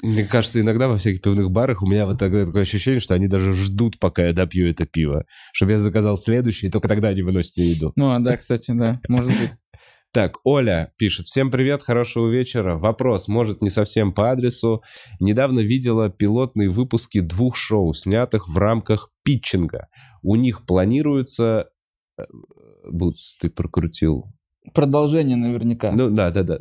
Мне 0.00 0.24
кажется, 0.24 0.60
иногда 0.60 0.86
во 0.86 0.96
всяких 0.96 1.22
пивных 1.22 1.50
барах 1.50 1.82
у 1.82 1.86
меня 1.86 2.06
вот 2.06 2.18
такое, 2.18 2.46
такое 2.46 2.62
ощущение, 2.62 3.00
что 3.00 3.14
они 3.14 3.26
даже 3.26 3.52
ждут, 3.52 3.98
пока 3.98 4.26
я 4.26 4.32
допью 4.32 4.70
это 4.70 4.86
пиво. 4.86 5.24
Чтобы 5.52 5.72
я 5.72 5.80
заказал 5.80 6.16
следующее, 6.16 6.68
и 6.68 6.72
только 6.72 6.86
тогда 6.86 7.08
они 7.08 7.22
выносят 7.22 7.56
мне 7.56 7.66
еду. 7.66 7.92
Ну, 7.96 8.10
а 8.10 8.20
да, 8.20 8.36
кстати, 8.36 8.70
да, 8.70 9.00
может 9.08 9.30
быть. 9.30 9.50
Так, 10.10 10.38
Оля 10.42 10.94
пишет. 10.96 11.26
Всем 11.26 11.50
привет, 11.50 11.82
хорошего 11.82 12.30
вечера. 12.30 12.78
Вопрос, 12.78 13.28
может, 13.28 13.60
не 13.60 13.68
совсем 13.68 14.14
по 14.14 14.30
адресу. 14.30 14.82
Недавно 15.20 15.60
видела 15.60 16.08
пилотные 16.08 16.70
выпуски 16.70 17.20
двух 17.20 17.56
шоу, 17.56 17.92
снятых 17.92 18.48
в 18.48 18.56
рамках 18.56 19.10
питчинга. 19.22 19.88
У 20.22 20.36
них 20.36 20.64
планируется... 20.64 21.68
Бутс, 22.88 23.36
ты 23.38 23.50
прокрутил. 23.50 24.26
Продолжение 24.74 25.36
наверняка. 25.36 25.92
Ну, 25.92 26.10
да, 26.10 26.30
да, 26.30 26.42
да. 26.42 26.58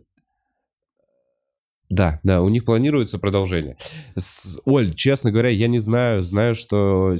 Да, 1.89 2.19
да, 2.23 2.41
у 2.41 2.49
них 2.49 2.65
планируется 2.65 3.17
продолжение. 3.17 3.77
С- 4.15 4.59
Оль, 4.65 4.93
честно 4.93 5.31
говоря, 5.31 5.49
я 5.49 5.67
не 5.67 5.79
знаю. 5.79 6.23
Знаю, 6.23 6.53
что 6.53 7.15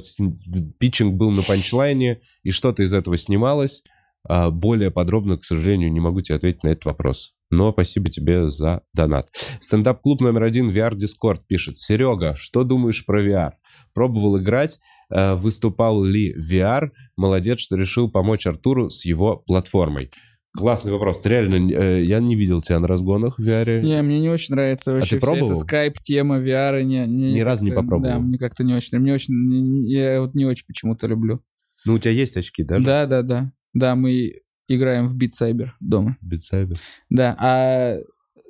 питчинг 0.78 1.14
был 1.14 1.30
на 1.30 1.42
панчлайне, 1.42 2.20
и 2.42 2.50
что-то 2.50 2.82
из 2.82 2.92
этого 2.92 3.16
снималось. 3.16 3.82
А 4.28 4.50
более 4.50 4.90
подробно, 4.90 5.38
к 5.38 5.44
сожалению, 5.44 5.90
не 5.90 6.00
могу 6.00 6.20
тебе 6.20 6.36
ответить 6.36 6.64
на 6.64 6.68
этот 6.68 6.84
вопрос. 6.84 7.32
Но 7.50 7.72
спасибо 7.72 8.10
тебе 8.10 8.50
за 8.50 8.82
донат. 8.92 9.30
Стендап-клуб 9.60 10.20
номер 10.20 10.42
один 10.42 10.70
VR 10.70 10.92
Discord 10.92 11.40
пишет. 11.46 11.78
Серега, 11.78 12.34
что 12.36 12.62
думаешь 12.62 13.06
про 13.06 13.22
VR? 13.24 13.52
Пробовал 13.94 14.38
играть? 14.38 14.80
Э, 15.10 15.34
Выступал 15.34 16.02
ли 16.04 16.34
VR? 16.34 16.90
Молодец, 17.16 17.60
что 17.60 17.76
решил 17.76 18.10
помочь 18.10 18.46
Артуру 18.46 18.90
с 18.90 19.04
его 19.04 19.36
платформой. 19.46 20.10
Классный 20.56 20.92
вопрос. 20.92 21.20
Ты 21.20 21.28
реально, 21.28 21.70
э, 21.72 22.02
я 22.04 22.20
не 22.20 22.34
видел 22.34 22.60
тебя 22.62 22.80
на 22.80 22.88
разгонах 22.88 23.38
в 23.38 23.42
VR. 23.46 23.80
Не, 23.82 24.02
мне 24.02 24.18
не 24.18 24.28
очень 24.28 24.54
нравится 24.54 24.92
вообще 24.92 25.16
ты 25.16 25.18
вся 25.18 25.26
эта 25.28 25.36
пробовал? 25.38 25.60
скайп-тема, 25.60 26.38
VR, 26.40 26.82
не, 26.82 27.06
не, 27.06 27.32
Ни 27.34 27.40
разу 27.40 27.64
не 27.64 27.70
попробовал? 27.70 28.14
Да, 28.14 28.18
мне 28.18 28.38
как-то 28.38 28.64
не 28.64 28.74
очень, 28.74 28.98
мне 28.98 29.12
очень, 29.14 29.34
не- 29.34 29.90
я 29.92 30.20
вот 30.20 30.34
не 30.34 30.46
очень 30.46 30.64
почему-то 30.66 31.06
люблю. 31.06 31.42
Ну, 31.84 31.94
у 31.94 31.98
тебя 31.98 32.12
есть 32.12 32.36
очки, 32.36 32.64
да? 32.64 32.78
Да, 32.80 33.06
да, 33.06 33.22
да. 33.22 33.52
Да, 33.74 33.94
мы 33.94 34.40
играем 34.68 35.06
в 35.06 35.16
Beat 35.16 35.30
Saber 35.40 35.68
дома. 35.80 36.16
Beat 36.24 36.40
Saber. 36.52 36.76
Да, 37.08 37.36
а 37.38 37.98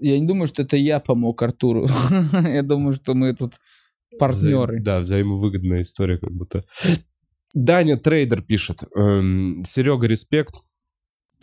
я 0.00 0.18
не 0.18 0.26
думаю, 0.26 0.46
что 0.46 0.62
это 0.62 0.76
я 0.76 1.00
помог 1.00 1.42
Артуру. 1.42 1.88
Я 2.32 2.62
думаю, 2.62 2.94
что 2.94 3.14
мы 3.14 3.34
тут 3.34 3.54
партнеры. 4.18 4.72
Взаим- 4.74 4.82
Да, 4.82 5.00
взаимовыгодная 5.00 5.82
история 5.82 6.18
как 6.18 6.32
будто. 6.32 6.64
Даня 7.54 7.96
Трейдер 7.96 8.42
пишет. 8.42 8.82
эм, 8.94 9.62
Серега, 9.66 10.06
респект. 10.06 10.56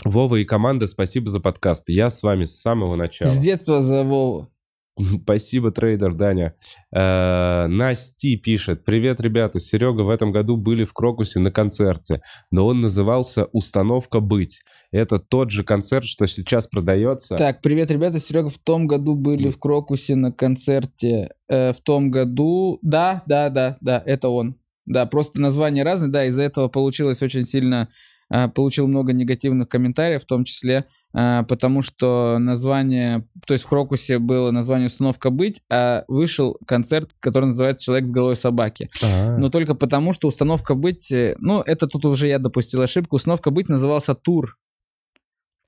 Вова 0.04 0.36
и 0.36 0.46
команда, 0.46 0.88
спасибо 0.88 1.30
за 1.30 1.40
подкаст. 1.40 1.90
Я 1.90 2.10
с 2.10 2.22
вами 2.22 2.46
с 2.46 2.60
самого 2.60 2.96
начала. 2.96 3.32
С 3.32 3.38
детства 3.38 3.82
за 3.82 4.04
Вову. 4.04 4.50
Спасибо, 5.24 5.72
трейдер 5.72 6.14
Даня. 6.14 6.56
Э, 6.96 7.68
Насти 7.68 8.38
пишет. 8.38 8.86
Привет, 8.86 9.20
ребята. 9.20 9.60
Серега 9.60 10.02
в 10.02 10.10
этом 10.10 10.32
году 10.32 10.58
были 10.58 10.84
в 10.86 10.94
Крокусе 10.94 11.40
на 11.40 11.52
концерте, 11.52 12.22
но 12.52 12.66
он 12.68 12.82
назывался 12.82 13.46
«Установка 13.52 14.20
быть». 14.20 14.64
Это 14.92 15.20
тот 15.20 15.52
же 15.52 15.64
концерт, 15.64 16.06
что 16.06 16.26
сейчас 16.28 16.68
продается. 16.68 17.36
Так, 17.38 17.62
привет, 17.62 17.92
ребята. 17.92 18.20
Серега, 18.20 18.50
в 18.50 18.58
том 18.58 18.88
году 18.88 19.16
были 19.16 19.50
в 19.50 19.60
Крокусе 19.60 20.16
на 20.16 20.32
концерте. 20.32 21.30
Э, 21.50 21.74
в 21.74 21.82
том 21.82 22.12
году... 22.12 22.80
Да, 22.82 23.24
да, 23.26 23.50
да, 23.50 23.78
да, 23.82 24.02
это 24.06 24.30
он. 24.30 24.56
Да, 24.86 25.06
просто 25.06 25.42
названия 25.42 25.84
разные. 25.84 26.10
Да, 26.12 26.26
из-за 26.26 26.44
этого 26.44 26.68
получилось 26.68 27.22
очень 27.22 27.44
сильно... 27.44 27.90
э, 28.32 28.48
Получил 28.50 28.88
много 28.88 29.14
негативных 29.14 29.68
комментариев, 29.70 30.24
в 30.24 30.28
том 30.28 30.44
числе, 30.46 30.86
э, 31.14 31.44
потому 31.48 31.82
что 31.82 32.38
название, 32.40 33.28
то 33.48 33.54
есть 33.54 33.66
в 33.66 33.68
Крокусе 33.70 34.20
было 34.20 34.52
название 34.52 34.88
«Установка 34.88 35.30
быть», 35.30 35.62
а 35.72 36.04
вышел 36.08 36.58
концерт, 36.68 37.12
который 37.20 37.46
называется 37.46 37.84
«Человек 37.86 38.08
с 38.08 38.12
головой 38.12 38.36
собаки». 38.36 38.90
А, 39.04 39.38
Но 39.38 39.50
только 39.50 39.76
потому, 39.76 40.14
что 40.14 40.28
установка 40.28 40.76
быть... 40.76 41.12
э, 41.12 41.36
Ну, 41.40 41.62
это 41.62 41.88
тут 41.88 42.06
уже 42.06 42.28
я 42.28 42.40
допустил 42.40 42.82
ошибку. 42.82 43.16
Установка 43.16 43.50
быть 43.52 43.70
назывался 43.70 44.14
тур. 44.16 44.58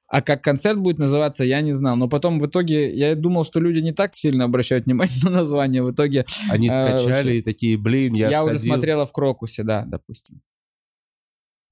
А 0.09 0.21
как 0.21 0.41
концерт 0.43 0.79
будет 0.79 0.99
называться, 0.99 1.43
я 1.43 1.61
не 1.61 1.73
знал. 1.73 1.97
Но 1.97 2.07
потом 2.07 2.39
в 2.39 2.45
итоге 2.45 2.95
я 2.95 3.13
думал, 3.15 3.43
что 3.43 3.59
люди 3.59 3.79
не 3.79 3.91
так 3.91 4.15
сильно 4.15 4.45
обращают 4.45 4.85
внимание 4.85 5.17
на 5.23 5.29
название. 5.29 5.83
В 5.83 5.91
итоге 5.91 6.25
Они 6.49 6.69
э, 6.69 6.71
скачали 6.71 7.37
и 7.37 7.41
такие, 7.41 7.77
блин, 7.77 8.13
я 8.13 8.29
я, 8.29 8.43
уже 8.43 8.55
сходил». 8.55 8.73
смотрела 8.75 9.05
в 9.05 9.11
Крокусе, 9.11 9.63
да, 9.63 9.83
допустим. 9.85 10.41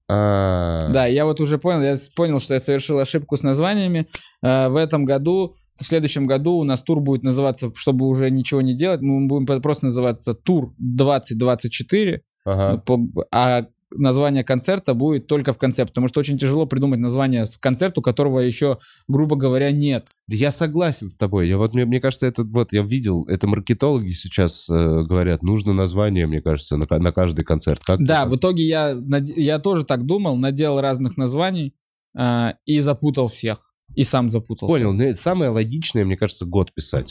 А, 0.08 0.88
Да, 0.92 1.06
я 1.06 1.24
вот 1.24 1.40
уже 1.40 1.58
понял, 1.58 1.82
я 1.82 1.96
понял, 2.14 2.38
что 2.40 2.54
я 2.54 2.60
совершил 2.60 2.98
ошибку 2.98 3.36
с 3.36 3.42
названиями. 3.42 4.06
Э, 4.42 4.68
В 4.68 4.76
этом 4.76 5.04
году, 5.04 5.56
в 5.80 5.84
следующем 5.84 6.26
году 6.26 6.52
у 6.58 6.64
нас 6.64 6.82
тур 6.82 7.00
будет 7.00 7.22
называться, 7.22 7.72
чтобы 7.74 8.06
уже 8.06 8.30
ничего 8.30 8.60
не 8.60 8.74
делать, 8.76 9.00
мы 9.00 9.26
будем 9.26 9.60
просто 9.62 9.86
называться 9.86 10.34
тур 10.34 10.74
2024. 10.78 12.22
ага. 12.44 12.78
По- 12.78 13.26
А 13.32 13.66
название 13.90 14.44
концерта 14.44 14.94
будет 14.94 15.26
только 15.26 15.52
в 15.52 15.58
конце, 15.58 15.86
потому 15.86 16.08
что 16.08 16.20
очень 16.20 16.38
тяжело 16.38 16.66
придумать 16.66 16.98
название 16.98 17.46
концерту, 17.60 18.02
которого 18.02 18.40
еще, 18.40 18.78
грубо 19.08 19.36
говоря, 19.36 19.70
нет. 19.70 20.08
Да 20.28 20.36
Я 20.36 20.50
согласен 20.50 21.06
с 21.06 21.16
тобой. 21.16 21.48
Я 21.48 21.58
вот 21.58 21.74
мне, 21.74 21.84
мне 21.84 22.00
кажется, 22.00 22.26
это 22.26 22.42
вот 22.42 22.72
я 22.72 22.82
видел, 22.82 23.24
это 23.28 23.46
маркетологи 23.46 24.10
сейчас 24.10 24.68
э, 24.68 24.72
говорят, 25.04 25.42
нужно 25.42 25.72
название, 25.72 26.26
мне 26.26 26.40
кажется, 26.40 26.76
на, 26.76 26.86
на 26.98 27.12
каждый 27.12 27.44
концерт. 27.44 27.82
Как 27.84 28.02
Да, 28.02 28.26
в 28.26 28.36
итоге 28.36 28.64
я, 28.66 28.96
я 29.36 29.58
тоже 29.58 29.84
так 29.84 30.04
думал, 30.04 30.36
наделал 30.36 30.80
разных 30.80 31.16
названий 31.16 31.74
а, 32.16 32.54
и 32.64 32.80
запутал 32.80 33.28
всех. 33.28 33.72
И 33.94 34.02
сам 34.02 34.30
запутался. 34.30 34.74
Понял. 34.74 34.92
Ну, 34.92 35.04
это 35.04 35.16
самое 35.16 35.50
логичное, 35.50 36.04
мне 36.04 36.16
кажется, 36.16 36.44
год 36.44 36.74
писать. 36.74 37.08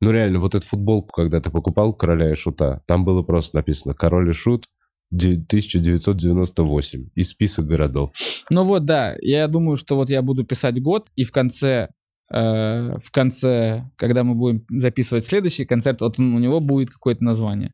Ну 0.00 0.10
реально, 0.10 0.38
вот 0.38 0.54
эту 0.54 0.66
футболку, 0.66 1.08
когда 1.12 1.40
ты 1.40 1.50
покупал 1.50 1.92
Короля 1.94 2.30
и 2.30 2.34
Шута, 2.34 2.82
там 2.86 3.04
было 3.04 3.22
просто 3.22 3.56
написано 3.56 3.94
Король 3.94 4.30
и 4.30 4.32
Шут 4.32 4.66
1998 5.14 7.08
и 7.14 7.22
список 7.22 7.66
городов. 7.66 8.12
Ну 8.50 8.64
вот, 8.64 8.84
да, 8.84 9.14
я 9.20 9.48
думаю, 9.48 9.76
что 9.76 9.96
вот 9.96 10.10
я 10.10 10.22
буду 10.22 10.44
писать 10.44 10.80
год, 10.82 11.08
и 11.16 11.24
в 11.24 11.32
конце, 11.32 11.88
э, 12.30 12.96
в 12.98 13.10
конце, 13.10 13.90
когда 13.96 14.24
мы 14.24 14.34
будем 14.34 14.64
записывать 14.70 15.26
следующий 15.26 15.64
концерт, 15.64 16.00
вот 16.00 16.18
он- 16.18 16.34
у 16.34 16.38
него 16.38 16.60
будет 16.60 16.90
какое-то 16.90 17.24
название. 17.24 17.72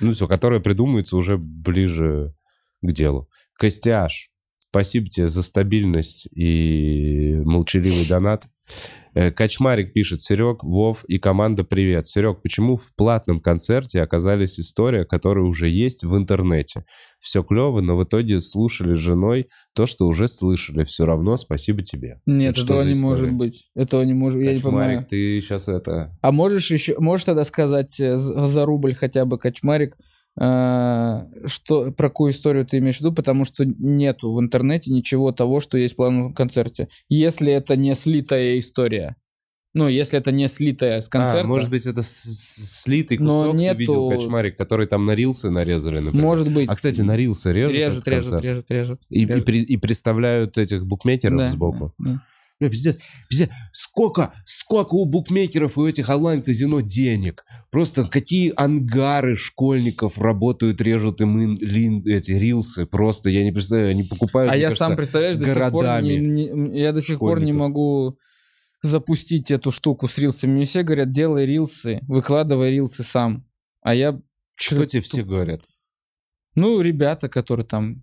Ну 0.00 0.12
все, 0.12 0.26
которое 0.26 0.60
придумается 0.60 1.16
уже 1.16 1.38
ближе 1.38 2.34
к 2.82 2.92
делу. 2.92 3.28
Костяш, 3.54 4.30
спасибо 4.68 5.08
тебе 5.08 5.28
за 5.28 5.42
стабильность 5.42 6.26
и 6.34 7.34
молчаливый 7.44 8.06
донат. 8.08 8.46
Э, 9.14 9.30
Качмарик 9.30 9.92
пишет, 9.92 10.22
Серег, 10.22 10.64
Вов 10.64 11.04
и 11.04 11.18
команда 11.18 11.64
привет. 11.64 12.06
Серег, 12.06 12.40
почему 12.42 12.76
в 12.76 12.94
платном 12.96 13.40
концерте 13.40 14.00
оказались 14.00 14.58
история, 14.58 15.04
которая 15.04 15.44
уже 15.44 15.68
есть 15.68 16.02
в 16.02 16.16
интернете? 16.16 16.84
Все 17.20 17.42
клево, 17.42 17.80
но 17.80 17.96
в 17.96 18.04
итоге 18.04 18.40
слушали 18.40 18.94
с 18.94 18.98
женой 18.98 19.48
то, 19.74 19.86
что 19.86 20.06
уже 20.06 20.28
слышали. 20.28 20.84
Все 20.84 21.04
равно 21.04 21.36
спасибо 21.36 21.82
тебе. 21.82 22.20
Нет, 22.26 22.56
Это 22.56 22.64
этого 22.64 22.82
не 22.84 22.92
история? 22.92 23.10
может 23.10 23.32
быть. 23.32 23.64
Этого 23.74 24.02
не 24.02 24.14
может, 24.14 24.40
я 24.40 24.54
не 24.54 24.60
понимаю. 24.60 25.06
ты 25.08 25.40
сейчас 25.40 25.68
это... 25.68 26.16
А 26.22 26.32
можешь 26.32 26.70
еще, 26.70 26.98
можешь 26.98 27.24
тогда 27.26 27.44
сказать 27.44 28.00
э, 28.00 28.18
за 28.18 28.64
рубль 28.64 28.94
хотя 28.94 29.24
бы, 29.24 29.38
Качмарик, 29.38 29.96
что, 30.36 31.90
про 31.92 32.08
какую 32.08 32.32
историю 32.32 32.66
ты 32.66 32.78
имеешь 32.78 32.96
в 32.96 33.00
виду, 33.00 33.12
потому 33.12 33.44
что 33.44 33.64
нету 33.64 34.32
в 34.32 34.40
интернете 34.40 34.90
ничего 34.90 35.32
того, 35.32 35.60
что 35.60 35.76
есть 35.78 35.94
в 35.94 35.96
плановом 35.96 36.34
концерте. 36.34 36.88
Если 37.08 37.52
это 37.52 37.76
не 37.76 37.94
слитая 37.94 38.58
история. 38.58 39.16
Ну, 39.74 39.88
если 39.88 40.18
это 40.18 40.32
не 40.32 40.48
слитая 40.48 41.00
с 41.00 41.08
концерта. 41.08 41.40
А, 41.40 41.44
может 41.44 41.70
быть, 41.70 41.86
это 41.86 42.02
слитый 42.04 43.16
Но 43.16 43.44
кусок, 43.44 43.56
нету- 43.56 43.74
ты 43.76 43.80
видел, 43.80 44.10
Качмарик, 44.10 44.56
который 44.58 44.86
там 44.86 45.06
на 45.06 45.14
рилсы 45.14 45.48
нарезали, 45.50 45.98
например. 46.00 46.22
Может 46.26 46.52
быть. 46.52 46.68
А, 46.68 46.74
кстати, 46.74 47.00
на 47.00 47.16
рилсы 47.16 47.50
режут? 47.52 47.74
режут, 47.74 48.06
режут, 48.06 48.40
режут, 48.42 48.70
режут. 48.70 49.00
И, 49.08 49.22
и 49.22 49.26
режут. 49.26 49.44
при- 49.46 49.62
и 49.62 49.76
представляют 49.78 50.58
этих 50.58 50.86
букмекеров 50.86 51.38
Да, 51.38 51.48
сбоку. 51.48 51.94
да, 51.98 52.10
да. 52.12 52.22
Бля, 52.62 52.70
пиздец, 52.70 52.96
пиздец. 53.28 53.50
Сколько, 53.72 54.32
сколько 54.44 54.94
у 54.94 55.04
букмекеров 55.04 55.76
и 55.76 55.80
у 55.80 55.86
этих 55.86 56.08
онлайн-казино 56.08 56.80
денег? 56.80 57.44
Просто 57.70 58.04
какие 58.06 58.52
ангары 58.56 59.36
школьников 59.36 60.18
работают, 60.18 60.80
режут 60.80 61.20
им 61.20 61.36
ин- 61.42 61.56
лин- 61.60 62.02
эти 62.06 62.30
рилсы. 62.30 62.86
Просто 62.86 63.30
я 63.30 63.44
не 63.44 63.50
представляю, 63.52 63.90
они 63.90 64.04
покупают, 64.04 64.52
А 64.52 64.56
я 64.56 64.68
кажется, 64.68 64.84
сам, 64.86 64.96
представляешь, 64.96 65.36
до 65.36 65.46
сих 65.46 65.70
пор 65.70 65.84
не, 66.02 66.18
не- 66.18 66.80
я 66.80 66.92
до 66.92 67.02
сих 67.02 67.18
пор 67.18 67.40
не 67.40 67.52
могу 67.52 68.18
запустить 68.82 69.50
эту 69.50 69.70
штуку 69.70 70.08
с 70.08 70.18
рилсами. 70.18 70.52
Мне 70.52 70.64
все 70.64 70.82
говорят, 70.82 71.10
делай 71.10 71.46
рилсы, 71.46 72.00
выкладывай 72.08 72.70
рилсы 72.70 73.02
сам. 73.02 73.46
А 73.80 73.94
я... 73.94 74.20
Что 74.54 74.86
тебе 74.86 75.02
все 75.02 75.22
говорят? 75.22 75.64
Ну, 76.54 76.80
ребята, 76.80 77.28
которые 77.28 77.66
там... 77.66 78.02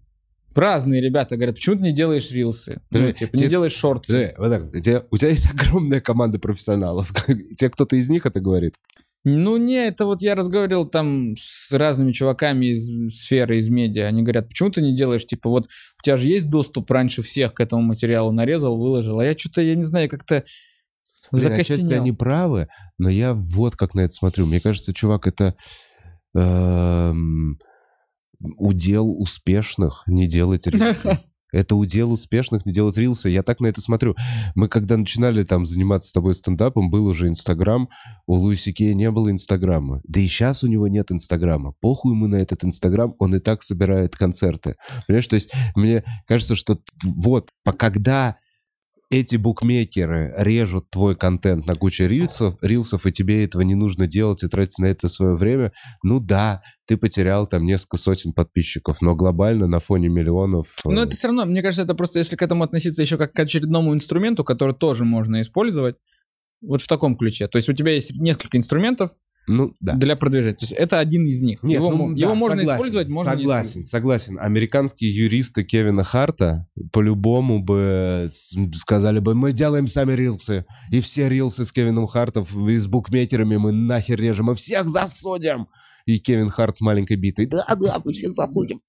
Разные 0.55 1.01
ребята 1.01 1.35
говорят, 1.35 1.55
почему 1.55 1.75
ты 1.75 1.81
не 1.83 1.93
делаешь 1.93 2.31
рилсы? 2.31 2.81
Ну, 2.89 3.11
типа, 3.11 3.35
не 3.35 3.47
делаешь 3.47 3.75
шорты. 3.75 4.33
Вот 4.37 4.49
так, 4.49 4.73
у 4.73 4.79
тебя, 4.79 5.05
у 5.09 5.17
тебя 5.17 5.29
есть 5.29 5.49
огромная 5.51 6.01
команда 6.01 6.39
профессионалов. 6.39 7.13
Тебе 7.27 7.69
кто-то 7.69 7.95
из 7.95 8.09
них 8.09 8.25
это 8.25 8.39
говорит? 8.39 8.75
Ну, 9.25 9.57
не, 9.57 9.87
это 9.87 10.05
вот 10.05 10.21
я 10.21 10.33
разговаривал 10.33 10.85
там 10.85 11.35
с 11.37 11.71
разными 11.71 12.13
чуваками 12.13 12.67
из 12.67 13.13
сферы, 13.13 13.57
из 13.57 13.69
медиа. 13.69 14.07
Они 14.07 14.23
говорят, 14.23 14.47
почему 14.47 14.69
ты 14.69 14.81
не 14.81 14.95
делаешь, 14.95 15.25
типа, 15.25 15.49
вот 15.49 15.65
у 15.65 16.03
тебя 16.03 16.15
же 16.15 16.25
есть 16.25 16.49
доступ 16.49 16.89
раньше 16.89 17.21
всех 17.21 17.53
к 17.53 17.59
этому 17.59 17.81
материалу, 17.81 18.31
нарезал, 18.31 18.77
выложил. 18.77 19.19
А 19.19 19.25
я 19.25 19.37
что-то, 19.37 19.61
я 19.61 19.75
не 19.75 19.83
знаю, 19.83 20.09
как-то 20.09 20.45
Блин, 21.31 21.51
отчасти 21.51 21.93
они 21.93 22.11
правы, 22.11 22.69
но 22.97 23.09
я 23.09 23.33
вот 23.33 23.75
как 23.75 23.93
на 23.93 24.01
это 24.01 24.13
смотрю. 24.13 24.45
Мне 24.45 24.59
кажется, 24.59 24.93
чувак, 24.93 25.27
это 25.27 25.55
эм, 26.33 27.59
удел 28.39 29.11
успешных 29.19 30.03
не 30.07 30.27
делать 30.27 30.67
рилсы. 30.67 31.19
Это 31.51 31.75
удел 31.75 32.11
успешных 32.11 32.65
не 32.65 32.73
делать 32.73 32.97
рилсы. 32.97 33.29
Я 33.29 33.41
так 33.41 33.59
на 33.59 33.67
это 33.67 33.81
смотрю. 33.81 34.15
Мы 34.55 34.67
когда 34.67 34.97
начинали 34.97 35.43
там 35.43 35.65
заниматься 35.65 36.09
с 36.09 36.13
тобой 36.13 36.35
стендапом, 36.35 36.91
был 36.91 37.07
уже 37.07 37.27
Инстаграм. 37.27 37.89
У 38.27 38.35
Луиси 38.35 38.71
Кея 38.71 38.93
не 38.93 39.09
было 39.09 39.31
Инстаграма. 39.31 40.01
Да 40.07 40.19
и 40.19 40.27
сейчас 40.27 40.63
у 40.63 40.67
него 40.67 40.87
нет 40.87 41.11
Инстаграма. 41.11 41.73
Похуй 41.81 42.13
ему 42.13 42.27
на 42.27 42.35
этот 42.35 42.63
Инстаграм, 42.63 43.15
он 43.19 43.35
и 43.35 43.39
так 43.39 43.63
собирает 43.63 44.15
концерты. 44.15 44.75
Понимаешь, 45.07 45.27
то 45.27 45.35
есть 45.35 45.51
мне 45.75 46.03
кажется, 46.27 46.55
что 46.55 46.79
вот, 47.03 47.49
когда 47.77 48.37
эти 49.09 49.37
букмекеры 49.37 50.33
режут 50.37 50.89
твой 50.91 51.15
контент 51.15 51.65
на 51.65 51.75
кучу 51.75 52.05
рилсов, 52.05 52.55
рилсов, 52.61 53.05
и 53.05 53.11
тебе 53.11 53.43
этого 53.43 53.63
не 53.63 53.75
нужно 53.75 54.07
делать 54.07 54.43
и 54.43 54.47
тратить 54.47 54.77
на 54.77 54.85
это 54.85 55.09
свое 55.09 55.35
время, 55.35 55.73
ну 56.03 56.19
да, 56.19 56.61
ты 56.85 56.95
потерял 56.95 57.47
там 57.47 57.65
несколько 57.65 57.97
сотен 57.97 58.33
подписчиков, 58.33 59.01
но 59.01 59.15
глобально 59.15 59.67
на 59.67 59.79
фоне 59.79 60.09
миллионов... 60.09 60.67
э, 60.85 60.89
Но 60.89 61.03
это 61.03 61.15
все 61.15 61.27
равно, 61.27 61.45
мне 61.45 61.63
кажется, 61.63 61.83
это 61.83 61.95
просто 61.95 62.19
если 62.19 62.35
к 62.35 62.41
этому 62.41 62.63
относиться 62.63 63.01
еще 63.01 63.17
как 63.17 63.33
к 63.33 63.39
очередному 63.39 63.93
инструменту, 63.93 64.43
который 64.43 64.75
тоже 64.75 65.05
можно 65.05 65.41
использовать, 65.41 65.95
вот 66.61 66.81
в 66.81 66.87
таком 66.87 67.17
ключе. 67.17 67.47
То 67.47 67.57
есть 67.57 67.69
у 67.69 67.73
тебя 67.73 67.93
есть 67.93 68.15
несколько 68.19 68.57
инструментов 68.57 69.11
Ну, 69.51 69.75
да. 69.79 69.93
для 69.93 70.15
продвижения. 70.15 70.53
То 70.55 70.63
есть 70.63 70.73
это 70.73 70.99
один 70.99 71.25
из 71.25 71.41
них. 71.41 71.63
Нет, 71.63 71.79
его 71.79 71.89
ну, 71.89 71.97
мо- 72.09 72.13
да, 72.13 72.19
его 72.21 72.35
можно 72.35 72.57
согласен, 72.57 72.75
использовать, 72.77 73.09
можно 73.09 73.29
не 73.31 73.35
Согласен, 73.37 73.67
использовать. 73.69 73.87
согласен. 73.87 74.37
Американские 74.39 75.11
юристы 75.15 75.63
Кевина 75.63 76.03
Харта 76.03 76.67
по-любому 76.91 77.59
бы 77.63 78.29
сказали 78.75 79.17
бы, 79.17 79.33
мы 79.33 79.51
делаем 79.51 79.87
сами 79.87 80.13
рилсы. 80.13 80.65
И 80.91 80.99
все 80.99 81.29
рилсы 81.29 81.65
с 81.65 81.71
Кевином 81.71 82.05
Хартом 82.05 82.45
и 82.69 82.77
с 82.77 82.85
букмекерами 82.85 83.57
мы 83.57 83.71
нахер 83.71 84.19
режем, 84.19 84.45
мы 84.47 84.55
всех 84.55 84.87
засудим. 84.87 85.67
И 86.05 86.19
Кевин 86.19 86.49
Харт 86.49 86.77
с 86.77 86.81
маленькой 86.81 87.17
битой. 87.17 87.47
Да, 87.47 87.65
да, 87.75 87.99
мы 88.05 88.13
всех 88.13 88.35
засудим. 88.35 88.81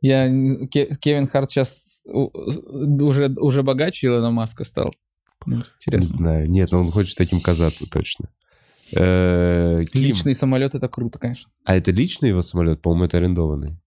Я, 0.00 0.28
Кевин 0.68 1.28
Харт 1.28 1.50
сейчас 1.50 2.00
уже, 2.06 3.34
уже 3.38 3.62
богаче 3.62 4.06
Илона 4.06 4.30
Маска 4.30 4.64
стал. 4.64 4.94
Ну, 5.44 5.56
Не 5.56 5.62
Интересно. 5.78 6.16
знаю. 6.16 6.50
Нет, 6.50 6.70
но 6.72 6.80
он 6.80 6.90
хочет 6.90 7.16
таким 7.18 7.40
казаться 7.40 7.84
точно. 7.86 8.30
Э, 8.94 9.84
Ким. 9.92 10.02
Личный 10.02 10.34
самолет 10.34 10.74
это 10.74 10.88
круто, 10.88 11.18
конечно. 11.18 11.50
А 11.64 11.76
это 11.76 11.90
личный 11.90 12.30
его 12.30 12.42
самолет? 12.42 12.82
По-моему, 12.82 13.04
это 13.04 13.18
арендованный. 13.18 13.78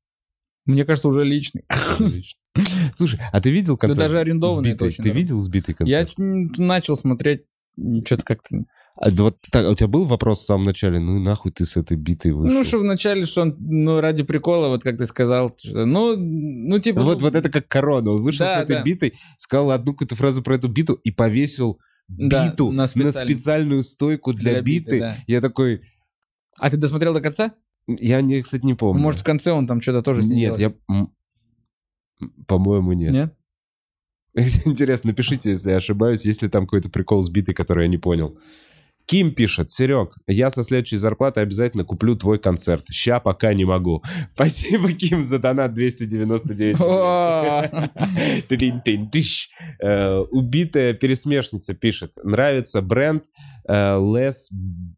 Мне 0.66 0.84
кажется, 0.84 1.08
уже 1.08 1.24
личный. 1.24 1.64
Слушай, 2.94 3.20
а 3.32 3.40
ты 3.40 3.52
видел 3.52 3.78
концерт? 3.78 4.00
даже 4.00 4.18
арендованный 4.20 4.72
сбитый? 4.72 4.92
Ты 4.92 5.04
дорого. 5.04 5.18
видел 5.18 5.40
сбитый 5.40 5.76
концерт? 5.76 6.14
Я 6.18 6.26
начал 6.58 6.96
смотреть, 6.96 7.44
что-то 8.06 8.24
как-то... 8.24 8.66
А 8.98 9.10
вот 9.10 9.38
так, 9.52 9.66
а 9.66 9.72
у 9.72 9.76
тебя 9.76 9.90
был 9.90 10.06
вопрос 10.06 10.40
в 10.40 10.46
самом 10.46 10.64
начале? 10.64 11.00
Ну 11.00 11.18
и 11.18 11.20
нахуй 11.20 11.52
ты 11.52 11.66
с 11.66 11.76
этой 11.76 11.98
битой 11.98 12.32
вышел? 12.32 12.54
Ну, 12.56 12.64
что 12.64 12.78
вначале, 12.78 13.26
что 13.26 13.42
он, 13.42 13.58
ну, 13.60 14.00
ради 14.00 14.24
прикола, 14.24 14.70
вот 14.70 14.84
как 14.84 14.96
ты 14.98 15.06
сказал, 15.06 15.54
что, 15.62 15.86
ну, 15.86 16.16
ну, 16.16 16.80
типа... 16.80 17.02
Вот, 17.04 17.20
ну, 17.20 17.26
вот 17.26 17.36
это 17.36 17.50
как 17.50 17.68
корона. 17.68 18.12
Он 18.12 18.24
вышел 18.24 18.46
Да, 18.46 18.62
с 18.62 18.64
этой 18.64 18.78
да. 18.78 18.84
битой, 18.84 19.14
сказал 19.38 19.72
одну 19.72 19.92
какую-то 19.92 20.16
фразу 20.16 20.42
про 20.42 20.56
эту 20.56 20.70
биту 20.70 20.94
и 20.94 21.12
повесил 21.12 21.78
Да, 22.08 22.50
биту 22.50 22.72
на 22.72 22.84
на, 22.84 22.88
специальную- 22.88 23.84
стойку 23.84 24.34
для, 24.34 24.54
для 24.54 24.62
биты, 24.62 24.86
биты. 24.86 25.00
да. 25.00 25.18
Я 25.28 25.42
такой... 25.42 25.82
А 26.58 26.70
ты 26.70 26.78
досмотрел 26.78 27.14
до 27.14 27.22
конца? 27.22 27.54
Я, 27.88 28.22
не, 28.22 28.42
кстати, 28.42 28.66
не 28.66 28.74
помню. 28.74 29.02
Может, 29.02 29.22
в 29.22 29.24
конце 29.24 29.52
он 29.52 29.68
там 29.68 29.82
что-то 29.82 30.02
тоже 30.02 30.22
с 30.22 30.28
ней 30.28 30.50
Нет, 30.50 30.60
я... 30.60 30.74
По-моему, 32.48 32.94
нет. 32.94 33.12
Нет? 33.12 33.36
Интересно, 34.66 35.10
напишите, 35.10 35.50
если 35.50 35.72
я 35.72 35.78
ошибаюсь, 35.78 36.26
есть 36.26 36.42
ли 36.42 36.50
там 36.50 36.66
какой-то 36.66 36.90
прикол 36.90 37.22
сбитый, 37.22 37.56
который 37.56 37.86
я 37.86 37.90
не 37.90 37.98
понял. 37.98 38.38
Ким 39.08 39.34
пишет, 39.34 39.70
Серег, 39.70 40.16
я 40.28 40.50
со 40.50 40.64
следующей 40.64 40.98
зарплаты 40.98 41.42
обязательно 41.42 41.84
куплю 41.84 42.16
твой 42.16 42.40
концерт. 42.40 42.86
Ща 42.90 43.20
пока 43.20 43.54
не 43.54 43.64
могу. 43.64 44.04
Спасибо, 44.34 44.92
Ким, 44.94 45.24
за 45.24 45.38
донат 45.38 45.74
299. 45.74 46.82
О! 46.82 47.64
Тынь-тынь-тыщ. 48.50 49.48
Э, 49.80 50.18
Убитая 50.32 50.94
пересмешница 50.94 51.76
пишет. 51.76 52.14
Нравится 52.24 52.82
бренд 52.82 53.26
э, 53.68 53.98
Лес... 54.00 54.50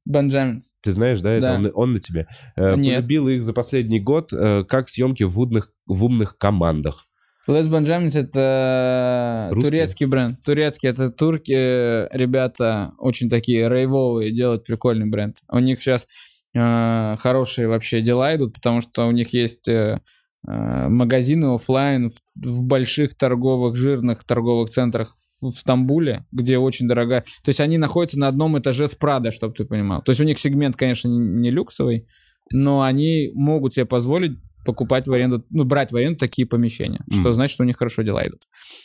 Бенджамин. 0.06 0.62
Ты 0.82 0.94
знаешь, 0.94 1.20
да? 1.20 1.34
Это 1.34 1.54
он, 1.56 1.72
он 1.74 1.94
на 1.94 2.00
тебе. 2.00 2.28
Э, 2.56 2.76
Нет. 2.78 3.02
Полюбил 3.02 3.28
их 3.28 3.44
за 3.44 3.52
последний 3.52 4.00
год. 4.00 4.32
Как 4.32 4.88
съемки 4.88 5.24
в 5.24 5.38
умных 5.40 6.38
командах. 6.38 7.07
Les 7.48 7.70
Benjamins 7.70 8.12
это 8.14 9.48
Русские? 9.52 9.72
турецкий 9.72 10.06
бренд. 10.06 10.44
Турецкий 10.44 10.90
это 10.90 11.10
турки, 11.10 11.54
э, 11.56 12.10
ребята 12.12 12.94
очень 12.98 13.30
такие 13.30 13.70
рейвовые, 13.70 14.32
делают 14.32 14.66
прикольный 14.66 15.08
бренд. 15.08 15.38
У 15.50 15.60
них 15.60 15.80
сейчас 15.80 16.08
э, 16.54 17.16
хорошие 17.20 17.70
вообще 17.70 18.02
дела 18.02 18.36
идут, 18.36 18.54
потому 18.56 18.82
что 18.82 19.06
у 19.08 19.12
них 19.12 19.34
есть 19.34 19.70
э, 19.70 20.02
э, 20.46 20.88
магазины 20.90 21.56
оффлайн 21.56 22.10
в, 22.10 22.16
в 22.36 22.64
больших 22.64 23.16
торговых, 23.16 23.78
жирных 23.78 24.26
торговых 24.26 24.70
центрах 24.70 25.16
в 25.40 25.52
Стамбуле, 25.52 26.26
где 26.34 26.58
очень 26.58 26.88
дорогая. 26.88 27.22
То 27.44 27.50
есть 27.50 27.62
они 27.62 27.78
находятся 27.78 28.20
на 28.20 28.28
одном 28.28 28.60
этаже 28.60 28.88
с 28.88 28.96
Прада, 28.96 29.32
чтобы 29.32 29.54
ты 29.54 29.64
понимал. 29.64 30.02
То 30.02 30.12
есть 30.12 30.20
у 30.20 30.26
них 30.26 30.38
сегмент, 30.40 30.76
конечно, 30.76 31.08
не 31.08 31.20
не 31.20 31.52
люксовый, 31.52 32.08
но 32.52 32.82
они 32.82 33.32
могут 33.34 33.74
себе 33.76 33.86
позволить 33.86 34.38
покупать 34.68 35.08
в 35.08 35.14
аренду, 35.14 35.44
ну, 35.50 35.64
брать 35.64 35.92
в 35.92 35.96
аренду 35.96 36.20
такие 36.20 36.46
помещения, 36.48 37.02
Мгм. 37.08 37.22
что 37.22 37.34
значит, 37.34 37.54
что 37.56 37.64
у 37.64 37.66
них 37.66 37.78
хорошо 37.78 38.04
дела 38.04 38.22
идут. 38.28 38.42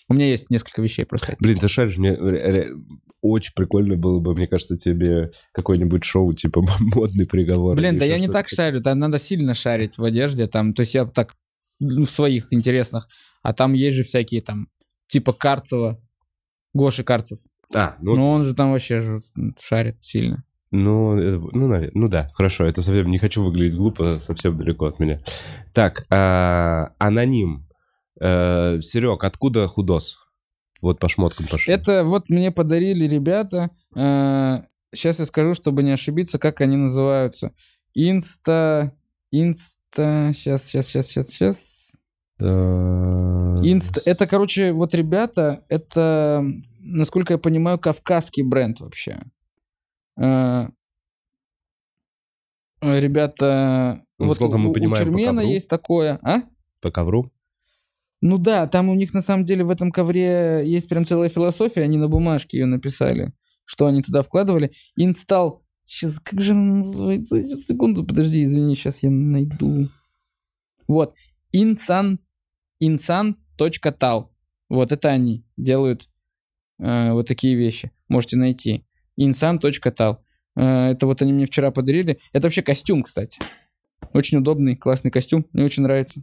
У 0.08 0.14
меня 0.14 0.26
есть 0.26 0.48
несколько 0.48 0.80
вещей 0.80 1.04
просто. 1.04 1.36
Блин, 1.40 1.58
ты 1.58 1.68
шаришь, 1.68 1.98
мне 1.98 2.16
очень 3.20 3.52
прикольно 3.54 3.96
было 3.96 4.18
бы, 4.20 4.34
мне 4.34 4.46
кажется, 4.46 4.76
тебе 4.76 5.30
какое-нибудь 5.52 6.04
шоу, 6.04 6.32
типа 6.32 6.62
модный 6.80 7.26
приговор. 7.26 7.76
Блин, 7.76 7.98
да 7.98 8.04
я 8.04 8.18
не 8.18 8.28
так 8.28 8.48
шарю, 8.48 8.80
там 8.82 8.98
надо 8.98 9.18
сильно 9.18 9.54
шарить 9.54 9.98
в 9.98 10.04
одежде, 10.04 10.46
там, 10.46 10.72
то 10.72 10.80
есть 10.82 10.94
я 10.94 11.04
так 11.04 11.34
ну, 11.80 12.04
в 12.06 12.10
своих 12.10 12.52
интересных, 12.52 13.08
а 13.42 13.52
там 13.52 13.72
есть 13.72 13.96
же 13.96 14.02
всякие 14.04 14.40
там, 14.40 14.68
типа 15.08 15.32
Карцева, 15.32 16.00
Гоши 16.74 17.02
Карцев. 17.04 17.38
А, 17.74 17.96
ну, 18.00 18.16
Ну, 18.16 18.28
он 18.30 18.44
же 18.44 18.54
там 18.54 18.70
вообще 18.72 19.20
шарит 19.60 19.96
сильно. 20.00 20.44
Ну, 20.72 21.18
э, 21.18 21.38
ну, 21.52 21.68
навер- 21.68 21.90
ну 21.94 22.08
да, 22.08 22.30
хорошо, 22.34 22.64
это 22.64 22.82
совсем 22.82 23.10
не 23.10 23.18
хочу 23.18 23.44
выглядеть 23.44 23.76
глупо, 23.76 24.14
совсем 24.14 24.56
далеко 24.56 24.86
от 24.86 24.98
меня. 24.98 25.20
Так, 25.72 26.06
а, 26.10 26.92
аноним. 26.98 27.68
Э, 28.20 28.80
Серег, 28.80 29.22
откуда 29.24 29.66
худос? 29.66 30.18
Вот 30.80 30.98
по 30.98 31.08
шмоткам 31.08 31.46
пошли. 31.46 31.72
Это 31.72 32.04
вот 32.04 32.28
мне 32.28 32.50
подарили 32.50 33.06
ребята. 33.06 33.70
сейчас 33.94 35.20
я 35.20 35.26
скажу, 35.26 35.54
чтобы 35.54 35.82
не 35.82 35.92
ошибиться, 35.92 36.38
как 36.38 36.60
они 36.60 36.76
называются. 36.76 37.52
Инста... 37.94 38.92
Инста... 39.30 40.32
Сейчас, 40.34 40.64
сейчас, 40.64 40.86
сейчас, 40.86 41.06
сейчас, 41.06 41.28
сейчас. 41.28 41.56
Э, 42.40 43.58
Инста... 43.62 44.00
Это, 44.04 44.26
короче, 44.26 44.72
вот 44.72 44.94
ребята, 44.94 45.64
это, 45.68 46.44
насколько 46.80 47.34
я 47.34 47.38
понимаю, 47.38 47.78
кавказский 47.78 48.42
бренд 48.42 48.80
вообще. 48.80 49.20
Э, 50.16 50.68
э, 52.80 53.00
Ребята... 53.00 54.04
Ну, 54.18 54.26
вот 54.26 54.40
у, 54.40 54.58
мы 54.58 54.70
у 54.70 54.72
понимаем, 54.72 55.04
по 55.04 55.10
Чермена 55.10 55.40
есть 55.40 55.68
такое, 55.68 56.18
а? 56.22 56.42
По 56.80 56.90
ковру? 56.90 57.32
Ну 58.20 58.38
да, 58.38 58.68
там 58.68 58.88
у 58.88 58.94
них 58.94 59.14
на 59.14 59.20
самом 59.20 59.44
деле 59.44 59.64
в 59.64 59.70
этом 59.70 59.90
ковре 59.90 60.62
есть 60.64 60.88
прям 60.88 61.04
целая 61.04 61.28
философия, 61.28 61.82
они 61.82 61.98
на 61.98 62.08
бумажке 62.08 62.58
ее 62.58 62.66
написали, 62.66 63.32
что 63.64 63.86
они 63.86 64.00
туда 64.00 64.22
вкладывали. 64.22 64.70
Инсталл. 64.96 65.64
Сейчас, 65.84 66.20
как 66.20 66.40
же 66.40 66.52
она 66.52 66.76
называется? 66.76 67.42
Сейчас, 67.42 67.64
секунду, 67.66 68.04
подожди, 68.04 68.44
извини, 68.44 68.76
сейчас 68.76 69.02
я 69.02 69.10
найду. 69.10 69.88
Вот. 70.86 71.16
Insan, 71.52 72.18
insan.tal. 72.80 74.32
Вот 74.68 74.92
это 74.92 75.08
они 75.08 75.44
делают 75.56 76.08
э, 76.78 77.12
вот 77.12 77.26
такие 77.26 77.56
вещи. 77.56 77.90
Можете 78.08 78.36
найти. 78.36 78.86
insan.tal. 79.28 80.18
Э, 80.56 80.90
это 80.92 81.06
вот 81.06 81.22
они 81.22 81.32
мне 81.32 81.46
вчера 81.46 81.70
подарили. 81.70 82.18
Это 82.32 82.46
вообще 82.46 82.62
костюм, 82.62 83.02
кстати. 83.02 83.38
Очень 84.12 84.38
удобный, 84.38 84.76
классный 84.76 85.10
костюм. 85.10 85.46
Мне 85.52 85.64
очень 85.64 85.82
нравится. 85.82 86.22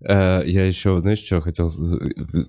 Э, 0.00 0.42
Я 0.44 0.66
еще, 0.66 1.00
знаешь, 1.00 1.20
что 1.20 1.40
хотел? 1.40 1.70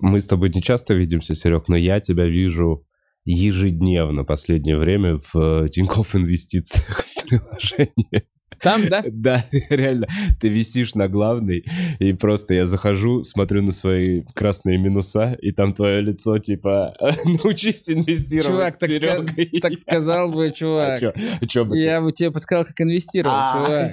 Мы 0.00 0.20
с 0.20 0.26
тобой 0.26 0.50
не 0.50 0.62
часто 0.62 0.94
видимся, 0.94 1.34
Серег, 1.34 1.68
но 1.68 1.76
я 1.76 2.00
тебя 2.00 2.26
вижу 2.26 2.86
ежедневно 3.24 4.24
последнее 4.24 4.78
время 4.78 5.18
в 5.18 5.64
э, 5.64 5.68
Тинькофф 5.68 6.16
инвестициях 6.16 7.04
в 7.04 7.28
приложении. 7.28 8.24
Там, 8.62 8.88
да? 8.88 9.02
Да, 9.10 9.44
реально. 9.70 10.06
Ты 10.40 10.48
висишь 10.48 10.94
на 10.94 11.08
главной, 11.08 11.64
и 11.98 12.12
просто 12.12 12.54
я 12.54 12.66
захожу, 12.66 13.22
смотрю 13.24 13.62
на 13.62 13.72
свои 13.72 14.22
красные 14.34 14.78
минуса, 14.78 15.36
и 15.40 15.50
там 15.52 15.72
твое 15.72 16.00
лицо, 16.00 16.38
типа, 16.38 16.94
научись 17.24 17.90
инвестировать 17.90 18.46
Чувак, 18.46 18.78
так, 18.78 18.90
ска- 18.90 18.94
Серегой. 18.94 19.60
так 19.60 19.78
сказал 19.78 20.30
бы, 20.30 20.46
А 20.50 20.50
чувак. 20.50 21.02
А 21.40 21.46
чё 21.46 21.64
бы 21.64 21.74
ты? 21.74 21.80
Я 21.82 22.00
бы 22.00 22.12
тебе 22.12 22.30
подсказал, 22.30 22.64
как 22.64 22.80
инвестировать, 22.80 23.34
А, 23.36 23.90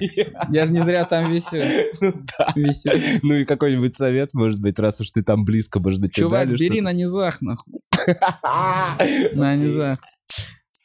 Я 0.50 0.66
же 0.66 0.72
не 0.72 0.80
зря 0.82 1.04
там 1.04 1.32
висю. 1.32 1.56
Ну 2.00 2.12
да. 2.38 2.52
Висю. 2.54 2.90
Ну 3.22 3.34
и 3.36 3.44
какой-нибудь 3.44 3.94
совет, 3.94 4.34
может 4.34 4.60
быть, 4.60 4.78
раз 4.78 5.00
уж 5.00 5.10
ты 5.10 5.22
там 5.22 5.44
близко, 5.44 5.80
может 5.80 6.00
быть, 6.00 6.12
Чувак, 6.14 6.48
бери 6.50 6.80
на 6.80 6.92
низах, 6.92 7.40
нахуй. 7.42 7.74
На 9.34 9.56
низах. 9.56 9.98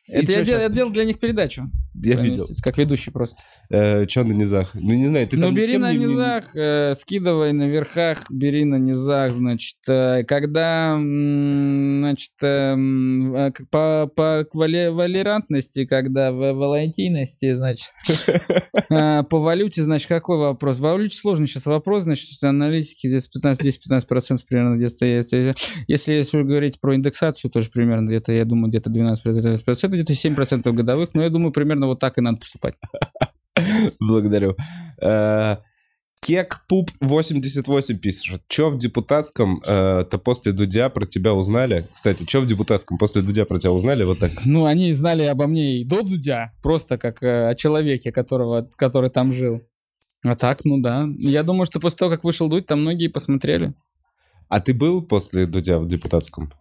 Это 0.08 0.32
я 0.32 0.70
делал 0.70 0.92
для 0.92 1.06
них 1.06 1.20
передачу. 1.20 1.70
Я 1.96 2.16
видел. 2.16 2.46
Как 2.62 2.78
ведущий 2.78 3.12
просто. 3.12 3.38
Че 3.70 4.24
на 4.24 4.34
низах? 4.34 4.72
Ну, 4.74 4.94
не 4.94 5.08
знаю, 5.08 5.28
ты 5.28 5.36
ну, 5.38 5.44
там 5.44 5.56
с 5.56 5.58
бери 5.58 5.78
на 5.78 5.94
не- 5.94 6.06
низах, 6.06 6.56
э, 6.56 6.94
скидывай 7.00 7.54
на 7.54 7.68
верхах, 7.68 8.30
бери 8.32 8.66
на 8.66 8.76
низах, 8.76 9.34
значит, 9.34 9.78
э, 9.88 10.24
когда, 10.24 10.98
значит, 10.98 12.32
э, 12.42 12.76
э, 12.76 13.52
к- 13.52 13.70
по, 13.70 14.10
по 14.16 14.46
валерантности, 14.54 15.86
когда 15.86 16.32
в 16.32 16.54
волатильности, 16.54 17.56
значит, 17.56 17.94
э, 18.90 19.24
по 19.24 19.40
валюте, 19.40 19.84
значит, 19.84 20.08
какой 20.08 20.38
вопрос? 20.38 20.78
В 20.78 20.82
валюте 20.82 21.16
сложный 21.16 21.48
сейчас 21.48 21.66
вопрос, 21.66 22.04
значит, 22.04 22.42
аналитики 22.44 23.08
здесь 23.08 23.30
15-10-15% 23.36 24.38
примерно 24.50 24.78
где-то, 24.78 25.06
если, 25.06 25.54
если 25.88 26.42
говорить 26.42 26.80
про 26.80 26.96
индексацию, 26.96 27.52
тоже 27.52 27.70
примерно 27.72 28.08
где-то, 28.08 28.34
я 28.34 28.46
думаю, 28.46 28.70
где-то 28.70 28.90
12-13%, 28.90 29.88
где-то 29.90 30.14
7% 30.14 30.72
годовых, 30.72 31.14
но 31.14 31.24
я 31.24 31.30
думаю, 31.30 31.52
примерно 31.52 31.83
вот 31.88 32.00
так 32.00 32.18
и 32.18 32.22
надо 32.22 32.40
поступать. 32.40 32.76
Благодарю. 34.00 34.56
Э, 35.02 35.58
Кек 36.26 36.62
Пуп 36.70 36.90
88 37.02 37.98
пишет. 38.00 38.42
Че 38.48 38.70
в 38.70 38.78
депутатском, 38.78 39.62
э, 39.66 40.06
то 40.10 40.18
после 40.18 40.54
Дудя 40.54 40.90
про 40.90 41.06
тебя 41.06 41.34
узнали? 41.34 41.88
Кстати, 41.94 42.24
что 42.28 42.40
в 42.42 42.46
депутатском 42.46 42.98
после 42.98 43.22
Дудя 43.22 43.46
про 43.46 43.60
тебя 43.60 43.72
узнали? 43.72 44.04
Вот 44.04 44.20
так. 44.20 44.32
Ну, 44.46 44.66
они 44.66 44.94
знали 44.94 45.24
обо 45.24 45.48
мне 45.48 45.82
и 45.82 45.84
до 45.84 46.02
Дудя, 46.02 46.54
просто 46.62 46.98
как 46.98 47.22
э, 47.24 47.50
о 47.50 47.56
человеке, 47.56 48.12
которого, 48.12 48.70
который 48.78 49.10
там 49.10 49.34
жил. 49.34 49.62
А 50.24 50.36
так, 50.36 50.64
ну 50.64 50.80
да. 50.80 51.08
Я 51.20 51.44
думаю, 51.44 51.66
что 51.66 51.82
после 51.82 51.98
того, 51.98 52.12
как 52.12 52.24
вышел 52.24 52.48
Дудь, 52.48 52.66
там 52.66 52.82
многие 52.82 53.10
посмотрели. 53.10 53.74
А 54.48 54.62
ты 54.62 54.74
был 54.74 55.02
после 55.02 55.46
Дудя 55.46 55.80
в 55.80 55.88
депутатском? 55.88 56.54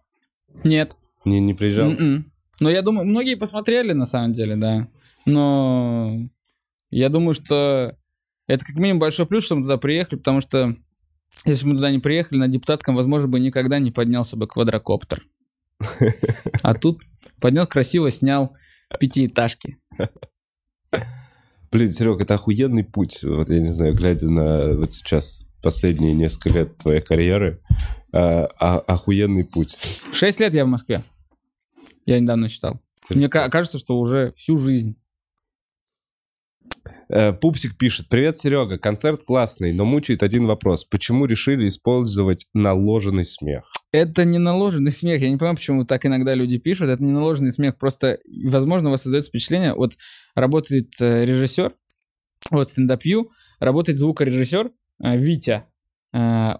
Нет. 0.65 0.97
Не, 1.23 1.39
не 1.39 1.53
приезжал? 1.53 1.91
М-м. 1.91 2.31
Но 2.59 2.69
я 2.69 2.81
думаю, 2.81 3.07
многие 3.07 3.35
посмотрели 3.35 3.93
на 3.93 4.05
самом 4.05 4.33
деле, 4.33 4.57
да. 4.57 4.89
Но 5.25 6.29
я 6.89 7.09
думаю, 7.09 7.33
что 7.33 7.97
это 8.47 8.65
как 8.65 8.75
минимум 8.75 8.99
большой 8.99 9.25
плюс, 9.25 9.45
что 9.45 9.55
мы 9.55 9.63
туда 9.63 9.77
приехали, 9.77 10.17
потому 10.17 10.41
что 10.41 10.75
если 11.45 11.65
бы 11.65 11.71
мы 11.71 11.75
туда 11.77 11.91
не 11.91 11.99
приехали, 11.99 12.37
на 12.39 12.47
депутатском, 12.47 12.95
возможно, 12.95 13.27
бы 13.27 13.39
никогда 13.39 13.79
не 13.79 13.91
поднялся 13.91 14.35
бы 14.35 14.47
квадрокоптер. 14.47 15.23
А 16.61 16.73
тут 16.73 17.01
поднес 17.41 17.67
красиво, 17.67 18.11
снял 18.11 18.55
пятиэтажки. 18.99 19.77
Блин, 21.71 21.89
Серег, 21.89 22.21
это 22.21 22.35
охуенный 22.35 22.83
путь. 22.83 23.23
Вот 23.23 23.49
я 23.49 23.59
не 23.59 23.69
знаю, 23.69 23.95
глядя 23.95 24.29
на 24.29 24.73
вот 24.75 24.93
сейчас 24.93 25.45
последние 25.63 26.13
несколько 26.13 26.49
лет 26.49 26.77
твоей 26.77 27.01
карьеры, 27.01 27.61
а, 28.11 28.47
а- 28.59 28.79
охуенный 28.79 29.43
путь. 29.43 29.77
Шесть 30.13 30.39
лет 30.39 30.53
я 30.53 30.65
в 30.65 30.67
Москве. 30.67 31.03
Я 32.05 32.19
недавно 32.19 32.47
считал. 32.47 32.79
Мне 33.09 33.27
ка- 33.27 33.49
кажется, 33.49 33.79
что 33.79 33.97
уже 33.97 34.33
всю 34.33 34.57
жизнь. 34.57 34.95
Э, 37.09 37.33
Пупсик 37.33 37.77
пишет. 37.77 38.07
Привет, 38.09 38.37
Серега. 38.37 38.77
Концерт 38.77 39.23
классный, 39.23 39.73
но 39.73 39.85
мучает 39.85 40.23
один 40.23 40.45
вопрос. 40.45 40.83
Почему 40.83 41.25
решили 41.25 41.67
использовать 41.67 42.47
наложенный 42.53 43.25
смех? 43.25 43.65
Это 43.91 44.25
не 44.25 44.39
наложенный 44.39 44.91
смех. 44.91 45.21
Я 45.21 45.29
не 45.29 45.37
понимаю, 45.37 45.57
почему 45.57 45.85
так 45.85 46.05
иногда 46.05 46.33
люди 46.33 46.57
пишут. 46.57 46.89
Это 46.89 47.03
не 47.03 47.11
наложенный 47.11 47.51
смех. 47.51 47.77
Просто, 47.77 48.19
возможно, 48.45 48.89
у 48.89 48.91
вас 48.91 49.03
создается 49.03 49.29
впечатление. 49.29 49.73
Вот 49.73 49.93
работает 50.35 50.93
э, 50.99 51.25
режиссер, 51.25 51.73
вот 52.51 52.71
стендап-вью, 52.71 53.31
работает 53.59 53.97
звукорежиссер 53.97 54.71
э, 55.03 55.17
Витя. 55.17 55.65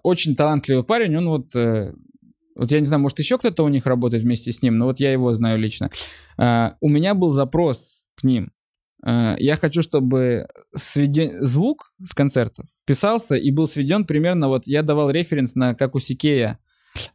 Очень 0.01 0.35
талантливый 0.35 0.83
парень. 0.83 1.15
Он 1.15 1.27
вот... 1.29 1.53
вот 1.53 2.71
я 2.71 2.79
не 2.79 2.85
знаю, 2.85 3.03
может, 3.03 3.19
еще 3.19 3.37
кто-то 3.37 3.63
у 3.63 3.67
них 3.69 3.85
работает 3.85 4.23
вместе 4.23 4.51
с 4.51 4.63
ним, 4.63 4.79
но 4.79 4.85
вот 4.85 4.99
я 4.99 5.11
его 5.11 5.31
знаю 5.35 5.59
лично. 5.59 5.91
У 6.39 6.89
меня 6.89 7.13
был 7.13 7.29
запрос 7.29 8.01
к 8.15 8.23
ним. 8.23 8.51
Э, 9.05 9.35
я 9.37 9.55
хочу, 9.55 9.81
чтобы 9.81 10.47
сведен... 10.75 11.43
звук 11.45 11.91
с 12.03 12.13
концертов 12.13 12.65
писался 12.85 13.35
и 13.35 13.51
был 13.51 13.67
сведен 13.67 14.05
примерно... 14.05 14.47
Вот 14.47 14.67
я 14.67 14.81
давал 14.83 15.09
референс 15.09 15.55
на 15.55 15.73
как 15.75 15.95
у 15.95 15.99
Сикея 15.99 16.59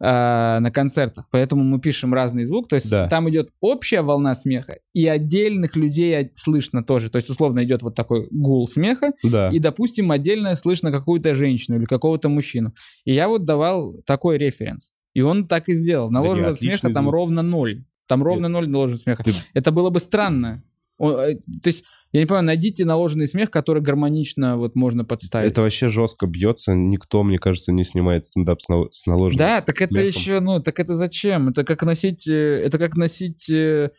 а, 0.01 0.59
на 0.61 0.71
концертах, 0.73 1.27
поэтому 1.31 1.63
мы 1.63 1.81
пишем 1.81 2.13
разный 2.13 2.45
звук, 2.45 2.67
то 2.69 2.75
есть 2.75 2.91
Да. 2.91 3.07
там 3.09 3.31
идет 3.31 3.51
общая 3.61 4.03
волна 4.03 4.35
смеха, 4.35 4.79
и 4.93 5.07
отдельных 5.07 5.77
людей 5.77 6.31
слышно 6.35 6.83
тоже, 6.83 7.11
то 7.11 7.17
есть 7.17 7.31
условно 7.31 7.63
идет 7.63 7.83
вот 7.83 7.95
такой 7.95 8.27
гул 8.33 8.67
смеха, 8.67 9.13
Да. 9.23 9.51
и, 9.51 9.61
допустим, 9.61 10.11
отдельно 10.11 10.57
слышно 10.57 10.91
какую-то 10.91 11.33
женщину 11.35 11.77
или 11.79 11.85
какого-то 11.85 12.29
мужчину. 12.29 12.75
И 13.05 13.15
я 13.15 13.29
вот 13.29 13.45
давал 13.45 13.95
такой 14.05 14.37
референс, 14.37 14.91
и 15.15 15.21
он 15.21 15.47
так 15.47 15.69
и 15.69 15.75
сделал. 15.75 16.11
Наложенного 16.11 16.55
отличный 16.55 16.79
смеха 16.81 16.93
там 16.95 17.05
звук. 17.05 17.13
ровно 17.15 17.43
ноль, 17.43 17.85
там 18.09 18.23
ровно 18.25 18.49
ноль 18.49 18.69
наложенного 18.69 19.01
смеха. 19.03 19.23
Ты- 19.23 19.33
Это 19.55 19.71
было 19.71 19.91
бы 19.91 20.01
странно. 20.01 20.61
Он, 20.99 21.19
э, 21.19 21.35
то 21.37 21.67
есть, 21.69 21.85
я 22.13 22.21
не 22.21 22.27
понимаю, 22.27 22.47
найдите 22.47 22.85
наложенный 22.85 23.27
смех, 23.27 23.51
который 23.51 23.83
гармонично 23.83 24.57
вот 24.57 24.75
можно 24.77 25.05
подставить. 25.05 25.53
Это 25.53 25.63
вообще 25.63 25.89
жестко 25.89 26.27
бьется. 26.27 26.75
Никто, 26.75 27.23
мне 27.23 27.39
кажется, 27.39 27.73
не 27.73 27.85
снимает 27.85 28.25
стендап 28.25 28.61
с, 28.61 28.69
на- 28.69 28.91
с 28.91 29.07
наложенным 29.07 29.39
Да, 29.39 29.61
так 29.61 29.77
это 29.81 29.95
смехом. 29.95 30.09
еще, 30.21 30.41
ну, 30.41 30.61
так 30.63 30.79
это 30.81 30.95
зачем? 30.97 31.49
Это 31.49 31.65
как 31.65 31.83
носить, 31.83 32.27
э, 32.29 32.63
это 32.65 32.79
как 32.79 32.97
носить, 32.97 33.49
э, 33.51 33.91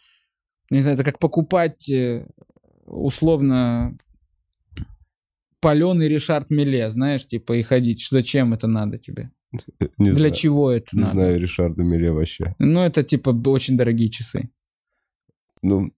не 0.69 0.79
знаю, 0.81 0.95
это 0.95 1.03
как 1.03 1.19
покупать 1.19 1.89
условно 2.85 3.97
паленый 5.61 6.07
Ришард 6.07 6.49
Миле, 6.49 6.89
знаешь, 6.91 7.25
типа, 7.25 7.53
и 7.53 7.61
ходить. 7.63 8.07
Зачем 8.09 8.53
это 8.53 8.67
надо 8.67 8.97
тебе? 8.97 9.31
Не 9.97 10.11
Для 10.11 10.13
знаю. 10.13 10.31
чего 10.33 10.71
это 10.71 10.87
Не 10.93 11.01
надо? 11.01 11.13
знаю 11.13 11.39
Ришарда 11.39 11.83
Миле 11.83 12.11
вообще. 12.11 12.55
Ну, 12.59 12.81
это 12.81 13.03
типа 13.03 13.29
очень 13.47 13.77
дорогие 13.77 14.09
часы. 14.09 14.49
Ну, 15.61 15.91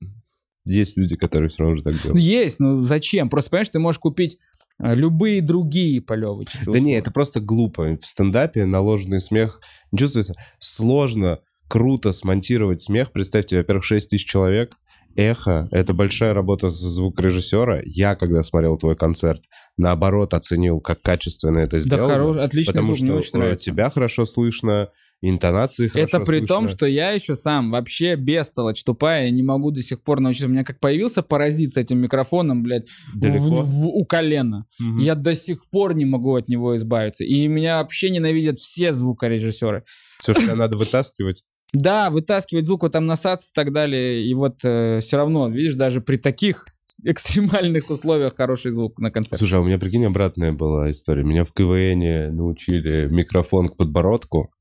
есть 0.65 0.97
люди, 0.97 1.15
которые 1.15 1.49
все 1.49 1.63
равно 1.63 1.77
же 1.77 1.83
так 1.83 1.93
Ну, 1.95 1.99
делают. 2.01 2.19
Есть, 2.19 2.59
ну 2.59 2.81
зачем? 2.83 3.29
Просто, 3.29 3.49
понимаешь, 3.51 3.69
ты 3.69 3.79
можешь 3.79 3.99
купить 3.99 4.37
э, 4.81 4.95
любые 4.95 5.41
другие 5.41 6.01
полевые 6.01 6.45
часы. 6.45 6.71
Да 6.71 6.79
не, 6.79 6.93
это 6.93 7.11
просто 7.11 7.39
глупо. 7.39 7.97
В 7.99 8.05
стендапе 8.05 8.65
наложенный 8.65 9.21
смех 9.21 9.61
не 9.91 9.99
чувствуется. 9.99 10.35
Сложно, 10.59 11.39
круто 11.67 12.11
смонтировать 12.11 12.81
смех. 12.81 13.11
Представьте, 13.11 13.57
во-первых, 13.57 13.83
6 13.85 14.09
тысяч 14.09 14.25
человек. 14.27 14.75
Эхо— 15.15 15.67
это 15.71 15.93
большая 15.93 16.33
работа 16.33 16.69
звукорежиссера. 16.69 17.81
Я, 17.83 18.15
когда 18.15 18.43
смотрел 18.43 18.77
твой 18.77 18.95
концерт, 18.95 19.41
наоборот 19.77 20.33
оценил, 20.33 20.79
как 20.79 21.01
качественно 21.01 21.59
это 21.59 21.77
Да, 21.77 21.79
сделано. 21.81 22.13
хорош, 22.13 22.37
отличный 22.37 22.73
потому 22.73 22.95
звук, 22.95 23.25
что 23.25 23.41
э, 23.43 23.55
тебя 23.57 23.89
хорошо 23.89 24.25
слышно, 24.25 24.89
интонации 25.21 25.87
хорошо 25.87 26.17
Это 26.17 26.19
при 26.25 26.39
том, 26.45 26.63
слышно. 26.63 26.77
что 26.77 26.85
я 26.87 27.11
еще 27.11 27.35
сам 27.35 27.69
вообще 27.71 28.15
бестолочь 28.15 28.83
тупая, 28.83 29.29
не 29.29 29.43
могу 29.43 29.71
до 29.71 29.83
сих 29.83 30.01
пор 30.03 30.19
научиться. 30.19 30.47
У 30.47 30.49
меня 30.49 30.63
как 30.63 30.79
появился 30.79 31.21
паразит 31.21 31.73
с 31.73 31.77
этим 31.77 31.99
микрофоном, 31.99 32.63
блядь, 32.63 32.89
в- 33.13 33.19
Далеко? 33.19 33.61
в- 33.61 33.87
у 33.87 34.05
колена. 34.05 34.65
Мгм. 34.79 34.97
Я 34.97 35.15
до 35.15 35.35
сих 35.35 35.69
пор 35.69 35.93
не 35.93 36.05
могу 36.05 36.35
от 36.35 36.47
него 36.47 36.75
избавиться. 36.77 37.23
И 37.23 37.47
меня 37.47 37.77
вообще 37.77 38.09
ненавидят 38.09 38.57
все 38.59 38.93
звукорежиссеры. 38.93 39.83
Все, 40.19 40.33
что 40.33 40.55
надо 40.55 40.75
вытаскивать. 40.77 41.43
Да, 41.73 42.09
вытаскивать 42.09 42.65
звук, 42.65 42.83
вот 42.83 42.91
там 42.91 43.05
насадцы 43.05 43.47
и 43.51 43.53
так 43.55 43.71
далее. 43.71 44.25
И 44.25 44.33
вот 44.33 44.57
все 44.59 44.99
равно, 45.13 45.47
видишь, 45.47 45.75
даже 45.75 46.01
при 46.01 46.17
таких 46.17 46.65
экстремальных 47.05 47.89
условиях 47.89 48.35
хороший 48.35 48.71
звук 48.73 48.99
на 48.99 49.09
концерте. 49.09 49.37
Слушай, 49.37 49.59
а 49.59 49.61
у 49.61 49.65
меня, 49.65 49.79
прикинь, 49.79 50.03
обратная 50.05 50.51
была 50.51 50.91
история. 50.91 51.23
Меня 51.23 51.45
в 51.45 51.53
КВН 51.53 52.35
научили 52.35 53.07
микрофон 53.09 53.69
к 53.69 53.77
подбородку. 53.77 54.51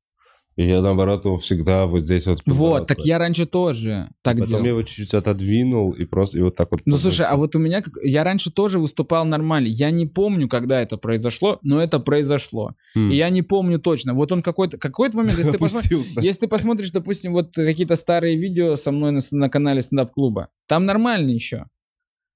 Я, 0.65 0.82
наоборот, 0.82 1.24
его 1.24 1.39
всегда 1.39 1.87
вот 1.87 2.01
здесь 2.01 2.27
вот... 2.27 2.43
Вот, 2.45 2.87
так 2.87 3.01
я 3.01 3.19
раньше 3.19 3.47
тоже 3.47 4.11
так 4.23 4.37
Потом 4.37 4.49
делал. 4.49 4.65
я 4.65 4.70
его 4.70 4.82
чуть-чуть 4.82 5.15
отодвинул 5.15 5.93
и 5.93 6.05
просто 6.05 6.39
и 6.39 6.43
вот 6.43 6.55
так 6.55 6.70
вот... 6.70 6.81
Ну, 6.85 6.97
слушай, 6.97 7.24
а 7.24 7.37
вот 7.37 7.55
у 7.57 7.59
меня... 7.59 7.82
Я 8.03 8.24
раньше 8.24 8.51
тоже 8.51 8.78
выступал 8.78 9.24
нормально. 9.24 9.69
Я 9.69 9.91
не 9.91 10.07
помню, 10.07 10.49
когда 10.49 10.81
это 10.81 10.99
произошло, 10.99 11.59
но 11.62 11.82
это 11.82 11.99
произошло. 11.99 12.74
М. 12.95 13.11
И 13.11 13.16
я 13.16 13.31
не 13.31 13.43
помню 13.43 13.78
точно. 13.78 14.12
Вот 14.12 14.32
он 14.32 14.43
какой-то 14.43 14.77
какой-то 14.77 15.16
момент, 15.16 15.39
если 15.39 15.53
ты, 15.53 15.59
посмотришь, 15.59 16.07
если 16.20 16.41
ты 16.41 16.49
посмотришь, 16.49 16.91
допустим, 16.91 17.32
вот 17.32 17.55
какие-то 17.55 17.97
старые 17.97 18.37
видео 18.37 18.77
со 18.77 18.93
мной 18.93 19.12
на, 19.12 19.20
на 19.31 19.49
канале 19.49 19.81
стендап-клуба, 19.81 20.49
там 20.66 20.85
нормально 20.85 21.31
еще. 21.31 21.66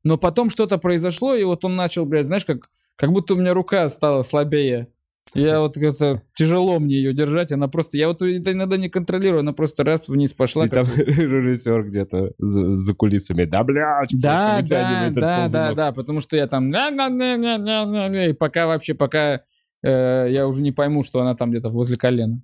Но 0.02 0.18
потом 0.18 0.50
что-то 0.50 0.78
произошло, 0.78 1.34
и 1.34 1.44
вот 1.44 1.64
он 1.64 1.76
начал, 1.76 2.04
блядь, 2.06 2.26
знаешь, 2.26 2.44
как, 2.44 2.70
как 2.96 3.12
будто 3.12 3.34
у 3.34 3.36
меня 3.36 3.54
рука 3.54 3.88
стала 3.88 4.22
слабее. 4.22 4.88
Я 5.32 5.60
вот 5.60 5.76
это 5.76 6.22
тяжело 6.36 6.78
мне 6.78 6.96
ее 6.96 7.12
держать, 7.12 7.50
она 7.50 7.66
просто, 7.66 7.96
я 7.96 8.08
вот 8.08 8.22
это 8.22 8.52
иногда 8.52 8.76
не 8.76 8.88
контролирую, 8.88 9.40
она 9.40 9.52
просто 9.52 9.82
раз 9.82 10.08
вниз 10.08 10.32
пошла. 10.32 10.66
И 10.66 10.68
там 10.68 10.86
режиссер 10.96 11.84
где-то 11.84 12.32
за, 12.38 12.76
за 12.76 12.94
кулисами. 12.94 13.44
Да, 13.44 13.64
блядь! 13.64 14.10
Да, 14.12 14.60
да, 14.62 15.10
да, 15.10 15.48
да, 15.48 15.74
да, 15.74 15.92
потому 15.92 16.20
что 16.20 16.36
я 16.36 16.46
там... 16.46 16.70
И 16.70 18.32
пока 18.34 18.66
вообще, 18.66 18.94
пока 18.94 19.40
э, 19.82 20.28
я 20.30 20.46
уже 20.46 20.62
не 20.62 20.72
пойму, 20.72 21.02
что 21.02 21.20
она 21.20 21.34
там 21.34 21.50
где-то 21.50 21.70
возле 21.70 21.96
колена. 21.96 22.40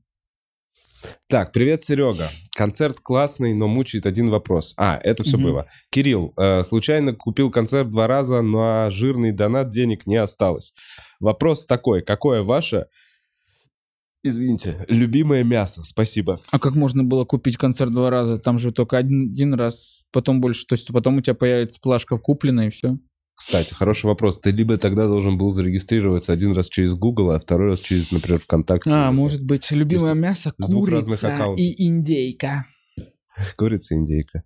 Так, 1.28 1.52
привет, 1.52 1.82
Серега. 1.82 2.30
Концерт 2.54 2.98
классный, 3.00 3.54
но 3.54 3.68
мучает 3.68 4.06
один 4.06 4.28
вопрос. 4.30 4.74
А, 4.76 4.98
это 5.02 5.22
все 5.22 5.36
Мгм. 5.36 5.46
было. 5.46 5.66
Кирилл, 5.90 6.32
э, 6.36 6.62
случайно 6.62 7.14
купил 7.14 7.50
концерт 7.50 7.90
два 7.90 8.06
раза, 8.06 8.42
но 8.42 8.88
жирный 8.90 9.32
донат 9.32 9.70
денег 9.70 10.06
не 10.06 10.16
осталось. 10.16 10.74
Вопрос 11.20 11.64
такой, 11.66 12.02
какое 12.02 12.42
ваше, 12.42 12.86
извините, 14.22 14.84
любимое 14.88 15.44
мясо? 15.44 15.82
Спасибо. 15.84 16.40
А 16.50 16.58
как 16.58 16.74
можно 16.74 17.02
было 17.04 17.24
купить 17.24 17.56
концерт 17.56 17.92
два 17.92 18.10
раза? 18.10 18.38
Там 18.38 18.58
же 18.58 18.72
только 18.72 18.98
один, 18.98 19.30
один 19.30 19.54
раз, 19.54 20.04
потом 20.12 20.40
больше. 20.40 20.66
То 20.66 20.74
есть 20.74 20.88
потом 20.92 21.16
у 21.18 21.20
тебя 21.22 21.34
появится 21.34 21.80
плашка 21.80 22.18
куплена 22.18 22.66
и 22.66 22.70
все. 22.70 22.98
Кстати, 23.40 23.72
хороший 23.72 24.04
вопрос. 24.04 24.38
Ты 24.38 24.50
либо 24.50 24.76
тогда 24.76 25.06
должен 25.06 25.38
был 25.38 25.50
зарегистрироваться 25.50 26.30
один 26.30 26.52
раз 26.52 26.68
через 26.68 26.92
Google, 26.92 27.30
а 27.30 27.38
второй 27.38 27.70
раз 27.70 27.80
через, 27.80 28.10
например, 28.10 28.38
ВКонтакте. 28.40 28.90
А, 28.90 29.10
может 29.12 29.42
быть, 29.42 29.70
любимое 29.70 30.10
есть 30.10 30.20
мясо 30.20 30.52
курица 30.60 31.54
и 31.56 31.86
индейка. 31.86 32.66
Курица 33.56 33.94
индейка. 33.94 34.42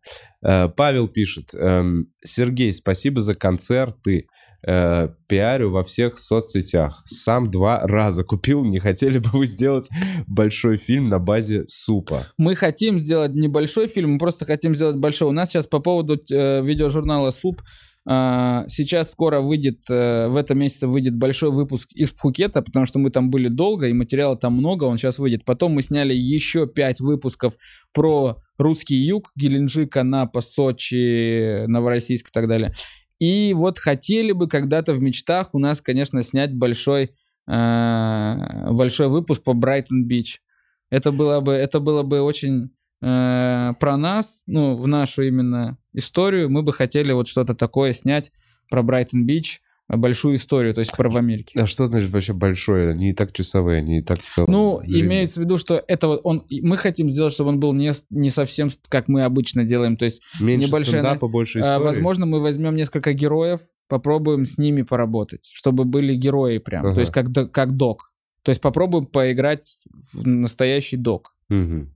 Э, 0.46 0.68
Павел 0.68 1.08
пишет. 1.08 1.52
эм, 1.54 2.06
Сергей, 2.24 2.72
спасибо 2.72 3.20
за 3.20 3.34
концерты. 3.34 4.28
Э, 4.64 5.08
Пиарю 5.26 5.72
во 5.72 5.82
всех 5.82 6.16
соцсетях. 6.16 7.02
Сам 7.04 7.50
два 7.50 7.80
раза 7.80 8.22
купил. 8.22 8.64
Не 8.64 8.78
хотели 8.78 9.18
бы 9.18 9.30
вы 9.32 9.46
сделать 9.46 9.90
большой 10.28 10.76
фильм 10.76 11.08
на 11.08 11.18
базе 11.18 11.64
супа? 11.66 12.28
Мы 12.38 12.54
хотим 12.54 13.00
сделать 13.00 13.32
небольшой 13.32 13.88
фильм, 13.88 14.12
мы 14.12 14.18
просто 14.18 14.44
хотим 14.44 14.76
сделать 14.76 14.98
большой. 14.98 15.30
У 15.30 15.32
нас 15.32 15.50
сейчас 15.50 15.66
по 15.66 15.80
поводу 15.80 16.14
э, 16.14 16.62
видеожурнала 16.62 17.32
«Суп» 17.32 17.60
сейчас 18.06 19.10
скоро 19.10 19.40
выйдет, 19.40 19.85
э, 19.89 20.28
в 20.28 20.36
этом 20.36 20.59
месяце 20.59 20.86
выйдет 20.86 21.16
большой 21.16 21.51
выпуск 21.51 21.89
из 21.93 22.10
Пхукета, 22.10 22.60
потому 22.60 22.85
что 22.85 22.98
мы 22.98 23.10
там 23.10 23.31
были 23.31 23.48
долго, 23.48 23.89
и 23.89 23.94
материала 23.94 24.36
там 24.36 24.55
много, 24.55 24.85
он 24.85 24.98
сейчас 24.98 25.18
выйдет. 25.18 25.44
Потом 25.47 25.72
мы 25.72 25.82
сняли 25.82 26.12
еще 26.12 26.66
пять 26.66 27.01
выпусков 27.01 27.55
про 27.94 28.43
русский 28.59 28.97
юг, 28.97 29.31
Геленджик, 29.36 29.97
Анапа, 29.97 30.43
Сочи, 30.43 31.64
Новороссийск 31.66 32.28
и 32.28 32.32
так 32.32 32.47
далее. 32.47 32.74
И 33.18 33.55
вот 33.55 33.78
хотели 33.78 34.32
бы 34.32 34.48
когда-то 34.48 34.93
в 34.93 35.01
мечтах 35.01 35.55
у 35.55 35.59
нас, 35.59 35.81
конечно, 35.81 36.22
снять 36.22 36.55
большой, 36.55 37.10
э, 37.48 38.70
большой 38.70 39.09
выпуск 39.09 39.43
по 39.43 39.55
Брайтон-Бич. 39.55 40.43
Это 40.90 41.10
было 41.10 41.40
бы, 41.40 41.52
это 41.52 41.81
было 41.81 42.02
бы 42.02 42.20
очень 42.20 42.70
э, 43.05 43.74
про 43.78 43.97
нас, 43.97 44.43
ну, 44.47 44.76
в 44.76 44.86
нашу 44.86 45.22
именно 45.22 45.78
историю. 45.93 46.51
Мы 46.51 46.62
бы 46.62 46.72
хотели 46.72 47.12
вот 47.12 47.28
что-то 47.28 47.55
такое 47.55 47.93
снять 47.93 48.32
про 48.70 48.82
Брайтон-Бич, 48.82 49.60
э, 49.89 49.97
большую 49.97 50.36
историю, 50.36 50.72
то 50.74 50.81
есть 50.81 50.97
про 50.97 51.10
в 51.10 51.16
Америке. 51.16 51.60
А 51.60 51.66
что 51.66 51.86
значит 51.86 52.10
вообще 52.10 52.32
большое? 52.32 52.90
Они 52.90 53.10
и 53.10 53.12
так 53.12 53.32
часовые, 53.32 53.78
они 53.78 53.98
и 53.98 54.02
так 54.02 54.22
целые. 54.22 54.51
Ну, 54.51 54.81
длинные. 54.81 55.02
имеется 55.02 55.40
в 55.40 55.44
виду, 55.44 55.59
что 55.59 55.82
это 55.86 56.09
вот 56.09 56.20
он, 56.24 56.47
мы 56.62 56.76
хотим 56.78 57.10
сделать, 57.10 57.35
чтобы 57.35 57.51
он 57.51 57.60
был 57.60 57.74
не, 57.74 57.93
не 58.09 58.31
совсем 58.31 58.70
как 58.89 59.09
мы 59.09 59.24
обычно 59.24 59.64
делаем. 59.64 59.97
То 59.97 60.06
есть, 60.06 60.22
Меньше 60.40 60.68
небольшая 60.68 61.02
стендапа, 61.02 61.28
больше 61.28 61.59
а, 61.59 61.62
истории. 61.62 61.85
возможно, 61.85 62.26
мы 62.26 62.40
возьмем 62.40 62.74
несколько 62.74 63.12
героев, 63.12 63.60
попробуем 63.89 64.47
с 64.47 64.56
ними 64.56 64.81
поработать, 64.81 65.51
чтобы 65.52 65.85
были 65.85 66.14
герои 66.14 66.56
прям. 66.59 66.86
Ага. 66.86 66.94
То 66.94 67.01
есть, 67.01 67.12
как, 67.12 67.26
как 67.52 67.72
док. 67.72 68.12
То 68.43 68.51
есть, 68.51 68.62
попробуем 68.62 69.06
поиграть 69.06 69.78
в 70.12 70.26
настоящий 70.26 70.97
док. 70.97 71.35
Мгм. 71.51 71.93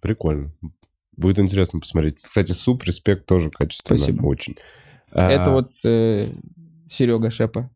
Прикольно. 0.00 0.52
Будет 1.16 1.38
интересно 1.38 1.80
посмотреть. 1.80 2.20
Кстати, 2.20 2.52
суп, 2.52 2.84
респект 2.84 3.26
тоже 3.26 3.50
качественно. 3.50 3.98
Спасибо. 3.98 4.26
Очень. 4.26 4.56
Это 5.10 5.44
А, 5.46 5.50
вот 5.50 5.72
Серега 5.72 7.30
Шепа. 7.30 7.70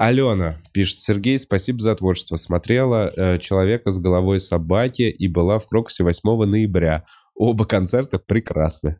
Алена 0.00 0.56
пишет, 0.72 0.98
Сергей, 1.00 1.38
спасибо 1.38 1.80
за 1.80 1.94
творчество. 1.94 2.36
Смотрела 2.36 3.12
э, 3.14 3.38
«Человека 3.38 3.90
с 3.90 3.98
головой 3.98 4.40
собаки» 4.40 5.02
и 5.02 5.28
была 5.28 5.58
в 5.58 5.66
Крокусе 5.66 6.04
8 6.04 6.44
ноября. 6.46 7.04
Оба 7.34 7.66
концерта 7.66 8.18
прекрасны. 8.18 8.96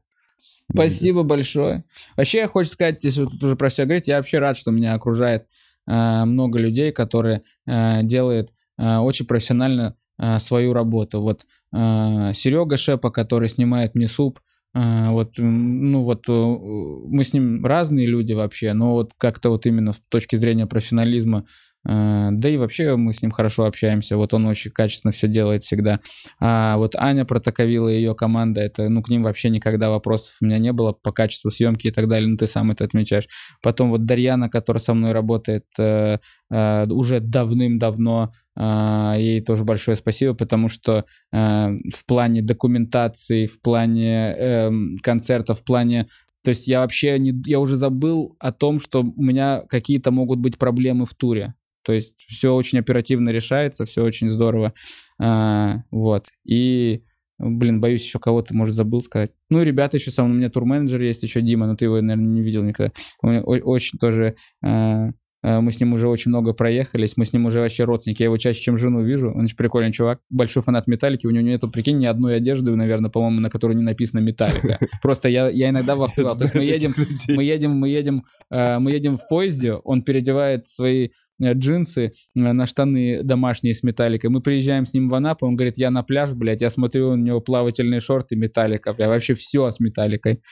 Спасибо 0.70 1.22
большое. 1.22 1.84
Вообще, 2.16 2.38
я 2.38 2.48
хочу 2.48 2.68
сказать, 2.68 3.02
если 3.02 3.22
вот 3.22 3.32
тут 3.32 3.42
уже 3.42 3.56
про 3.56 3.70
себя 3.70 3.86
говорить, 3.86 4.08
я 4.08 4.18
вообще 4.18 4.40
рад, 4.40 4.58
что 4.58 4.72
меня 4.72 4.92
окружает 4.92 5.46
э, 5.88 6.24
много 6.26 6.58
людей, 6.58 6.92
которые 6.92 7.44
э, 7.66 8.02
делают 8.02 8.50
э, 8.78 8.96
очень 8.98 9.26
профессионально 9.26 9.96
э, 9.96 9.99
свою 10.38 10.72
работу. 10.72 11.20
Вот 11.20 11.46
Серега 11.72 12.76
Шепа, 12.76 13.10
который 13.10 13.48
снимает 13.48 13.94
мне 13.94 14.06
суп, 14.06 14.40
э, 14.74 15.10
вот, 15.10 15.32
ну 15.38 16.02
вот, 16.02 16.28
э, 16.28 16.32
мы 16.32 17.24
с 17.24 17.32
ним 17.32 17.64
разные 17.64 18.06
люди 18.06 18.32
вообще, 18.32 18.72
но 18.72 18.92
вот 18.92 19.12
как-то 19.18 19.50
вот 19.50 19.66
именно 19.66 19.92
с 19.92 20.00
точки 20.08 20.36
зрения 20.36 20.66
профессионализма, 20.66 21.38
э, 21.38 21.42
да 21.82 22.48
и 22.48 22.56
вообще 22.58 22.96
мы 22.96 23.14
с 23.14 23.22
ним 23.22 23.30
хорошо 23.30 23.64
общаемся, 23.64 24.16
вот 24.16 24.34
он 24.34 24.46
очень 24.46 24.70
качественно 24.70 25.12
все 25.12 25.28
делает 25.28 25.64
всегда. 25.64 26.00
А 26.38 26.76
вот 26.76 26.94
Аня 26.94 27.24
Протаковила 27.24 27.88
и 27.88 27.96
ее 27.96 28.14
команда, 28.14 28.60
это, 28.60 28.88
ну, 28.88 29.02
к 29.02 29.08
ним 29.08 29.22
вообще 29.22 29.48
никогда 29.48 29.90
вопросов 29.90 30.36
у 30.40 30.44
меня 30.44 30.58
не 30.58 30.72
было 30.72 30.92
по 30.92 31.12
качеству 31.12 31.50
съемки 31.50 31.86
и 31.88 31.90
так 31.90 32.08
далее, 32.08 32.28
ну, 32.28 32.36
ты 32.36 32.46
сам 32.46 32.70
это 32.70 32.84
отмечаешь. 32.84 33.28
Потом 33.62 33.90
вот 33.90 34.04
Дарьяна, 34.04 34.50
которая 34.50 34.80
со 34.80 34.94
мной 34.94 35.12
работает 35.12 35.64
э, 35.78 36.18
э, 36.50 36.86
уже 36.86 37.20
давным-давно, 37.20 38.32
э, 38.56 39.14
ей 39.18 39.40
тоже 39.40 39.64
большое 39.64 39.96
спасибо, 39.96 40.34
потому 40.34 40.68
что 40.68 41.06
э, 41.32 41.36
в 41.36 42.06
плане 42.06 42.42
документации, 42.42 43.46
в 43.46 43.60
плане 43.60 44.34
эм, 44.36 44.96
концертов, 45.02 45.60
в 45.60 45.64
плане 45.64 46.06
то 46.42 46.50
есть 46.50 46.66
я 46.68 46.80
вообще 46.80 47.18
не, 47.18 47.34
я 47.44 47.60
уже 47.60 47.76
забыл 47.76 48.36
о 48.38 48.50
том, 48.50 48.80
что 48.80 49.02
у 49.02 49.22
меня 49.22 49.62
какие-то 49.68 50.10
могут 50.10 50.38
быть 50.38 50.58
проблемы 50.58 51.04
в 51.04 51.14
туре. 51.14 51.54
То 51.82 51.92
есть 51.92 52.14
все 52.18 52.54
очень 52.54 52.78
оперативно 52.78 53.30
решается, 53.30 53.84
все 53.84 54.02
очень 54.02 54.30
здорово. 54.30 54.74
А, 55.20 55.78
вот. 55.90 56.26
И, 56.44 57.02
блин, 57.38 57.80
боюсь, 57.80 58.04
еще 58.04 58.18
кого-то, 58.18 58.54
может, 58.54 58.74
забыл 58.74 59.02
сказать. 59.02 59.32
Ну, 59.48 59.62
ребята 59.62 59.96
еще 59.96 60.10
мной, 60.22 60.36
у 60.36 60.38
меня 60.38 60.50
турменеджер 60.50 61.00
есть, 61.00 61.22
еще 61.22 61.40
Дима, 61.40 61.66
но 61.66 61.76
ты 61.76 61.86
его, 61.86 62.00
наверное, 62.00 62.34
не 62.34 62.42
видел 62.42 62.62
никогда. 62.62 62.92
Он 63.22 63.42
очень 63.46 63.98
тоже... 63.98 64.36
а, 64.62 65.10
мы 65.42 65.70
с 65.70 65.80
ним 65.80 65.94
уже 65.94 66.08
очень 66.08 66.30
много 66.30 66.52
проехались, 66.52 67.16
мы 67.16 67.24
с 67.24 67.32
ним 67.32 67.46
уже 67.46 67.60
вообще 67.60 67.84
родственники. 67.84 68.22
Я 68.22 68.26
его 68.26 68.36
чаще, 68.36 68.60
чем 68.60 68.76
жену 68.76 69.02
вижу. 69.02 69.30
Он 69.30 69.44
очень 69.44 69.56
прикольный 69.56 69.92
чувак, 69.92 70.20
большой 70.28 70.62
фанат 70.62 70.86
Металлики. 70.86 71.26
У 71.26 71.30
него 71.30 71.42
нету, 71.42 71.70
прикинь, 71.70 71.98
ни 71.98 72.06
одной 72.06 72.36
одежды, 72.36 72.74
наверное, 72.74 73.10
по-моему, 73.10 73.40
на 73.40 73.50
которой 73.50 73.74
не 73.74 73.82
написано 73.82 74.20
Металлика. 74.20 74.78
Просто 75.02 75.28
я, 75.28 75.48
я 75.48 75.70
иногда 75.70 75.94
вахуал. 75.96 76.36
То 76.36 76.44
есть 76.44 76.54
мы 76.54 76.64
едем, 76.64 76.94
мы 77.28 77.44
едем, 77.44 77.70
мы 77.72 77.88
едем, 77.88 78.24
э, 78.50 78.78
мы 78.78 78.92
едем 78.92 79.16
в 79.16 79.26
поезде, 79.28 79.74
он 79.74 80.02
переодевает 80.02 80.66
свои 80.66 81.08
э, 81.40 81.52
джинсы 81.54 82.06
э, 82.06 82.12
на 82.34 82.66
штаны 82.66 83.22
домашние 83.22 83.74
с 83.74 83.82
металликой. 83.82 84.30
Мы 84.30 84.40
приезжаем 84.40 84.86
с 84.86 84.92
ним 84.92 85.08
в 85.08 85.14
Анапу, 85.14 85.46
он 85.46 85.56
говорит, 85.56 85.78
я 85.78 85.90
на 85.90 86.02
пляж, 86.02 86.32
блядь, 86.32 86.60
я 86.60 86.70
смотрю, 86.70 87.10
у 87.10 87.16
него 87.16 87.40
плавательные 87.40 88.00
шорты 88.00 88.36
металлика, 88.36 88.92
бля, 88.92 89.08
вообще 89.08 89.34
все 89.34 89.70
с 89.70 89.80
металликой. 89.80 90.42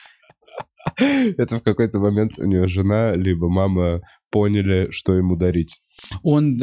Это 0.97 1.57
в 1.57 1.63
какой-то 1.63 1.99
момент 1.99 2.33
у 2.37 2.45
него 2.45 2.67
жена, 2.67 3.15
либо 3.15 3.49
мама 3.49 4.01
поняли, 4.31 4.87
что 4.91 5.13
ему 5.13 5.35
дарить. 5.35 5.81
Он, 6.23 6.57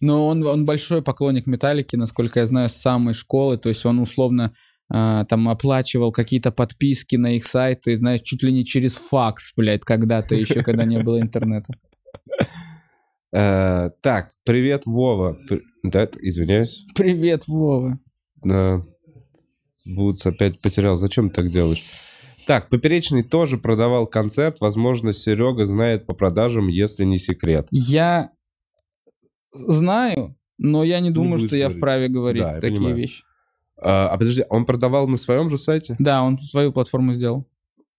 но 0.00 0.26
он, 0.28 0.46
он 0.46 0.66
большой 0.66 1.02
поклонник 1.02 1.46
металлики, 1.46 1.96
насколько 1.96 2.40
я 2.40 2.46
знаю, 2.46 2.68
с 2.68 2.74
самой 2.74 3.14
школы, 3.14 3.56
то 3.56 3.68
есть 3.70 3.84
он 3.86 3.98
условно 3.98 4.52
а, 4.90 5.24
там 5.24 5.48
оплачивал 5.48 6.12
какие-то 6.12 6.52
подписки 6.52 7.16
на 7.16 7.36
их 7.36 7.44
сайты, 7.44 7.96
знаешь, 7.96 8.20
чуть 8.20 8.42
ли 8.42 8.52
не 8.52 8.64
через 8.64 8.96
факс, 8.96 9.52
блядь, 9.56 9.84
когда-то 9.84 10.34
еще, 10.34 10.62
когда 10.62 10.84
не 10.84 11.02
было 11.02 11.20
интернета. 11.20 11.74
Э, 13.34 13.88
Так, 14.02 14.28
привет, 14.44 14.84
Вова. 14.84 15.38
Да, 15.82 16.06
извиняюсь. 16.20 16.84
Привет, 16.94 17.48
Вова. 17.48 17.98
Да. 18.44 18.84
Бутс 19.86 20.26
опять 20.26 20.60
потерял. 20.60 20.96
Зачем 20.96 21.30
ты 21.30 21.36
так 21.36 21.50
делаешь? 21.50 21.82
Так, 22.46 22.68
Поперечный 22.70 23.22
тоже 23.22 23.56
продавал 23.58 24.06
концерт. 24.06 24.56
Возможно, 24.60 25.12
Серега 25.12 25.64
знает 25.66 26.06
по 26.06 26.14
продажам, 26.14 26.68
если 26.68 27.04
не 27.04 27.18
секрет. 27.18 27.68
Я 27.70 28.30
знаю, 29.52 30.36
Но 30.58 30.84
я 30.84 31.00
не 31.00 31.10
думаю, 31.10 31.38
что 31.38 31.56
я 31.56 31.64
говорить. 31.64 31.78
вправе 31.78 32.08
говорить 32.08 32.42
Да, 32.42 32.48
я 32.54 32.60
такие 32.60 32.76
понимаю. 32.76 32.96
вещи. 32.96 33.22
А, 33.80 34.08
а 34.08 34.18
подожди, 34.18 34.44
он 34.48 34.64
продавал 34.64 35.08
на 35.08 35.16
своем 35.16 35.50
же 35.50 35.58
сайте? 35.58 35.96
Да, 35.98 36.22
он 36.22 36.38
свою 36.38 36.72
платформу 36.72 37.14
сделал. 37.14 37.46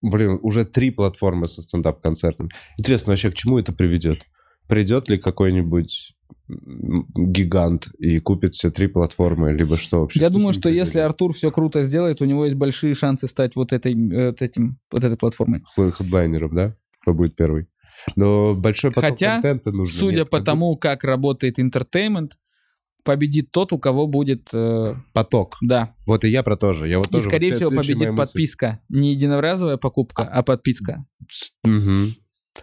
Блин, 0.02 0.38
уже 0.42 0.64
три 0.64 0.90
платформы 0.90 1.46
со 1.46 1.62
стендап-концертами. 1.62 2.50
Интересно, 2.78 3.12
вообще 3.12 3.30
к 3.30 3.34
чему 3.34 3.58
это 3.58 3.72
приведет? 3.72 4.26
Придет 4.68 5.08
ли 5.08 5.18
какой-нибудь 5.18 6.14
гигант 6.48 7.88
и 7.98 8.18
купит 8.20 8.54
все 8.54 8.70
три 8.70 8.86
платформы, 8.86 9.52
либо 9.52 9.76
что 9.76 10.00
вообще? 10.00 10.20
Я 10.20 10.26
Что 10.28 10.38
думаю, 10.38 10.52
что 10.52 10.68
если? 10.68 10.98
Артур 11.00 11.32
все 11.32 11.50
круто 11.50 11.82
сделает, 11.84 12.20
у 12.20 12.24
него 12.24 12.44
есть 12.44 12.56
большие 12.56 12.94
шансы 12.94 13.26
стать 13.28 13.56
вот 13.56 13.72
этой, 13.72 13.94
вот 13.94 14.42
этим, 14.42 14.78
вот 14.90 15.04
этой 15.04 15.16
платформой. 15.16 15.62
Хед- 15.76 15.92
хедлайнером, 15.92 16.54
да? 16.54 16.72
Кто 17.02 17.14
будет 17.14 17.36
первый? 17.36 17.66
Но 18.16 18.54
большой 18.54 18.90
поток 18.90 19.10
Хотя, 19.10 19.32
контента 19.34 19.72
нужно. 19.72 19.98
Судя 19.98 20.18
Нет, 20.18 20.30
по 20.30 20.38
как 20.38 20.46
тому, 20.46 20.76
как 20.76 21.04
работает 21.04 21.58
entertainment, 21.58 22.32
победит 23.04 23.50
тот, 23.52 23.72
у 23.72 23.78
кого 23.78 24.06
будет, 24.06 24.48
э, 24.52 24.94
поток. 25.12 25.56
да. 25.62 25.94
Вот 26.06 26.24
и 26.24 26.28
я 26.28 26.42
про 26.42 26.56
то 26.56 26.72
же. 26.72 26.88
Я 26.88 26.98
вот 26.98 27.08
И, 27.08 27.12
тоже, 27.12 27.24
скорее 27.26 27.50
вот 27.50 27.56
всего, 27.58 27.70
победит 27.70 27.98
мысль. 28.10 28.16
подписка. 28.16 28.80
Не 28.88 29.12
единоразовая 29.12 29.76
покупка, 29.76 30.24
а 30.24 30.42
подписка. 30.42 31.04
Мгм. 31.64 32.08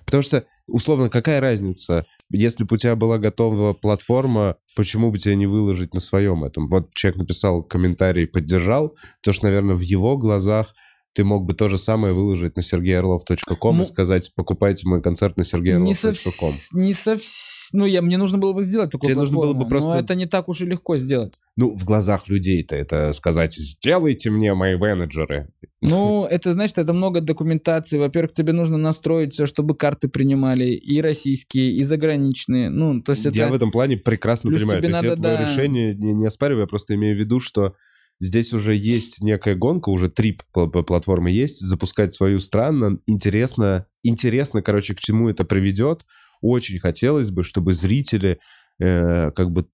Потому 0.05 0.23
что, 0.23 0.45
условно, 0.67 1.09
какая 1.09 1.39
разница, 1.41 2.05
если 2.29 2.63
бы 2.63 2.75
у 2.75 2.77
тебя 2.77 2.95
была 2.95 3.17
готова 3.17 3.73
платформа, 3.73 4.57
почему 4.75 5.11
бы 5.11 5.19
тебе 5.19 5.35
не 5.35 5.47
выложить 5.47 5.93
на 5.93 5.99
своем 5.99 6.43
этом? 6.43 6.67
Вот 6.67 6.93
человек 6.93 7.19
написал 7.19 7.63
комментарий, 7.63 8.27
поддержал, 8.27 8.95
то 9.21 9.33
что, 9.33 9.45
наверное, 9.45 9.75
в 9.75 9.81
его 9.81 10.17
глазах 10.17 10.73
ты 11.13 11.23
мог 11.23 11.45
бы 11.45 11.53
то 11.53 11.67
же 11.67 11.77
самое 11.77 12.13
выложить 12.13 12.55
на 12.55 12.61
sergeyorlov.com 12.61 13.77
Ну, 13.77 13.83
и 13.83 13.85
сказать, 13.85 14.31
покупайте 14.33 14.87
мой 14.87 15.01
концерт 15.01 15.35
на 15.37 15.41
Не, 15.41 15.93
сов... 15.93 16.15
sergeyorlov.com. 16.15 16.53
не 16.71 16.93
совсем... 16.93 17.60
Ну, 17.73 17.85
я, 17.85 18.01
мне 18.01 18.17
нужно 18.17 18.37
было 18.37 18.53
бы 18.53 18.63
сделать 18.63 18.91
такую 18.91 19.09
Тебе 19.09 19.19
нужно 19.19 19.37
было 19.37 19.53
бы 19.53 19.67
просто- 19.67 19.93
но 19.93 19.99
это 19.99 20.15
не 20.15 20.25
так 20.25 20.49
уж 20.49 20.61
и 20.61 20.65
легко 20.65 20.97
сделать. 20.97 21.35
Ну, 21.55 21.75
в 21.75 21.83
глазах 21.83 22.27
людей-то 22.27 22.75
это 22.75 23.13
сказать, 23.13 23.53
сделайте 23.53 24.29
мне 24.29 24.53
мои 24.53 24.75
менеджеры. 24.75 25.49
Ну, 25.81 26.25
это, 26.25 26.53
значит, 26.53 26.77
это 26.77 26.93
много 26.93 27.21
документации. 27.21 27.97
Во-первых, 27.97 28.33
тебе 28.33 28.53
нужно 28.53 28.77
настроить 28.77 29.33
все, 29.33 29.45
чтобы 29.45 29.75
карты 29.75 30.07
принимали 30.09 30.65
и 30.69 31.01
российские, 31.01 31.75
и 31.75 31.83
заграничные. 31.83 32.69
Ну, 32.69 33.01
то 33.01 33.13
есть 33.13 33.25
это... 33.25 33.37
Я 33.37 33.49
в 33.49 33.53
этом 33.53 33.71
плане 33.71 33.97
прекрасно 33.97 34.49
Плюс 34.49 34.61
понимаю. 34.61 34.81
То 34.81 34.87
есть 34.87 35.03
я 35.03 35.09
надо, 35.09 35.21
твое 35.21 35.37
да. 35.37 35.43
решение 35.43 35.95
не, 35.95 36.13
не 36.13 36.25
оспариваю, 36.25 36.61
я 36.61 36.67
просто 36.67 36.95
имею 36.95 37.15
в 37.15 37.19
виду, 37.19 37.39
что 37.39 37.75
здесь 38.19 38.53
уже 38.53 38.75
есть 38.75 39.21
некая 39.23 39.55
гонка, 39.55 39.89
уже 39.89 40.09
три 40.09 40.37
пл- 40.55 40.71
пл- 40.71 40.83
платформы 40.83 41.31
есть, 41.31 41.59
запускать 41.59 42.13
свою 42.13 42.39
странно, 42.39 42.99
интересно, 43.07 43.87
интересно, 44.03 44.61
короче, 44.61 44.93
к 44.93 44.99
чему 44.99 45.29
это 45.29 45.43
приведет. 45.43 46.05
Очень 46.41 46.79
хотелось 46.79 47.29
бы, 47.29 47.43
чтобы 47.43 47.73
зрители 47.73 48.39
э, 48.79 49.31
как 49.31 49.51
бы 49.51 49.67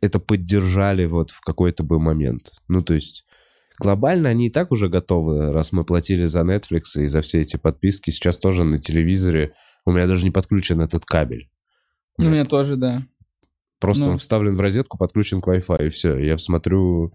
это 0.00 0.18
поддержали 0.18 1.04
вот 1.06 1.30
в 1.30 1.40
какой-то 1.40 1.84
бы 1.84 2.00
момент. 2.00 2.52
Ну, 2.68 2.82
то 2.82 2.94
есть 2.94 3.24
глобально 3.78 4.28
они 4.28 4.48
и 4.48 4.50
так 4.50 4.72
уже 4.72 4.88
готовы, 4.88 5.52
раз 5.52 5.72
мы 5.72 5.84
платили 5.84 6.26
за 6.26 6.40
Netflix 6.40 7.00
и 7.00 7.06
за 7.06 7.22
все 7.22 7.40
эти 7.40 7.56
подписки. 7.56 8.10
Сейчас 8.10 8.38
тоже 8.38 8.64
на 8.64 8.78
телевизоре 8.78 9.54
у 9.84 9.92
меня 9.92 10.06
даже 10.06 10.24
не 10.24 10.30
подключен 10.30 10.80
этот 10.80 11.04
кабель. 11.04 11.48
У 12.18 12.24
меня 12.24 12.44
тоже, 12.44 12.76
да. 12.76 13.02
Просто 13.80 14.04
Ну. 14.04 14.10
он 14.12 14.18
вставлен 14.18 14.56
в 14.56 14.60
розетку, 14.60 14.98
подключен 14.98 15.40
к 15.40 15.48
Wi-Fi, 15.48 15.86
и 15.86 15.90
все. 15.90 16.16
Я 16.18 16.38
смотрю 16.38 17.12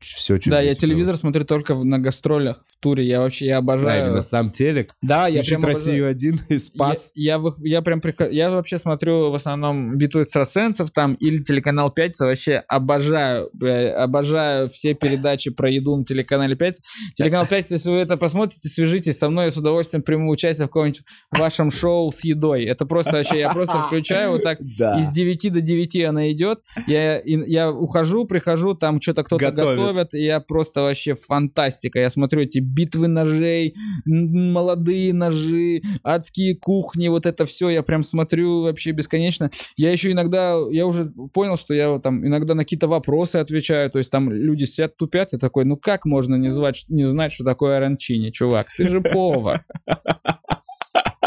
все 0.00 0.38
через 0.38 0.50
Да, 0.50 0.60
я 0.60 0.74
телевизор 0.74 1.16
смотрю 1.16 1.44
только 1.44 1.74
на 1.74 1.98
гастролях, 1.98 2.58
в 2.66 2.80
туре. 2.80 3.04
Я 3.04 3.20
вообще, 3.20 3.46
я 3.46 3.54
Да, 3.54 3.58
обожаю... 3.58 4.06
именно 4.06 4.20
сам 4.20 4.50
телек. 4.50 4.92
Да, 5.02 5.26
я 5.28 5.42
прям 5.42 5.60
обожаю. 5.64 6.06
Россию-1 6.14 6.38
и 6.48 6.58
спас. 6.58 7.10
Я, 7.14 7.34
я, 7.34 7.40
я 7.76 7.82
прям 7.82 8.00
приход- 8.00 8.30
я 8.32 8.50
вообще 8.50 8.78
смотрю 8.78 9.30
в 9.30 9.34
основном 9.34 9.96
битву 9.98 10.22
экстрасенсов 10.22 10.90
там 10.90 11.14
или 11.14 11.38
телеканал 11.38 11.90
Пятница. 11.90 12.26
Вообще 12.26 12.62
обожаю, 12.68 13.50
э, 13.62 13.88
обожаю 13.90 14.68
все 14.68 14.94
передачи 14.94 15.50
про 15.50 15.70
еду 15.70 15.96
на 15.96 16.04
телеканале 16.04 16.54
Пятница. 16.56 16.82
Телеканал 17.14 17.46
Пятница, 17.46 17.74
если 17.74 17.90
вы 17.90 17.96
это 17.98 18.16
посмотрите, 18.16 18.68
свяжитесь 18.68 19.18
со 19.18 19.28
мной, 19.30 19.46
я 19.46 19.50
с 19.50 19.56
удовольствием 19.56 20.02
приму 20.02 20.30
участие 20.30 20.66
в 20.66 20.68
каком-нибудь 20.70 21.02
вашем 21.30 21.70
шоу 21.70 22.10
с 22.12 22.24
едой. 22.24 22.64
Это 22.64 22.86
просто 22.86 23.12
вообще, 23.12 23.38
я 23.40 23.50
просто 23.52 23.80
включаю 23.82 24.32
вот 24.32 24.42
так 24.42 24.58
Да. 24.78 24.98
из 25.00 25.08
9 25.08 25.52
до 25.52 25.60
9 25.60 25.96
она 26.04 26.30
идет. 26.32 26.58
Я, 26.86 27.20
я 27.24 27.70
ухожу, 27.70 28.24
прихожу, 28.26 28.74
там 28.74 29.00
что-то 29.00 29.24
кто-то 29.24 29.44
Готовит. 29.50 29.78
Готовит, 29.88 30.14
и 30.14 30.24
я 30.24 30.40
просто 30.40 30.82
вообще 30.82 31.14
фантастика. 31.14 31.98
Я 31.98 32.10
смотрю 32.10 32.42
эти 32.42 32.58
битвы 32.58 33.08
ножей, 33.08 33.74
молодые 34.04 35.12
ножи, 35.12 35.82
адские 36.02 36.56
кухни, 36.56 37.08
вот 37.08 37.26
это 37.26 37.44
все, 37.44 37.70
я 37.70 37.82
прям 37.82 38.02
смотрю 38.04 38.62
вообще 38.62 38.92
бесконечно. 38.92 39.50
Я 39.76 39.90
еще 39.90 40.12
иногда, 40.12 40.56
я 40.70 40.86
уже 40.86 41.10
понял, 41.32 41.56
что 41.56 41.74
я 41.74 41.98
там 41.98 42.26
иногда 42.26 42.54
на 42.54 42.62
какие-то 42.62 42.88
вопросы 42.88 43.36
отвечаю, 43.36 43.90
то 43.90 43.98
есть 43.98 44.10
там 44.10 44.30
люди 44.30 44.64
сидят, 44.64 44.96
тупят, 44.96 45.32
я 45.32 45.38
такой, 45.38 45.64
ну 45.64 45.76
как 45.76 46.04
можно 46.04 46.36
не, 46.36 46.50
звать, 46.50 46.84
не 46.88 47.04
знать, 47.04 47.32
что 47.32 47.44
такое 47.44 47.76
оранчини, 47.76 48.30
чувак? 48.30 48.68
Ты 48.76 48.88
же 48.88 49.00
повар. 49.00 49.64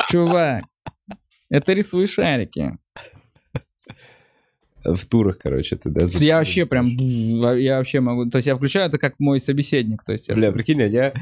Чувак, 0.09 0.63
это 1.49 1.73
рисуй 1.73 2.07
шарики. 2.07 2.77
В 4.83 5.05
турах, 5.05 5.37
короче, 5.37 5.75
ты, 5.75 5.89
да? 5.89 6.05
Я 6.19 6.37
вообще 6.37 6.65
прям, 6.65 6.87
я 6.87 7.77
вообще 7.77 7.99
могу, 7.99 8.29
то 8.29 8.37
есть 8.37 8.47
я 8.47 8.55
включаю 8.55 8.87
это 8.87 8.97
как 8.97 9.15
мой 9.19 9.39
собеседник, 9.39 10.03
то 10.03 10.13
есть 10.13 10.27
я 10.27 10.35
Бля, 10.35 10.51
прикинь, 10.51 10.81
а 10.81 10.87
я 10.87 11.13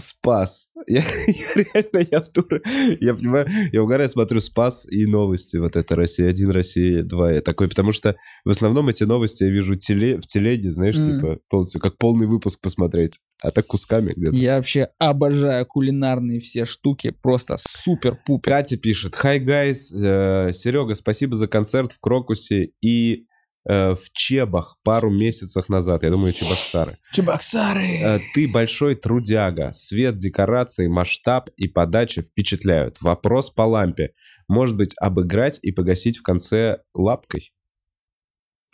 спас. 0.00 0.68
Я, 0.86 1.02
я 1.26 1.54
реально, 1.54 2.08
я 2.10 2.20
в 2.20 2.28
тур, 2.30 2.60
я 3.00 3.14
понимаю, 3.14 3.46
я 3.72 3.82
угораю, 3.82 4.08
смотрю 4.08 4.40
спас 4.40 4.86
и 4.90 5.06
новости, 5.06 5.56
вот 5.58 5.76
это 5.76 5.94
Россия-1, 5.94 6.50
Россия-2, 6.50 7.34
я 7.34 7.40
такой, 7.42 7.68
потому 7.68 7.92
что 7.92 8.16
в 8.44 8.50
основном 8.50 8.88
эти 8.88 9.04
новости 9.04 9.44
я 9.44 9.50
вижу 9.50 9.74
теле, 9.74 10.16
в 10.16 10.22
телеге, 10.22 10.70
знаешь, 10.70 10.96
Мгм. 10.96 11.04
типа, 11.20 11.38
полностью, 11.48 11.80
как 11.80 11.98
полный 11.98 12.26
выпуск 12.26 12.60
посмотреть, 12.60 13.18
а 13.42 13.50
так 13.50 13.66
кусками 13.66 14.12
где-то. 14.16 14.36
Я 14.36 14.56
вообще 14.56 14.88
обожаю 14.98 15.66
кулинарные 15.66 16.40
все 16.40 16.64
штуки, 16.64 17.14
просто 17.22 17.56
супер-пупер. 17.60 18.50
Катя 18.50 18.76
пишет, 18.76 19.14
guys, 19.22 19.76
э, 19.94 20.52
Серега, 20.52 20.94
спасибо 20.94 21.36
за 21.36 21.46
концерт 21.46 21.92
в 21.92 22.00
Крокусе 22.00 22.72
и 22.80 23.26
э, 23.68 23.94
в 23.94 24.10
Чебах 24.12 24.78
пару 24.82 25.10
месяцев 25.10 25.68
назад, 25.68 26.02
я 26.02 26.10
думаю, 26.10 26.32
Чебоксары. 26.32 26.96
Чебоксары! 27.12 27.98
Э, 27.98 28.20
Ты 28.34 28.48
большой 28.48 28.94
трудяга. 28.94 29.72
Свет, 29.72 30.16
декорации, 30.16 30.86
масштаб 30.86 31.50
и 31.56 31.68
подача 31.68 32.22
впечатляют. 32.22 33.00
Вопрос 33.00 33.50
по 33.50 33.62
лампе. 33.62 34.14
Может 34.48 34.76
быть, 34.76 34.94
обыграть 35.00 35.58
и 35.62 35.72
погасить 35.72 36.18
в 36.18 36.22
конце 36.22 36.78
лапкой? 36.94 37.52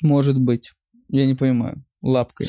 Может 0.03 0.39
быть. 0.39 0.73
Я 1.09 1.27
не 1.27 1.35
понимаю. 1.35 1.85
Лапкой. 2.03 2.49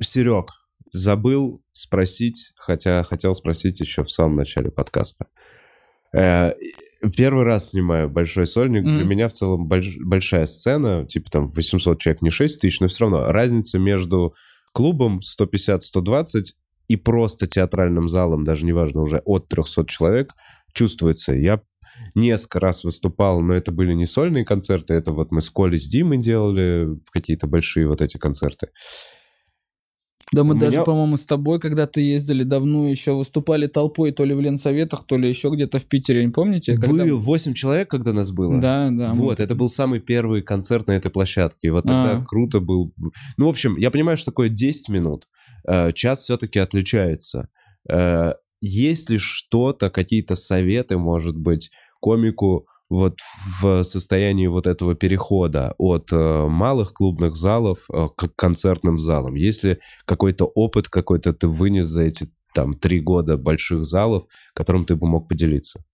Серег, 0.00 0.50
забыл 0.92 1.62
спросить, 1.72 2.52
хотя 2.56 3.02
хотел 3.02 3.34
спросить 3.34 3.80
еще 3.80 4.04
в 4.04 4.10
самом 4.10 4.36
начале 4.36 4.70
подкаста. 4.70 5.26
Э, 6.14 6.52
Первый 7.16 7.44
раз 7.44 7.70
снимаю 7.70 8.08
большой 8.08 8.46
сольник. 8.46 8.84
Мгм. 8.84 8.96
Для 8.96 9.04
меня 9.04 9.28
в 9.28 9.32
целом 9.32 9.68
больш- 9.68 9.98
большая 10.00 10.46
сцена, 10.46 11.04
типа 11.06 11.30
там 11.30 11.50
800 11.50 12.00
человек, 12.00 12.22
не 12.22 12.30
6 12.30 12.60
тысяч, 12.60 12.80
но 12.80 12.88
все 12.88 13.04
равно 13.04 13.30
разница 13.30 13.78
между 13.78 14.34
клубом 14.72 15.20
150-120 15.22 16.54
и 16.88 16.96
просто 16.96 17.46
театральным 17.46 18.08
залом, 18.08 18.44
даже 18.44 18.64
неважно, 18.64 19.02
уже 19.02 19.18
от 19.24 19.48
300 19.48 19.86
человек, 19.86 20.32
чувствуется. 20.72 21.34
Я 21.34 21.60
несколько 22.14 22.60
раз 22.60 22.84
выступал, 22.84 23.40
но 23.40 23.54
это 23.54 23.70
были 23.70 23.92
не 23.92 24.06
сольные 24.06 24.44
концерты, 24.44 24.94
это 24.94 25.12
вот 25.12 25.30
мы 25.30 25.40
с 25.40 25.50
Колей, 25.50 25.80
с 25.80 25.86
Димой 25.86 26.18
делали 26.18 26.88
какие-то 27.12 27.46
большие 27.46 27.86
вот 27.86 28.00
эти 28.00 28.16
концерты. 28.16 28.68
Да 30.34 30.44
мы 30.44 30.54
У 30.54 30.58
даже, 30.58 30.76
меня- 30.76 30.84
по-моему, 30.84 31.16
с 31.16 31.24
тобой 31.24 31.58
когда-то 31.60 32.00
ездили 32.00 32.42
давно 32.42 32.88
еще, 32.88 33.12
выступали 33.12 33.66
толпой 33.66 34.12
то 34.12 34.24
ли 34.24 34.34
в 34.34 34.40
Ленсоветах, 34.40 35.04
то 35.06 35.16
ли 35.16 35.28
еще 35.28 35.48
где-то 35.50 35.78
в 35.78 35.84
Питере, 35.86 36.24
не 36.24 36.32
помните? 36.32 36.76
Когда- 36.76 37.04
Был 37.04 37.18
8 37.18 37.54
человек, 37.54 37.88
когда 37.90 38.12
нас 38.12 38.30
было. 38.30 38.60
Да, 38.60 38.88
да. 38.90 39.12
Вот, 39.14 39.40
это 39.40 39.54
был 39.54 39.68
самый 39.68 40.00
первый 40.00 40.42
концерт 40.42 40.88
на 40.88 40.92
этой 40.92 41.10
площадке. 41.10 41.68
И 41.68 41.70
вот 41.70 41.82
тогда 41.82 42.18
А. 42.18 42.24
круто 42.26 42.60
был. 42.60 42.92
Ну, 43.36 43.46
в 43.46 43.48
общем, 43.48 43.76
я 43.76 43.90
понимаю, 43.90 44.16
что 44.16 44.26
такое 44.32 44.48
10 44.48 44.88
минут. 44.88 45.26
Э, 45.68 45.92
Час 45.92 46.20
все-таки 46.24 46.58
отличается. 46.58 47.48
Э, 47.88 48.32
Есть 48.66 49.10
ли 49.10 49.18
что-то, 49.18 49.90
какие-то 49.90 50.36
советы, 50.36 50.96
может 50.96 51.36
быть, 51.36 51.70
комику 52.00 52.66
вот 52.90 53.18
в 53.60 53.82
состоянии 53.82 54.46
вот 54.46 54.66
этого 54.66 54.94
перехода 54.94 55.74
от 55.78 56.12
э, 56.12 56.46
малых 56.46 56.92
клубных 56.92 57.36
залов 57.36 57.86
э, 57.92 58.08
к 58.16 58.28
концертным 58.36 58.98
залам? 58.98 59.34
Есть 59.34 59.64
ли 59.64 59.78
какой-то 60.04 60.44
опыт 60.44 60.88
какой-то 60.88 61.32
ты 61.32 61.48
вынес 61.48 61.86
за 61.86 62.02
эти 62.02 62.28
там 62.54 62.74
три 62.74 63.00
года 63.00 63.36
больших 63.36 63.84
залов, 63.84 64.24
которым 64.54 64.84
ты 64.84 64.96
бы 64.96 65.06
мог 65.06 65.28
поделиться? 65.28 65.84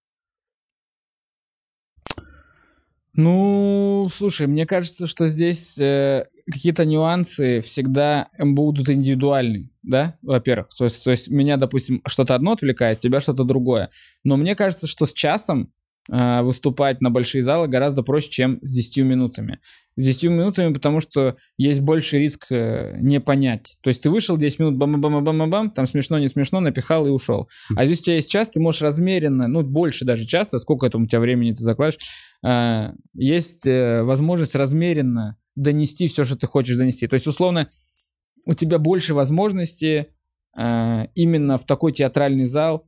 Ну, 3.13 4.09
слушай, 4.13 4.47
мне 4.47 4.67
кажется, 4.67 5.07
что 5.07 5.27
здесь 5.27 5.77
э, 5.79 6.27
какие-то 6.51 6.85
нюансы 6.85 7.61
всегда 7.61 8.29
будут 8.39 8.89
индивидуальны, 8.89 9.71
да, 9.83 10.17
во-первых. 10.23 10.69
То 10.77 10.85
есть, 10.85 11.03
то 11.03 11.11
есть 11.11 11.29
меня, 11.29 11.57
допустим, 11.57 12.03
что-то 12.07 12.37
одно 12.37 12.53
отвлекает, 12.53 13.01
тебя 13.01 13.21
что-то 13.21 13.43
другое. 13.43 13.91
Но 14.23 14.37
мне 14.37 14.55
кажется, 14.55 14.87
что 14.87 15.07
с 15.07 15.13
часом 15.13 15.73
выступать 16.11 17.01
на 17.01 17.11
большие 17.11 17.43
залы 17.43 17.69
гораздо 17.69 18.03
проще, 18.03 18.31
чем 18.31 18.59
с 18.63 18.73
10 18.73 19.05
минутами. 19.05 19.61
С 19.97 20.03
10 20.03 20.25
минутами, 20.31 20.73
потому 20.73 21.01
что 21.01 21.37
есть 21.57 21.81
больше 21.81 22.19
риск 22.19 22.47
э, 22.51 22.97
не 23.01 23.21
понять. 23.21 23.77
То 23.83 23.89
есть 23.89 24.03
ты 24.03 24.11
вышел 24.11 24.37
10 24.37 24.59
минут, 24.59 24.77
бам-бам-бам-бам-бам, 24.77 25.71
там 25.71 25.87
смешно, 25.87 26.19
не 26.19 26.29
смешно, 26.29 26.61
напихал 26.61 27.07
и 27.07 27.11
ушел. 27.11 27.49
А 27.77 27.85
здесь 27.85 28.01
у 28.01 28.05
тебя 28.05 28.17
есть 28.17 28.31
час, 28.31 28.51
ты 28.51 28.61
можешь 28.61 28.83
размеренно, 28.83 29.47
ну, 29.47 29.63
больше 29.63 30.05
даже 30.05 30.25
часа, 30.25 30.59
сколько 30.59 30.89
там 30.91 31.03
у 31.03 31.07
тебя 31.07 31.21
времени 31.21 31.53
ты 31.53 31.63
закладываешь, 31.63 31.99
э, 32.45 32.93
есть 33.15 33.67
э, 33.67 34.03
возможность 34.03 34.55
размеренно 34.55 35.37
донести 35.55 36.09
все, 36.09 36.25
что 36.25 36.37
ты 36.37 36.47
хочешь 36.47 36.77
донести. 36.77 37.07
То 37.07 37.15
есть, 37.15 37.27
условно, 37.27 37.69
у 38.47 38.55
тебя 38.55 38.79
больше 38.79 39.13
возможностей 39.13 40.07
э, 40.57 41.07
именно 41.15 41.57
в 41.57 41.67
такой 41.67 41.93
театральный 41.93 42.47
зал 42.47 42.87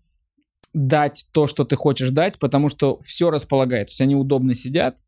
дать 0.74 1.26
то, 1.32 1.46
что 1.46 1.64
ты 1.64 1.76
хочешь 1.76 2.10
дать, 2.10 2.38
потому 2.38 2.68
что 2.68 2.98
все 3.00 3.30
располагает. 3.30 3.88
То 3.88 3.90
есть 3.92 4.00
они 4.00 4.16
удобно 4.16 4.54
сидят, 4.54 4.98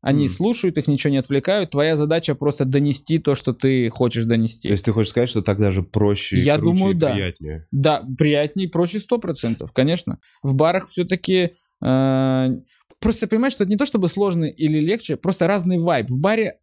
они 0.00 0.24
Мгм. 0.24 0.32
слушают, 0.32 0.78
их 0.78 0.88
ничего 0.88 1.12
не 1.12 1.18
отвлекают. 1.18 1.70
Твоя 1.70 1.94
задача 1.94 2.34
просто 2.34 2.64
донести 2.64 3.18
то, 3.18 3.36
что 3.36 3.52
ты 3.52 3.88
хочешь 3.88 4.24
донести. 4.24 4.66
То 4.66 4.72
есть 4.72 4.84
ты 4.84 4.90
хочешь 4.90 5.10
сказать, 5.10 5.28
что 5.28 5.42
так 5.42 5.60
даже 5.60 5.82
проще, 5.84 6.38
Я 6.40 6.58
круче, 6.58 6.76
думаю, 6.76 6.94
и 6.96 6.98
да. 6.98 7.12
приятнее? 7.12 7.66
Да, 7.70 8.04
приятнее, 8.18 8.68
проще 8.68 8.98
100%, 8.98 9.70
конечно. 9.72 10.18
В 10.42 10.54
барах 10.54 10.88
все-таки... 10.88 11.52
просто 11.78 13.26
понимаешь, 13.28 13.52
что 13.52 13.62
это 13.64 13.70
не 13.70 13.76
то 13.76 13.86
чтобы 13.86 14.08
сложно 14.08 14.44
или 14.44 14.80
легче, 14.80 15.16
просто 15.16 15.46
разный 15.46 15.78
вайб. 15.78 16.10
В 16.10 16.18
баре 16.18 16.58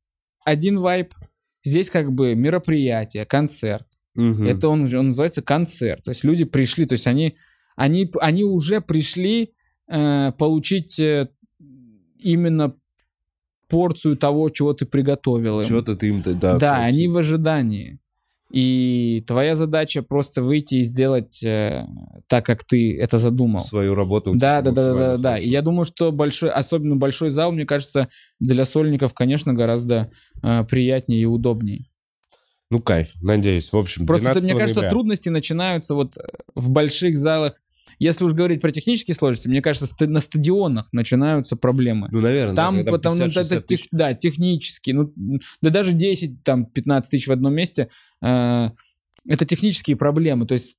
один 0.45 0.80
вайб, 0.80 1.14
здесь 1.64 1.90
как 1.90 2.11
бы 2.11 2.36
мероприятие, 2.36 3.26
концерт. 3.26 3.86
Мгм. 4.15 4.48
Это 4.48 4.68
он, 4.68 4.81
он 4.94 5.07
называется 5.07 5.41
концерт. 5.41 6.03
То 6.03 6.11
есть 6.11 6.26
люди 6.26 6.44
пришли, 6.44 6.86
то 6.86 6.94
есть 6.94 7.07
они, 7.07 7.38
они, 7.80 8.11
они 8.19 8.43
уже 8.43 8.81
пришли 8.81 9.53
э, 9.88 10.34
получить 10.38 10.99
э, 10.99 11.30
именно 12.18 12.76
порцию 13.69 14.18
того, 14.18 14.49
чего 14.49 14.73
ты 14.73 14.85
приготовил 14.85 15.61
им. 15.61 15.68
Чего-то 15.68 15.95
ты 15.95 16.10
им... 16.10 16.22
Да, 16.22 16.57
Да, 16.57 16.76
они 16.77 17.07
в 17.07 17.18
ожидании. 17.18 17.99
И 18.51 19.23
твоя 19.27 19.56
задача 19.56 20.01
просто 20.01 20.41
выйти 20.41 20.76
и 20.76 20.84
сделать 20.84 21.41
э, 21.41 21.85
так, 22.27 22.45
как 22.45 22.65
ты 22.65 22.97
это 22.99 23.18
задумал. 23.18 23.61
свою 23.61 23.95
работу. 23.95 24.34
Да, 24.35 24.61
да, 24.61 24.72
да, 24.72 24.84
да, 24.84 24.97
да, 24.97 25.18
да. 25.18 25.38
И 25.38 25.47
я 25.47 25.61
думаю, 25.61 25.85
что 25.85 26.11
большой, 26.11 26.49
особенно 26.49 26.97
большой 26.97 27.30
зал, 27.30 27.53
мне 27.53 27.65
кажется, 27.65 28.10
для 28.39 28.65
сольников, 28.65 29.14
конечно, 29.14 29.53
гораздо 29.53 30.11
э, 30.43 30.65
приятнее 30.65 31.22
и 31.22 31.26
удобнее. 31.26 31.85
Ну, 32.72 32.81
кайф, 32.81 33.14
надеюсь. 33.22 33.72
В 33.72 33.77
общем, 33.77 34.06
Просто, 34.06 34.26
12 34.26 34.43
мне 34.43 34.60
кажется, 34.60 34.81
ноября. 34.81 34.89
трудности 34.89 35.30
начинаются 35.30 35.95
вот 35.95 36.18
э, 36.18 36.22
в 36.56 36.69
больших 36.69 37.18
залах. 37.18 37.53
Если 37.98 38.24
уж 38.26 38.34
говорить 38.34 38.61
про 38.61 38.72
технические 38.72 39.16
сложности, 39.16 39.48
мне 39.48 39.61
кажется, 39.61 39.88
ста- 39.88 40.06
на 40.07 40.20
стадионах 40.20 40.88
начинаются 40.94 41.56
проблемы. 41.56 42.07
Ну, 42.11 42.22
наверное, 42.22 42.56
Там, 42.56 42.84
да, 42.84 42.91
потому, 42.91 43.16
ну, 43.16 43.26
50-60 43.26 43.57
это, 43.57 43.61
тех- 43.68 43.88
да, 43.91 44.14
технически, 44.14 44.91
ну, 44.91 45.11
да 45.61 45.70
даже 45.70 45.94
10, 45.94 46.44
там, 46.44 46.66
15 46.66 47.11
тысяч 47.11 47.28
в 47.28 47.32
одном 47.32 47.53
месте, 47.53 47.90
э, 48.22 48.70
это 49.28 49.45
технические 49.45 49.95
проблемы, 49.98 50.45
то 50.45 50.53
есть 50.53 50.78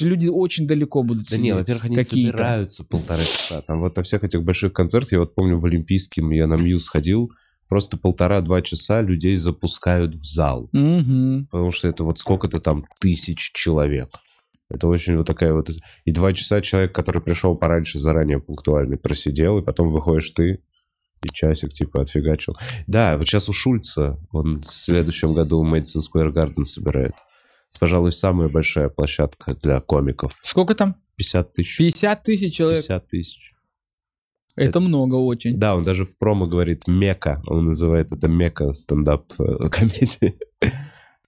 люди 0.00 0.26
очень 0.28 0.66
далеко 0.66 1.02
будут 1.02 1.28
Да 1.28 1.36
не, 1.36 1.42
сидеть. 1.44 1.54
во-первых, 1.54 1.84
они 1.84 1.96
какие-то. 1.96 2.30
собираются 2.36 2.84
полтора 2.84 3.22
часа. 3.22 3.62
Там 3.62 3.80
вот 3.80 3.96
на 3.96 4.02
всех 4.02 4.24
этих 4.24 4.42
больших 4.42 4.72
концертах, 4.72 5.12
я 5.12 5.18
вот 5.20 5.34
помню, 5.34 5.58
в 5.58 5.64
Олимпийском 5.66 6.30
я 6.30 6.46
на 6.46 6.54
Мьюз 6.54 6.88
ходил, 6.88 7.30
просто 7.68 7.96
полтора-два 7.96 8.60
часа 8.62 9.00
людей 9.02 9.36
запускают 9.36 10.14
в 10.14 10.24
зал. 10.24 10.68
Мгм. 10.72 11.46
Потому 11.50 11.70
что 11.70 11.88
это 11.88 12.04
вот 12.04 12.18
сколько-то 12.18 12.58
там 12.60 12.84
тысяч 13.00 13.52
человек. 13.54 14.10
Это 14.72 14.88
очень 14.88 15.16
вот 15.16 15.26
такая 15.26 15.52
вот... 15.52 15.68
И 16.04 16.12
два 16.12 16.32
часа 16.32 16.60
человек, 16.62 16.94
который 16.94 17.20
пришел 17.20 17.54
пораньше, 17.54 17.98
заранее 17.98 18.40
пунктуальный, 18.40 18.96
просидел, 18.96 19.58
и 19.58 19.62
потом 19.62 19.90
выходишь 19.90 20.30
ты, 20.30 20.62
и 21.22 21.28
часик 21.28 21.72
типа 21.72 22.00
отфигачил. 22.00 22.56
Да, 22.86 23.18
вот 23.18 23.26
сейчас 23.26 23.48
у 23.48 23.52
Шульца, 23.52 24.18
он 24.30 24.62
в 24.62 24.72
следующем 24.72 25.34
году 25.34 25.64
Madison 25.64 26.00
Square 26.00 26.32
Garden 26.32 26.64
собирает. 26.64 27.14
Пожалуй, 27.78 28.12
самая 28.12 28.48
большая 28.48 28.88
площадка 28.88 29.52
для 29.62 29.80
комиков. 29.80 30.38
Сколько 30.42 30.74
там? 30.74 30.96
50 31.16 31.52
тысяч. 31.52 31.76
50 31.76 32.22
тысяч 32.22 32.54
человек. 32.54 32.80
50 32.80 33.08
тысяч. 33.08 33.54
Это 34.56 34.80
много 34.80 35.16
очень. 35.16 35.58
Да, 35.58 35.74
он 35.76 35.82
даже 35.82 36.04
в 36.04 36.16
промо 36.18 36.46
говорит 36.46 36.86
мека. 36.86 37.42
Он 37.46 37.66
называет 37.66 38.12
это 38.12 38.28
мека 38.28 38.72
стендап 38.72 39.32
э, 39.38 39.68
комедии. 39.70 40.38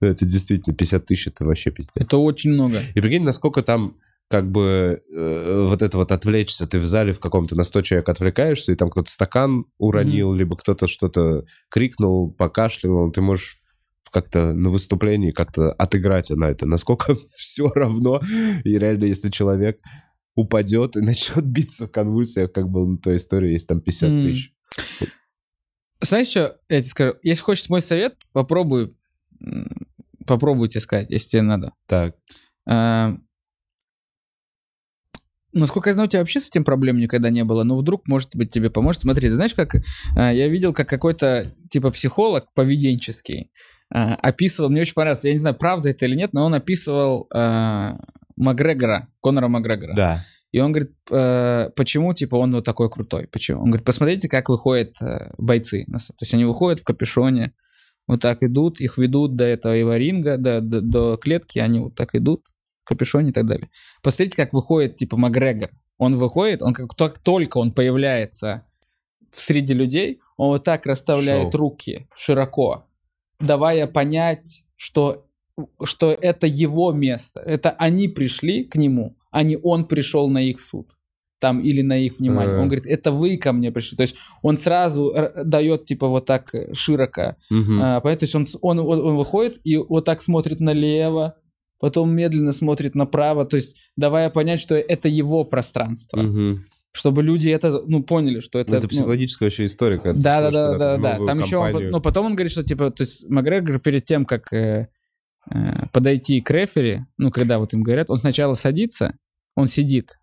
Ну, 0.05 0.11
Это 0.11 0.25
действительно 0.27 0.75
50 0.75 1.07
тысяч, 1.07 1.29
это 1.29 1.45
вообще 1.45 1.71
пиздец. 1.71 1.95
Это 1.97 2.19
очень 2.19 2.51
много. 2.51 2.83
И 2.95 3.01
прикинь, 3.01 3.23
насколько 3.23 3.63
там 3.63 3.97
как 4.29 4.51
бы 4.51 5.03
э, 5.15 5.67
вот 5.69 5.83
это 5.83 5.97
вот 5.97 6.11
отвлечься, 6.13 6.67
ты 6.67 6.79
в 6.79 6.87
зале 6.87 7.13
в 7.13 7.21
каком-то 7.21 7.57
на 7.57 7.65
100 7.65 7.83
человек 7.83 8.09
отвлекаешься, 8.09 8.73
и 8.73 8.75
там 8.75 8.91
кто-то 8.91 9.11
стакан 9.11 9.67
уронил, 9.79 10.33
либо 10.33 10.57
кто-то 10.57 10.87
что-то 10.87 11.45
крикнул, 11.69 12.33
покашлял, 12.33 13.11
ты 13.11 13.21
можешь 13.21 13.55
как-то 14.11 14.53
на 14.53 14.71
выступлении 14.71 15.31
как-то 15.31 15.73
отыграть 15.73 16.31
на 16.31 16.51
это. 16.51 16.67
Насколько 16.67 17.17
все 17.37 17.69
равно, 17.69 18.21
и 18.65 18.79
реально, 18.79 19.05
если 19.05 19.31
человек 19.31 19.81
упадет 20.35 20.97
и 20.97 21.01
начнет 21.01 21.45
биться 21.47 21.87
в 21.87 21.91
конвульсиях, 21.91 22.53
как 22.53 22.69
было 22.69 22.87
на 22.87 22.99
той 22.99 23.17
истории, 23.17 23.53
есть 23.53 23.69
там 23.69 23.81
50 23.81 24.11
М. 24.11 24.27
тысяч. 24.27 24.53
Знаешь, 26.01 26.29
что 26.29 26.59
я 26.69 26.81
тебе 26.81 26.89
скажу? 26.89 27.15
Если 27.23 27.43
хочешь 27.43 27.69
мой 27.69 27.83
совет, 27.83 28.17
попробуй, 28.33 28.95
м, 30.25 30.27
попробуй 30.27 30.69
тебе 30.69 30.81
сказать, 30.81 31.11
если 31.11 31.29
тебе 31.31 31.43
надо. 31.43 31.73
Так, 31.87 32.15
А, 32.67 33.17
Насколько 35.57 35.91
я 35.91 35.95
знаю, 35.95 36.09
у 36.09 36.11
тебя 36.11 36.19
вообще 36.21 36.41
с 36.41 36.49
этим 36.49 36.65
проблем 36.65 36.97
никогда 36.97 37.31
не 37.31 37.45
было, 37.45 37.63
но 37.63 37.77
вдруг, 37.77 38.09
может 38.09 38.35
быть, 38.35 38.51
тебе 38.53 38.71
поможет. 38.71 39.03
Смотри, 39.03 39.29
знаешь, 39.29 39.55
как 39.55 39.77
а, 40.17 40.33
я 40.33 40.49
видел, 40.49 40.73
как 40.73 40.89
какой-то 40.89 41.47
типа 41.71 41.93
психолог 41.93 42.47
поведенческий 42.57 43.53
а, 43.89 44.17
описывал, 44.17 44.69
мне 44.69 44.81
очень 44.81 44.95
понравилось, 44.95 45.23
я 45.25 45.33
не 45.33 45.39
знаю, 45.39 45.55
правда 45.55 45.91
это 45.91 46.07
или 46.07 46.17
нет, 46.17 46.33
но 46.33 46.45
он 46.45 46.55
описывал 46.55 47.29
а, 47.33 47.99
Макгрегора, 48.37 49.09
Конора 49.23 49.49
Макгрегора. 49.49 49.95
да. 49.95 50.25
И 50.51 50.61
он 50.61 50.71
говорит, 50.71 50.93
э, 51.11 51.71
почему, 51.75 52.15
типа, 52.15 52.37
он 52.37 52.55
вот 52.55 52.65
такой 52.65 52.89
крутой? 52.89 53.27
Почему? 53.27 53.63
Он 53.63 53.71
говорит, 53.71 53.85
посмотрите, 53.85 54.29
как 54.29 54.49
выходят 54.49 54.95
э, 55.03 55.33
бойцы. 55.37 55.85
То 55.85 55.99
есть 56.21 56.33
они 56.33 56.45
выходят 56.45 56.79
в 56.79 56.85
капюшоне, 56.85 57.55
вот 58.07 58.21
так 58.21 58.43
идут, 58.43 58.81
их 58.81 58.99
ведут 58.99 59.37
до 59.37 59.45
этого 59.45 59.97
ринга, 59.97 60.37
до, 60.37 60.61
до, 60.61 60.81
до 60.81 61.17
клетки, 61.17 61.59
они 61.59 61.81
вот 61.81 61.95
так 61.95 62.15
идут 62.15 62.43
в 62.83 62.89
капюшоне 62.89 63.31
и 63.31 63.33
так 63.33 63.47
далее. 63.47 63.71
Посмотрите, 64.03 64.37
как 64.37 64.53
выходит, 64.53 64.97
типа, 64.97 65.17
Макгрегор. 65.17 65.71
Он 65.97 66.17
выходит, 66.17 66.61
он 66.61 66.75
как, 66.75 66.91
как 66.97 67.19
только 67.19 67.59
он 67.59 67.73
появляется 67.73 68.67
среди 69.35 69.73
людей, 69.73 70.21
он 70.37 70.49
вот 70.49 70.65
так 70.65 70.87
расставляет 70.87 71.53
Шоу. 71.53 71.61
руки 71.61 72.09
широко, 72.15 72.87
давая 73.41 73.87
понять, 73.87 74.65
что, 74.77 75.27
что 75.83 76.13
это 76.13 76.47
его 76.47 76.93
место. 76.93 77.41
Это 77.41 77.71
они 77.71 78.09
пришли 78.09 78.65
к 78.65 78.77
нему, 78.77 79.17
а 79.31 79.43
не 79.43 79.57
он 79.57 79.87
пришел 79.87 80.29
на 80.29 80.39
их 80.39 80.61
суд. 80.61 80.93
Там 81.41 81.61
или 81.61 81.83
на 81.83 81.99
их 81.99 82.19
внимание. 82.19 82.57
Э. 82.57 82.61
Он 82.61 82.69
говорит, 82.69 82.87
это 82.87 83.11
вы 83.11 83.37
ко 83.37 83.53
мне 83.53 83.71
пришли. 83.71 83.97
То 83.97 84.03
есть 84.03 84.17
он 84.43 84.57
сразу 84.57 85.13
э, 85.15 85.45
дает 85.45 85.85
типа 85.85 86.09
вот 86.09 86.27
так 86.27 86.55
э, 86.55 86.73
широко. 86.75 87.37
Мгм. 87.51 87.81
А? 87.83 88.01
То 88.01 88.17
есть 88.21 88.35
он, 88.35 88.47
он, 88.63 88.79
он, 88.79 89.01
он 89.01 89.17
выходит 89.17 89.61
и 89.65 89.77
вот 89.77 90.05
так 90.05 90.23
смотрит 90.23 90.61
налево, 90.61 91.37
потом 91.85 92.15
медленно 92.15 92.53
смотрит 92.53 92.95
направо, 92.95 93.45
то 93.45 93.57
есть 93.57 93.77
давая 93.97 94.31
понять, 94.31 94.59
что 94.59 94.75
это 94.75 95.09
его 95.09 95.45
пространство. 95.45 96.23
Мгм. 96.23 96.65
Чтобы 96.93 97.23
люди 97.23 97.49
это, 97.51 97.83
ну, 97.87 98.03
поняли, 98.05 98.39
что 98.41 98.61
это... 98.61 98.77
Это 98.77 98.87
ну, 98.87 98.89
психологическая 98.89 99.49
вообще 99.49 99.65
история, 99.65 99.99
когда 99.99 100.41
да, 100.41 100.51
да, 100.51 100.51
да, 100.51 100.97
да, 100.97 101.19
да. 101.19 101.27
Там 101.27 101.41
еще, 101.41 101.57
он, 101.59 101.91
но 101.91 102.01
потом 102.01 102.27
он 102.27 102.37
говорит, 102.37 102.53
что 102.53 102.63
типа, 102.63 102.91
то 102.91 103.03
есть 103.03 103.29
Макгрегор 103.29 103.81
перед 103.81 104.05
тем, 104.05 104.25
как 104.25 104.53
э, 104.53 104.89
э, 105.51 105.87
подойти 105.93 106.41
к 106.41 106.51
рефери, 106.51 107.05
ну, 107.19 107.31
когда 107.31 107.59
вот 107.59 107.73
им 107.73 107.83
говорят, 107.83 108.09
он 108.11 108.17
сначала 108.17 108.55
садится, 108.55 109.19
он 109.57 109.67
сидит, 109.67 110.21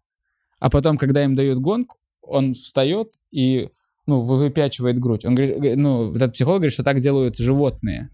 а 0.61 0.69
потом, 0.69 0.97
когда 0.97 1.23
им 1.25 1.35
дают 1.35 1.59
гонку, 1.59 1.97
он 2.21 2.53
встает 2.53 3.13
и, 3.31 3.69
ну, 4.05 4.21
вы- 4.21 4.37
выпячивает 4.37 4.99
грудь. 4.99 5.25
Он 5.25 5.35
говорит, 5.35 5.75
ну, 5.75 6.13
этот 6.15 6.33
психолог 6.33 6.59
говорит, 6.61 6.73
что 6.73 6.83
так 6.83 6.99
делают 6.99 7.35
животные. 7.37 8.09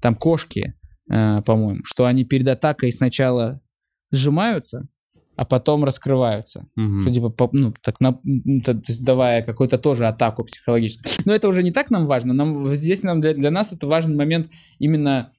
Там 0.00 0.14
кошки, 0.14 0.74
э, 1.10 1.42
по-моему, 1.42 1.80
что 1.84 2.06
они 2.06 2.24
перед 2.24 2.46
атакой 2.48 2.92
сначала 2.92 3.60
сжимаются, 4.12 4.88
а 5.34 5.44
потом 5.44 5.84
раскрываются. 5.84 6.66
Мгм. 6.76 7.02
Что, 7.02 7.12
типа, 7.14 7.30
по- 7.30 7.50
ну, 7.52 7.74
так 7.82 8.00
на- 8.00 8.20
давая 9.00 9.42
какую-то 9.42 9.78
тоже 9.78 10.06
атаку 10.06 10.44
психологическую. 10.44 11.12
Но 11.24 11.32
это 11.34 11.48
уже 11.48 11.62
не 11.62 11.72
так 11.72 11.90
нам 11.90 12.06
важно. 12.06 12.32
Нам, 12.32 12.68
здесь 12.74 13.02
нам 13.02 13.20
для, 13.20 13.34
для 13.34 13.50
нас 13.50 13.72
это 13.72 13.86
важный 13.86 14.14
момент 14.14 14.50
именно 14.78 15.32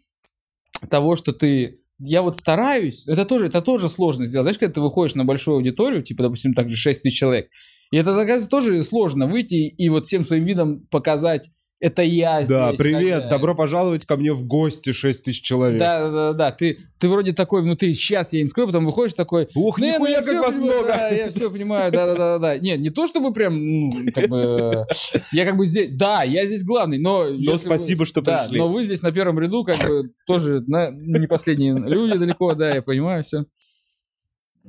того, 0.90 1.16
что 1.16 1.32
ты... 1.32 1.80
Я 2.00 2.22
вот 2.22 2.38
стараюсь, 2.38 3.08
это 3.08 3.26
тоже, 3.26 3.46
это 3.48 3.62
тоже 3.62 3.88
сложно 3.88 4.26
сделать. 4.26 4.46
Знаешь, 4.46 4.58
когда 4.58 4.74
ты 4.74 4.82
выходишь 4.82 5.16
на 5.16 5.26
большую 5.26 5.56
аудиторию, 5.58 6.04
типа, 6.04 6.24
допустим, 6.24 6.54
так 6.54 6.70
же 6.70 6.76
6 6.76 7.04
тысяч 7.04 7.18
человек, 7.18 7.50
и 7.92 7.98
это, 7.98 8.12
оказывается, 8.12 8.50
тоже 8.50 8.84
сложно 8.84 9.28
выйти 9.28 9.56
и 9.56 9.90
вот 9.90 10.06
всем 10.06 10.26
своим 10.26 10.46
видом 10.46 10.88
показать, 10.90 11.50
это 11.84 12.02
я 12.02 12.42
Да, 12.46 12.70
здесь. 12.70 12.80
привет, 12.80 13.14
хозяин». 13.16 13.30
добро 13.30 13.56
пожаловать 13.56 14.06
ко 14.06 14.16
мне 14.16 14.32
в 14.34 14.46
гости 14.46 14.92
6 14.94 15.24
тысяч 15.24 15.42
человек. 15.42 15.80
Да, 15.80 16.00
да, 16.04 16.12
да, 16.12 16.34
да. 16.34 16.52
Ты, 16.52 16.78
ты 16.98 17.10
вроде 17.10 17.34
такой 17.34 17.62
внутри, 17.62 17.92
сейчас 17.94 18.32
я 18.34 18.40
им 18.42 18.50
скажу, 18.50 18.68
потом 18.68 18.86
выходишь 18.86 19.14
такой, 19.16 19.50
Ух, 19.54 19.78
«Ну, 19.80 19.86
нихуя, 19.86 20.12
я 20.12 20.22
как 20.24 20.42
вас 20.42 20.56
понимаю, 20.56 20.74
много. 20.80 20.88
Да, 20.88 21.10
я 21.10 21.30
все 21.30 21.52
понимаю, 21.52 21.92
да, 21.92 22.06
да, 22.08 22.16
да, 22.16 22.40
да. 22.40 22.58
Нет, 22.58 22.80
не 22.80 22.90
то 22.90 23.06
чтобы 23.08 23.34
прям, 23.34 23.56
ну, 23.62 23.92
как 24.14 24.30
бы, 24.30 24.86
я 25.34 25.46
как 25.46 25.58
бы 25.58 25.66
здесь, 25.66 25.92
да, 25.98 26.24
я 26.24 26.46
здесь 26.46 26.64
главный, 26.64 27.00
но... 27.00 27.28
Но 27.30 27.58
спасибо, 27.58 28.00
вы- 28.00 28.06
что 28.06 28.22
да, 28.22 28.44
пришли. 28.44 28.60
но 28.60 28.68
вы 28.70 28.86
здесь 28.86 29.02
на 29.02 29.12
первом 29.12 29.38
ряду, 29.40 29.64
как 29.66 29.78
бы, 29.86 30.12
тоже 30.26 30.64
на- 30.68 30.90
не 30.92 31.28
последние 31.28 31.74
люди 31.78 32.18
далеко, 32.18 32.54
да, 32.56 32.76
я 32.76 32.82
понимаю 32.82 33.24
все. 33.24 33.46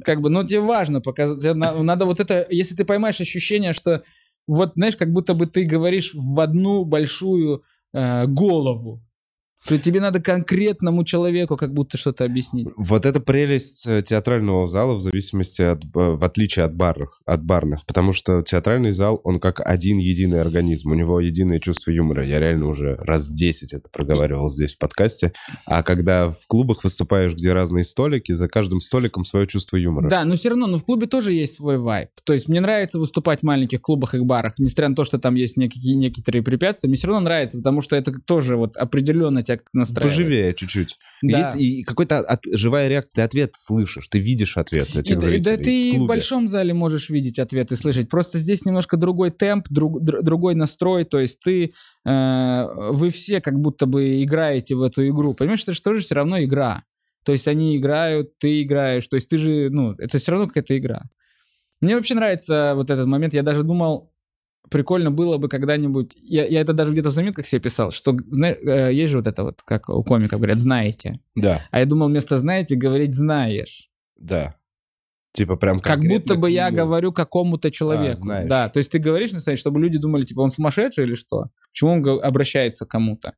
Как 0.04 0.20
бы, 0.20 0.28
но 0.28 0.42
тебе 0.42 0.60
важно 0.60 1.00
показать, 1.00 1.38
тебе 1.40 1.54
на- 1.54 1.80
надо 1.82 2.04
вот 2.04 2.18
это, 2.18 2.44
если 2.50 2.74
ты 2.74 2.84
поймаешь 2.84 3.20
ощущение, 3.20 3.72
что 3.72 4.02
вот, 4.46 4.72
знаешь, 4.76 4.96
как 4.96 5.12
будто 5.12 5.34
бы 5.34 5.46
ты 5.46 5.64
говоришь 5.64 6.12
в 6.14 6.40
одну 6.40 6.84
большую 6.84 7.64
э, 7.92 8.26
голову, 8.26 9.02
что 9.64 9.78
тебе 9.78 10.00
надо 10.00 10.20
конкретному 10.20 11.04
человеку 11.04 11.56
как 11.56 11.72
будто 11.72 11.96
что-то 11.96 12.24
объяснить. 12.24 12.68
Вот 12.76 13.06
это 13.06 13.20
прелесть 13.20 13.86
э, 13.86 14.02
театрального 14.02 14.68
зала 14.68 14.94
в 14.94 15.00
зависимости 15.00 15.62
от, 15.62 15.82
э, 15.82 15.86
в 15.94 16.22
отличие 16.22 16.66
от 16.66 16.74
барных, 16.74 17.20
от 17.24 17.42
барных, 17.42 17.86
потому 17.86 18.12
что 18.12 18.42
театральный 18.42 18.92
зал, 18.92 19.20
он 19.24 19.40
как 19.40 19.60
один 19.60 19.98
единый 19.98 20.42
организм, 20.42 20.90
у 20.90 20.94
него 20.94 21.18
единое 21.18 21.60
чувство 21.60 21.90
юмора. 21.92 22.26
Я 22.26 22.40
реально 22.40 22.66
уже 22.66 22.96
раз 22.96 23.28
10 23.28 23.72
это 23.72 23.88
проговаривал 23.88 24.50
здесь 24.50 24.74
в 24.74 24.78
подкасте. 24.78 25.32
А 25.64 25.82
когда 25.82 26.30
в 26.30 26.46
клубах 26.46 26.84
выступаешь, 26.84 27.32
где 27.32 27.54
разные 27.54 27.84
столики, 27.84 28.32
за 28.32 28.48
каждым 28.48 28.80
столиком 28.80 29.24
свое 29.24 29.46
чувство 29.46 29.76
юмора. 29.76 30.10
Да, 30.10 30.24
но 30.26 30.36
все 30.36 30.50
равно, 30.50 30.66
но 30.66 30.78
в 30.78 30.84
клубе 30.84 31.06
тоже 31.06 31.32
есть 31.32 31.56
свой 31.56 31.78
вайб. 31.78 32.10
То 32.24 32.34
есть 32.34 32.50
мне 32.50 32.60
нравится 32.60 32.98
выступать 32.98 33.40
в 33.40 33.44
маленьких 33.44 33.80
клубах 33.80 34.14
и 34.14 34.20
барах, 34.20 34.58
несмотря 34.58 34.90
на 34.90 34.94
то, 34.94 35.04
что 35.04 35.18
там 35.18 35.36
есть 35.36 35.56
некие, 35.56 35.94
некоторые 35.94 36.42
препятствия, 36.42 36.88
мне 36.88 36.98
все 36.98 37.06
равно 37.06 37.20
нравится, 37.20 37.56
потому 37.56 37.80
что 37.80 37.96
это 37.96 38.12
тоже 38.12 38.56
вот 38.56 38.76
определенно 38.76 39.42
тебя 39.42 39.53
как 39.58 39.68
настраивает. 39.72 40.16
Поживее 40.16 40.54
чуть-чуть. 40.54 40.96
Да. 41.22 41.38
Есть 41.38 41.56
и 41.56 41.82
какой-то 41.84 42.18
от- 42.18 42.44
живая 42.52 42.88
реакция, 42.88 43.14
ты 43.14 43.22
ответ 43.22 43.50
слышишь, 43.56 44.08
ты 44.08 44.18
видишь 44.18 44.56
ответ 44.56 44.88
И 44.94 44.98
этих 44.98 45.14
да- 45.16 45.20
зрителей. 45.20 45.56
да 45.56 45.62
ты 45.62 45.92
в 45.92 45.94
и 45.94 45.98
в 45.98 46.06
большом 46.06 46.48
зале 46.48 46.74
можешь 46.74 47.08
видеть 47.10 47.38
ответ 47.38 47.72
и 47.72 47.76
слышать. 47.76 48.08
Просто 48.08 48.38
здесь 48.38 48.64
немножко 48.64 48.96
другой 48.96 49.30
темп, 49.30 49.66
друг- 49.70 50.00
др- 50.02 50.22
другой 50.22 50.54
настрой. 50.54 51.04
То 51.04 51.18
есть 51.20 51.40
ты, 51.40 51.72
э, 52.04 52.64
вы 52.90 53.10
все 53.10 53.40
как 53.40 53.58
будто 53.60 53.86
бы 53.86 54.22
играете 54.22 54.74
в 54.74 54.82
эту 54.82 55.06
игру. 55.08 55.34
Понимаешь, 55.34 55.62
это 55.62 55.72
же 55.72 55.82
тоже 55.82 56.02
все 56.02 56.14
равно 56.14 56.42
игра. 56.42 56.84
То 57.24 57.32
есть 57.32 57.48
они 57.48 57.76
играют, 57.76 58.36
ты 58.38 58.62
играешь. 58.62 59.08
То 59.08 59.16
есть 59.16 59.28
ты 59.30 59.38
же, 59.38 59.70
ну, 59.70 59.92
это 59.98 60.18
все 60.18 60.32
равно 60.32 60.46
какая-то 60.46 60.76
игра. 60.76 61.02
Мне 61.80 61.96
вообще 61.96 62.14
нравится 62.14 62.72
вот 62.76 62.90
этот 62.90 63.06
момент. 63.06 63.34
Я 63.34 63.42
даже 63.42 63.62
думал, 63.62 64.10
прикольно 64.70 65.10
было 65.10 65.38
бы 65.38 65.48
когда-нибудь... 65.48 66.12
Я, 66.16 66.44
я 66.46 66.60
это 66.60 66.72
даже 66.72 66.92
где-то 66.92 67.10
в 67.10 67.12
заметках 67.12 67.46
себе 67.46 67.60
писал, 67.60 67.90
что 67.92 68.16
зна- 68.30 68.48
э, 68.52 68.92
есть 68.92 69.10
же 69.12 69.18
вот 69.18 69.26
это 69.26 69.44
вот, 69.44 69.62
как 69.62 69.88
у 69.88 70.02
комиков 70.02 70.38
говорят, 70.40 70.58
знаете. 70.58 71.20
Да, 71.34 71.62
А 71.70 71.78
я 71.80 71.86
думал 71.86 72.08
вместо 72.08 72.38
знаете 72.38 72.74
говорить 72.76 73.14
знаешь. 73.14 73.88
да. 74.16 74.54
Типа 75.32 75.56
прям 75.56 75.80
Как 75.80 75.98
будто 75.98 76.36
бы 76.36 76.48
я 76.48 76.66
нему. 76.68 76.76
говорю 76.76 77.12
какому-то 77.12 77.72
человеку. 77.72 78.18
знаешь. 78.18 78.48
Да, 78.48 78.68
то 78.68 78.78
есть 78.78 78.92
ты 78.92 79.00
говоришь, 79.00 79.32
настоящий, 79.32 79.60
чтобы 79.62 79.80
люди 79.80 79.98
думали, 79.98 80.22
типа, 80.22 80.42
он 80.42 80.50
сумасшедший 80.50 81.06
или 81.06 81.16
что? 81.16 81.46
Почему 81.72 81.90
он 81.90 82.20
обращается 82.24 82.86
к 82.86 82.90
кому-то? 82.90 83.32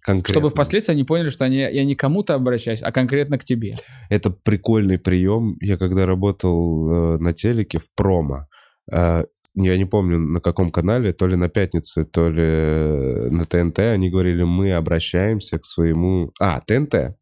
Конкретно. 0.00 0.32
Чтобы 0.32 0.48
впоследствии 0.48 0.94
они 0.94 1.04
поняли, 1.04 1.28
что 1.28 1.44
они, 1.44 1.58
я 1.58 1.84
не 1.84 1.94
кому-то 1.94 2.34
обращаюсь, 2.34 2.80
а 2.82 2.90
конкретно 2.90 3.36
к 3.38 3.44
тебе. 3.44 3.74
Это 4.08 4.30
прикольный 4.30 4.98
прием. 4.98 5.58
Я 5.60 5.76
когда 5.76 6.06
работал 6.06 6.90
э, 6.90 7.18
на 7.18 7.34
телеке 7.34 7.76
в 7.76 7.88
промо, 7.94 8.46
э, 8.90 9.24
я 9.54 9.76
не 9.76 9.84
помню 9.84 10.18
на 10.18 10.40
каком 10.40 10.70
канале, 10.70 11.12
то 11.12 11.26
ли 11.26 11.36
на 11.36 11.48
пятнице, 11.48 12.04
то 12.04 12.28
ли 12.28 12.42
э, 12.42 13.28
на 13.30 13.44
ТНТ, 13.44 13.78
они 13.80 14.10
говорили, 14.10 14.42
мы 14.44 14.72
обращаемся 14.72 15.58
к 15.58 15.66
своему... 15.66 16.32
А, 16.40 16.60
ТНТ. 16.60 17.16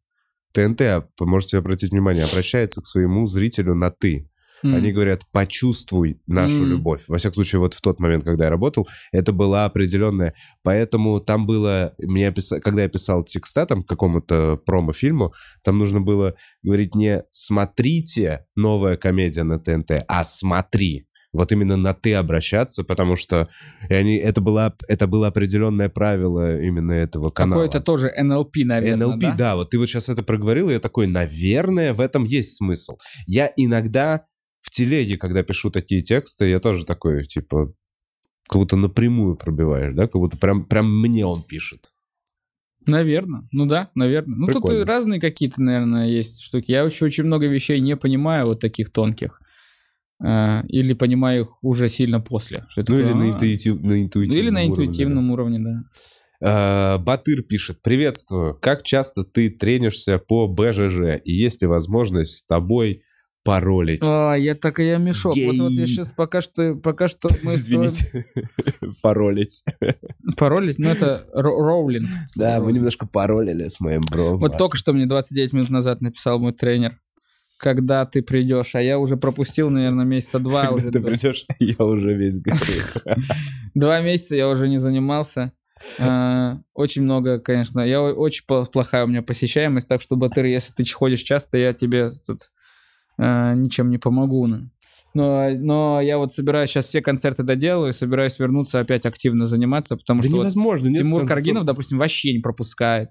ТНТ, 0.52 0.82
можете 1.20 1.58
обратить 1.58 1.92
внимание, 1.92 2.24
обращается 2.24 2.80
к 2.80 2.86
своему 2.86 3.26
зрителю 3.26 3.74
на 3.74 3.90
«ты». 3.90 4.28
М. 4.62 4.74
Они 4.74 4.92
говорят, 4.92 5.22
почувствуй 5.32 6.20
нашу 6.26 6.62
М. 6.64 6.66
любовь. 6.66 7.04
Во 7.08 7.16
всяком 7.16 7.36
случае, 7.36 7.60
вот 7.60 7.74
в 7.74 7.80
тот 7.80 7.98
момент, 7.98 8.24
когда 8.24 8.44
я 8.44 8.50
работал, 8.50 8.86
это 9.10 9.32
была 9.32 9.64
определенная... 9.64 10.34
Поэтому 10.62 11.20
там 11.20 11.46
было... 11.46 11.94
Мне 11.98 12.28
писа- 12.30 12.60
Когда 12.60 12.82
я 12.82 12.88
писал 12.88 13.24
текста 13.24 13.64
там 13.64 13.82
к 13.82 13.88
какому-то 13.88 14.60
промо-фильму, 14.66 15.32
там 15.64 15.78
нужно 15.78 16.00
было 16.00 16.34
говорить 16.62 16.94
не 16.94 17.24
«смотрите 17.30 18.44
новая 18.54 18.96
комедия 18.96 19.44
на 19.44 19.58
ТНТ», 19.58 20.04
а 20.06 20.24
«смотри». 20.24 21.06
Вот 21.32 21.52
именно 21.52 21.76
на 21.76 21.94
«ты» 21.94 22.14
обращаться, 22.14 22.82
потому 22.82 23.16
что 23.16 23.48
и 23.88 23.94
они, 23.94 24.16
это, 24.16 24.40
была, 24.40 24.74
это 24.88 25.06
было 25.06 25.28
определенное 25.28 25.88
правило 25.88 26.60
именно 26.60 26.92
этого 26.92 27.30
канала. 27.30 27.62
Какой-то 27.62 27.80
тоже 27.80 28.12
НЛП, 28.16 28.56
наверное, 28.64 29.06
НЛП, 29.06 29.20
да? 29.20 29.34
да? 29.36 29.56
вот 29.56 29.70
ты 29.70 29.78
вот 29.78 29.86
сейчас 29.86 30.08
это 30.08 30.24
проговорил, 30.24 30.70
и 30.70 30.72
я 30.72 30.80
такой, 30.80 31.06
наверное, 31.06 31.94
в 31.94 32.00
этом 32.00 32.24
есть 32.24 32.56
смысл. 32.56 32.96
Я 33.26 33.50
иногда 33.56 34.26
в 34.60 34.70
телеге, 34.70 35.16
когда 35.16 35.42
пишу 35.42 35.70
такие 35.70 36.02
тексты, 36.02 36.48
я 36.48 36.58
тоже 36.58 36.84
такой, 36.84 37.24
типа, 37.24 37.72
как 38.48 38.60
будто 38.60 38.76
напрямую 38.76 39.36
пробиваешь, 39.36 39.94
да, 39.94 40.08
как 40.08 40.16
будто 40.16 40.36
прям, 40.36 40.64
прям 40.64 41.00
мне 41.00 41.24
он 41.24 41.42
пишет. 41.44 41.92
Наверное. 42.86 43.46
Ну 43.52 43.66
да, 43.66 43.90
наверное. 43.94 44.36
Ну 44.36 44.46
тут 44.46 44.62
Прикольно. 44.62 44.80
и 44.80 44.84
разные 44.84 45.20
какие-то, 45.20 45.62
наверное, 45.62 46.08
есть 46.08 46.40
штуки. 46.40 46.72
Я 46.72 46.82
еще 46.82 47.04
очень 47.04 47.24
много 47.24 47.46
вещей 47.46 47.78
не 47.78 47.94
понимаю, 47.94 48.46
вот 48.46 48.60
таких 48.60 48.90
тонких. 48.90 49.39
Э, 50.24 50.62
Или 50.68 50.92
понимаю 50.92 51.42
их 51.44 51.62
уже 51.62 51.88
сильно 51.88 52.20
после. 52.20 52.64
Что 52.68 52.80
Ну 52.82 52.84
такой, 52.84 53.02
или 53.04 53.12
на, 53.12 53.24
«А». 53.24 53.28
интуитив- 53.30 53.80
на 53.80 54.02
интуитивном 54.02 54.38
Или 54.42 54.50
на 54.50 54.60
уровне, 54.60 54.70
интуитивном 54.84 55.30
уровне, 55.30 55.58
да. 55.60 55.82
Э, 56.42 56.98
Батыр 56.98 57.42
пишет, 57.42 57.82
приветствую, 57.82 58.54
как 58.60 58.82
часто 58.82 59.24
ты 59.24 59.50
тренишься 59.50 60.18
по 60.18 60.46
БЖЖ, 60.46 61.20
и 61.24 61.32
есть 61.32 61.62
ли 61.62 61.68
возможность 61.68 62.36
с 62.36 62.46
тобой 62.46 63.02
паролить? 63.44 64.00
А, 64.02 64.34
я 64.34 64.54
так 64.54 64.78
и 64.80 64.84
я 64.86 64.98
мешок. 64.98 65.34
Вот, 65.36 65.56
вот 65.58 65.70
я 65.72 65.76
Гей. 65.78 65.86
сейчас 65.86 66.12
пока 66.14 66.40
что, 66.42 66.74
пока 66.76 67.08
что 67.08 67.28
мы 67.42 67.54
Извините, 67.54 68.26
паролить. 69.02 69.64
паролить, 70.36 70.78
ну 70.78 70.90
это 70.90 71.24
ро- 71.34 71.42
роулинг. 71.58 72.08
Да, 72.36 72.60
мы 72.60 72.72
немножко 72.72 73.06
паролили 73.06 73.68
с 73.68 73.80
моим 73.80 74.02
бро. 74.10 74.36
Вот 74.36 74.56
только 74.58 74.76
что 74.76 74.92
мне 74.92 75.06
29 75.06 75.52
минут 75.54 75.70
назад 75.70 76.00
написал 76.02 76.38
мой 76.38 76.52
тренер, 76.52 76.98
когда 77.60 78.06
ты 78.06 78.22
придешь, 78.22 78.74
а 78.74 78.80
я 78.82 78.98
уже 78.98 79.16
пропустил, 79.16 79.68
наверное, 79.70 80.04
месяца 80.06 80.38
два 80.38 80.62
Когда 80.62 80.74
уже. 80.76 80.90
ты 80.90 81.00
придешь, 81.00 81.44
я 81.58 81.84
уже 81.84 82.14
весь 82.14 82.38
горю. 82.38 82.58
Два 83.74 84.00
месяца 84.00 84.34
я 84.34 84.48
уже 84.48 84.68
не 84.68 84.78
занимался. 84.78 85.52
А, 85.98 86.58
Очень 86.74 87.02
много, 87.02 87.38
конечно. 87.38 87.80
Я 87.80 88.02
очень 88.02 88.44
пл- 88.48 88.66
плохая 88.70 89.04
у 89.04 89.08
меня 89.08 89.22
посещаемость, 89.22 89.88
так 89.88 90.02
что, 90.02 90.16
Батыр, 90.16 90.44
если 90.46 90.72
ты 90.72 90.84
ходишь 90.90 91.20
часто, 91.20 91.56
я 91.58 91.72
тебе 91.72 92.10
тут 92.26 92.50
а, 93.18 93.54
ничем 93.54 93.90
не 93.90 93.98
помогу. 93.98 94.46
ну. 94.46 94.70
Но, 95.12 95.48
но 95.50 96.00
я 96.00 96.18
вот 96.18 96.32
собираюсь 96.32 96.70
сейчас 96.70 96.86
все 96.86 97.00
концерты 97.02 97.42
доделаю 97.42 97.90
и 97.90 97.92
собираюсь 97.92 98.38
вернуться 98.38 98.78
опять 98.78 99.04
активно 99.06 99.46
заниматься, 99.48 99.96
потому 99.96 100.22
Да 100.22 100.28
что 100.28 100.36
вот 100.36 100.42
невозможно. 100.44 100.88
нет 100.88 101.02
Тимур. 101.02 101.26
Каргинов, 101.26 101.64
допустим, 101.64 101.98
вообще 101.98 102.32
не 102.32 102.38
пропускает. 102.38 103.10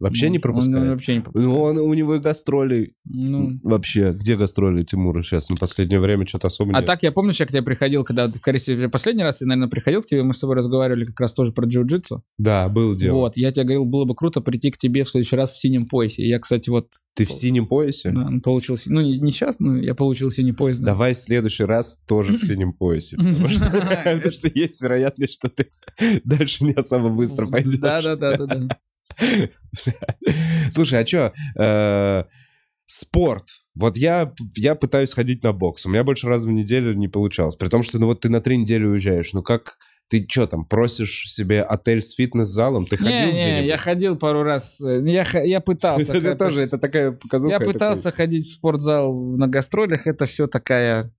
Вообще 0.00 0.30
не 0.30 0.38
Вот, 0.38 0.46
он 0.46 0.52
пропускает? 0.52 0.88
вообще 0.88 1.14
не 1.16 1.20
пропускает. 1.20 1.48
Ну, 1.54 1.62
он, 1.62 1.78
у 1.78 1.92
него 1.94 2.14
и 2.16 2.18
гастроли. 2.18 2.94
Ну, 3.04 3.60
Вообще, 3.62 4.12
где 4.12 4.34
гастроли 4.34 4.82
Тимура 4.82 5.22
сейчас? 5.22 5.48
На 5.50 5.56
последнее 5.56 6.00
время 6.00 6.26
что-то 6.26 6.46
особо 6.48 6.72
А 6.74 6.78
нет. 6.78 6.86
так, 6.86 7.02
я 7.02 7.12
помню, 7.12 7.32
я 7.38 7.46
к 7.46 7.50
тебе 7.50 7.62
приходил, 7.62 8.02
когда 8.02 8.26
ты, 8.28 8.38
скорее 8.38 8.58
всего, 8.58 8.88
последний 8.88 9.22
раз 9.22 9.40
я, 9.42 9.46
наверное, 9.46 9.68
приходил 9.70 10.02
к 10.02 10.06
тебе, 10.06 10.22
мы 10.22 10.32
с 10.34 10.40
тобой 10.40 10.56
разговаривали 10.56 11.04
как 11.04 11.20
раз 11.20 11.32
тоже 11.34 11.52
про 11.52 11.66
джиу-джитсу. 11.66 12.22
Да, 12.38 12.68
был 12.70 12.94
дело. 12.94 13.16
Вот, 13.16 13.36
я 13.36 13.52
тебе 13.52 13.64
говорил, 13.64 13.84
было 13.84 14.04
бы 14.06 14.14
круто 14.14 14.40
прийти 14.40 14.70
к 14.70 14.78
тебе 14.78 15.04
в 15.04 15.08
следующий 15.10 15.36
раз 15.36 15.52
в 15.52 15.60
синем 15.60 15.86
поясе. 15.86 16.26
Я, 16.26 16.38
кстати, 16.38 16.70
вот 16.70 16.88
Ты 17.14 17.24
в 17.24 17.32
синем 17.32 17.66
поясе? 17.66 18.10
да, 18.10 18.30
получил, 18.42 18.78
си- 18.78 18.88
ну, 18.90 19.02
не, 19.02 19.18
не 19.18 19.30
сейчас, 19.30 19.58
но 19.60 19.76
я 19.76 19.94
получил 19.94 20.30
синий 20.30 20.52
пояс. 20.52 20.78
да. 20.78 20.86
Давай 20.86 21.12
в 21.12 21.18
следующий 21.18 21.64
раз 21.64 22.00
тоже 22.08 22.38
в 22.38 22.42
синем 22.42 22.72
поясе. 22.72 23.16
Потому 23.16 23.48
что 24.30 24.48
есть 24.54 24.80
вероятность, 24.80 25.34
что 25.34 25.48
ты 25.50 25.70
дальше 26.24 26.64
не 26.64 26.72
особо 26.72 27.10
быстро 27.10 27.46
пойдешь. 27.46 27.78
Да, 27.78 28.00
да, 28.00 28.16
да, 28.16 28.36
да, 28.38 28.46
да. 28.46 28.68
Слушай, 30.70 31.02
а 31.02 31.06
что? 31.06 32.26
Спорт. 32.86 33.44
Вот 33.74 33.96
я, 33.96 34.32
я 34.56 34.74
пытаюсь 34.74 35.12
ходить 35.12 35.42
на 35.44 35.52
бокс. 35.52 35.86
У 35.86 35.88
меня 35.88 36.02
больше 36.02 36.26
раза 36.26 36.48
в 36.48 36.52
неделю 36.52 36.94
не 36.94 37.08
получалось. 37.08 37.56
При 37.56 37.68
том, 37.68 37.82
что 37.82 37.98
ну 37.98 38.06
вот 38.06 38.20
ты 38.20 38.28
на 38.28 38.40
три 38.40 38.56
недели 38.56 38.84
уезжаешь. 38.84 39.32
Ну 39.32 39.42
как... 39.42 39.78
Ты 40.08 40.26
что 40.28 40.48
там, 40.48 40.64
просишь 40.64 41.22
себе 41.26 41.62
отель 41.62 42.02
с 42.02 42.16
фитнес-залом? 42.16 42.84
Ты 42.84 42.96
ходил 42.96 43.12
Не, 43.12 43.26
не, 43.26 43.40
где-нибудь? 43.40 43.68
я 43.68 43.76
ходил 43.76 44.18
пару 44.18 44.42
раз, 44.42 44.80
э, 44.80 45.00
я, 45.04 45.22
х- 45.22 45.44
я 45.44 45.60
пытался. 45.60 46.12
Это 46.12 46.34
тоже, 46.34 46.62
это 46.62 46.78
такая 46.78 47.12
показуха. 47.12 47.52
Я 47.52 47.60
пытался 47.60 48.10
ходить 48.10 48.48
в 48.48 48.54
спортзал 48.54 49.14
на 49.14 49.46
гастролях, 49.46 50.08
это 50.08 50.26
все 50.26 50.48
такая... 50.48 51.14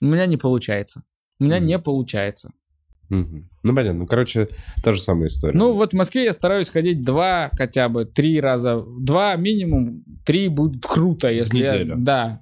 У 0.00 0.06
меня 0.06 0.26
не 0.26 0.36
получается. 0.36 1.02
У 1.40 1.44
меня 1.44 1.58
не 1.58 1.76
получается. 1.76 2.52
Мгм. 3.10 3.48
Ну, 3.62 3.74
понятно. 3.74 4.00
Ну, 4.00 4.06
короче, 4.06 4.48
та 4.82 4.92
же 4.92 5.00
самая 5.00 5.28
история. 5.28 5.56
Ну, 5.56 5.72
вот 5.72 5.92
в 5.92 5.96
Москве 5.96 6.24
я 6.24 6.32
стараюсь 6.32 6.70
ходить 6.70 7.02
два, 7.04 7.50
хотя 7.56 7.88
бы 7.88 8.04
три 8.04 8.40
раза. 8.40 8.82
Два 8.98 9.36
минимум, 9.36 10.04
три 10.24 10.48
будет 10.48 10.84
круто, 10.86 11.30
если 11.30 11.58
я- 11.58 11.74
неделю. 11.74 11.94
Да. 11.98 12.40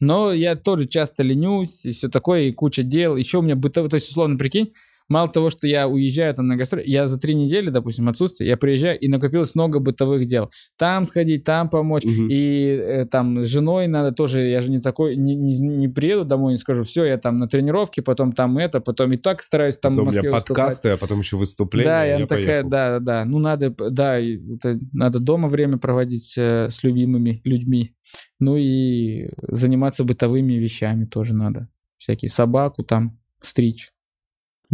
Но 0.00 0.32
я 0.32 0.56
тоже 0.56 0.86
часто 0.86 1.22
ленюсь, 1.22 1.84
и 1.86 1.92
все 1.92 2.08
такое, 2.08 2.42
и 2.42 2.52
куча 2.52 2.82
дел. 2.82 3.16
Еще 3.16 3.38
у 3.38 3.42
меня 3.42 3.56
бытовые... 3.56 3.88
То 3.88 3.94
есть, 3.94 4.10
условно, 4.10 4.36
прикинь, 4.36 4.72
мало 5.08 5.28
того, 5.28 5.50
что 5.50 5.66
я 5.66 5.88
уезжаю 5.88 6.34
там 6.34 6.46
на 6.46 6.56
гастроли, 6.56 6.84
я 6.86 7.06
за 7.06 7.18
три 7.18 7.34
недели, 7.34 7.70
допустим, 7.70 8.08
отсутствия, 8.08 8.46
я 8.48 8.56
приезжаю, 8.56 8.98
и 8.98 9.08
накопилось 9.08 9.54
много 9.54 9.78
бытовых 9.80 10.26
дел. 10.26 10.50
Там 10.78 11.04
сходить, 11.04 11.44
там 11.44 11.68
помочь, 11.68 12.04
Мгм. 12.04 12.28
и 12.30 12.66
э, 12.66 13.06
там 13.06 13.44
с 13.44 13.48
женой 13.48 13.86
надо 13.86 14.12
тоже, 14.12 14.40
я 14.48 14.60
же 14.60 14.70
не 14.70 14.80
такой, 14.80 15.16
не, 15.16 15.34
не- 15.34 15.58
не 15.58 15.88
приеду 15.88 16.24
домой 16.24 16.54
и 16.54 16.56
скажу, 16.56 16.82
все, 16.84 17.04
я 17.04 17.18
там 17.18 17.38
на 17.38 17.48
тренировке, 17.48 18.02
потом 18.02 18.32
там 18.32 18.56
это, 18.58 18.80
потом 18.80 19.12
и 19.12 19.16
так 19.16 19.42
стараюсь 19.42 19.76
там 19.76 19.92
Потом 19.92 20.06
в 20.06 20.08
у 20.08 20.10
меня 20.10 20.16
Москве 20.22 20.30
выступать. 20.32 20.56
подкасты, 20.56 20.88
а 20.90 20.96
потом 20.96 21.18
еще 21.20 21.36
выступления. 21.36 21.88
Да, 21.88 22.04
я 22.04 22.26
такая, 22.26 22.44
поехал. 22.46 22.68
да, 22.70 22.98
да, 22.98 23.00
да. 23.00 23.24
Ну, 23.24 23.38
надо, 23.38 23.74
да, 23.90 24.18
это 24.18 24.78
надо 24.92 25.18
дома 25.20 25.48
время 25.48 25.78
проводить 25.78 26.34
э, 26.36 26.68
с 26.70 26.82
любимыми 26.82 27.40
людьми. 27.44 27.94
Ну 28.40 28.56
и 28.56 29.28
заниматься 29.48 30.04
бытовыми 30.04 30.54
вещами 30.54 31.04
тоже 31.04 31.34
надо. 31.34 31.68
Всякие 31.98 32.30
собаку 32.30 32.82
там 32.82 33.18
стричь, 33.40 33.90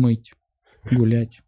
мыть, 0.00 0.32
гулять. 0.90 1.40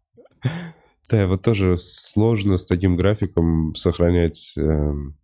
Да, 1.09 1.27
вот 1.27 1.41
тоже 1.41 1.77
сложно 1.77 2.57
с 2.57 2.65
таким 2.65 2.95
графиком 2.95 3.75
сохранять 3.75 4.53
эм, 4.57 5.17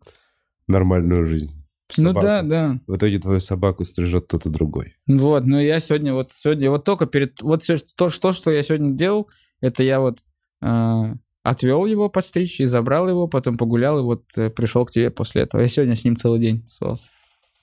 нормальную 0.67 1.25
жизнь. 1.25 1.51
Ну 1.97 2.09
Собаку. 2.09 2.25
да, 2.25 2.41
да. 2.43 2.79
В 2.85 2.97
итоге 2.97 3.17
твою 3.19 3.39
собаку 3.39 3.83
стрижет 3.83 4.25
кто-то 4.25 4.49
другой. 4.49 4.95
Вот, 5.07 5.45
но 5.45 5.59
я 5.59 5.79
сегодня, 5.79 6.13
вот 6.13 6.31
сегодня, 6.33 6.69
вот 6.69 6.83
только 6.83 7.07
перед, 7.07 7.41
вот 7.41 7.63
все, 7.63 7.77
то, 7.95 8.09
что, 8.09 8.31
что 8.31 8.51
я 8.51 8.61
сегодня 8.61 8.91
делал, 8.91 9.27
это 9.59 9.81
я 9.81 9.99
вот 9.99 10.19
э, 10.61 11.15
отвел 11.41 11.85
его 11.87 12.09
подстричь 12.09 12.59
и 12.59 12.65
забрал 12.65 13.09
его, 13.09 13.27
потом 13.27 13.57
погулял 13.57 13.99
и 13.99 14.03
вот 14.03 14.23
э, 14.35 14.51
пришел 14.51 14.85
к 14.85 14.91
тебе 14.91 15.09
после 15.09 15.43
этого. 15.43 15.61
Я 15.61 15.67
сегодня 15.67 15.95
с 15.95 16.03
ним 16.03 16.15
целый 16.15 16.39
день 16.39 16.61
тусовался. 16.61 17.09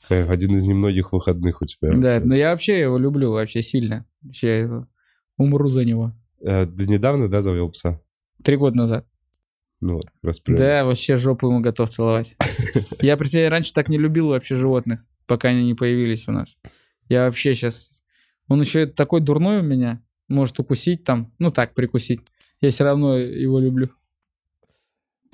Э, 0.09 0.29
Один 0.29 0.57
из 0.57 0.65
немногих 0.65 1.13
выходных 1.13 1.63
у 1.63 1.67
тебя. 1.67 1.91
Да, 1.93 2.21
но 2.25 2.35
я 2.35 2.51
вообще 2.51 2.81
его 2.81 2.99
люблю, 2.99 3.31
вообще 3.31 3.63
сильно. 3.63 4.07
Вообще 4.23 4.87
умру 5.37 5.69
за 5.69 5.85
него. 5.85 6.13
Э, 6.41 6.67
Ты 6.67 6.87
недавно, 6.87 7.29
да, 7.29 7.43
завел 7.43 7.71
пса? 7.71 8.01
Три 8.43 8.57
года 8.57 8.77
назад. 8.77 9.07
Ну 9.81 9.95
вот, 9.95 10.07
как 10.07 10.25
раз 10.25 10.41
правильно. 10.41 10.67
Да, 10.67 10.85
вообще 10.85 11.17
жопу 11.17 11.49
ему 11.49 11.61
готов 11.61 11.91
целовать. 11.91 12.37
Я, 13.01 13.17
себе 13.19 13.49
раньше 13.49 13.73
так 13.73 13.89
не 13.89 13.99
любил 13.99 14.29
вообще 14.29 14.57
животных, 14.57 15.05
пока 15.27 15.49
они 15.49 15.65
не 15.65 15.75
появились 15.75 16.29
у 16.29 16.33
нас. 16.33 16.57
Я 17.09 17.27
вообще 17.27 17.55
сейчас... 17.55 17.91
Он 18.49 18.61
еще 18.61 18.87
такой 18.87 19.21
дурной 19.21 19.59
у 19.59 19.63
меня, 19.63 20.03
может 20.29 20.59
укусить 20.61 21.05
там, 21.05 21.33
ну 21.39 21.51
так, 21.51 21.75
прикусить. 21.75 22.21
Я 22.61 22.71
все 22.71 22.85
равно 22.85 23.17
его 23.17 23.59
люблю. 23.59 23.91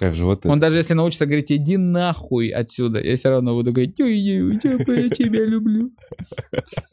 Как 0.03 0.17
же 0.17 0.25
вот 0.25 0.45
Он 0.47 0.59
даже 0.59 0.79
если 0.79 0.95
научится 0.95 1.27
говорить, 1.27 1.53
иди 1.53 1.77
нахуй 1.77 2.49
отсюда, 2.49 3.01
я 3.01 3.15
все 3.15 3.29
равно 3.29 3.55
буду 3.55 3.71
говорить, 3.71 3.97
я 4.01 5.09
тебя 5.09 5.45
люблю. 5.47 5.93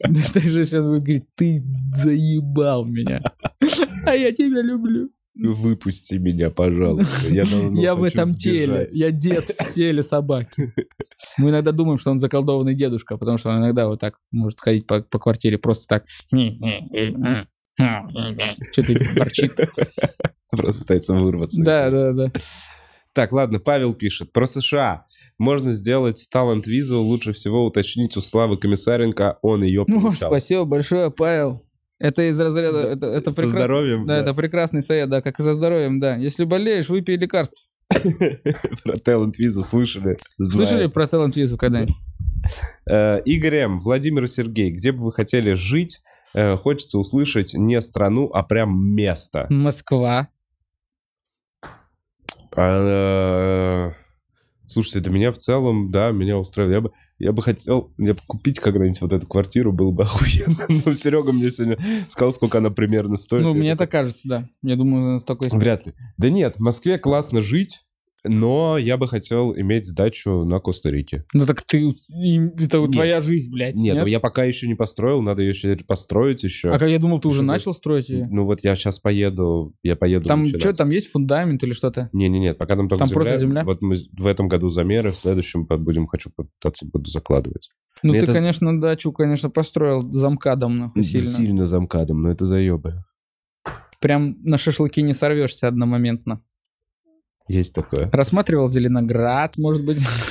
Даже 0.08 0.60
если 0.60 0.78
он 0.78 0.90
будет 0.90 1.02
говорить, 1.02 1.24
ты 1.34 1.60
заебал 2.04 2.84
меня, 2.84 3.20
а 4.06 4.14
я 4.14 4.30
тебя 4.30 4.62
люблю. 4.62 5.10
Выпусти 5.34 6.14
меня, 6.14 6.50
пожалуйста. 6.50 7.28
Я, 7.28 7.46
давно 7.46 7.80
Я 7.80 7.96
в 7.96 8.04
этом 8.04 8.28
теле, 8.28 8.66
сбежать. 8.66 8.94
я 8.94 9.10
дед 9.10 9.56
в 9.58 9.74
теле 9.74 10.04
собаки. 10.04 10.72
Мы 11.36 11.50
иногда 11.50 11.72
думаем, 11.72 11.98
что 11.98 12.12
он 12.12 12.20
заколдованный 12.20 12.76
дедушка, 12.76 13.18
потому 13.18 13.38
что 13.38 13.50
он 13.50 13.58
иногда 13.58 13.88
вот 13.88 13.98
так 13.98 14.18
может 14.30 14.60
ходить 14.60 14.86
по, 14.86 15.02
по 15.02 15.18
квартире 15.18 15.58
просто 15.58 15.86
так. 15.88 16.04
Что-то 18.70 18.92
ворчит. 19.16 19.56
Просто 20.52 20.82
пытается 20.82 21.14
вырваться. 21.14 21.60
Да, 21.64 21.90
да, 21.90 22.12
да. 22.12 22.32
Так, 23.12 23.32
ладно, 23.32 23.58
Павел 23.58 23.92
пишет. 23.94 24.32
Про 24.32 24.46
США. 24.46 25.06
Можно 25.38 25.72
сделать 25.72 26.26
талант-визу. 26.30 27.00
Лучше 27.00 27.32
всего 27.32 27.64
уточнить 27.66 28.16
у 28.16 28.20
Славы 28.20 28.56
Комиссаренко. 28.56 29.38
Он 29.42 29.62
ее 29.64 29.84
Ну, 29.88 30.00
получал. 30.00 30.30
спасибо 30.30 30.64
большое, 30.64 31.10
Павел. 31.10 31.66
Это 31.98 32.22
из 32.30 32.40
разряда, 32.40 32.78
это, 32.78 33.06
это 33.08 33.30
Со 33.30 33.36
прекрасно. 33.42 33.50
здоровьем. 33.64 34.06
Да, 34.06 34.16
это 34.16 34.32
прекрасный 34.32 34.80
совет, 34.82 35.10
да, 35.10 35.20
как 35.22 35.38
и 35.38 35.42
за 35.42 35.54
здоровьем, 35.54 36.00
да. 36.00 36.16
Если 36.16 36.44
болеешь, 36.44 36.88
выпей 36.88 37.16
лекарств. 37.16 37.66
Про 38.84 38.96
талант-визу 38.98 39.64
слышали? 39.64 40.16
Слышали 40.40 40.86
про 40.86 41.06
талант 41.08 41.36
визу 41.36 41.58
когда-нибудь? 41.58 41.94
Э, 42.88 43.20
Игорь 43.24 43.56
М. 43.56 43.80
Владимир 43.80 44.28
Сергей. 44.28 44.70
Где 44.70 44.92
бы 44.92 45.04
вы 45.06 45.12
хотели 45.12 45.52
жить? 45.54 45.98
Э, 46.32 46.56
Хочется 46.56 46.98
услышать 46.98 47.52
не 47.54 47.80
страну, 47.80 48.30
а 48.32 48.44
прям 48.44 48.94
место. 48.94 49.46
Москва. 49.50 50.28
А, 52.62 53.90
э, 53.90 54.00
Слушайте, 54.70 55.00
для 55.00 55.10
меня 55.10 55.32
в 55.32 55.36
целом, 55.36 55.90
да, 55.90 56.12
меня 56.12 56.38
устраивает. 56.38 56.76
Я 56.76 56.80
бы, 56.80 56.92
я 57.18 57.32
бы 57.32 57.42
хотел 57.42 57.92
я 57.98 58.14
бы 58.14 58.20
купить 58.24 58.60
когда-нибудь 58.60 59.00
вот 59.00 59.12
эту 59.12 59.26
квартиру, 59.26 59.72
было 59.72 59.90
бы 59.90 60.02
охуенно. 60.04 60.66
Но 60.68 60.92
Серега 60.92 61.32
мне 61.32 61.50
сегодня 61.50 61.76
сказал, 62.08 62.30
сколько 62.30 62.58
она 62.58 62.70
примерно 62.70 63.16
стоит. 63.16 63.42
Ну, 63.42 63.52
мне 63.52 63.74
так 63.74 63.90
кажется, 63.90 64.28
да. 64.28 64.48
Я 64.62 64.76
думаю, 64.76 65.22
такой... 65.22 65.48
Вряд 65.50 65.86
ли. 65.86 65.94
Да 66.18 66.30
нет, 66.30 66.56
в 66.56 66.60
Москве 66.60 66.98
классно 66.98 67.40
жить, 67.40 67.80
но 68.24 68.78
я 68.78 68.96
бы 68.96 69.08
хотел 69.08 69.54
иметь 69.56 69.92
дачу 69.94 70.44
на 70.44 70.60
Коста-Рике. 70.60 71.24
Ну 71.32 71.46
так 71.46 71.62
ты... 71.62 71.90
Это 71.90 72.78
Нет. 72.78 72.92
твоя 72.92 73.20
жизнь, 73.20 73.50
блядь. 73.52 73.76
Нет, 73.76 73.96
ну 73.98 74.06
я 74.06 74.20
пока 74.20 74.44
еще 74.44 74.66
не 74.66 74.74
построил, 74.74 75.22
надо 75.22 75.42
ее 75.42 75.50
еще 75.50 75.76
построить 75.76 76.42
еще. 76.42 76.70
А 76.70 76.78
как 76.78 76.88
я 76.88 76.98
думал, 76.98 77.18
ты 77.18 77.28
уже 77.28 77.38
Что 77.38 77.46
начал 77.46 77.74
строить 77.74 78.08
ее? 78.08 78.28
Ну 78.30 78.44
вот 78.44 78.62
я 78.62 78.74
сейчас 78.74 78.98
поеду, 78.98 79.74
я 79.82 79.96
поеду 79.96 80.26
Там 80.26 80.42
начинать. 80.42 80.60
что, 80.60 80.72
там 80.74 80.90
есть 80.90 81.10
фундамент 81.10 81.62
или 81.62 81.72
что-то? 81.72 82.10
Не, 82.12 82.28
не, 82.28 82.40
нет, 82.40 82.58
пока 82.58 82.76
там 82.76 82.88
только 82.88 83.04
Там 83.04 83.12
просто 83.12 83.36
земля? 83.38 83.64
Вот 83.64 83.82
мы 83.82 83.96
в 84.12 84.26
этом 84.26 84.48
году 84.48 84.68
замеры, 84.70 85.12
в 85.12 85.16
следующем 85.16 85.64
будем 85.64 86.06
хочу 86.06 86.30
попытаться 86.34 86.86
буду 86.86 87.10
закладывать. 87.10 87.70
Ну, 88.02 88.12
Мне 88.12 88.20
ты, 88.20 88.26
это- 88.26 88.34
конечно, 88.34 88.80
дачу, 88.80 89.12
конечно, 89.12 89.50
построил 89.50 90.02
замкадом, 90.12 90.78
нахуй, 90.78 91.02
сильно. 91.02 91.26
Сильно 91.26 91.66
замкадом, 91.66 92.22
но 92.22 92.30
это 92.30 92.46
заебы. 92.46 93.04
Прям 94.00 94.36
на 94.42 94.56
шашлыки 94.56 95.02
не 95.02 95.12
сорвешься 95.12 95.68
одномоментно. 95.68 96.42
Есть 97.48 97.74
такое. 97.74 98.08
Рассматривал 98.12 98.68
Зеленоград, 98.68 99.58
может 99.58 99.84
быть. 99.84 99.98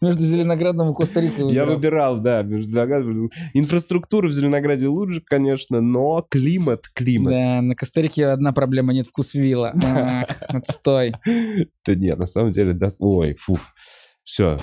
Между 0.00 0.22
Зеленоградом 0.26 0.90
и 0.90 0.94
Коста-Рикой 0.94 1.52
Я 1.52 1.64
выбирал. 1.66 2.20
да, 2.20 2.42
между 2.42 2.70
Зеленоградом- 2.70 3.28
Инфраструктура 3.54 4.28
в 4.28 4.32
Зеленограде 4.32 4.86
лучше, 4.86 5.20
конечно, 5.24 5.80
но 5.80 6.24
климат, 6.28 6.84
климат. 6.94 7.32
Да, 7.32 7.60
на 7.62 7.74
Коста-Рике 7.74 8.26
одна 8.26 8.52
проблема, 8.52 8.92
нет 8.92 9.06
вкусвилла. 9.06 9.72
Ах, 9.82 10.28
Отстой. 10.48 11.12
Да 11.86 11.94
нет, 11.94 12.18
на 12.18 12.26
самом 12.26 12.50
деле, 12.52 12.72
да, 12.72 12.88
ой, 13.00 13.34
фу. 13.34 13.58
Все. 14.22 14.62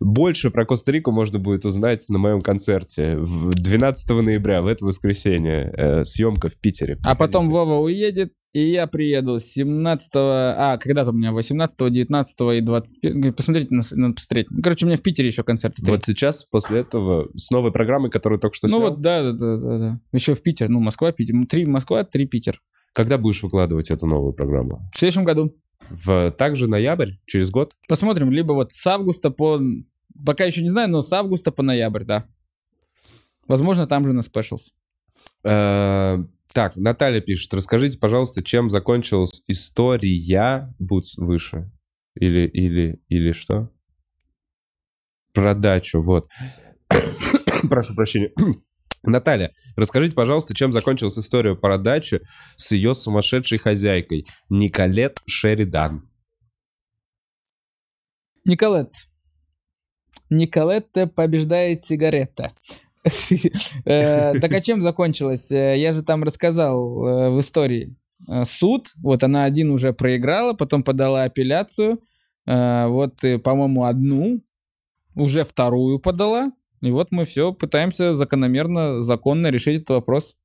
Больше 0.00 0.50
про 0.50 0.64
Коста-Рику 0.64 1.12
можно 1.12 1.38
будет 1.38 1.64
узнать 1.64 2.04
на 2.08 2.18
моем 2.18 2.40
концерте 2.40 3.16
в- 3.16 3.50
12 3.50 4.10
ноября, 4.22 4.60
в 4.62 4.66
это 4.66 4.84
воскресенье. 4.84 5.72
Э, 5.76 6.04
съемка 6.04 6.48
в 6.48 6.56
Питере. 6.58 6.98
А 7.04 7.14
потом. 7.14 7.48
Вова 7.48 7.74
уедет, 7.80 8.32
и 8.54 8.70
я 8.70 8.86
приеду 8.86 9.38
17 9.38 10.10
А, 10.14 10.78
когда-то 10.78 11.10
у 11.10 11.12
меня 11.12 11.32
18 11.32 11.90
19 11.90 12.40
и 12.56 12.60
20 12.62 13.36
Посмотрите, 13.36 13.74
на- 13.74 13.82
надо 13.92 14.14
посмотреть. 14.14 14.46
Короче, 14.62 14.86
у 14.86 14.88
меня 14.88 14.96
в 14.96 15.02
Питере 15.02 15.28
еще 15.28 15.42
концерты. 15.42 15.82
Вот 15.84 16.02
сейчас, 16.04 16.44
после 16.44 16.80
этого, 16.80 17.28
с 17.36 17.50
новой 17.50 17.72
программой, 17.72 18.10
которую 18.10 18.38
только 18.38 18.56
что 18.56 18.68
Ну 18.68 18.78
снял, 18.78 18.90
вот, 18.90 19.00
да, 19.00 19.22
да, 19.24 19.32
да, 19.32 19.56
да, 19.56 19.78
да. 19.78 20.00
Еще 20.12 20.34
в 20.34 20.40
Питер. 20.42 20.68
Ну, 20.68 20.80
Москва, 20.80 21.12
Питер. 21.12 21.34
Три 21.46 21.66
Москва, 21.66 22.04
три 22.04 22.26
Питер. 22.26 22.62
когда 22.92 23.18
будешь 23.18 23.42
выкладывать 23.42 23.90
эту 23.90 24.06
новую 24.06 24.32
программу? 24.32 24.88
В 24.94 24.98
следующем 24.98 25.24
году. 25.24 25.54
В 25.90 26.30
также 26.30 26.68
ноябрь, 26.68 27.14
через 27.26 27.50
год? 27.50 27.74
Посмотрим, 27.88 28.30
либо 28.30 28.52
вот 28.52 28.72
с 28.72 28.86
августа 28.86 29.30
по... 29.30 29.60
Пока 30.24 30.44
еще 30.44 30.62
не 30.62 30.68
знаю, 30.70 30.88
но 30.88 31.02
с 31.02 31.12
августа 31.12 31.50
по 31.50 31.62
ноябрь, 31.64 32.04
да. 32.04 32.24
Возможно, 33.48 33.86
там 33.88 34.06
же 34.06 34.12
на 34.12 34.22
спешлс. 34.22 34.72
Так, 36.54 36.76
Наталья 36.76 37.20
пишет, 37.20 37.52
расскажите, 37.52 37.98
пожалуйста, 37.98 38.40
чем 38.40 38.70
закончилась 38.70 39.42
история, 39.48 40.72
будь 40.78 41.14
выше, 41.16 41.72
или, 42.14 42.46
или, 42.46 43.02
или 43.08 43.32
что? 43.32 43.72
Про 45.32 45.56
дачу, 45.56 46.00
вот. 46.00 46.28
Прошу 47.68 47.96
прощения. 47.96 48.30
Наталья, 49.02 49.50
расскажите, 49.76 50.14
пожалуйста, 50.14 50.54
чем 50.54 50.70
закончилась 50.70 51.18
история 51.18 51.56
про 51.56 51.76
дачу 51.76 52.20
с 52.54 52.70
ее 52.70 52.94
сумасшедшей 52.94 53.58
хозяйкой 53.58 54.24
Николет 54.48 55.18
Шеридан. 55.26 56.08
Николет. 58.44 58.92
Николетта 60.30 61.08
побеждает 61.08 61.84
сигарета. 61.84 62.52
Э, 63.84 64.38
Так 64.40 64.52
а 64.52 64.60
чем 64.60 64.82
закончилось? 64.82 65.50
Э, 65.50 65.78
Я 65.78 65.92
же 65.92 66.02
там 66.02 66.24
рассказал 66.24 67.06
э, 67.06 67.30
в 67.30 67.40
истории. 67.40 67.96
Суд, 68.46 68.92
вот 69.02 69.22
она 69.22 69.44
один 69.44 69.70
уже 69.70 69.92
проиграла, 69.92 70.54
потом 70.54 70.82
подала 70.82 71.24
апелляцию, 71.24 72.00
вот, 72.46 73.20
по-моему, 73.42 73.84
одну, 73.84 74.40
уже 75.14 75.44
вторую 75.44 75.98
подала, 75.98 76.52
и 76.80 76.90
вот 76.90 77.08
мы 77.10 77.26
все 77.26 77.52
пытаемся 77.52 78.14
закономерно, 78.14 79.02
законно 79.02 79.48
решить 79.48 79.82
этот 79.82 79.90
вопрос. 79.90 80.36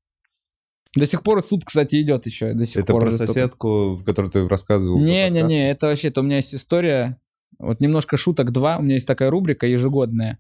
До 0.96 1.06
сих 1.06 1.24
пор 1.24 1.42
суд, 1.44 1.64
кстати, 1.64 2.02
идет 2.02 2.26
еще. 2.26 2.54
До 2.54 2.66
сих 2.66 2.78
Это 2.78 2.92
пор 2.94 3.04
про 3.04 3.12
соседку, 3.12 3.96
в 3.96 4.04
которой 4.04 4.30
ты 4.30 4.48
рассказывал? 4.48 5.00
Не-не-не, 5.00 5.72
это 5.72 5.88
вообще, 5.88 6.10
это 6.10 6.22
у 6.22 6.24
меня 6.24 6.38
есть 6.38 6.54
история, 6.54 7.18
вот 7.60 7.80
немножко 7.80 8.18
шуток 8.18 8.52
два, 8.52 8.78
у 8.78 8.82
меня 8.82 8.96
есть 8.96 9.08
такая 9.08 9.30
рубрика 9.30 9.68
ежегодная, 9.68 10.40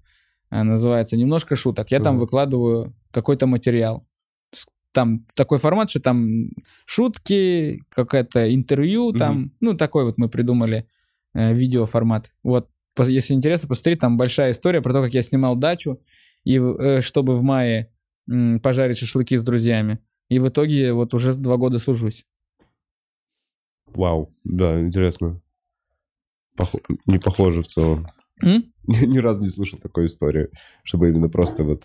называется 0.52 1.16
«Немножко 1.18 1.56
шуток». 1.56 1.92
Я 1.92 2.00
там 2.00 2.18
выкладываю 2.18 2.96
какой-то 3.12 3.46
материал. 3.48 4.06
Там 4.92 5.28
такой 5.36 5.60
формат, 5.60 5.92
что 5.92 6.00
там 6.00 6.50
шутки, 6.86 7.84
какое-то 7.90 8.54
интервью, 8.54 9.14
там, 9.14 9.36
Мгм. 9.38 9.54
ну, 9.60 9.74
такой 9.78 10.04
вот 10.06 10.18
мы 10.18 10.30
придумали 10.30 10.88
э, 11.36 11.54
видеоформат. 11.54 12.32
Вот, 12.42 12.70
если 12.98 13.36
интересно, 13.36 13.68
посмотри, 13.68 13.96
там 13.96 14.18
большая 14.18 14.52
история 14.52 14.82
про 14.82 14.94
то, 14.94 15.04
как 15.04 15.14
я 15.14 15.22
снимал 15.22 15.56
дачу, 15.56 16.02
и 16.44 16.58
э, 16.58 17.02
чтобы 17.02 17.38
в 17.38 17.44
мае 17.44 17.92
м, 18.28 18.60
пожарить 18.60 18.98
шашлыки 18.98 19.38
с 19.38 19.44
друзьями. 19.44 20.00
И 20.28 20.40
в 20.40 20.48
итоге 20.48 20.92
вот 20.94 21.14
уже 21.14 21.34
два 21.34 21.58
года 21.58 21.78
служусь. 21.78 22.26
Вау, 23.88 24.34
да, 24.44 24.80
интересно. 24.82 25.42
Похо- 26.58 26.80
Не 27.06 27.20
похоже 27.20 27.62
в 27.62 27.68
целом. 27.68 28.08
М? 28.44 28.74
Ни 28.88 29.18
разу 29.20 29.44
не 29.44 29.49
слышал 29.49 29.80
такой 29.80 30.06
истории, 30.06 30.49
чтобы 30.84 31.10
именно 31.10 31.30
просто 31.30 31.64
вот... 31.64 31.84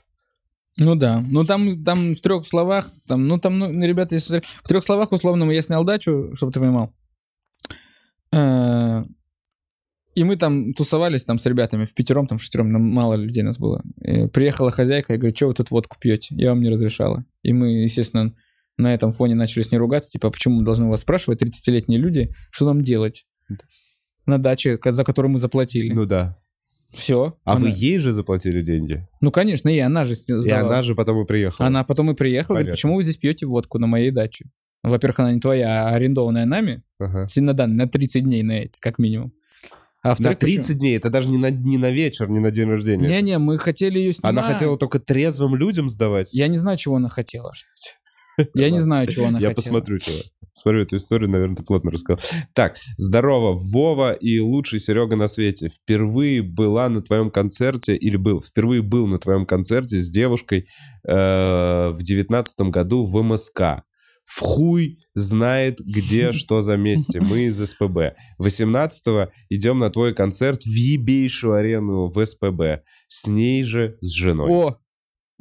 Ну 0.76 0.96
да, 0.96 1.22
ну 1.30 1.44
там, 1.44 1.84
там 1.84 2.14
в 2.14 2.20
трех 2.20 2.46
словах, 2.46 2.90
там, 3.06 3.28
ну 3.28 3.38
там, 3.38 3.58
ну, 3.58 3.84
ребята, 3.86 4.16
если 4.16 4.42
в 4.62 4.66
трех 4.68 4.82
словах 4.84 5.12
условно 5.12 5.48
я 5.52 5.62
снял 5.62 5.84
дачу, 5.84 6.32
чтобы 6.34 6.50
ты 6.52 6.58
понимал. 6.58 6.92
Э, 8.32 9.04
И 10.16 10.24
мы 10.24 10.36
там 10.36 10.74
тусовались 10.74 11.24
там 11.24 11.38
с 11.38 11.46
ребятами, 11.46 11.84
в 11.84 11.94
пятером, 11.94 12.26
там 12.26 12.38
в 12.38 12.42
шестером, 12.42 12.72
нам 12.72 12.82
мало 12.82 13.14
людей 13.14 13.42
нас 13.42 13.58
было. 13.58 13.82
И 14.00 14.26
приехала 14.26 14.70
хозяйка 14.70 15.14
и 15.14 15.16
говорит, 15.16 15.36
что 15.36 15.48
вы 15.48 15.54
тут 15.54 15.70
водку 15.70 15.96
пьете? 16.00 16.34
Я 16.36 16.50
вам 16.50 16.60
не 16.60 16.70
разрешала. 16.70 17.24
И 17.42 17.52
мы, 17.52 17.82
естественно, 17.82 18.34
на 18.76 18.92
этом 18.94 19.12
фоне 19.12 19.34
начали 19.34 19.62
с 19.62 19.70
ней 19.70 19.78
ругаться, 19.78 20.10
типа, 20.10 20.28
«А 20.28 20.30
почему 20.30 20.58
мы 20.58 20.64
должны 20.64 20.88
вас 20.88 21.00
спрашивать, 21.02 21.42
30-летние 21.42 22.00
люди, 22.00 22.32
что 22.50 22.64
нам 22.66 22.82
делать? 22.82 23.26
На 24.26 24.38
даче, 24.38 24.78
за 24.84 25.04
которую 25.04 25.32
мы 25.32 25.38
заплатили. 25.38 25.92
Ну 25.92 26.06
да. 26.06 26.38
Все. 26.94 27.36
А 27.44 27.56
вы 27.56 27.70
ей 27.74 27.98
же 27.98 28.12
заплатили 28.12 28.62
деньги? 28.62 29.06
Ну, 29.20 29.30
конечно, 29.30 29.68
и 29.68 29.78
она 29.78 30.04
же 30.04 30.14
сни- 30.14 30.36
И 30.38 30.42
сдавала. 30.42 30.68
она 30.74 30.82
же 30.82 30.94
потом 30.94 31.22
и 31.22 31.26
приехала. 31.26 31.66
Она 31.66 31.84
потом 31.84 32.10
и 32.10 32.14
приехала, 32.14 32.56
говорит, 32.56 32.72
почему 32.72 32.96
вы 32.96 33.02
здесь 33.02 33.16
пьете 33.16 33.46
водку 33.46 33.78
на 33.78 33.86
моей 33.86 34.10
даче? 34.10 34.46
Во-первых, 34.82 35.20
она 35.20 35.32
не 35.32 35.40
твоя, 35.40 35.88
а 35.88 35.94
арендованная 35.94 36.44
нами. 36.44 36.82
Ага. 36.98 37.26
На, 37.36 37.52
дан- 37.54 37.76
на 37.76 37.88
30 37.88 38.22
дней 38.24 38.42
на 38.42 38.52
эти, 38.52 38.78
как 38.78 38.98
минимум. 38.98 39.32
А 40.02 40.08
На 40.08 40.10
во-вторых, 40.10 40.38
30 40.38 40.78
дней, 40.78 40.96
это 40.98 41.08
даже 41.08 41.28
не 41.28 41.38
на, 41.38 41.50
не 41.50 41.78
на 41.78 41.90
вечер, 41.90 42.28
не 42.28 42.38
на 42.38 42.50
день 42.50 42.68
рождения. 42.68 43.08
Не-не, 43.08 43.38
мы 43.38 43.56
хотели 43.56 43.98
ее 43.98 44.12
снимать. 44.12 44.36
Она 44.36 44.42
хотела 44.52 44.76
только 44.76 44.98
трезвым 44.98 45.56
людям 45.56 45.88
сдавать? 45.88 46.28
Я 46.34 46.46
не 46.48 46.58
знаю, 46.58 46.76
чего 46.76 46.96
она 46.96 47.08
хотела. 47.08 47.52
Я 48.54 48.70
не 48.70 48.80
знаю, 48.80 49.06
чего 49.08 49.26
она 49.26 49.38
Я 49.38 49.48
хотела. 49.48 49.54
посмотрю, 49.54 49.98
чего. 49.98 50.16
Смотрю 50.56 50.82
эту 50.82 50.96
историю, 50.96 51.28
наверное, 51.30 51.56
ты 51.56 51.62
плотно 51.64 51.90
рассказал. 51.90 52.20
Так, 52.52 52.76
здорово, 52.96 53.54
Вова 53.58 54.12
и 54.12 54.38
лучший 54.38 54.78
Серега 54.78 55.16
на 55.16 55.26
свете. 55.26 55.68
Впервые 55.68 56.42
была 56.42 56.88
на 56.88 57.02
твоем 57.02 57.30
концерте, 57.30 57.96
или 57.96 58.16
был, 58.16 58.40
впервые 58.40 58.82
был 58.82 59.06
на 59.08 59.18
твоем 59.18 59.46
концерте 59.46 59.98
с 59.98 60.08
девушкой 60.08 60.66
э, 61.06 61.12
в 61.90 61.98
девятнадцатом 62.02 62.70
году 62.70 63.04
в 63.04 63.20
МСК. 63.22 63.82
В 64.24 64.40
хуй 64.40 64.98
знает, 65.14 65.80
где 65.80 66.32
что 66.32 66.60
за 66.62 66.76
месте. 66.76 67.20
Мы 67.20 67.46
из 67.46 67.58
СПБ. 67.58 68.14
18-го 68.40 69.30
идем 69.50 69.80
на 69.80 69.90
твой 69.90 70.14
концерт 70.14 70.62
в 70.62 70.68
ебейшую 70.72 71.54
арену 71.54 72.06
в 72.10 72.24
СПБ. 72.24 72.84
С 73.08 73.26
ней 73.26 73.64
же, 73.64 73.98
с 74.00 74.10
женой. 74.12 74.50
О, 74.50 74.76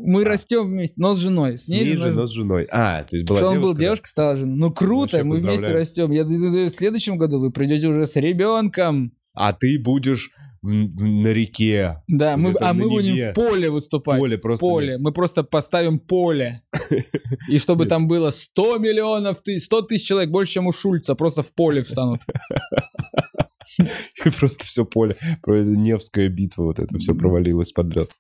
мы 0.05 0.23
Да. 0.23 0.31
растем 0.31 0.67
вместе, 0.67 0.95
но 0.97 1.15
с 1.15 1.19
женой. 1.19 1.57
с 1.57 1.67
ней 1.69 1.95
же, 1.95 2.11
но 2.11 2.25
с 2.25 2.31
женой. 2.31 2.67
А, 2.71 3.03
то 3.03 3.15
есть 3.15 3.27
была 3.27 3.39
Что 3.39 3.49
он 3.49 3.61
был 3.61 3.73
девушка, 3.73 4.07
стала 4.07 4.35
жена. 4.38 4.53
Ну 4.55 4.71
круто, 4.71 5.23
мы 5.23 5.38
вместе 5.38 5.67
растем. 5.67 6.11
Я 6.11 6.23
думаю, 6.23 6.69
в 6.69 6.75
следующем 6.75 7.17
году 7.17 7.39
вы 7.39 7.51
придете 7.51 7.88
уже 7.88 8.05
с 8.05 8.15
ребенком. 8.15 9.13
А 9.34 9.53
ты 9.53 9.80
будешь 9.80 10.30
на 10.61 11.27
реке. 11.34 12.01
Да, 12.07 12.38
мы, 12.38 12.53
а 12.61 12.73
мы 12.73 12.88
будем 12.88 13.31
в 13.31 13.34
поле 13.34 13.69
выступать. 13.69 14.17
Поле 14.17 14.38
в 14.38 14.41
просто 14.41 14.65
поле. 14.65 14.97
Мы 14.97 15.11
просто 15.11 15.43
поставим 15.43 15.99
поле. 15.99 16.61
И 17.49 17.57
чтобы 17.59 17.85
там 17.85 18.07
было 18.07 18.30
100 18.30 18.77
миллионов, 18.77 19.41
ты- 19.43 19.59
100 19.59 19.81
тысяч 19.84 20.07
человек, 20.07 20.30
больше, 20.31 20.53
чем 20.53 20.67
у 20.67 20.71
Шульца, 20.71 21.15
просто 21.15 21.41
в 21.41 21.53
поле 21.53 21.81
встанут. 21.81 22.21
И 24.25 24.30
просто 24.30 24.65
все 24.65 24.85
поле. 24.85 25.17
Невская 25.45 26.30
битва, 26.30 26.63
вот 26.63 26.80
это 26.80 26.97
все 26.97 27.13
провалилось 27.15 27.71
под 27.71 27.95
лед. 27.95 28.11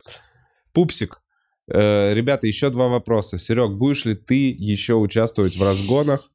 Пупсик. 0.73 1.21
Э, 1.71 2.13
ребята, 2.13 2.47
еще 2.47 2.69
два 2.69 2.87
вопроса. 2.87 3.37
Серег, 3.39 3.71
будешь 3.71 4.05
ли 4.05 4.15
ты 4.15 4.49
еще 4.51 4.95
участвовать 4.95 5.55
в 5.57 5.63
разгонах? 5.63 6.29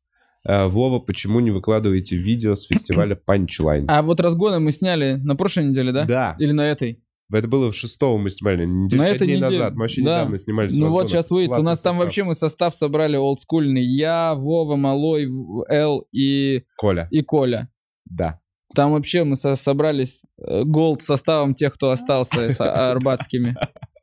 Э, 0.46 0.66
Вова, 0.66 0.98
почему 1.00 1.40
не 1.40 1.50
выкладываете 1.50 2.16
видео 2.16 2.54
с 2.54 2.66
фестиваля 2.66 3.18
Punchline? 3.28 3.84
А 3.88 4.02
вот 4.02 4.20
разгоны 4.20 4.58
мы 4.60 4.72
сняли 4.72 5.14
на 5.14 5.36
прошлой 5.36 5.66
неделе, 5.66 5.92
да? 5.92 6.04
Да. 6.06 6.36
Или 6.38 6.52
на 6.52 6.62
этой? 6.70 7.02
Это 7.30 7.46
было 7.46 7.70
в 7.70 7.76
шестого 7.76 8.16
мы 8.16 8.30
снимали, 8.30 8.64
неделю, 8.64 9.02
На 9.02 9.08
этой 9.08 9.26
дней 9.26 9.36
неделе. 9.36 9.58
назад. 9.58 9.74
Мы 9.74 9.80
вообще 9.82 10.02
Да. 10.02 10.20
недавно 10.20 10.38
снимались. 10.38 10.74
Ну 10.76 10.88
вот 10.88 11.08
сейчас 11.10 11.28
выйдет. 11.28 11.50
У 11.50 11.54
Классный 11.56 11.70
нас 11.72 11.82
там 11.82 11.92
состав. 11.92 12.04
вообще 12.06 12.24
мы 12.24 12.34
состав 12.34 12.74
собрали 12.74 13.16
олдскульный. 13.18 13.84
Я, 13.84 14.34
Вова, 14.34 14.76
Малой, 14.76 15.28
Эл 15.68 16.06
и, 16.10 16.62
Коля, 16.78 17.06
и 17.10 17.20
Коля. 17.20 17.68
да. 18.06 18.40
Там 18.74 18.92
вообще 18.92 19.24
мы 19.24 19.36
со- 19.36 19.56
собрались 19.56 20.22
э, 20.42 20.62
gold 20.64 21.02
составом 21.02 21.54
тех, 21.54 21.74
кто 21.74 21.90
остался 21.90 22.48
с 22.50 22.60
а- 22.60 22.92
арбатскими. 22.92 23.56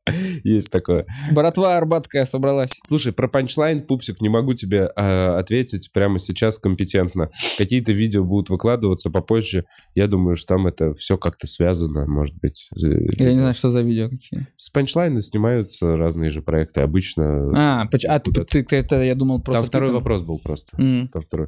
Есть 0.44 0.70
такое. 0.70 1.06
Братва 1.32 1.78
арбатская 1.78 2.26
собралась. 2.26 2.72
Слушай, 2.88 3.12
про 3.14 3.28
панчлайн, 3.28 3.82
Пупсик, 3.82 4.22
не 4.22 4.30
могу 4.30 4.54
тебе 4.54 4.90
э, 4.96 5.28
ответить 5.38 5.90
прямо 5.94 6.20
сейчас 6.20 6.60
компетентно. 6.60 7.30
Какие-то 7.58 7.92
видео 7.92 8.24
будут 8.24 8.50
выкладываться 8.50 9.10
попозже. 9.10 9.66
Я 9.96 10.08
думаю, 10.08 10.36
что 10.36 10.56
там 10.56 10.68
это 10.68 10.94
все 10.94 11.18
как-то 11.18 11.48
связано, 11.48 12.06
может 12.08 12.36
быть. 12.36 12.68
Я 12.76 13.32
не 13.34 13.40
знаю, 13.40 13.54
что 13.54 13.72
за 13.72 13.82
видео 13.82 14.10
какие. 14.10 14.48
С 14.58 14.70
панчлайна 14.70 15.22
снимаются 15.22 15.98
разные 15.98 16.30
же 16.30 16.42
проекты. 16.42 16.82
Обычно... 16.82 17.52
А, 17.56 17.86
поч- 17.88 18.06
а 18.06 18.20
ты, 18.20 18.32
ты- 18.32 18.64
ты- 18.64 18.76
это, 18.76 19.02
я 19.04 19.16
думал, 19.16 19.42
просто... 19.42 19.62
там 19.62 19.68
второй 19.68 19.90
там- 19.90 19.96
вопрос 19.96 20.22
был 20.22 20.40
просто. 20.40 20.78
М. 20.80 21.08
Там 21.08 21.22
второй. 21.24 21.48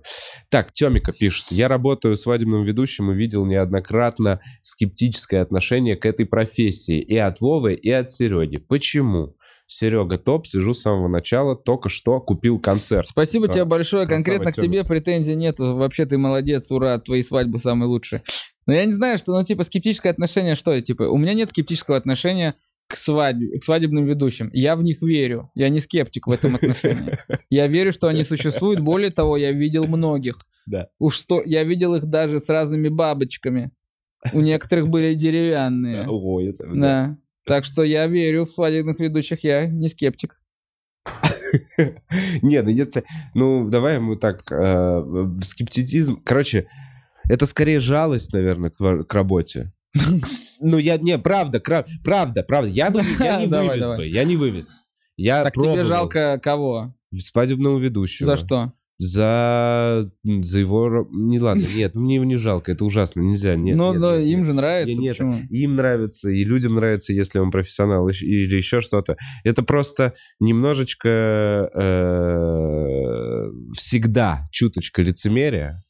Так, 0.49 0.71
Темика 0.71 1.11
пишет. 1.11 1.47
Я 1.51 1.67
работаю 1.67 2.15
свадебным 2.15 2.63
ведущим 2.63 3.11
и 3.11 3.15
видел 3.15 3.45
неоднократно 3.45 4.39
скептическое 4.61 5.41
отношение 5.41 5.95
к 5.95 6.05
этой 6.05 6.25
профессии. 6.25 6.99
И 6.99 7.17
от 7.17 7.39
Вовы, 7.41 7.73
и 7.75 7.91
от 7.91 8.09
Сереги. 8.09 8.46
Почему? 8.55 9.35
Серега 9.69 10.17
топ, 10.17 10.47
сижу 10.47 10.73
с 10.73 10.81
самого 10.81 11.09
начала, 11.09 11.55
только 11.55 11.89
что 11.89 12.21
купил 12.21 12.57
концерт. 12.57 13.09
Спасибо 13.09 13.47
Да. 13.47 13.53
тебе 13.53 13.65
большое. 13.65 14.07
Конкретно 14.07 14.53
к 14.53 14.55
тебе 14.55 14.85
претензий 14.85 15.35
нет. 15.35 15.59
Вообще 15.59 16.05
ты 16.05 16.17
молодец, 16.17 16.71
ура, 16.71 16.97
твои 16.99 17.21
свадьбы 17.21 17.57
самые 17.57 17.89
лучшие. 17.89 18.21
Но 18.65 18.73
я 18.73 18.85
не 18.85 18.93
знаю, 18.93 19.17
что, 19.17 19.37
ну, 19.37 19.43
типа, 19.43 19.65
скептическое 19.65 20.11
отношение, 20.11 20.55
что, 20.55 20.79
типа, 20.79 21.03
у 21.03 21.17
меня 21.17 21.33
нет 21.33 21.49
скептического 21.49 21.97
отношения 21.97 22.55
к 22.87 22.95
свадьбе, 22.95 23.59
к 23.59 23.63
свадебным 23.63 24.05
ведущим. 24.05 24.49
Я 24.53 24.77
в 24.77 24.83
них 24.83 25.01
верю. 25.01 25.51
Я 25.55 25.67
не 25.67 25.81
скептик 25.81 26.27
в 26.27 26.31
этом 26.31 26.55
отношении. 26.55 27.17
Я 27.49 27.67
верю, 27.67 27.91
что 27.91 28.07
они 28.07 28.23
существуют. 28.23 28.79
Более 28.79 29.11
того, 29.11 29.35
я 29.35 29.51
видел 29.51 29.85
многих. 29.87 30.37
Да. 30.65 30.87
Уж 30.99 31.15
что, 31.15 31.41
я 31.45 31.63
видел 31.63 31.95
их 31.95 32.05
даже 32.05 32.39
с 32.39 32.47
разными 32.47 32.87
бабочками. 32.87 33.71
У 34.33 34.39
некоторых 34.41 34.87
были 34.87 35.13
деревянные. 35.13 36.07
Ого, 36.07 36.41
это... 36.41 36.65
Да. 36.73 37.17
Так 37.47 37.63
что 37.63 37.83
я 37.83 38.07
верю 38.07 38.45
в 38.45 38.49
свадебных 38.49 38.99
ведущих, 38.99 39.43
я 39.43 39.67
не 39.67 39.87
скептик. 39.87 40.39
Не, 42.41 42.61
ну 42.61 42.69
если... 42.69 43.03
Ну, 43.33 43.69
давай 43.69 43.99
мы 43.99 44.17
так... 44.17 44.51
э, 44.51 45.03
скептицизм... 45.41 46.21
Короче, 46.23 46.67
это 47.29 47.45
скорее 47.45 47.79
жалость, 47.79 48.33
наверное, 48.33 48.69
к, 48.69 49.13
работе. 49.13 49.71
Ну, 50.59 50.77
я... 50.77 50.97
Не, 50.97 51.17
правда, 51.17 51.61
правда, 52.03 52.43
правда. 52.43 52.69
Я, 52.69 52.89
бы, 52.89 53.01
я 53.19 53.39
не 53.39 53.47
вывез 53.47 53.89
бы, 53.91 54.07
я 54.07 54.23
не 54.25 54.35
вывез. 54.35 54.81
Я 55.15 55.43
Так 55.43 55.53
тебе 55.53 55.83
жалко 55.83 56.39
кого? 56.43 56.93
свадебного 57.17 57.79
ведущего. 57.79 58.25
За 58.25 58.35
что? 58.35 58.73
За... 58.99 60.09
За 60.23 60.59
его... 60.59 61.07
Не, 61.11 61.39
ладно, 61.39 61.63
нет, 61.75 61.93
мне 61.95 62.15
его 62.15 62.25
не 62.25 62.35
жалко, 62.35 62.71
это 62.71 62.83
ужасно, 62.83 63.21
нельзя, 63.21 63.55
нет. 63.55 63.77
ну, 63.77 63.91
нет, 63.91 64.01
но 64.01 64.17
нет, 64.17 64.25
им 64.27 64.37
нет. 64.39 64.45
же 64.45 64.53
нравится. 64.53 64.93
Не, 64.93 64.99
нет, 64.99 65.17
почему? 65.17 65.39
им 65.49 65.75
нравится, 65.75 66.29
и 66.29 66.43
людям 66.43 66.75
нравится, 66.75 67.13
если 67.13 67.39
он 67.39 67.51
профессионал 67.51 68.07
или 68.09 68.55
еще 68.55 68.81
что-то. 68.81 69.17
Это 69.43 69.61
просто 69.61 70.13
немножечко 70.39 71.69
э, 71.73 73.51
всегда 73.75 74.47
чуточка 74.51 75.01
лицемерия, 75.03 75.83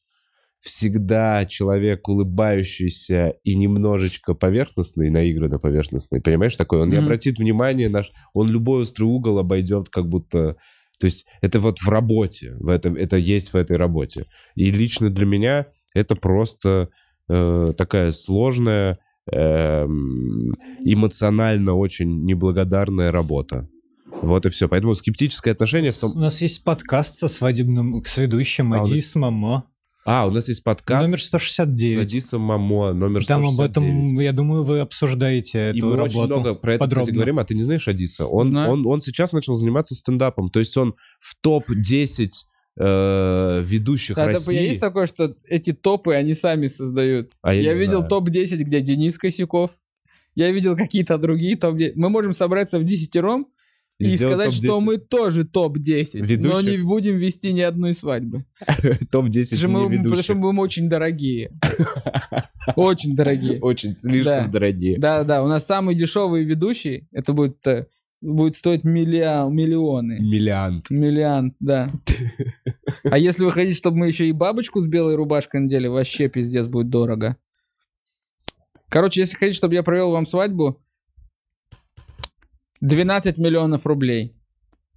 всегда 0.60 1.46
человек 1.46 2.08
улыбающийся 2.10 3.36
и 3.44 3.56
немножечко 3.56 4.34
поверхностный, 4.34 5.10
наигранно 5.10 5.60
поверхностный, 5.60 6.20
понимаешь, 6.22 6.58
такой, 6.58 6.82
он 6.82 6.90
не 6.90 6.98
Мгм. 6.98 7.06
обратит 7.06 7.40
внимания, 7.40 7.88
наш, 7.88 8.12
он 8.34 8.50
любой 8.50 8.82
острый 8.82 9.06
угол 9.06 9.40
обойдет, 9.40 9.88
как 9.90 10.10
будто... 10.10 10.58
То 11.00 11.06
есть 11.06 11.26
это 11.42 11.60
вот 11.60 11.80
в 11.80 11.88
работе, 11.88 12.56
в 12.60 12.70
этом, 12.70 12.96
это 12.96 13.18
есть 13.18 13.54
в 13.54 13.56
этой 13.56 13.78
работе. 13.78 14.26
И 14.56 14.72
лично 14.72 15.10
для 15.10 15.26
меня 15.26 15.68
это 15.94 16.16
просто 16.16 16.90
э, 17.30 17.74
такая 17.78 18.12
сложная, 18.12 19.00
эм, 19.32 20.54
эмоционально 20.84 21.74
очень 21.74 22.26
неблагодарная 22.26 23.12
работа. 23.12 23.70
Вот 24.22 24.46
и 24.46 24.50
все. 24.50 24.68
Поэтому 24.68 24.96
скептическое 24.96 25.54
отношение 25.54 25.92
в 25.92 26.00
том... 26.00 26.12
У 26.16 26.20
нас 26.20 26.42
есть 26.42 26.64
подкаст 26.64 27.16
со 27.16 27.28
свадебным, 27.28 28.04
с 28.04 28.18
ведущим 28.18 28.74
А, 28.74 28.78
Мамо. 29.16 29.66
А, 30.10 30.26
у 30.26 30.32
нас 30.32 30.48
есть 30.48 30.64
подкаст 30.64 31.06
Номер 31.06 31.22
с 31.22 31.26
169. 31.26 32.00
Адисом 32.08 32.40
Мамо, 32.42 32.94
номер 32.94 33.26
Там 33.26 33.46
об 33.46 33.52
169. 33.56 33.72
этом, 33.72 34.20
я 34.22 34.32
думаю, 34.32 34.64
вы 34.64 34.80
обсуждаете 34.80 35.72
И 35.74 35.78
эту 35.80 35.88
мы 35.88 35.98
работу. 35.98 36.20
очень 36.20 36.32
много 36.34 36.56
про 36.56 36.76
это, 36.76 36.86
кстати, 36.86 37.00
подробно. 37.00 37.14
говорим, 37.14 37.40
а 37.40 37.44
ты 37.44 37.56
не 37.56 37.64
знаешь 37.64 37.90
Адиса? 37.90 38.26
Он, 38.26 38.48
Знаю. 38.48 38.72
он, 38.72 38.88
он 38.88 39.02
сейчас 39.02 39.34
начал 39.34 39.56
заниматься 39.56 39.96
стендапом, 39.96 40.50
то 40.50 40.60
есть 40.60 40.78
он 40.78 40.96
в 41.20 41.36
топ-10 41.42 42.30
э, 42.80 43.62
ведущих 43.66 44.16
Да, 44.16 44.28
да, 44.28 44.32
России. 44.32 44.68
есть 44.70 44.80
такое, 44.80 45.08
что 45.08 45.36
эти 45.46 45.74
топы 45.74 46.14
они 46.14 46.34
сами 46.36 46.68
создают. 46.68 47.34
А 47.42 47.54
я 47.54 47.62
я 47.62 47.74
видел 47.74 47.98
знаю. 47.98 48.10
топ-10, 48.10 48.56
где 48.64 48.80
Денис 48.80 49.18
Косяков. 49.18 49.72
Я 50.36 50.52
видел 50.52 50.78
какие-то 50.78 51.18
другие 51.18 51.58
топ-10. 51.58 51.94
Мы 51.96 52.08
можем 52.10 52.32
собраться 52.32 52.80
в 52.80 52.86
десятером 52.86 53.48
и, 54.00 54.16
сказать, 54.18 54.54
что 54.54 54.68
топ-10. 54.68 54.82
мы 54.86 54.98
тоже 54.98 55.44
топ-10. 55.44 56.20
Но 56.20 56.26
Ведущих? 56.26 56.72
не 56.72 56.78
будем 56.84 57.18
вести 57.18 57.52
ни 57.52 57.62
одной 57.62 57.94
свадьбы. 57.94 58.46
топ-10 59.12 59.56
Потому 59.56 59.58
что 59.58 59.68
мы, 59.68 59.80
не 59.90 59.98
потому 60.04 60.24
что 60.24 60.34
ведущих. 60.34 60.36
мы 60.36 60.60
очень 60.62 60.90
дорогие. 60.90 61.52
Очень 62.76 63.16
дорогие. 63.16 63.60
Очень 63.62 63.94
слишком 63.94 64.46
Да. 64.46 64.48
дорогие. 64.48 65.00
Да, 65.00 65.24
да, 65.24 65.42
у 65.42 65.48
нас 65.48 65.66
самый 65.66 65.96
дешевый 65.96 66.44
ведущий, 66.44 67.08
это 67.14 67.32
будет, 67.32 67.66
э, 67.66 67.88
будет 68.22 68.56
стоить 68.58 68.84
миллион, 68.84 69.56
миллионы. 69.56 70.20
Миллиант. 70.20 70.90
Миллион, 70.90 71.54
да. 71.62 71.88
А 73.10 73.18
если 73.18 73.46
вы 73.46 73.52
хотите, 73.54 73.76
чтобы 73.76 73.98
мы 73.98 74.08
еще 74.10 74.28
и 74.28 74.34
бабочку 74.34 74.82
с 74.82 74.86
белой 74.86 75.16
рубашкой 75.16 75.62
надели, 75.62 75.88
вообще 75.88 76.28
пиздец 76.28 76.68
будет 76.68 76.90
дорого. 76.90 77.38
Короче, 78.90 79.22
если 79.22 79.38
хотите, 79.38 79.58
чтобы 79.58 79.76
я 79.76 79.84
провел 79.84 80.12
вам 80.12 80.26
свадьбу, 80.28 80.82
12 82.82 83.38
миллионов 83.38 83.86
рублей. 83.86 84.36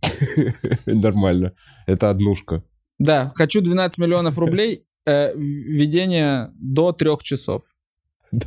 Нормально. 0.87 1.53
Это 1.87 2.11
однушка. 2.11 2.63
Да, 2.99 3.33
хочу 3.35 3.61
12 3.61 3.99
миллионов 3.99 4.39
рублей, 4.39 4.85
э, 5.07 5.35
ведение 5.37 6.51
до 6.55 6.93
трех 6.93 7.23
часов. 7.23 7.63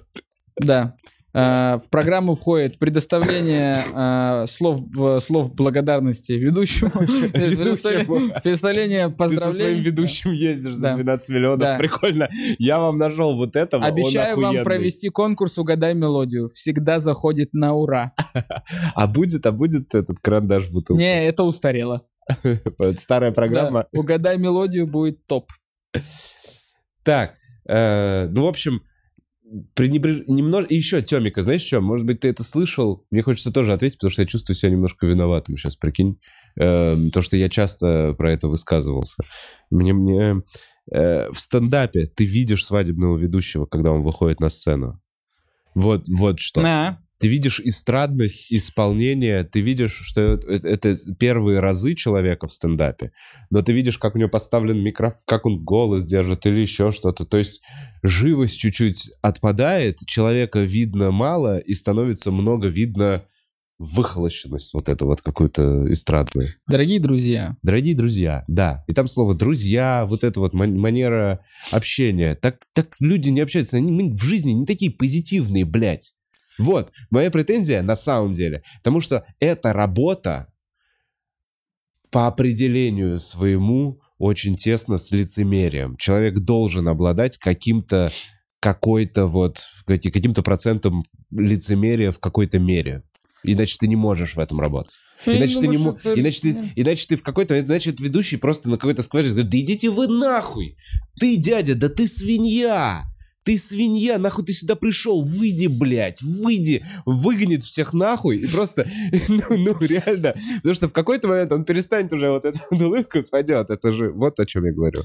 Да. 0.55 0.95
Э, 1.35 1.79
в 1.83 1.89
программу 1.89 2.35
входит 2.35 2.77
предоставление 2.77 3.85
э, 3.91 4.45
слов, 4.47 4.81
в- 4.93 5.19
слов 5.19 5.55
благодарности 5.55 6.33
ведущему, 6.33 6.91
представление 8.43 9.07
Ты 9.07 9.11
со 9.11 9.17
своим 9.17 9.17
поздравлений. 9.17 9.81
ведущим 9.81 10.31
ездишь 10.31 10.75
за 10.75 10.81
Да. 10.81 10.95
12 10.95 11.29
миллионов. 11.29 11.77
Прикольно. 11.79 12.29
Я 12.59 12.79
вам 12.79 12.97
нашел 12.99 13.35
вот 13.35 13.55
этого. 13.55 13.83
Обещаю 13.83 14.39
вам 14.39 14.63
провести 14.63 15.09
конкурс 15.09 15.57
«Угадай 15.57 15.95
мелодию». 15.95 16.49
Всегда 16.53 16.99
заходит 16.99 17.53
на 17.53 17.73
ура. 17.73 18.13
А 18.95 19.07
будет, 19.07 19.45
а 19.47 19.51
будет 19.51 19.95
этот 19.95 20.19
карандаш 20.19 20.69
бутылка? 20.69 21.01
Не, 21.01 21.25
это 21.25 21.43
устарело. 21.43 22.03
Старая 22.97 23.31
программа. 23.31 23.87
Да. 23.91 23.99
«Угадай 23.99 24.37
мелодию» 24.37 24.85
будет 24.87 25.25
топ. 25.25 25.51
Так, 27.03 27.33
э, 27.67 28.27
ну, 28.27 28.43
в 28.43 28.47
общем, 28.47 28.81
пренебреж... 29.73 30.23
немного... 30.27 30.67
Еще, 30.69 31.01
Тёмика, 31.01 31.43
знаешь 31.43 31.63
что, 31.63 31.81
может 31.81 32.05
быть, 32.05 32.21
ты 32.21 32.29
это 32.29 32.43
слышал? 32.43 33.05
Мне 33.11 33.21
хочется 33.21 33.51
тоже 33.51 33.73
ответить, 33.73 33.97
потому 33.97 34.11
что 34.11 34.21
я 34.21 34.27
чувствую 34.27 34.55
себя 34.55 34.71
немножко 34.71 35.05
виноватым 35.05 35.57
сейчас, 35.57 35.75
прикинь. 35.75 36.19
Э, 36.59 36.97
то, 37.13 37.21
что 37.21 37.37
я 37.37 37.49
часто 37.49 38.13
про 38.17 38.31
это 38.31 38.47
высказывался. 38.47 39.23
Мне, 39.69 39.93
мне 39.93 40.41
э, 40.91 41.29
в 41.31 41.39
стендапе 41.39 42.05
ты 42.05 42.25
видишь 42.25 42.65
свадебного 42.65 43.17
ведущего, 43.17 43.65
когда 43.65 43.91
он 43.91 44.01
выходит 44.01 44.39
на 44.39 44.49
сцену. 44.49 45.01
Вот, 45.75 46.07
вот 46.07 46.39
что. 46.39 46.61
На. 46.61 47.02
Ты 47.23 47.29
видишь 47.29 47.61
эстрадность 47.63 48.47
исполнения, 48.51 49.45
ты 49.45 49.61
видишь, 49.61 49.93
что 49.93 50.19
это, 50.19 50.67
это 50.67 50.93
первые 51.17 51.61
разы 51.61 51.95
человека 51.95 52.47
в 52.47 52.53
стендапе, 52.53 53.13
но 53.49 53.61
ты 53.61 53.71
видишь, 53.71 53.97
как 53.97 54.15
у 54.15 54.17
него 54.19 54.29
поставлен 54.29 54.83
микрофон, 54.83 55.21
как 55.25 55.45
он 55.45 55.63
голос 55.63 56.03
держит 56.03 56.45
или 56.45 56.59
еще 56.59 56.91
что-то. 56.91 57.25
То 57.25 57.37
есть 57.37 57.61
живость 58.03 58.59
чуть-чуть 58.59 59.11
отпадает, 59.21 59.99
человека 60.05 60.59
видно 60.59 61.11
мало 61.11 61.59
и 61.59 61.75
становится 61.75 62.29
много 62.29 62.67
видно 62.67 63.23
выхолощенность 63.79 64.73
вот 64.73 64.89
эту 64.89 65.05
вот 65.05 65.21
какую-то 65.21 65.91
эстрадную. 65.91 66.49
Дорогие 66.67 66.99
друзья, 66.99 67.55
Дорогие 67.63 67.95
друзья, 67.95 68.43
да. 68.49 68.83
И 68.87 68.93
там 68.93 69.07
слово 69.07 69.33
«друзья», 69.33 70.05
вот 70.09 70.25
эта 70.25 70.41
вот 70.41 70.53
ман- 70.53 70.77
манера 70.77 71.39
общения. 71.71 72.35
Так, 72.35 72.65
так 72.73 72.95
люди 72.99 73.29
не 73.29 73.39
общаются, 73.39 73.77
они 73.77 73.91
мы 73.91 74.13
в 74.13 74.23
жизни 74.23 74.51
не 74.51 74.65
такие 74.65 74.91
позитивные, 74.91 75.63
блядь. 75.63 76.12
Вот, 76.59 76.91
моя 77.09 77.31
претензия 77.31 77.81
на 77.81 77.95
самом 77.95 78.33
деле. 78.33 78.61
Потому 78.77 79.01
что 79.01 79.25
эта 79.39 79.73
работа 79.73 80.47
по 82.11 82.27
определению 82.27 83.19
своему 83.19 83.99
очень 84.19 84.55
тесно 84.55 84.97
с 84.97 85.11
лицемерием. 85.11 85.95
Человек 85.97 86.39
должен 86.39 86.87
обладать 86.87 87.37
каким-то 87.37 88.11
какой-то 88.59 89.27
вот 89.27 89.65
каки- 89.85 90.11
каким-то 90.11 90.41
процентом 90.43 91.03
лицемерия 91.31 92.11
в 92.11 92.19
какой-то 92.19 92.59
мере. 92.59 93.03
Иначе 93.43 93.75
ты 93.79 93.87
не 93.87 93.95
можешь 93.97 94.35
в 94.35 94.39
этом 94.39 94.59
работать. 94.61 94.95
Ну, 95.25 95.33
я 95.33 95.39
Иначе 95.39 95.59
ты, 95.59 95.67
не 95.67 95.77
думаю, 95.77 95.93
мо- 95.93 95.99
что 95.99 96.11
это- 96.11 96.21
иначе, 96.21 96.41
ты, 96.41 96.71
иначе 96.75 97.05
ты 97.07 97.15
в 97.17 97.23
какой-то... 97.23 97.59
Иначе 97.59 97.91
ведущий 97.97 98.37
просто 98.37 98.69
на 98.69 98.77
какой-то 98.77 99.01
скваже 99.01 99.29
говорит, 99.29 99.49
да 99.49 99.59
идите 99.59 99.89
вы 99.89 100.07
нахуй! 100.07 100.77
Ты, 101.19 101.35
дядя, 101.37 101.75
да 101.75 101.89
ты 101.89 102.07
свинья! 102.07 103.03
Ты 103.43 103.57
свинья, 103.57 104.17
нахуй 104.17 104.45
ты 104.45 104.53
сюда 104.53 104.75
пришел, 104.75 105.23
выйди, 105.23 105.67
блядь, 105.67 106.21
выйди, 106.21 106.85
выгонит 107.05 107.63
всех 107.63 107.93
нахуй, 107.93 108.37
и 108.39 108.47
просто, 108.47 108.85
ну, 109.27 109.43
ну, 109.49 109.77
реально, 109.81 110.33
потому 110.57 110.73
что 110.73 110.87
в 110.87 110.93
какой-то 110.93 111.27
момент 111.27 111.51
он 111.51 111.65
перестанет 111.65 112.13
уже 112.13 112.29
вот 112.29 112.45
эту 112.45 112.59
вот 112.71 112.81
улыбку 112.81 113.21
спадет, 113.21 113.69
это 113.69 113.91
же, 113.91 114.11
вот 114.11 114.39
о 114.39 114.45
чем 114.45 114.65
я 114.65 114.71
говорю. 114.71 115.03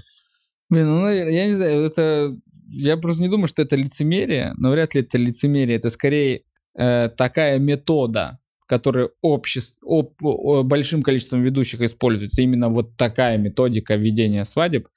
Блин, 0.71 0.87
ну, 0.87 1.03
наверное, 1.03 1.33
я 1.33 1.47
не 1.47 1.55
знаю, 1.55 1.85
это... 1.85 2.37
Я 2.71 2.99
просто 2.99 3.23
не 3.23 3.29
думаю, 3.29 3.49
что 3.49 3.63
это 3.63 3.77
лицемерие, 3.77 4.53
но 4.59 4.71
вряд 4.71 4.95
ли 4.95 5.01
это 5.01 5.17
лицемерие. 5.17 5.79
Это 5.79 5.89
скорее 5.89 6.43
э, 6.77 7.09
такая 7.09 7.59
метода, 7.59 8.39
которая 8.67 9.09
обществ... 9.23 9.79
об- 9.83 10.23
о- 10.23 10.63
большим 10.65 11.03
количеством 11.03 11.43
ведущих 11.43 11.81
используется. 11.81 12.43
Именно 12.43 12.69
вот 12.69 12.95
такая 12.99 13.39
методика 13.39 13.97
ведения 13.97 14.45
свадеб, 14.45 14.89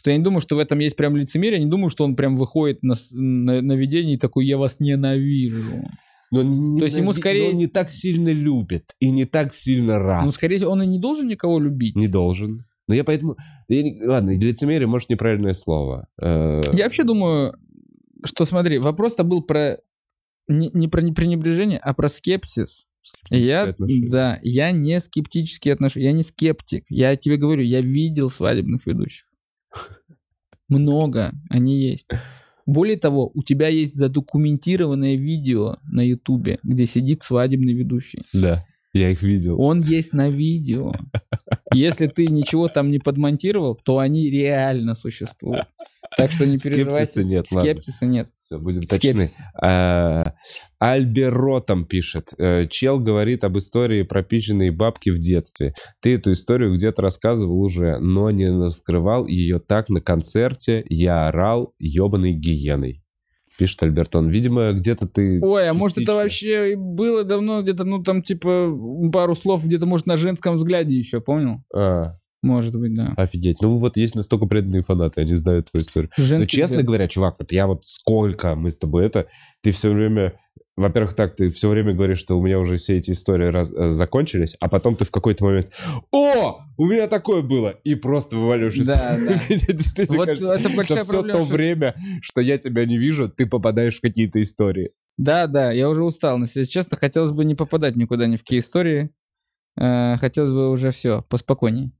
что 0.00 0.10
я 0.10 0.16
не 0.16 0.22
думаю, 0.22 0.40
что 0.40 0.54
в 0.54 0.58
этом 0.60 0.78
есть 0.78 0.94
прям 0.96 1.16
лицемерие. 1.16 1.58
Я 1.58 1.64
не 1.64 1.70
думаю, 1.70 1.88
что 1.90 2.04
он 2.04 2.14
прям 2.14 2.36
выходит 2.36 2.82
на, 2.84 2.94
на, 3.12 3.60
на 3.60 3.72
ведение 3.72 4.14
и 4.14 4.18
такой, 4.18 4.46
я 4.46 4.56
вас 4.56 4.78
ненавижу. 4.78 5.88
Но 6.30 6.42
не, 6.42 6.78
То 6.78 6.84
есть 6.84 6.98
ему 6.98 7.12
скорее- 7.12 7.50
он 7.50 7.56
не 7.56 7.66
так 7.66 7.90
сильно 7.90 8.28
любит 8.28 8.94
и 9.00 9.10
не 9.10 9.24
так 9.24 9.54
сильно 9.54 9.98
рад. 9.98 10.24
Ну, 10.24 10.30
скорее 10.30 10.56
всего, 10.58 10.70
он 10.70 10.82
и 10.82 10.86
не 10.86 11.00
должен 11.00 11.26
никого 11.26 11.58
любить. 11.58 11.96
Не 11.96 12.06
должен. 12.06 12.64
Но 12.86 12.94
я 12.94 13.02
поэтому... 13.02 13.36
я 13.68 13.82
не- 13.82 14.00
Ладно, 14.04 14.38
лицемерие, 14.38 14.86
может, 14.86 15.08
неправильное 15.08 15.54
слово. 15.54 16.06
Э, 16.20 16.62
Я 16.72 16.84
вообще 16.84 17.04
думаю, 17.04 17.54
что 18.24 18.44
смотри, 18.44 18.78
вопрос-то 18.78 19.24
был 19.24 19.42
про 19.42 19.78
не, 20.48 20.70
не 20.72 20.86
про 20.88 21.02
пренебрежение, 21.02 21.78
а 21.78 21.92
про 21.92 22.08
скепсис. 22.08 22.86
Я, 23.30 23.74
да, 24.10 24.38
я 24.42 24.70
не 24.70 25.00
скептически 25.00 25.70
отношусь, 25.70 26.02
я 26.02 26.12
не 26.12 26.22
скептик. 26.22 26.84
Я 26.88 27.16
тебе 27.16 27.36
говорю, 27.36 27.62
я 27.62 27.80
видел 27.80 28.28
свадебных 28.28 28.86
ведущих. 28.86 29.27
Много, 30.68 31.32
они 31.48 31.80
есть. 31.80 32.08
Более 32.66 32.98
того, 32.98 33.30
у 33.32 33.42
тебя 33.42 33.68
есть 33.68 33.96
задокументированное 33.96 35.16
видео 35.16 35.78
на 35.84 36.02
Ютубе, 36.02 36.58
где 36.62 36.84
сидит 36.84 37.22
свадебный 37.22 37.72
ведущий. 37.72 38.26
Да, 38.34 38.66
я 38.92 39.10
их 39.10 39.22
видел. 39.22 39.60
Он 39.60 39.80
есть 39.82 40.12
на 40.12 40.30
видео. 40.30 40.92
Если 41.72 42.06
ты 42.06 42.26
ничего 42.26 42.68
там 42.68 42.90
не 42.90 42.98
подмонтировал, 42.98 43.74
то 43.74 43.98
они 43.98 44.30
реально 44.30 44.94
существуют. 44.94 45.66
Так 46.16 46.32
что 46.32 46.46
не 46.46 46.58
переживайте. 46.58 47.04
Скептиса 47.04 47.24
нет, 47.24 47.46
ладно. 47.50 47.70
Скепсиса 47.70 48.06
нет. 48.06 48.28
Все, 48.36 48.58
будем 48.58 48.82
точны. 48.84 49.30
А, 49.60 50.34
Альберо 50.78 51.60
там 51.60 51.84
пишет. 51.84 52.32
э, 52.38 52.66
Чел 52.68 52.98
говорит 52.98 53.44
об 53.44 53.58
истории 53.58 54.02
пропищенной 54.02 54.70
бабки 54.70 55.10
в 55.10 55.18
детстве. 55.18 55.74
Ты 56.00 56.14
эту 56.14 56.32
историю 56.32 56.74
где-то 56.74 57.02
рассказывал 57.02 57.60
уже, 57.60 57.98
но 57.98 58.30
не 58.30 58.48
раскрывал 58.48 59.26
ее 59.26 59.58
так 59.60 59.90
на 59.90 60.00
концерте. 60.00 60.82
Я 60.88 61.28
орал 61.28 61.74
ебаной 61.78 62.32
гиеной. 62.32 63.02
Пишет 63.58 63.82
Альбертон. 63.82 64.28
Видимо, 64.28 64.72
где-то 64.72 65.06
ты... 65.08 65.40
Ой, 65.42 65.68
а 65.68 65.74
может 65.74 65.98
это 65.98 66.12
частично- 66.12 66.14
вообще 66.22 66.74
было 66.76 67.24
давно 67.24 67.60
где-то, 67.60 67.84
ну 67.84 68.02
там 68.02 68.22
типа 68.22 68.72
пару 69.12 69.34
слов 69.34 69.64
где-то, 69.66 69.84
может, 69.84 70.06
на 70.06 70.16
женском 70.16 70.54
взгляде 70.54 70.94
еще, 70.94 71.20
понял? 71.20 71.64
А, 71.74 72.14
Может 72.40 72.76
быть, 72.78 72.94
да. 72.94 73.12
офигеть. 73.16 73.60
Ну 73.60 73.78
вот 73.78 73.96
есть 73.96 74.14
настолько 74.14 74.46
преданные 74.46 74.82
фанаты, 74.82 75.20
они 75.22 75.34
знают 75.34 75.70
твою 75.72 75.82
историю. 75.84 76.08
Но 76.16 76.24
Женский 76.24 76.56
честно 76.56 76.76
взгляд. 76.76 76.86
говоря, 76.86 77.08
чувак, 77.08 77.34
вот 77.40 77.50
я 77.50 77.66
вот 77.66 77.84
сколько 77.84 78.54
мы 78.54 78.70
с 78.70 78.78
тобой 78.78 79.04
это, 79.06 79.26
ты 79.60 79.72
все 79.72 79.90
время, 79.92 80.34
во-первых, 80.78 81.14
так, 81.14 81.36
ты 81.36 81.50
все 81.50 81.68
время 81.68 81.92
говоришь, 81.94 82.18
что 82.18 82.38
у 82.38 82.42
меня 82.42 82.58
уже 82.58 82.76
все 82.76 82.96
эти 82.96 83.10
истории 83.10 83.46
раз- 83.48 83.72
э, 83.72 83.90
закончились, 83.90 84.56
а 84.60 84.68
потом 84.68 84.96
ты 84.96 85.04
в 85.04 85.10
какой-то 85.10 85.44
момент, 85.44 85.70
о, 86.10 86.60
у 86.76 86.86
меня 86.86 87.06
такое 87.08 87.42
было, 87.42 87.70
и 87.84 87.94
просто 87.94 88.36
вываливаешь 88.36 88.76
из 88.76 88.86
Да, 88.86 89.16
да. 89.28 89.40
Вот 90.08 90.26
кажется, 90.26 90.52
это 90.52 90.68
что 90.68 90.76
большая 90.76 91.00
все 91.02 91.10
проблема. 91.12 91.38
то 91.38 91.44
что- 91.44 91.52
время, 91.54 91.94
что 92.22 92.40
я 92.40 92.58
тебя 92.58 92.84
не 92.86 92.98
вижу, 92.98 93.28
ты 93.28 93.46
попадаешь 93.46 93.98
в 93.98 94.00
какие-то 94.00 94.40
истории. 94.40 94.92
Да, 95.16 95.46
да, 95.48 95.72
я 95.72 95.88
уже 95.88 96.04
устал. 96.04 96.38
Но, 96.38 96.44
если 96.44 96.62
честно, 96.64 96.96
хотелось 96.96 97.32
бы 97.32 97.44
не 97.44 97.54
попадать 97.56 97.96
никуда 97.96 98.26
ни 98.26 98.36
в 98.36 98.40
какие 98.40 98.60
истории. 98.60 99.10
Э, 99.76 100.16
Хотелось 100.18 100.50
бы 100.50 100.70
уже 100.70 100.90
все, 100.92 101.22
поспокойней. 101.28 101.92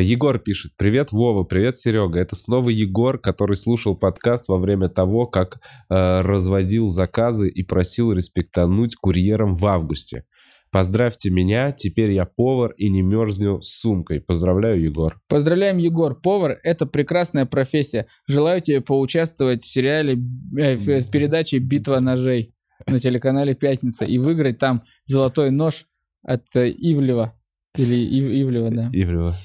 Егор 0.00 0.38
пишет. 0.38 0.72
Привет, 0.76 1.12
Вова, 1.12 1.44
привет, 1.44 1.78
Серега. 1.78 2.18
Это 2.18 2.36
снова 2.36 2.68
Егор, 2.68 3.18
который 3.18 3.56
слушал 3.56 3.96
подкаст 3.96 4.48
во 4.48 4.58
время 4.58 4.88
того, 4.88 5.26
как 5.26 5.60
э, 5.88 6.20
разводил 6.20 6.88
заказы 6.88 7.48
и 7.48 7.62
просил 7.62 8.12
респектануть 8.12 8.96
курьером 8.96 9.54
в 9.54 9.64
августе. 9.66 10.24
Поздравьте 10.70 11.30
меня, 11.30 11.72
теперь 11.72 12.10
я 12.10 12.26
повар 12.26 12.72
и 12.76 12.90
не 12.90 13.00
мерзну 13.00 13.62
с 13.62 13.78
сумкой. 13.80 14.20
Поздравляю, 14.20 14.82
Егор. 14.82 15.18
Поздравляем, 15.28 15.78
Егор. 15.78 16.20
Повар— 16.20 16.58
это 16.62 16.84
прекрасная 16.86 17.46
профессия. 17.46 18.06
Желаю 18.26 18.60
тебе 18.60 18.80
поучаствовать 18.80 19.62
в 19.62 19.66
сериале, 19.66 20.14
э, 20.58 20.76
в 20.76 21.00
в 21.00 21.10
передаче 21.10 21.58
«Битва 21.58 22.00
ножей» 22.00 22.54
на 22.86 22.98
телеканале 22.98 23.54
«Пятница» 23.54 24.04
и 24.04 24.18
выиграть 24.18 24.58
там 24.58 24.82
золотой 25.06 25.50
нож 25.50 25.86
от 26.22 26.44
э, 26.54 26.70
Ивлева. 26.70 27.32
Или 27.78 27.96
Ив- 27.96 28.42
Ивлева, 28.42 28.70
да. 28.70 28.90
Ивлева. 28.92 29.36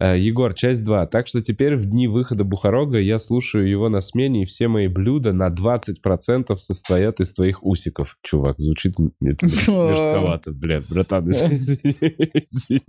Э, 0.00 0.18
Егор, 0.18 0.54
часть 0.54 0.82
2. 0.82 1.06
Так 1.06 1.28
что 1.28 1.40
теперь 1.40 1.76
в 1.76 1.86
дни 1.86 2.08
выхода 2.08 2.42
Бухарога 2.42 2.98
я 2.98 3.18
слушаю 3.18 3.68
его 3.68 3.88
на 3.88 4.00
смене, 4.00 4.42
и 4.42 4.46
все 4.46 4.66
мои 4.66 4.88
блюда 4.88 5.32
на 5.32 5.48
20% 5.48 6.56
состоят 6.56 7.20
из 7.20 7.32
твоих 7.32 7.64
усиков. 7.64 8.16
Чувак, 8.22 8.56
звучит 8.58 8.98
мерзковато, 9.20 10.50
блядь, 10.52 10.88
братан, 10.88 11.30
извини. 11.32 12.82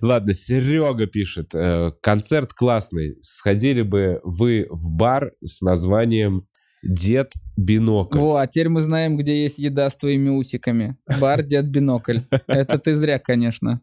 Ладно, 0.00 0.32
Серега 0.32 1.06
пишет. 1.06 1.54
э, 1.54 1.92
Концерт 2.00 2.54
классный. 2.54 3.16
Сходили 3.20 3.82
бы 3.82 4.20
вы 4.24 4.66
в 4.70 4.90
бар 4.90 5.32
с 5.44 5.60
названием 5.60 6.46
«Дед 6.82 7.32
Бинокль». 7.58 8.18
Во, 8.18 8.36
а 8.36 8.46
теперь 8.46 8.70
мы 8.70 8.80
знаем, 8.80 9.18
где 9.18 9.42
есть 9.42 9.58
еда 9.58 9.90
с 9.90 9.96
твоими 9.96 10.30
усиками. 10.30 10.96
Бар 11.20 11.42
Дед 11.42 11.66
Бинокль. 11.68 12.20
Это 12.46 12.78
ты 12.78 12.94
зря, 12.94 13.18
конечно. 13.18 13.82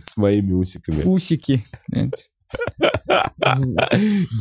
С 0.00 0.16
моими 0.16 0.52
усиками. 0.52 1.02
Усики. 1.04 1.64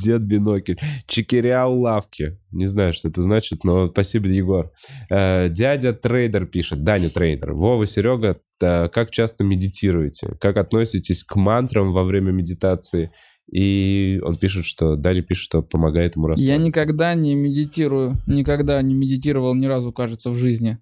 Дед 0.03 0.23
Бинокль. 0.23 0.75
Чекиряу 1.07 1.79
лавки. 1.79 2.37
Не 2.51 2.67
знаю, 2.67 2.93
что 2.93 3.09
это 3.09 3.21
значит, 3.21 3.63
но 3.63 3.87
спасибо, 3.89 4.27
Егор. 4.27 4.71
Э, 5.09 5.49
Дядя 5.49 5.93
Трейдер 5.93 6.45
пишет. 6.45 6.83
Даня 6.83 7.09
Трейдер. 7.09 7.53
Вова, 7.53 7.85
Серега, 7.85 8.39
э, 8.61 8.87
как 8.89 9.11
часто 9.11 9.43
медитируете? 9.43 10.35
Как 10.39 10.57
относитесь 10.57 11.23
к 11.23 11.35
мантрам 11.35 11.93
во 11.93 12.03
время 12.03 12.31
медитации? 12.31 13.11
И 13.51 14.19
он 14.23 14.37
пишет, 14.37 14.65
что... 14.65 14.95
Даня 14.95 15.21
пишет, 15.21 15.43
что 15.43 15.61
помогает 15.61 16.15
ему 16.15 16.27
расслабиться. 16.27 16.51
Я 16.51 16.57
никогда 16.57 17.13
не 17.15 17.35
медитирую. 17.35 18.21
Никогда 18.27 18.81
не 18.81 18.93
медитировал 18.93 19.55
ни 19.55 19.65
разу, 19.65 19.91
кажется, 19.91 20.29
в 20.29 20.37
жизни. 20.37 20.77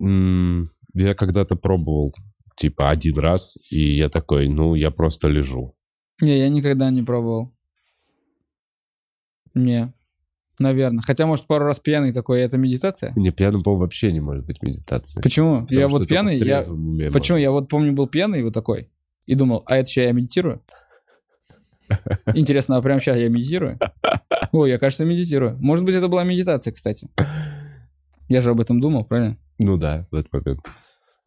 Я 0.00 1.14
когда-то 1.14 1.56
пробовал, 1.56 2.14
типа, 2.56 2.90
один 2.90 3.18
раз, 3.18 3.56
и 3.70 3.96
я 3.96 4.08
такой, 4.08 4.48
ну, 4.48 4.74
я 4.74 4.90
просто 4.90 5.28
лежу. 5.28 5.74
Не, 6.20 6.38
я 6.38 6.48
никогда 6.48 6.90
не 6.90 7.02
пробовал. 7.02 7.54
Не. 9.54 9.92
Наверное. 10.58 11.02
Хотя, 11.02 11.26
может, 11.26 11.46
пару 11.46 11.66
раз 11.66 11.78
пьяный 11.80 12.12
такой, 12.12 12.40
это 12.40 12.56
медитация? 12.56 13.12
Не, 13.14 13.30
пьяным, 13.30 13.62
по 13.62 13.76
вообще 13.76 14.10
не 14.10 14.20
может 14.20 14.46
быть 14.46 14.62
медитация. 14.62 15.22
Почему? 15.22 15.62
Потому 15.62 15.80
я 15.80 15.88
что 15.88 15.98
вот 15.98 16.08
пьяный, 16.08 16.38
я... 16.38 16.64
Почему? 17.12 17.38
Я 17.38 17.50
вот 17.50 17.68
помню, 17.68 17.92
был 17.92 18.06
пьяный 18.06 18.42
вот 18.42 18.54
такой. 18.54 18.90
И 19.26 19.34
думал, 19.34 19.62
а 19.66 19.76
это 19.76 19.88
сейчас 19.88 20.06
я 20.06 20.12
медитирую? 20.12 20.62
Интересно, 22.34 22.76
а 22.78 22.82
прямо 22.82 23.00
сейчас 23.00 23.18
я 23.18 23.28
медитирую? 23.28 23.78
Ой, 24.52 24.70
я, 24.70 24.78
кажется, 24.78 25.04
медитирую. 25.04 25.58
Может 25.60 25.84
быть, 25.84 25.94
это 25.94 26.08
была 26.08 26.24
медитация, 26.24 26.72
кстати. 26.72 27.08
Я 28.28 28.40
же 28.40 28.50
об 28.50 28.60
этом 28.60 28.80
думал, 28.80 29.04
правильно? 29.04 29.36
Ну 29.58 29.76
да, 29.76 30.06
в 30.10 30.14
этот 30.14 30.32
момент. 30.32 30.60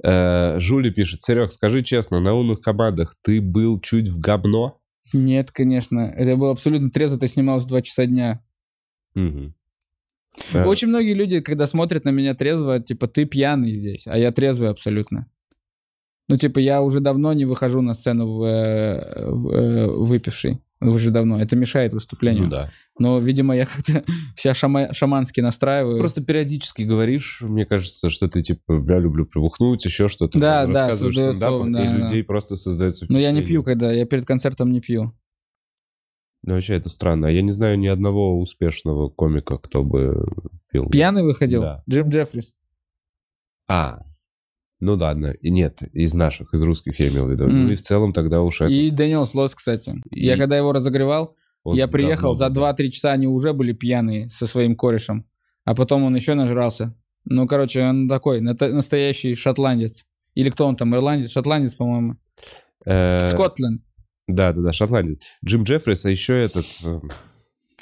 Э, 0.04 0.60
Жули 0.60 0.90
пишет, 0.92 1.22
Серег, 1.22 1.52
скажи 1.52 1.84
честно, 1.84 2.20
на 2.20 2.34
умных 2.34 2.62
командах 2.62 3.16
ты 3.22 3.42
был 3.42 3.80
чуть 3.80 4.08
в 4.08 4.20
говно? 4.20 4.80
Нет, 5.14 5.52
конечно. 5.52 6.00
Это 6.00 6.38
было 6.38 6.52
абсолютно 6.52 6.90
трезво, 6.92 7.18
ты 7.20 7.28
снимал 7.28 7.60
в 7.60 7.66
2 7.66 7.82
часа 7.82 8.06
дня. 8.06 8.44
Э, 10.54 10.64
Очень 10.66 10.90
многие 10.90 11.14
люди, 11.14 11.42
когда 11.42 11.68
смотрят 11.68 12.06
на 12.06 12.10
меня 12.10 12.34
трезво, 12.36 12.80
типа, 12.80 13.08
ты 13.08 13.26
пьяный 13.26 13.72
здесь, 13.72 14.04
а 14.06 14.18
я 14.18 14.32
трезвый 14.32 14.70
абсолютно. 14.70 15.28
Ну, 16.28 16.38
типа, 16.38 16.60
я 16.60 16.82
уже 16.82 17.00
давно 17.00 17.34
не 17.34 17.46
выхожу 17.46 17.82
на 17.82 17.94
сцену 17.96 18.38
в, 18.38 18.44
э, 18.44 19.26
в, 19.26 19.50
э, 19.52 19.88
выпивший. 19.88 20.62
Уже 20.82 21.12
давно. 21.12 21.42
Это 21.42 21.58
мешает 21.58 21.94
выступлению. 21.94 22.46
Ну 22.46 22.50
да. 22.50 22.72
Но, 22.98 23.20
видимо, 23.20 23.56
я 23.56 23.66
как-то 23.66 24.04
себя 24.38 24.54
шама- 24.54 24.94
шамански 24.94 25.42
настраиваю. 25.42 26.00
Просто 26.00 26.24
периодически 26.24 26.84
говоришь, 26.84 27.42
мне 27.42 27.66
кажется, 27.66 28.10
что 28.10 28.30
ты 28.30 28.42
типа, 28.42 28.84
я 28.88 29.00
люблю 29.00 29.26
прибухнуть, 29.26 29.84
еще 29.84 30.08
что-то. 30.08 30.40
Да, 30.40 30.64
там, 30.64 30.74
да, 30.74 30.82
рассказываешь 30.88 31.16
стендапом, 31.16 31.74
да, 31.74 31.84
и 31.84 31.88
да. 31.88 31.98
людей 31.98 32.24
просто 32.24 32.56
создается 32.56 33.06
Но 33.10 33.20
я 33.20 33.32
не 33.32 33.44
пью, 33.44 33.64
когда 33.64 33.92
я 33.92 34.06
перед 34.06 34.26
концертом 34.26 34.72
не 34.72 34.80
пью. 34.80 35.14
Ну 36.44 36.54
вообще 36.54 36.76
это 36.76 36.88
странно. 36.88 37.26
Я 37.26 37.42
не 37.42 37.52
знаю 37.52 37.78
ни 37.78 37.88
одного 37.88 38.40
успешного 38.40 39.10
комика, 39.10 39.58
кто 39.58 39.84
бы 39.84 40.26
пил. 40.72 40.90
Пьяный 40.90 41.24
выходил? 41.24 41.62
Да. 41.62 41.84
Джим 41.90 42.08
Джеффрис. 42.08 42.56
А, 43.68 44.00
ну 44.80 44.96
ладно. 44.96 45.28
И 45.42 45.50
нет, 45.50 45.82
из 45.94 46.14
наших, 46.14 46.54
из 46.54 46.62
русских 46.64 47.00
я 47.00 47.08
имел 47.10 47.26
в 47.28 47.32
виду. 47.32 47.46
М. 47.46 47.66
Ну 47.66 47.72
и 47.72 47.76
в 47.76 47.82
целом 47.82 48.14
тогда 48.14 48.42
уж 48.42 48.62
это... 48.62 48.72
И 48.72 48.90
Дэниел 48.92 49.26
Слос, 49.26 49.56
кстати. 49.56 50.02
И- 50.12 50.26
Я 50.26 50.38
когда 50.38 50.58
его 50.58 50.72
разогревал, 50.72 51.36
он 51.64 51.76
я 51.76 51.88
приехал, 51.88 52.34
за 52.34 52.50
был. 52.50 52.64
2-3 52.64 52.90
часа 52.90 53.12
они 53.12 53.28
уже 53.28 53.54
были 53.54 53.74
пьяные 53.74 54.30
со 54.30 54.48
своим 54.48 54.76
корешем. 54.76 55.26
А 55.66 55.76
потом 55.76 56.04
он 56.04 56.16
еще 56.16 56.34
нажрался. 56.34 56.96
Ну, 57.26 57.48
короче, 57.48 57.84
он 57.84 58.08
такой, 58.08 58.40
настоящий 58.42 59.36
шотландец. 59.36 60.06
Или 60.36 60.50
кто 60.50 60.66
он 60.66 60.76
там, 60.78 60.96
ирландец? 60.96 61.32
Шотландец, 61.32 61.74
по-моему. 61.74 62.16
Э, 62.86 63.28
Скотленд. 63.28 63.82
Да, 64.28 64.54
да, 64.54 64.62
да, 64.62 64.72
шотландец. 64.72 65.22
Джим 65.44 65.64
Джеффрис, 65.64 66.06
а 66.06 66.12
еще 66.12 66.42
этот 66.42 66.66
э, 66.86 67.00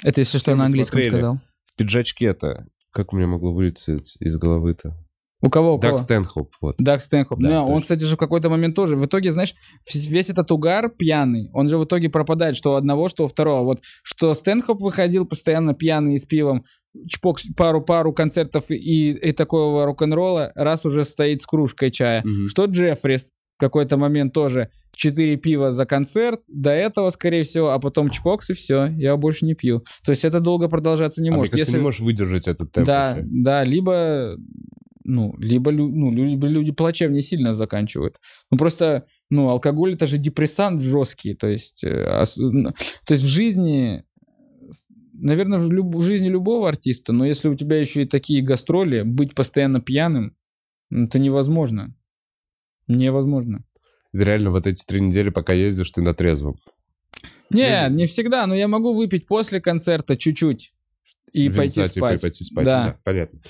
Это 0.02 0.20
если 0.22 0.38
что 0.38 0.56
на 0.56 0.64
английском 0.64 1.00
сказал. 1.02 1.38
в 1.64 1.74
пиджачке-то. 1.76 2.66
Как 2.90 3.12
у 3.12 3.16
меня 3.16 3.28
могло 3.28 3.52
вылететь 3.52 4.16
из 4.18 4.36
головы-то? 4.36 4.96
У 5.40 5.50
кого, 5.50 5.74
у 5.74 5.78
кого? 5.78 5.92
Даг 5.92 6.00
Стэнхоп, 6.00 6.50
вот. 6.60 6.76
Даг 6.78 7.00
Стэнхоп. 7.00 7.38
Да, 7.40 7.62
он, 7.64 7.80
кстати, 7.80 8.02
же 8.02 8.16
в 8.16 8.18
какой-то 8.18 8.50
момент 8.50 8.74
тоже. 8.74 8.96
В 8.96 9.06
итоге, 9.06 9.30
знаешь, 9.32 9.54
весь 9.94 10.30
этот 10.30 10.50
угар 10.50 10.90
пьяный, 10.90 11.48
он 11.52 11.68
же 11.68 11.78
в 11.78 11.84
итоге 11.84 12.08
пропадает, 12.08 12.56
что 12.56 12.72
у 12.72 12.74
одного, 12.74 13.08
что 13.08 13.24
у 13.24 13.28
второго. 13.28 13.62
Вот 13.64 13.80
что 14.02 14.34
Стэнхоп 14.34 14.80
выходил 14.80 15.26
постоянно 15.26 15.74
пьяный 15.74 16.14
и 16.14 16.18
с 16.18 16.24
пивом, 16.24 16.64
чпок, 17.08 17.38
пару-пару 17.56 18.12
концертов 18.12 18.64
и, 18.70 19.10
и 19.12 19.32
такого 19.32 19.84
рок-н-ролла, 19.86 20.50
раз 20.56 20.84
уже 20.84 21.04
стоит 21.04 21.40
с 21.40 21.46
кружкой 21.46 21.90
чая. 21.90 22.22
Мгм. 22.24 22.48
Что 22.48 22.64
Джеффрис 22.64 23.30
в 23.56 23.60
какой-то 23.60 23.96
момент 23.96 24.32
тоже 24.32 24.70
4 24.96 25.36
пива 25.36 25.70
за 25.70 25.84
концерт, 25.84 26.40
до 26.48 26.70
этого, 26.70 27.10
скорее 27.10 27.44
всего, 27.44 27.70
а 27.70 27.78
потом 27.78 28.10
чпокс 28.10 28.50
и 28.50 28.54
все, 28.54 28.86
я 28.86 29.16
больше 29.16 29.44
не 29.46 29.54
пью. 29.54 29.84
То 30.04 30.10
есть 30.12 30.24
это 30.24 30.40
долго 30.40 30.68
продолжаться 30.68 31.22
не 31.22 31.28
а 31.28 31.32
может. 31.32 31.52
кажется, 31.52 31.70
Если- 31.70 31.78
не 31.78 31.84
можешь 31.84 32.00
выдержать 32.00 32.48
этот 32.48 32.72
темп 32.72 32.86
да, 32.86 33.14
вообще. 33.14 33.26
да, 33.30 33.64
либо, 33.64 34.36
ну, 35.04 35.34
либо, 35.38 35.70
ну, 35.72 36.10
лю- 36.12 36.26
либо 36.26 36.46
люди 36.48 36.72
плачевнее 36.72 37.22
сильно 37.22 37.54
заканчивают. 37.54 38.16
Ну, 38.50 38.58
просто, 38.58 39.06
ну, 39.30 39.48
алкоголь 39.48 39.94
это 39.94 40.06
же 40.06 40.18
депрессант 40.18 40.82
жесткий, 40.82 41.34
то 41.34 41.46
есть, 41.46 41.82
э, 41.84 42.20
ос- 42.22 42.34
то 42.34 43.14
есть 43.14 43.22
в 43.22 43.28
жизни, 43.28 44.04
наверное, 45.12 45.58
в, 45.58 45.70
люб- 45.72 45.94
в 45.94 46.02
жизни 46.02 46.28
любого 46.28 46.68
артиста, 46.68 47.12
но 47.12 47.24
если 47.26 47.48
у 47.48 47.54
тебя 47.54 47.80
еще 47.80 48.02
и 48.02 48.06
такие 48.06 48.42
гастроли, 48.42 49.02
быть 49.02 49.34
постоянно 49.34 49.80
пьяным, 49.80 50.36
ну, 50.90 51.06
это 51.06 51.18
невозможно. 51.18 51.94
Невозможно. 52.86 53.64
Реально 54.12 54.50
вот 54.50 54.66
эти 54.66 54.84
три 54.86 55.00
недели, 55.00 55.28
пока 55.30 55.52
ездишь, 55.52 55.90
ты 55.90 56.00
на 56.02 56.14
трезвом. 56.14 56.56
Не, 57.50 57.88
не 57.90 58.06
всегда, 58.06 58.46
но 58.46 58.54
я 58.54 58.68
могу 58.68 58.94
выпить 58.94 59.26
после 59.26 59.60
концерта 59.60 60.16
чуть-чуть 60.16 60.72
и 61.32 61.42
Винца, 61.44 61.56
пойти 61.58 61.74
типа, 61.74 61.88
спать. 61.90 62.18
и 62.18 62.20
пойти 62.20 62.44
спать. 62.44 62.64
Да. 62.64 62.84
Да, 62.84 62.98
понятно. 63.04 63.40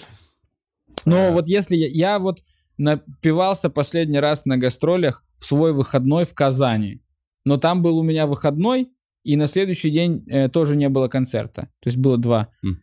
Но 1.08 1.32
вот 1.32 1.48
если 1.48 1.76
я, 1.76 1.88
я 1.88 2.18
вот 2.18 2.44
напивался 2.76 3.70
последний 3.70 4.20
раз 4.20 4.44
на 4.44 4.56
гастролях 4.56 5.24
в 5.38 5.44
свой 5.44 5.72
выходной 5.72 6.24
в 6.24 6.34
Казани, 6.34 7.02
но 7.44 7.56
там 7.56 7.82
был 7.82 7.98
у 7.98 8.02
меня 8.02 8.26
выходной, 8.26 8.90
и 9.24 9.36
на 9.36 9.46
следующий 9.46 9.90
день 9.90 10.24
э, 10.28 10.48
тоже 10.48 10.76
не 10.76 10.88
было 10.88 11.08
концерта. 11.08 11.62
То 11.80 11.88
есть 11.88 11.96
было 11.96 12.16
два. 12.18 12.48
М. 12.62 12.82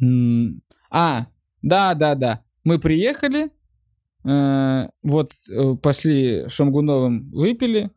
М, 0.00 0.62
А, 0.90 1.26
да, 1.62 1.94
да, 1.94 2.14
да. 2.14 2.44
Мы 2.64 2.78
приехали, 2.78 3.50
э, 4.24 4.88
вот 5.02 5.32
э, 5.48 5.74
пошли 5.76 6.48
Шамгуновым, 6.48 7.30
выпили 7.30 7.90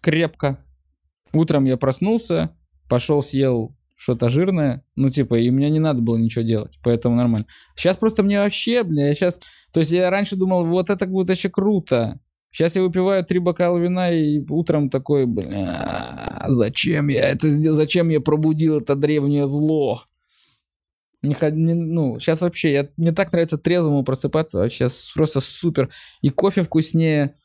крепко. 0.00 0.64
Утром 1.32 1.64
я 1.64 1.76
проснулся, 1.76 2.56
пошел 2.88 3.22
съел 3.22 3.76
что-то 4.04 4.28
жирное, 4.28 4.84
ну 4.96 5.08
типа, 5.08 5.36
и 5.36 5.50
мне 5.50 5.70
не 5.70 5.80
надо 5.80 6.02
было 6.02 6.18
ничего 6.18 6.44
делать, 6.44 6.78
поэтому 6.82 7.16
нормально. 7.16 7.46
Сейчас 7.74 7.96
просто 7.96 8.22
мне 8.22 8.38
вообще, 8.38 8.82
бля, 8.82 9.08
я 9.08 9.14
сейчас... 9.14 9.40
То 9.72 9.80
есть 9.80 9.92
я 9.92 10.10
раньше 10.10 10.36
думал, 10.36 10.66
вот 10.66 10.90
это 10.90 11.06
будет 11.06 11.28
вообще 11.28 11.48
круто. 11.48 12.20
Сейчас 12.52 12.76
я 12.76 12.82
выпиваю 12.82 13.24
три 13.24 13.38
бокала 13.38 13.78
вина 13.78 14.12
и 14.12 14.44
утром 14.50 14.90
такой, 14.90 15.24
бля, 15.24 16.44
зачем 16.48 17.08
я 17.08 17.30
это 17.30 17.48
сделал, 17.48 17.76
зачем 17.76 18.10
я 18.10 18.20
пробудил 18.20 18.80
это 18.80 18.94
древнее 18.94 19.46
зло? 19.46 20.02
Не, 21.22 21.34
не- 21.52 21.72
ну, 21.72 22.18
сейчас 22.20 22.42
вообще, 22.42 22.72
я, 22.74 22.88
мне 22.98 23.12
так 23.12 23.32
нравится 23.32 23.56
трезвому 23.56 24.04
просыпаться, 24.04 24.68
сейчас 24.68 25.10
просто 25.14 25.40
супер. 25.40 25.88
И 26.20 26.28
кофе 26.28 26.60
вкуснее, 26.60 27.36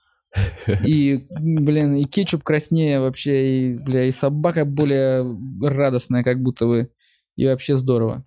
И, 0.86 1.26
блин, 1.30 1.96
и 1.96 2.04
кетчуп 2.04 2.44
краснее 2.44 3.00
вообще, 3.00 3.72
и, 3.72 3.74
бля, 3.78 4.06
и 4.06 4.12
собака 4.12 4.66
более 4.66 5.26
радостная, 5.62 6.24
как 6.24 6.42
будто 6.42 6.66
бы. 6.66 6.92
И 7.36 7.46
вообще 7.46 7.76
здорово. 7.76 8.26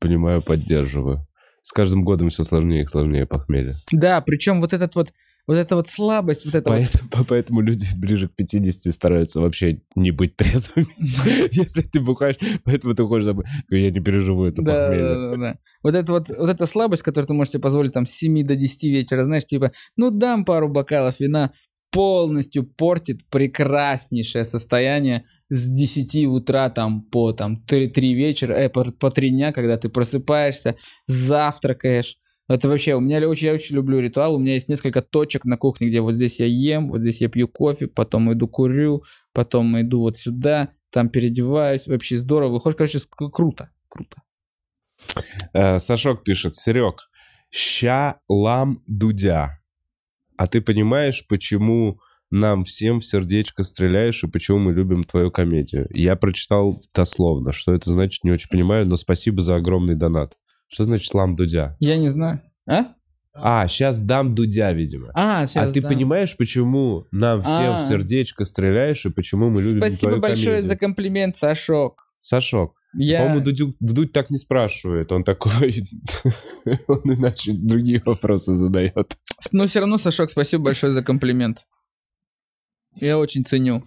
Понимаю, 0.00 0.42
поддерживаю. 0.42 1.26
С 1.60 1.72
каждым 1.72 2.04
годом 2.04 2.30
все 2.30 2.44
сложнее 2.44 2.82
и 2.82 2.86
сложнее 2.86 3.26
похмелье. 3.26 3.76
Да, 3.92 4.20
причем 4.20 4.60
вот 4.60 4.72
этот 4.72 4.94
вот, 4.94 5.12
вот 5.46 5.54
эта 5.54 5.74
вот 5.74 5.88
слабость, 5.88 6.44
вот 6.44 6.54
это 6.54 6.70
вот 6.70 6.78
Поэтому, 6.78 7.24
поэтому 7.28 7.60
люди 7.60 7.86
ближе 7.96 8.28
к 8.28 8.34
50 8.34 8.94
стараются 8.94 9.40
вообще 9.40 9.82
не 9.96 10.10
быть 10.10 10.36
трезвыми. 10.36 10.86
Если 11.52 11.82
ты 11.82 12.00
бухаешь, 12.00 12.36
поэтому 12.64 12.94
ты 12.94 13.04
хочешь 13.04 13.24
забыть. 13.24 13.46
Я 13.68 13.90
не 13.90 14.00
переживу 14.00 14.44
это 14.44 14.62
Да, 14.62 14.86
похмелье. 14.86 15.02
да, 15.08 15.30
да, 15.30 15.36
да. 15.36 15.58
Вот 15.82 15.94
эта 15.94 16.12
вот, 16.12 16.28
вот 16.28 16.48
эта 16.48 16.66
слабость, 16.66 17.02
которую 17.02 17.26
ты 17.26 17.34
можешь 17.34 17.52
себе 17.52 17.62
позволить 17.62 17.92
там 17.92 18.06
с 18.06 18.10
7 18.12 18.44
до 18.44 18.54
10 18.54 18.84
вечера, 18.84 19.24
знаешь, 19.24 19.44
типа, 19.44 19.72
ну 19.96 20.10
дам 20.10 20.44
пару 20.44 20.68
бокалов 20.68 21.18
вина, 21.18 21.52
полностью 21.90 22.64
портит 22.64 23.28
прекраснейшее 23.28 24.44
состояние 24.44 25.24
с 25.50 25.66
10 25.66 26.26
утра 26.26 26.70
там 26.70 27.02
по 27.02 27.32
там 27.32 27.62
3, 27.62 27.88
3 27.88 28.14
вечера, 28.14 28.54
э, 28.54 28.68
по, 28.70 28.84
по 28.84 29.10
3 29.10 29.30
дня, 29.30 29.52
когда 29.52 29.76
ты 29.76 29.88
просыпаешься, 29.88 30.76
завтракаешь. 31.06 32.16
Это 32.48 32.68
вообще, 32.68 32.94
у 32.94 33.00
меня 33.00 33.26
очень, 33.28 33.46
я 33.46 33.54
очень 33.54 33.76
люблю 33.76 34.00
ритуал, 34.00 34.34
у 34.34 34.38
меня 34.38 34.54
есть 34.54 34.68
несколько 34.68 35.00
точек 35.00 35.44
на 35.44 35.56
кухне, 35.56 35.88
где 35.88 36.00
вот 36.00 36.14
здесь 36.14 36.40
я 36.40 36.46
ем, 36.46 36.90
вот 36.90 37.00
здесь 37.00 37.20
я 37.20 37.28
пью 37.28 37.48
кофе, 37.48 37.86
потом 37.86 38.32
иду 38.32 38.48
курю, 38.48 39.02
потом 39.32 39.80
иду 39.80 40.00
вот 40.00 40.18
сюда, 40.18 40.70
там 40.90 41.08
переодеваюсь, 41.08 41.86
вообще 41.86 42.18
здорово, 42.18 42.54
выходит, 42.54 42.78
короче, 42.78 43.00
круто, 43.16 43.70
круто. 43.88 44.22
Э, 45.54 45.78
Сашок 45.78 46.24
пишет, 46.24 46.54
Серег, 46.54 47.10
ща 47.50 48.20
лам 48.28 48.82
дудя. 48.86 49.60
А 50.36 50.46
ты 50.46 50.60
понимаешь, 50.60 51.24
почему 51.28 52.00
нам 52.30 52.64
всем 52.64 53.00
в 53.00 53.06
сердечко 53.06 53.62
стреляешь 53.62 54.24
и 54.24 54.26
почему 54.26 54.58
мы 54.58 54.72
любим 54.72 55.04
твою 55.04 55.30
комедию? 55.30 55.86
Я 55.90 56.16
прочитал 56.16 56.80
дословно. 56.94 57.52
Что 57.52 57.74
это 57.74 57.92
значит, 57.92 58.24
не 58.24 58.32
очень 58.32 58.48
понимаю, 58.48 58.86
но 58.86 58.96
спасибо 58.96 59.42
за 59.42 59.56
огромный 59.56 59.94
донат. 59.94 60.38
Что 60.72 60.84
значит 60.84 61.12
лам 61.12 61.36
дудя? 61.36 61.76
Я 61.80 61.98
не 61.98 62.08
знаю. 62.08 62.40
А? 62.66 62.94
А, 63.34 63.66
сейчас 63.66 64.00
дам 64.00 64.34
дудя, 64.34 64.72
видимо. 64.72 65.10
А, 65.14 65.46
сейчас, 65.46 65.68
а 65.68 65.72
ты 65.72 65.82
да. 65.82 65.88
понимаешь, 65.88 66.34
почему 66.36 67.06
нам 67.10 67.42
всем 67.42 67.74
А. 67.74 67.78
в 67.80 67.82
сердечко 67.82 68.44
стреляешь 68.44 69.04
и 69.04 69.10
почему 69.10 69.50
мы 69.50 69.60
любим 69.62 69.78
Спасибо 69.78 70.00
твою 70.12 70.20
большое 70.20 70.44
комедию? 70.56 70.68
за 70.68 70.76
комплимент, 70.76 71.36
Сашок. 71.36 72.06
Сашок, 72.18 72.74
Я... 72.94 73.22
по-моему, 73.22 73.44
Дудю- 73.44 73.74
Дудь 73.80 74.12
так 74.12 74.30
не 74.30 74.38
спрашивает. 74.38 75.12
Он 75.12 75.24
такой... 75.24 75.86
Он 76.86 77.00
иначе 77.04 77.52
другие 77.52 78.00
вопросы 78.04 78.54
задает. 78.54 79.16
Но 79.50 79.66
все 79.66 79.80
равно, 79.80 79.98
Сашок, 79.98 80.30
спасибо 80.30 80.64
большое 80.64 80.92
за 80.92 81.02
комплимент. 81.02 81.66
Я 82.96 83.18
очень 83.18 83.44
ценю. 83.44 83.82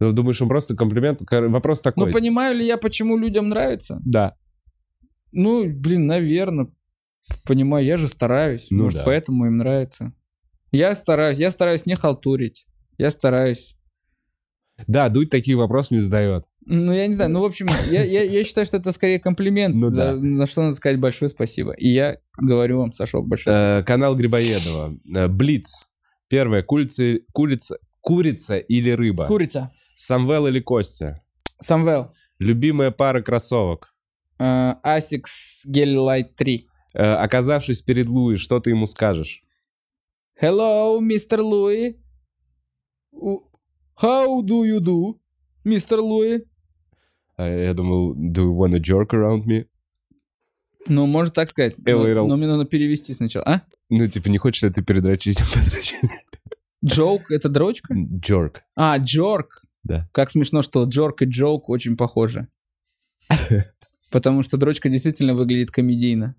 Ну, 0.00 0.12
думаешь, 0.12 0.40
он 0.40 0.48
просто 0.48 0.76
комплимент? 0.76 1.20
Кор- 1.26 1.48
Вопрос 1.48 1.80
такой. 1.80 2.06
Ну, 2.06 2.12
понимаю 2.12 2.56
ли 2.56 2.64
я, 2.66 2.76
почему 2.76 3.16
людям 3.16 3.48
нравится? 3.48 4.00
Да. 4.04 4.36
Ну, 5.32 5.68
блин, 5.68 6.06
наверное. 6.06 6.68
Понимаю, 7.44 7.84
я 7.84 7.96
же 7.96 8.08
стараюсь. 8.08 8.68
Ну 8.70 8.84
Может, 8.84 9.00
да. 9.00 9.04
поэтому 9.04 9.46
им 9.46 9.58
нравится. 9.58 10.12
Я 10.72 10.94
стараюсь, 10.94 11.38
я 11.38 11.50
стараюсь 11.50 11.86
не 11.86 11.94
халтурить. 11.94 12.66
Я 12.96 13.10
стараюсь. 13.10 13.76
Да, 14.86 15.08
Дудь 15.08 15.30
такие 15.30 15.56
вопросы 15.56 15.94
не 15.94 16.00
задает. 16.00 16.44
Ну, 16.64 16.92
я 16.92 17.06
не 17.06 17.14
знаю. 17.14 17.30
Ну, 17.30 17.40
в 17.40 17.44
общем, 17.44 17.68
я, 17.90 18.04
я, 18.04 18.22
я 18.22 18.44
считаю, 18.44 18.66
что 18.66 18.76
это 18.76 18.92
скорее 18.92 19.18
комплимент. 19.18 19.74
Ну 19.74 19.90
за, 19.90 19.96
да. 19.96 20.16
На 20.16 20.46
что 20.46 20.62
надо 20.62 20.76
сказать 20.76 21.00
большое 21.00 21.30
спасибо. 21.30 21.72
И 21.72 21.88
я 21.88 22.18
говорю 22.36 22.78
вам, 22.78 22.92
Сашок, 22.92 23.26
большое 23.26 23.80
Э, 23.80 23.82
канал 23.82 24.14
Грибоедова. 24.14 24.94
Э, 25.16 25.28
Блиц. 25.28 25.88
Первое. 26.28 26.62
Курица, 26.62 27.18
курица, 27.32 27.78
курица 28.00 28.58
или 28.58 28.90
рыба? 28.90 29.26
Курица. 29.26 29.72
Самвел 29.94 30.46
или 30.46 30.60
Костя? 30.60 31.22
Самвел. 31.60 32.12
Любимая 32.38 32.90
пара 32.90 33.22
кроссовок. 33.22 33.94
Э, 34.38 34.74
Asics 34.84 35.64
Gel 35.66 35.96
Light 35.96 36.34
3. 36.36 36.66
Э, 36.94 37.14
оказавшись 37.14 37.82
перед 37.82 38.08
Луи, 38.08 38.36
что 38.36 38.60
ты 38.60 38.70
ему 38.70 38.86
скажешь? 38.86 39.42
Hello, 40.40 41.00
мистер 41.00 41.40
Луи. 41.40 41.96
How 44.00 44.42
do 44.42 44.64
you 44.64 44.78
do, 44.80 45.14
мистер 45.64 46.00
Луи? 46.00 46.44
Э, 47.36 47.64
я 47.66 47.74
думал, 47.74 48.14
do 48.14 48.44
you 48.44 48.54
wanna 48.56 48.78
jerk 48.80 49.08
around 49.10 49.44
me? 49.46 49.66
Ну, 50.86 51.06
можно 51.06 51.32
так 51.32 51.48
сказать. 51.50 51.74
A 51.86 51.92
Но, 51.92 52.06
little. 52.08 52.26
но 52.26 52.36
мне 52.36 52.46
надо 52.46 52.64
перевести 52.64 53.12
сначала. 53.14 53.44
А? 53.46 53.62
Ну, 53.90 54.06
типа, 54.06 54.28
не 54.28 54.38
хочешь 54.38 54.62
ли 54.62 54.70
ты 54.70 54.82
передрочить? 54.82 55.42
Джоук— 56.84 57.22
это 57.30 57.48
дрочка? 57.48 57.94
Jerk. 57.94 58.58
А, 58.76 58.96
джорк. 58.98 59.64
Да. 59.82 60.08
Как 60.12 60.30
смешно, 60.30 60.62
что 60.62 60.84
джорк 60.84 61.22
и 61.22 61.24
джоук 61.24 61.68
очень 61.68 61.96
похожи. 61.96 62.46
Потому 64.10 64.42
что 64.42 64.56
дрочка 64.56 64.88
действительно 64.88 65.34
выглядит 65.34 65.70
комедийно. 65.70 66.34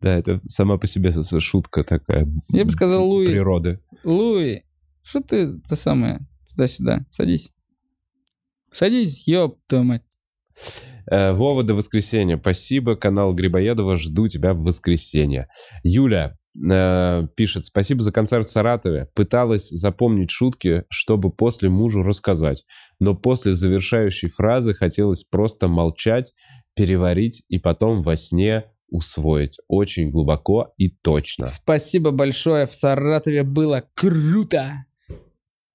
Да, 0.00 0.16
это 0.16 0.40
сама 0.48 0.78
по 0.78 0.86
себе 0.86 1.12
шутка 1.40 1.84
такая. 1.84 2.28
Я 2.50 2.64
бы 2.64 2.70
сказал, 2.70 3.08
Луи. 3.08 3.26
Природы. 3.26 3.80
Луи, 4.02 4.62
что 5.02 5.20
ты, 5.20 5.60
это 5.64 5.76
самое, 5.76 6.20
туда-сюда, 6.50 7.06
садись. 7.08 7.52
Садись, 8.72 9.28
ёб 9.28 9.58
твою 9.68 9.84
мать. 9.84 10.02
Э, 11.10 11.32
Вова 11.32 11.62
до 11.62 11.74
воскресенья. 11.74 12.38
Спасибо, 12.38 12.96
канал 12.96 13.34
Грибоедова. 13.34 13.96
Жду 13.96 14.28
тебя 14.28 14.54
в 14.54 14.62
воскресенье. 14.62 15.48
Юля 15.82 16.36
э, 16.70 17.26
пишет. 17.36 17.64
Спасибо 17.64 18.02
за 18.02 18.12
концерт 18.12 18.46
в 18.46 18.50
Саратове. 18.50 19.08
Пыталась 19.14 19.68
запомнить 19.68 20.30
шутки, 20.30 20.84
чтобы 20.88 21.30
после 21.30 21.68
мужу 21.68 22.02
рассказать. 22.02 22.64
Но 22.98 23.14
после 23.14 23.52
завершающей 23.52 24.28
фразы 24.28 24.74
хотелось 24.74 25.24
просто 25.24 25.68
молчать, 25.68 26.32
переварить 26.74 27.44
и 27.48 27.58
потом 27.58 28.02
во 28.02 28.16
сне 28.16 28.64
усвоить. 28.88 29.56
Очень 29.68 30.10
глубоко 30.10 30.72
и 30.76 30.88
точно. 30.90 31.46
Спасибо 31.46 32.10
большое, 32.10 32.66
в 32.66 32.72
Саратове 32.74 33.42
было 33.42 33.84
круто. 33.94 34.84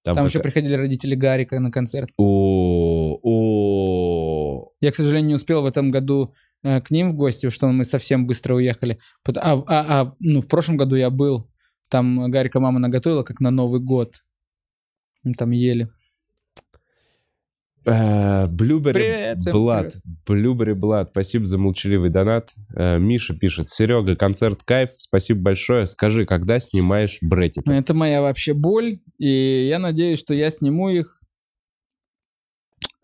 Там, 0.04 0.16
как- 0.16 0.26
еще 0.30 0.40
приходили 0.40 0.74
родители 0.74 1.16
Гарика 1.16 1.60
на 1.60 1.72
концерт. 1.72 2.10
О, 2.18 3.20
о. 3.22 4.72
Я, 4.80 4.92
к 4.92 4.96
сожалению, 4.96 5.28
не 5.30 5.36
успел 5.36 5.62
в 5.64 5.66
этом 5.66 5.92
году 5.92 6.34
э, 6.64 6.80
к 6.82 6.92
ним 6.92 7.12
в 7.12 7.16
гости, 7.16 7.50
что 7.50 7.68
мы 7.68 7.86
совсем 7.86 8.26
быстро 8.26 8.56
уехали. 8.56 9.00
А, 9.36 9.54
а- 9.54 9.64
а, 9.68 10.16
ну, 10.20 10.42
в 10.42 10.48
прошлом 10.48 10.78
году 10.78 10.96
я 10.96 11.10
был, 11.10 11.50
там 11.90 12.30
Гарика 12.32 12.60
мама 12.60 12.80
наготовила, 12.80 13.24
как 13.24 13.40
на 13.42 13.52
Новый 13.52 13.80
год. 13.82 14.16
Мы 15.24 15.34
там 15.34 15.52
ели. 15.52 15.90
Э, 17.90 18.48
Блюбери 18.48 19.36
Блад. 19.52 19.96
Блюбери 20.26 20.74
Блад. 20.74 21.10
Спасибо 21.12 21.46
за 21.46 21.58
молчаливый 21.58 22.10
донат. 22.10 22.52
Э, 22.76 23.00
Миша 23.00 23.34
пишет. 23.34 23.70
Серега, 23.70 24.16
концерт 24.16 24.62
кайф. 24.64 24.90
Спасибо 24.98 25.42
большое. 25.42 25.88
Скажи, 25.88 26.26
когда 26.26 26.60
снимаешь 26.60 27.18
брекеты? 27.22 27.72
Это 27.72 27.94
моя 27.94 28.22
вообще 28.22 28.54
боль, 28.54 29.00
и 29.18 29.68
я 29.70 29.80
надеюсь, 29.80 30.20
что 30.20 30.34
я 30.34 30.50
сниму 30.50 30.90
их 30.90 31.22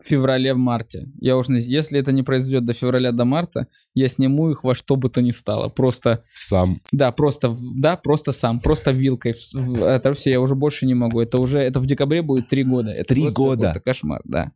в 0.02 0.06
феврале, 0.06 0.52
в 0.52 0.58
марте. 0.58 1.06
Я 1.18 1.38
уж, 1.38 1.48
не- 1.48 1.60
если 1.62 1.98
это 1.98 2.12
не 2.12 2.22
произойдет 2.22 2.66
до 2.66 2.74
февраля, 2.74 3.10
до 3.10 3.24
марта, 3.24 3.68
я 3.94 4.08
сниму 4.08 4.50
их 4.50 4.62
во 4.62 4.74
что 4.74 4.96
бы 4.96 5.08
то 5.08 5.22
ни 5.22 5.30
стало. 5.30 5.70
Просто, 5.70 6.24
Сам. 6.34 6.82
да, 6.92 7.10
просто, 7.10 7.56
да, 7.74 7.96
просто 7.96 8.32
сам, 8.32 8.60
просто 8.60 8.90
вилкой. 8.90 9.34
В- 9.54 9.82
Это 9.82 10.12
все, 10.12 10.30
я 10.32 10.40
уже 10.42 10.54
больше 10.54 10.84
не 10.84 10.92
могу. 10.94 11.20
Это 11.22 11.38
уже, 11.38 11.58
это 11.58 11.80
в 11.80 11.86
декабре 11.86 12.20
будет 12.20 12.48
три 12.48 12.64
года. 12.64 12.90
Это 12.90 13.14
Три 13.14 13.30
года? 13.30 13.68
какой-то 13.68 13.80
кошмар, 13.80 14.20
да. 14.24 14.52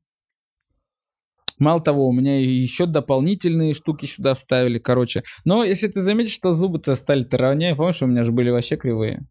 Мало 1.59 1.80
того, 1.80 2.09
у 2.09 2.12
меня 2.12 2.40
еще 2.40 2.86
дополнительные 2.86 3.74
штуки 3.74 4.06
сюда 4.06 4.35
вставили, 4.35 4.78
короче. 4.78 5.22
Но 5.44 5.64
если 5.64 5.89
ты 5.89 6.02
заметишь, 6.02 6.32
что 6.32 6.52
зубы-то 6.52 6.94
стали-то 6.94 7.36
ровнее, 7.36 7.74
помнишь, 7.74 8.02
у 8.02 8.06
меня 8.06 8.24
же 8.24 8.32
были 8.32 8.51
вообще 8.51 8.76
кривые. 8.76 9.26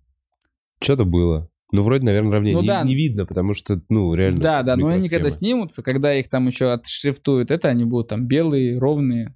Что-то 0.82 1.06
было. 1.06 1.50
Ну, 1.72 1.84
вроде, 1.84 2.06
наверное, 2.06 2.34
равнее. 2.34 2.54
Ну 2.56 2.62
не, 2.62 2.68
да. 2.68 2.84
не 2.84 2.96
видно, 2.96 3.26
потому 3.26 3.54
что, 3.54 3.82
ну, 3.90 4.14
реально. 4.14 4.40
Да, 4.40 4.64
да, 4.64 4.76
но 4.78 4.88
они 4.88 5.10
когда 5.10 5.30
снимутся, 5.30 5.84
когда 5.84 6.14
их 6.14 6.30
там 6.30 6.48
еще 6.48 6.72
отшрифтуют, 6.72 7.52
это 7.52 7.68
они 7.68 7.84
будут 7.84 8.08
там 8.10 8.26
белые, 8.26 8.80
ровные. 8.80 9.36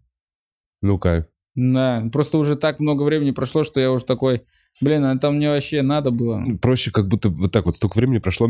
Ну, 0.82 0.98
кайф. 0.98 1.26
Да, 1.56 2.08
просто 2.14 2.38
уже 2.38 2.56
так 2.56 2.80
много 2.80 3.04
времени 3.04 3.32
прошло, 3.32 3.64
что 3.64 3.82
я 3.82 3.92
уже 3.92 4.06
такой, 4.06 4.44
блин, 4.80 5.04
а 5.04 5.16
это 5.16 5.30
мне 5.32 5.50
вообще 5.50 5.82
надо 5.82 6.12
было. 6.12 6.44
Проще 6.62 6.92
как 6.92 7.08
будто 7.10 7.30
вот 7.30 7.52
так 7.52 7.66
вот 7.66 7.76
столько 7.76 7.98
времени 7.98 8.20
прошло. 8.20 8.50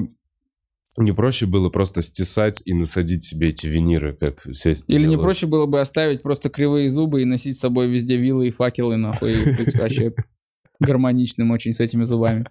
Не 0.98 1.14
проще 1.14 1.46
было 1.46 1.70
просто 1.70 2.02
стесать 2.02 2.62
и 2.66 2.74
насадить 2.74 3.24
себе 3.24 3.50
эти 3.50 3.66
виниры, 3.66 4.14
как 4.14 4.42
все 4.52 4.72
Или 4.88 4.98
не 4.98 5.04
делают. 5.04 5.22
проще 5.22 5.46
было 5.48 5.66
бы 5.66 5.80
оставить 5.80 6.22
просто 6.22 6.50
кривые 6.50 6.90
зубы 6.90 7.22
и 7.22 7.26
носить 7.26 7.58
с 7.58 7.62
собой 7.62 7.88
везде 7.88 8.18
вилы 8.18 8.48
и 8.48 8.52
факелы, 8.52 8.98
нахуй, 8.98 9.32
и 9.34 9.56
быть 9.56 9.74
вообще 9.76 10.14
гармоничным 10.82 11.52
очень 11.52 11.74
с 11.74 11.80
этими 11.80 12.04
зубами. 12.04 12.46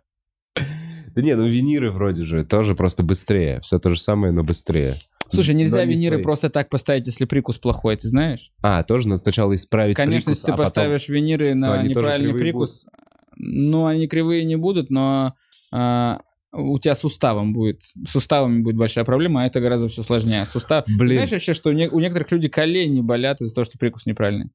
Да 1.14 1.22
не, 1.22 1.34
ну 1.36 1.44
виниры 1.44 1.90
вроде 1.90 2.22
же 2.22 2.44
тоже 2.44 2.74
просто 2.74 3.02
быстрее. 3.02 3.60
Все 3.62 3.78
то 3.78 3.90
же 3.90 4.00
самое, 4.00 4.32
но 4.32 4.42
быстрее. 4.44 4.96
Слушай, 5.28 5.54
нельзя 5.54 5.78
Но 5.78 5.84
не 5.84 5.94
виниры 5.94 6.16
свои. 6.16 6.22
просто 6.24 6.50
так 6.50 6.70
поставить, 6.70 7.06
если 7.06 7.24
прикус 7.24 7.58
плохой, 7.58 7.96
ты 7.96 8.08
знаешь? 8.08 8.52
А, 8.62 8.82
тоже 8.84 9.06
надо 9.08 9.20
сначала 9.20 9.54
исправить 9.54 9.96
Конечно, 9.96 10.26
прикус, 10.30 10.38
если 10.38 10.46
ты 10.46 10.52
а 10.52 10.56
потом- 10.56 10.66
поставишь 10.66 11.08
виниры 11.08 11.54
на 11.54 11.82
неправильный 11.82 12.32
прикус, 12.34 12.86
Ну, 13.36 13.86
они 13.86 14.06
кривые 14.06 14.44
не 14.44 14.56
будут, 14.56 14.90
но 14.90 15.34
а, 15.72 16.20
у 16.52 16.78
тебя 16.78 16.94
суставом 16.96 17.52
будет, 17.52 17.82
суставами 18.08 18.60
будет 18.60 18.76
большая 18.76 19.04
проблема, 19.04 19.42
а 19.42 19.46
это 19.46 19.60
гораздо 19.60 19.88
все 19.88 20.02
сложнее. 20.02 20.44
Сустав... 20.46 20.84
Блин. 20.98 21.18
Знаешь 21.18 21.30
вообще, 21.30 21.54
что 21.54 21.70
у, 21.70 21.72
не- 21.72 21.88
у 21.88 22.00
некоторых 22.00 22.30
людей 22.32 22.50
колени 22.50 23.00
болят 23.00 23.40
из-за 23.40 23.54
того, 23.54 23.64
что 23.64 23.78
прикус 23.78 24.06
неправильный? 24.06 24.50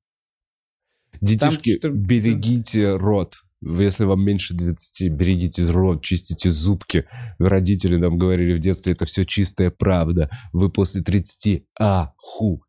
Детишки, 1.22 1.78
что- 1.78 1.90
берегите 1.90 2.96
рот. 2.96 3.36
Если 3.62 4.04
вам 4.06 4.24
меньше 4.24 4.54
20, 4.54 5.12
берегите 5.14 5.66
рот, 5.70 6.04
чистите 6.04 6.52
зубки. 6.52 7.06
Родители 7.40 7.96
нам 7.96 8.18
говорили 8.18 8.54
в 8.54 8.60
детстве, 8.60 8.94
это 8.94 9.06
все 9.06 9.26
чистая 9.26 9.72
правда. 9.72 10.30
Вы 10.54 10.70
после 10.70 11.02
30 11.02 11.64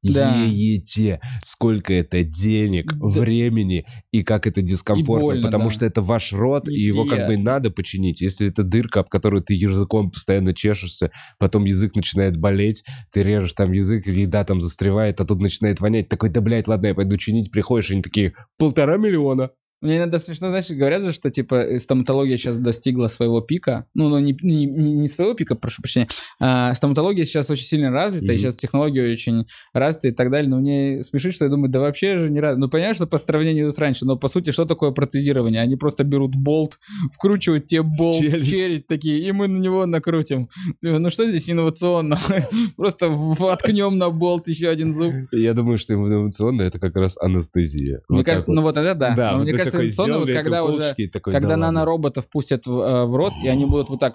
охуеете, 0.02 1.20
сколько 1.44 1.92
это 1.92 2.22
денег, 2.22 2.92
Да. 2.94 3.06
времени 3.20 3.84
и 4.12 4.22
как 4.22 4.46
это 4.46 4.62
дискомфортно. 4.62 5.26
больно, 5.26 5.42
потому 5.42 5.64
да. 5.68 5.70
что 5.74 5.86
это 5.86 6.00
ваш 6.02 6.32
рот, 6.32 6.68
и 6.68 6.74
И- 6.74 6.86
его 6.86 7.04
как 7.04 7.26
бы 7.26 7.36
надо 7.36 7.70
починить. 7.70 8.20
Если 8.20 8.48
это 8.48 8.62
дырка, 8.62 9.00
об 9.00 9.08
которую 9.08 9.42
ты 9.42 9.54
языком 9.54 10.10
постоянно 10.10 10.54
чешешься, 10.54 11.10
потом 11.38 11.64
язык 11.64 11.94
начинает 11.94 12.36
болеть, 12.36 12.84
ты 13.12 13.22
режешь 13.22 13.52
там 13.54 13.72
язык, 13.72 14.06
еда 14.06 14.44
там 14.44 14.60
застревает, 14.60 15.20
а 15.20 15.24
тут 15.24 15.40
начинает 15.40 15.80
вонять. 15.80 16.08
Такой, 16.08 16.30
да, 16.30 16.40
блядь, 16.40 16.68
ладно, 16.68 16.86
я 16.88 16.94
пойду 16.94 17.16
чинить. 17.16 17.50
Приходишь, 17.50 17.90
и 17.90 17.94
они 17.94 18.02
такие, 18.02 18.32
полтора 18.58 18.96
миллиона. 18.96 19.50
Мне 19.82 19.98
иногда 19.98 20.19
смешно, 20.19 20.48
знаешь, 20.48 20.70
говорят 20.70 21.03
же, 21.03 21.12
что, 21.12 21.31
типа, 21.31 21.55
э, 21.57 21.78
стоматология 21.78 22.36
сейчас 22.39 22.59
достигла 22.59 23.09
своего 23.09 23.40
пика. 23.43 23.85
Ну, 23.94 24.09
ну 24.09 24.19
не, 24.19 24.35
не, 24.43 24.65
не- 24.66 25.09
своего 25.09 25.35
пика, 25.35 25.55
прошу 25.55 25.82
прощения. 25.82 26.09
А 26.40 26.73
стоматология 26.74 27.24
сейчас 27.27 27.51
очень 27.51 27.65
сильно 27.66 27.90
развита, 27.90 28.32
и 28.32 28.36
Мгм. 28.36 28.39
сейчас 28.43 28.55
технологии 28.55 29.12
очень 29.12 29.47
развиты 29.74 30.09
и 30.09 30.11
так 30.12 30.31
далее. 30.31 30.48
Но 30.48 30.61
мне 30.61 31.03
смешит, 31.03 31.35
что 31.35 31.44
я 31.44 31.51
думаю, 31.51 31.70
да 31.70 31.81
вообще 31.81 32.16
же 32.19 32.31
не 32.31 32.40
раз. 32.40 32.57
Ну, 32.57 32.69
понятно, 32.69 32.94
что 32.94 33.07
по 33.07 33.19
сравнению 33.19 33.70
с 33.70 33.78
раньше, 33.78 34.07
но, 34.07 34.16
по 34.16 34.28
сути, 34.28 34.51
что 34.51 34.65
такое 34.65 34.93
протезирование? 34.93 35.61
Они 35.61 35.77
просто 35.77 36.05
берут 36.05 36.35
болт, 36.36 36.78
вкручивают 37.12 37.66
тебе 37.66 37.82
болт 37.82 38.20
челюсть. 38.20 38.51
челюсть 38.51 38.86
такие, 38.86 39.20
и 39.28 39.32
мы 39.32 39.47
на 39.47 39.59
него 39.59 39.85
накрутим. 39.85 40.48
Ну, 40.82 41.11
что 41.11 41.28
здесь 41.28 41.51
инновационно? 41.51 42.19
Просто 42.77 43.09
воткнем 43.09 43.98
на 43.98 44.11
болт 44.11 44.48
еще 44.48 44.69
один 44.69 44.94
зуб. 44.94 45.12
Я 45.32 45.53
думаю, 45.55 45.77
что 45.78 45.94
инновационно 45.94 46.62
это 46.62 46.78
как 46.78 46.97
раз 46.97 47.16
анестезия. 47.20 48.01
Мне 48.09 48.24
кажется, 48.24 48.51
ну 48.51 48.62
вот 48.62 48.77
это 48.77 48.94
да. 48.94 49.15
Да, 49.15 49.36
мне 49.36 49.53
такой 49.70 49.86
инновационно, 49.86 50.18
вот 50.18 50.30
когда 50.30 50.64
уже 50.64 50.94
такой, 51.12 51.32
когда 51.32 51.51
да 51.51 51.56
нанороботов 51.56 52.28
пустят 52.28 52.66
в, 52.66 52.80
э, 52.80 53.05
в 53.05 53.14
рот, 53.14 53.32
и 53.44 53.48
они 53.48 53.64
будут 53.64 53.88
вот 53.88 54.01
так 54.01 54.14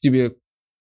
тебе... 0.00 0.34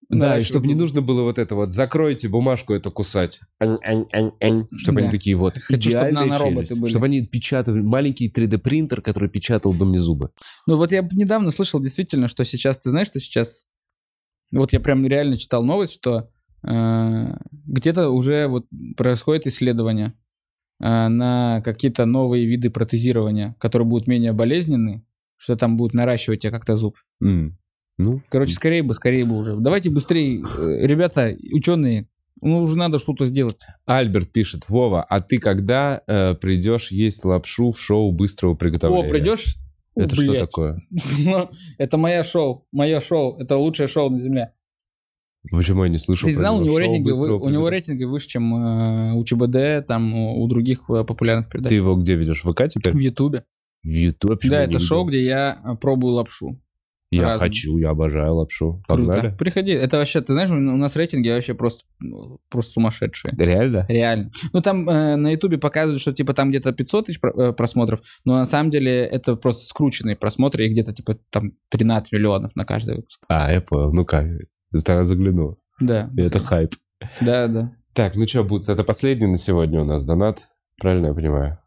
Да, 0.10 0.40
и 0.40 0.44
чтобы 0.44 0.66
не 0.66 0.74
нужно 0.74 1.04
было 1.04 1.22
вот 1.22 1.38
это 1.38 1.54
вот, 1.54 1.70
закройте 1.70 2.30
бумажку 2.30 2.74
эту 2.74 2.92
кусать. 2.92 3.42
Чтобы 3.62 5.02
Да. 5.02 5.04
они 5.04 5.12
такие 5.12 5.36
вот, 5.36 5.54
Хочу, 5.54 5.92
чтоб 5.92 6.02
идеальные 6.02 6.26
нанороботы 6.26 6.76
были. 6.80 6.90
Чтобы 6.90 7.06
они 7.06 7.24
печатали, 7.28 7.82
маленький 7.82 8.28
3D-принтер, 8.28 9.02
который 9.04 9.30
печатал 9.30 9.72
бы 9.74 9.86
мне 9.86 10.00
зубы. 10.00 10.32
Ну 10.66 10.78
вот 10.78 10.92
я 10.92 11.08
недавно 11.12 11.52
слышал 11.52 11.80
действительно, 11.80 12.28
что 12.28 12.44
сейчас, 12.44 12.80
ты 12.80 12.90
знаешь, 12.90 13.08
что 13.08 13.20
сейчас... 13.20 13.66
Вот 14.52 14.74
я 14.74 14.80
прям 14.80 15.06
реально 15.06 15.38
читал 15.38 15.64
новость, 15.64 15.94
что 15.94 16.32
э, 16.68 17.38
где-то 17.52 18.10
уже 18.10 18.48
вот 18.48 18.66
происходит 18.98 19.46
исследование 19.46 20.16
на 20.80 21.62
какие-то 21.64 22.06
новые 22.06 22.46
виды 22.46 22.70
протезирования, 22.70 23.56
которые 23.60 23.88
будут 23.88 24.08
менее 24.08 24.34
болезненны, 24.34 25.04
что 25.38 25.56
там 25.56 25.78
будут 25.78 25.94
наращивать 25.94 26.42
тебе 26.42 26.52
как-то 26.52 26.78
зуб. 26.78 26.98
М. 27.22 27.58
Ну, 27.98 28.22
Короче, 28.30 28.54
скорее 28.54 28.82
бы, 28.82 28.94
скорее 28.94 29.26
бы 29.26 29.38
уже. 29.38 29.58
Давайте 29.58 29.90
быстрее, 29.90 30.42
э, 30.42 30.88
ребята, 30.88 31.36
ученые, 31.52 32.08
ну 32.42 32.62
уже 32.62 32.78
надо 32.78 32.98
что-то 32.98 33.26
сделать. 33.26 33.60
Альберт 33.86 34.32
пишет, 34.32 34.70
Вова, 34.70 35.04
а 35.04 35.20
ты 35.20 35.38
когда 35.38 36.02
э, 36.08 36.34
придешь 36.36 36.92
есть 36.92 37.26
лапшу 37.26 37.72
в 37.72 37.80
шоу 37.80 38.14
быстрого 38.14 38.56
приготовления? 38.56 39.06
О, 39.06 39.10
придешь? 39.10 39.58
Это 39.96 40.16
что 40.16 40.32
блядь. 40.32 40.40
такое? 40.40 40.82
Это 41.78 41.98
мое 41.98 42.24
шоу, 42.24 42.66
мое 42.72 43.02
шоу, 43.02 43.38
это 43.38 43.58
лучшее 43.58 43.88
шоу 43.88 44.10
на 44.10 44.22
земле. 44.22 44.54
Почему 45.52 45.84
я 45.86 45.90
не 45.90 45.98
слышал 45.98 46.28
Ты 46.28 46.36
знал, 46.36 46.60
у 46.60 46.64
него, 46.64 46.78
рейтинги, 46.80 47.12
вы- 47.12 47.40
у 47.40 47.50
него 47.50 47.70
рейтинги 47.70 48.04
выше, 48.04 48.28
чем 48.28 48.54
э, 48.54 49.14
у 49.14 49.24
ЧБД, 49.24 49.88
там, 49.88 50.14
у, 50.14 50.44
у 50.44 50.48
других 50.48 50.82
э, 50.90 51.04
популярных 51.04 51.50
передач. 51.50 51.70
Ты 51.70 51.76
его 51.76 51.96
где 51.96 52.16
видишь? 52.16 52.44
В 52.44 52.52
ВК 52.52 52.68
теперь? 52.68 52.94
В 52.94 53.00
Ютубе. 53.00 53.46
В 53.84 53.88
Ютубе? 53.88 54.50
Да, 54.50 54.64
это 54.64 54.80
шоу, 54.80 55.06
где 55.06 55.24
я 55.24 55.62
э, 55.64 55.76
пробую 55.78 56.14
лапшу. 56.14 56.60
Я 57.12 57.24
разные. 57.24 57.50
хочу, 57.50 57.78
я 57.78 57.90
обожаю 57.90 58.36
лапшу. 58.36 58.84
Круто. 58.88 59.12
Погнали? 59.12 59.36
Приходи. 59.36 59.72
Это 59.72 59.98
вообще, 59.98 60.22
ты 60.22 60.34
знаешь, 60.34 60.52
у 60.52 60.56
нас 60.56 60.96
рейтинги 60.96 61.30
вообще 61.30 61.56
просто, 61.56 61.84
ну, 62.00 62.40
просто 62.50 62.74
сумасшедшие. 62.74 63.34
Реально? 63.36 63.86
Реально. 63.90 64.32
Ну, 64.54 64.62
там 64.62 64.88
э, 64.88 65.16
на 65.16 65.32
Ютубе 65.32 65.58
показывают, 65.58 66.02
что, 66.02 66.14
типа, 66.14 66.36
там 66.36 66.50
где-то 66.50 66.72
500 66.72 67.06
тысяч 67.08 67.20
э, 67.24 67.54
просмотров, 67.54 68.02
но 68.26 68.36
на 68.36 68.46
самом 68.46 68.70
деле 68.70 69.06
это 69.06 69.36
просто 69.36 69.66
скрученные 69.66 70.18
просмотры, 70.18 70.68
и 70.68 70.70
где-то, 70.70 70.94
типа, 70.94 71.18
там 71.32 71.54
13 71.70 72.12
миллионов 72.12 72.56
на 72.56 72.64
каждый 72.64 72.98
выпуск. 72.98 73.20
А, 73.28 73.52
я 73.52 73.62
понял. 73.62 73.92
Ну-ка, 73.92 74.30
тогда 74.72 75.04
загляну. 75.04 75.58
Да. 75.80 76.10
Это 76.18 76.40
хайп. 76.40 76.76
Да, 77.22 77.48
да. 77.48 77.72
Так, 77.94 78.16
ну 78.16 78.28
что, 78.28 78.44
Бутс, 78.44 78.70
это 78.70 78.84
последний 78.84 79.28
на 79.28 79.38
сегодня 79.38 79.82
у 79.82 79.86
нас 79.86 80.04
донат. 80.06 80.48
Правильно 80.80 81.08
я 81.08 81.14
понимаю? 81.14 81.60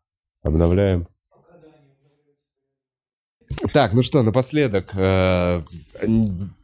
Обновляем. 0.42 1.06
Так, 3.72 3.92
ну 3.92 4.02
что, 4.02 4.22
напоследок, 4.22 4.92
э, 4.94 5.62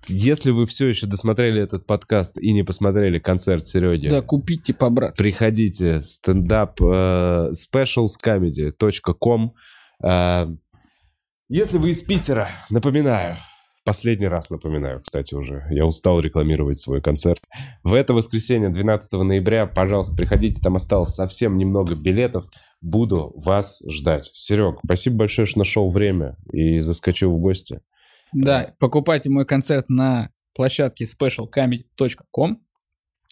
если 0.08 0.50
вы 0.52 0.64
все 0.66 0.88
еще 0.88 1.06
досмотрели 1.06 1.60
этот 1.62 1.84
подкаст 1.86 2.38
и 2.38 2.50
не 2.52 2.62
посмотрели 2.62 3.18
концерт 3.18 3.66
Сереги, 3.66 4.08
Да, 4.08 4.22
купите 4.22 4.72
по 4.72 4.88
брат. 4.88 5.14
приходите 5.16 6.00
стендап 6.00 6.80
э, 6.80 7.50
specialscomedy.com. 7.52 9.52
Э, 10.02 10.46
Если 11.50 11.76
вы 11.78 11.90
из 11.90 12.02
Питера, 12.02 12.48
напоминаю, 12.70 13.36
последний 13.88 14.28
раз 14.28 14.50
напоминаю, 14.50 15.00
кстати, 15.00 15.34
уже, 15.34 15.66
я 15.70 15.86
устал 15.86 16.20
рекламировать 16.20 16.78
свой 16.78 17.00
концерт. 17.00 17.40
В 17.82 17.94
это 17.94 18.12
воскресенье, 18.12 18.68
12 18.68 19.12
ноября, 19.12 19.66
пожалуйста, 19.66 20.14
приходите, 20.14 20.60
там 20.60 20.76
осталось 20.76 21.14
совсем 21.14 21.56
немного 21.56 21.94
билетов. 21.94 22.44
Буду 22.82 23.32
вас 23.34 23.82
ждать. 23.88 24.30
Серег, 24.34 24.80
спасибо 24.84 25.16
большое, 25.16 25.46
что 25.46 25.60
нашел 25.60 25.88
время 25.88 26.36
и 26.52 26.80
заскочил 26.80 27.32
в 27.32 27.40
гости. 27.40 27.80
Да, 28.34 28.74
покупайте 28.78 29.30
мой 29.30 29.46
концерт 29.46 29.88
на 29.88 30.28
площадке 30.54 31.06
specialcomedy.com. 31.06 32.60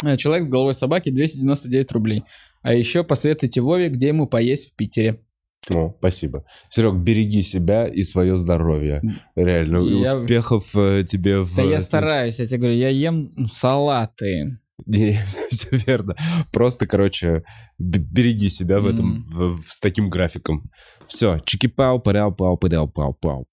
Э, 0.05 0.17
Человек 0.17 0.47
с 0.47 0.49
головой 0.49 0.73
собаки 0.73 1.11
299 1.11 1.93
рублей. 1.93 2.25
А 2.63 2.73
еще 2.73 3.05
посоветуйте 3.05 3.61
Вове, 3.61 3.91
где 3.91 4.09
ему 4.09 4.27
поесть 4.27 4.73
в 4.73 4.75
Питере. 4.75 5.21
Ну, 5.69 5.95
спасибо. 5.99 6.45
Серег, 6.69 6.95
береги 6.95 7.43
себя 7.43 7.89
и 7.89 8.03
свое 8.03 8.39
здоровье. 8.39 9.03
Реально, 9.35 9.79
и 9.79 10.01
Я- 10.03 10.17
успехов 10.17 10.65
э, 10.75 11.03
тебе 11.07 11.41
в... 11.41 11.55
Да 11.57 11.63
я 11.63 11.81
стараюсь, 11.81 12.39
я 12.39 12.47
тебе 12.47 12.59
говорю, 12.59 12.77
я 12.77 12.89
ем 12.89 13.33
салаты. 13.53 14.59
Не, 14.87 15.19
все 15.51 15.69
верно. 15.77 16.15
Просто, 16.53 16.87
короче, 16.87 17.43
береги 17.79 18.49
себя 18.51 18.79
в 18.81 18.87
этом, 18.87 19.07
Мгм. 19.07 19.25
в- 19.57 19.63
в- 19.63 19.73
с 19.73 19.81
таким 19.81 20.09
графиком. 20.11 20.71
Все, 21.07 21.41
чики-пау, 21.45 22.01
паряу-пау, 22.01 22.57
паряу-пау-пау. 22.59 23.47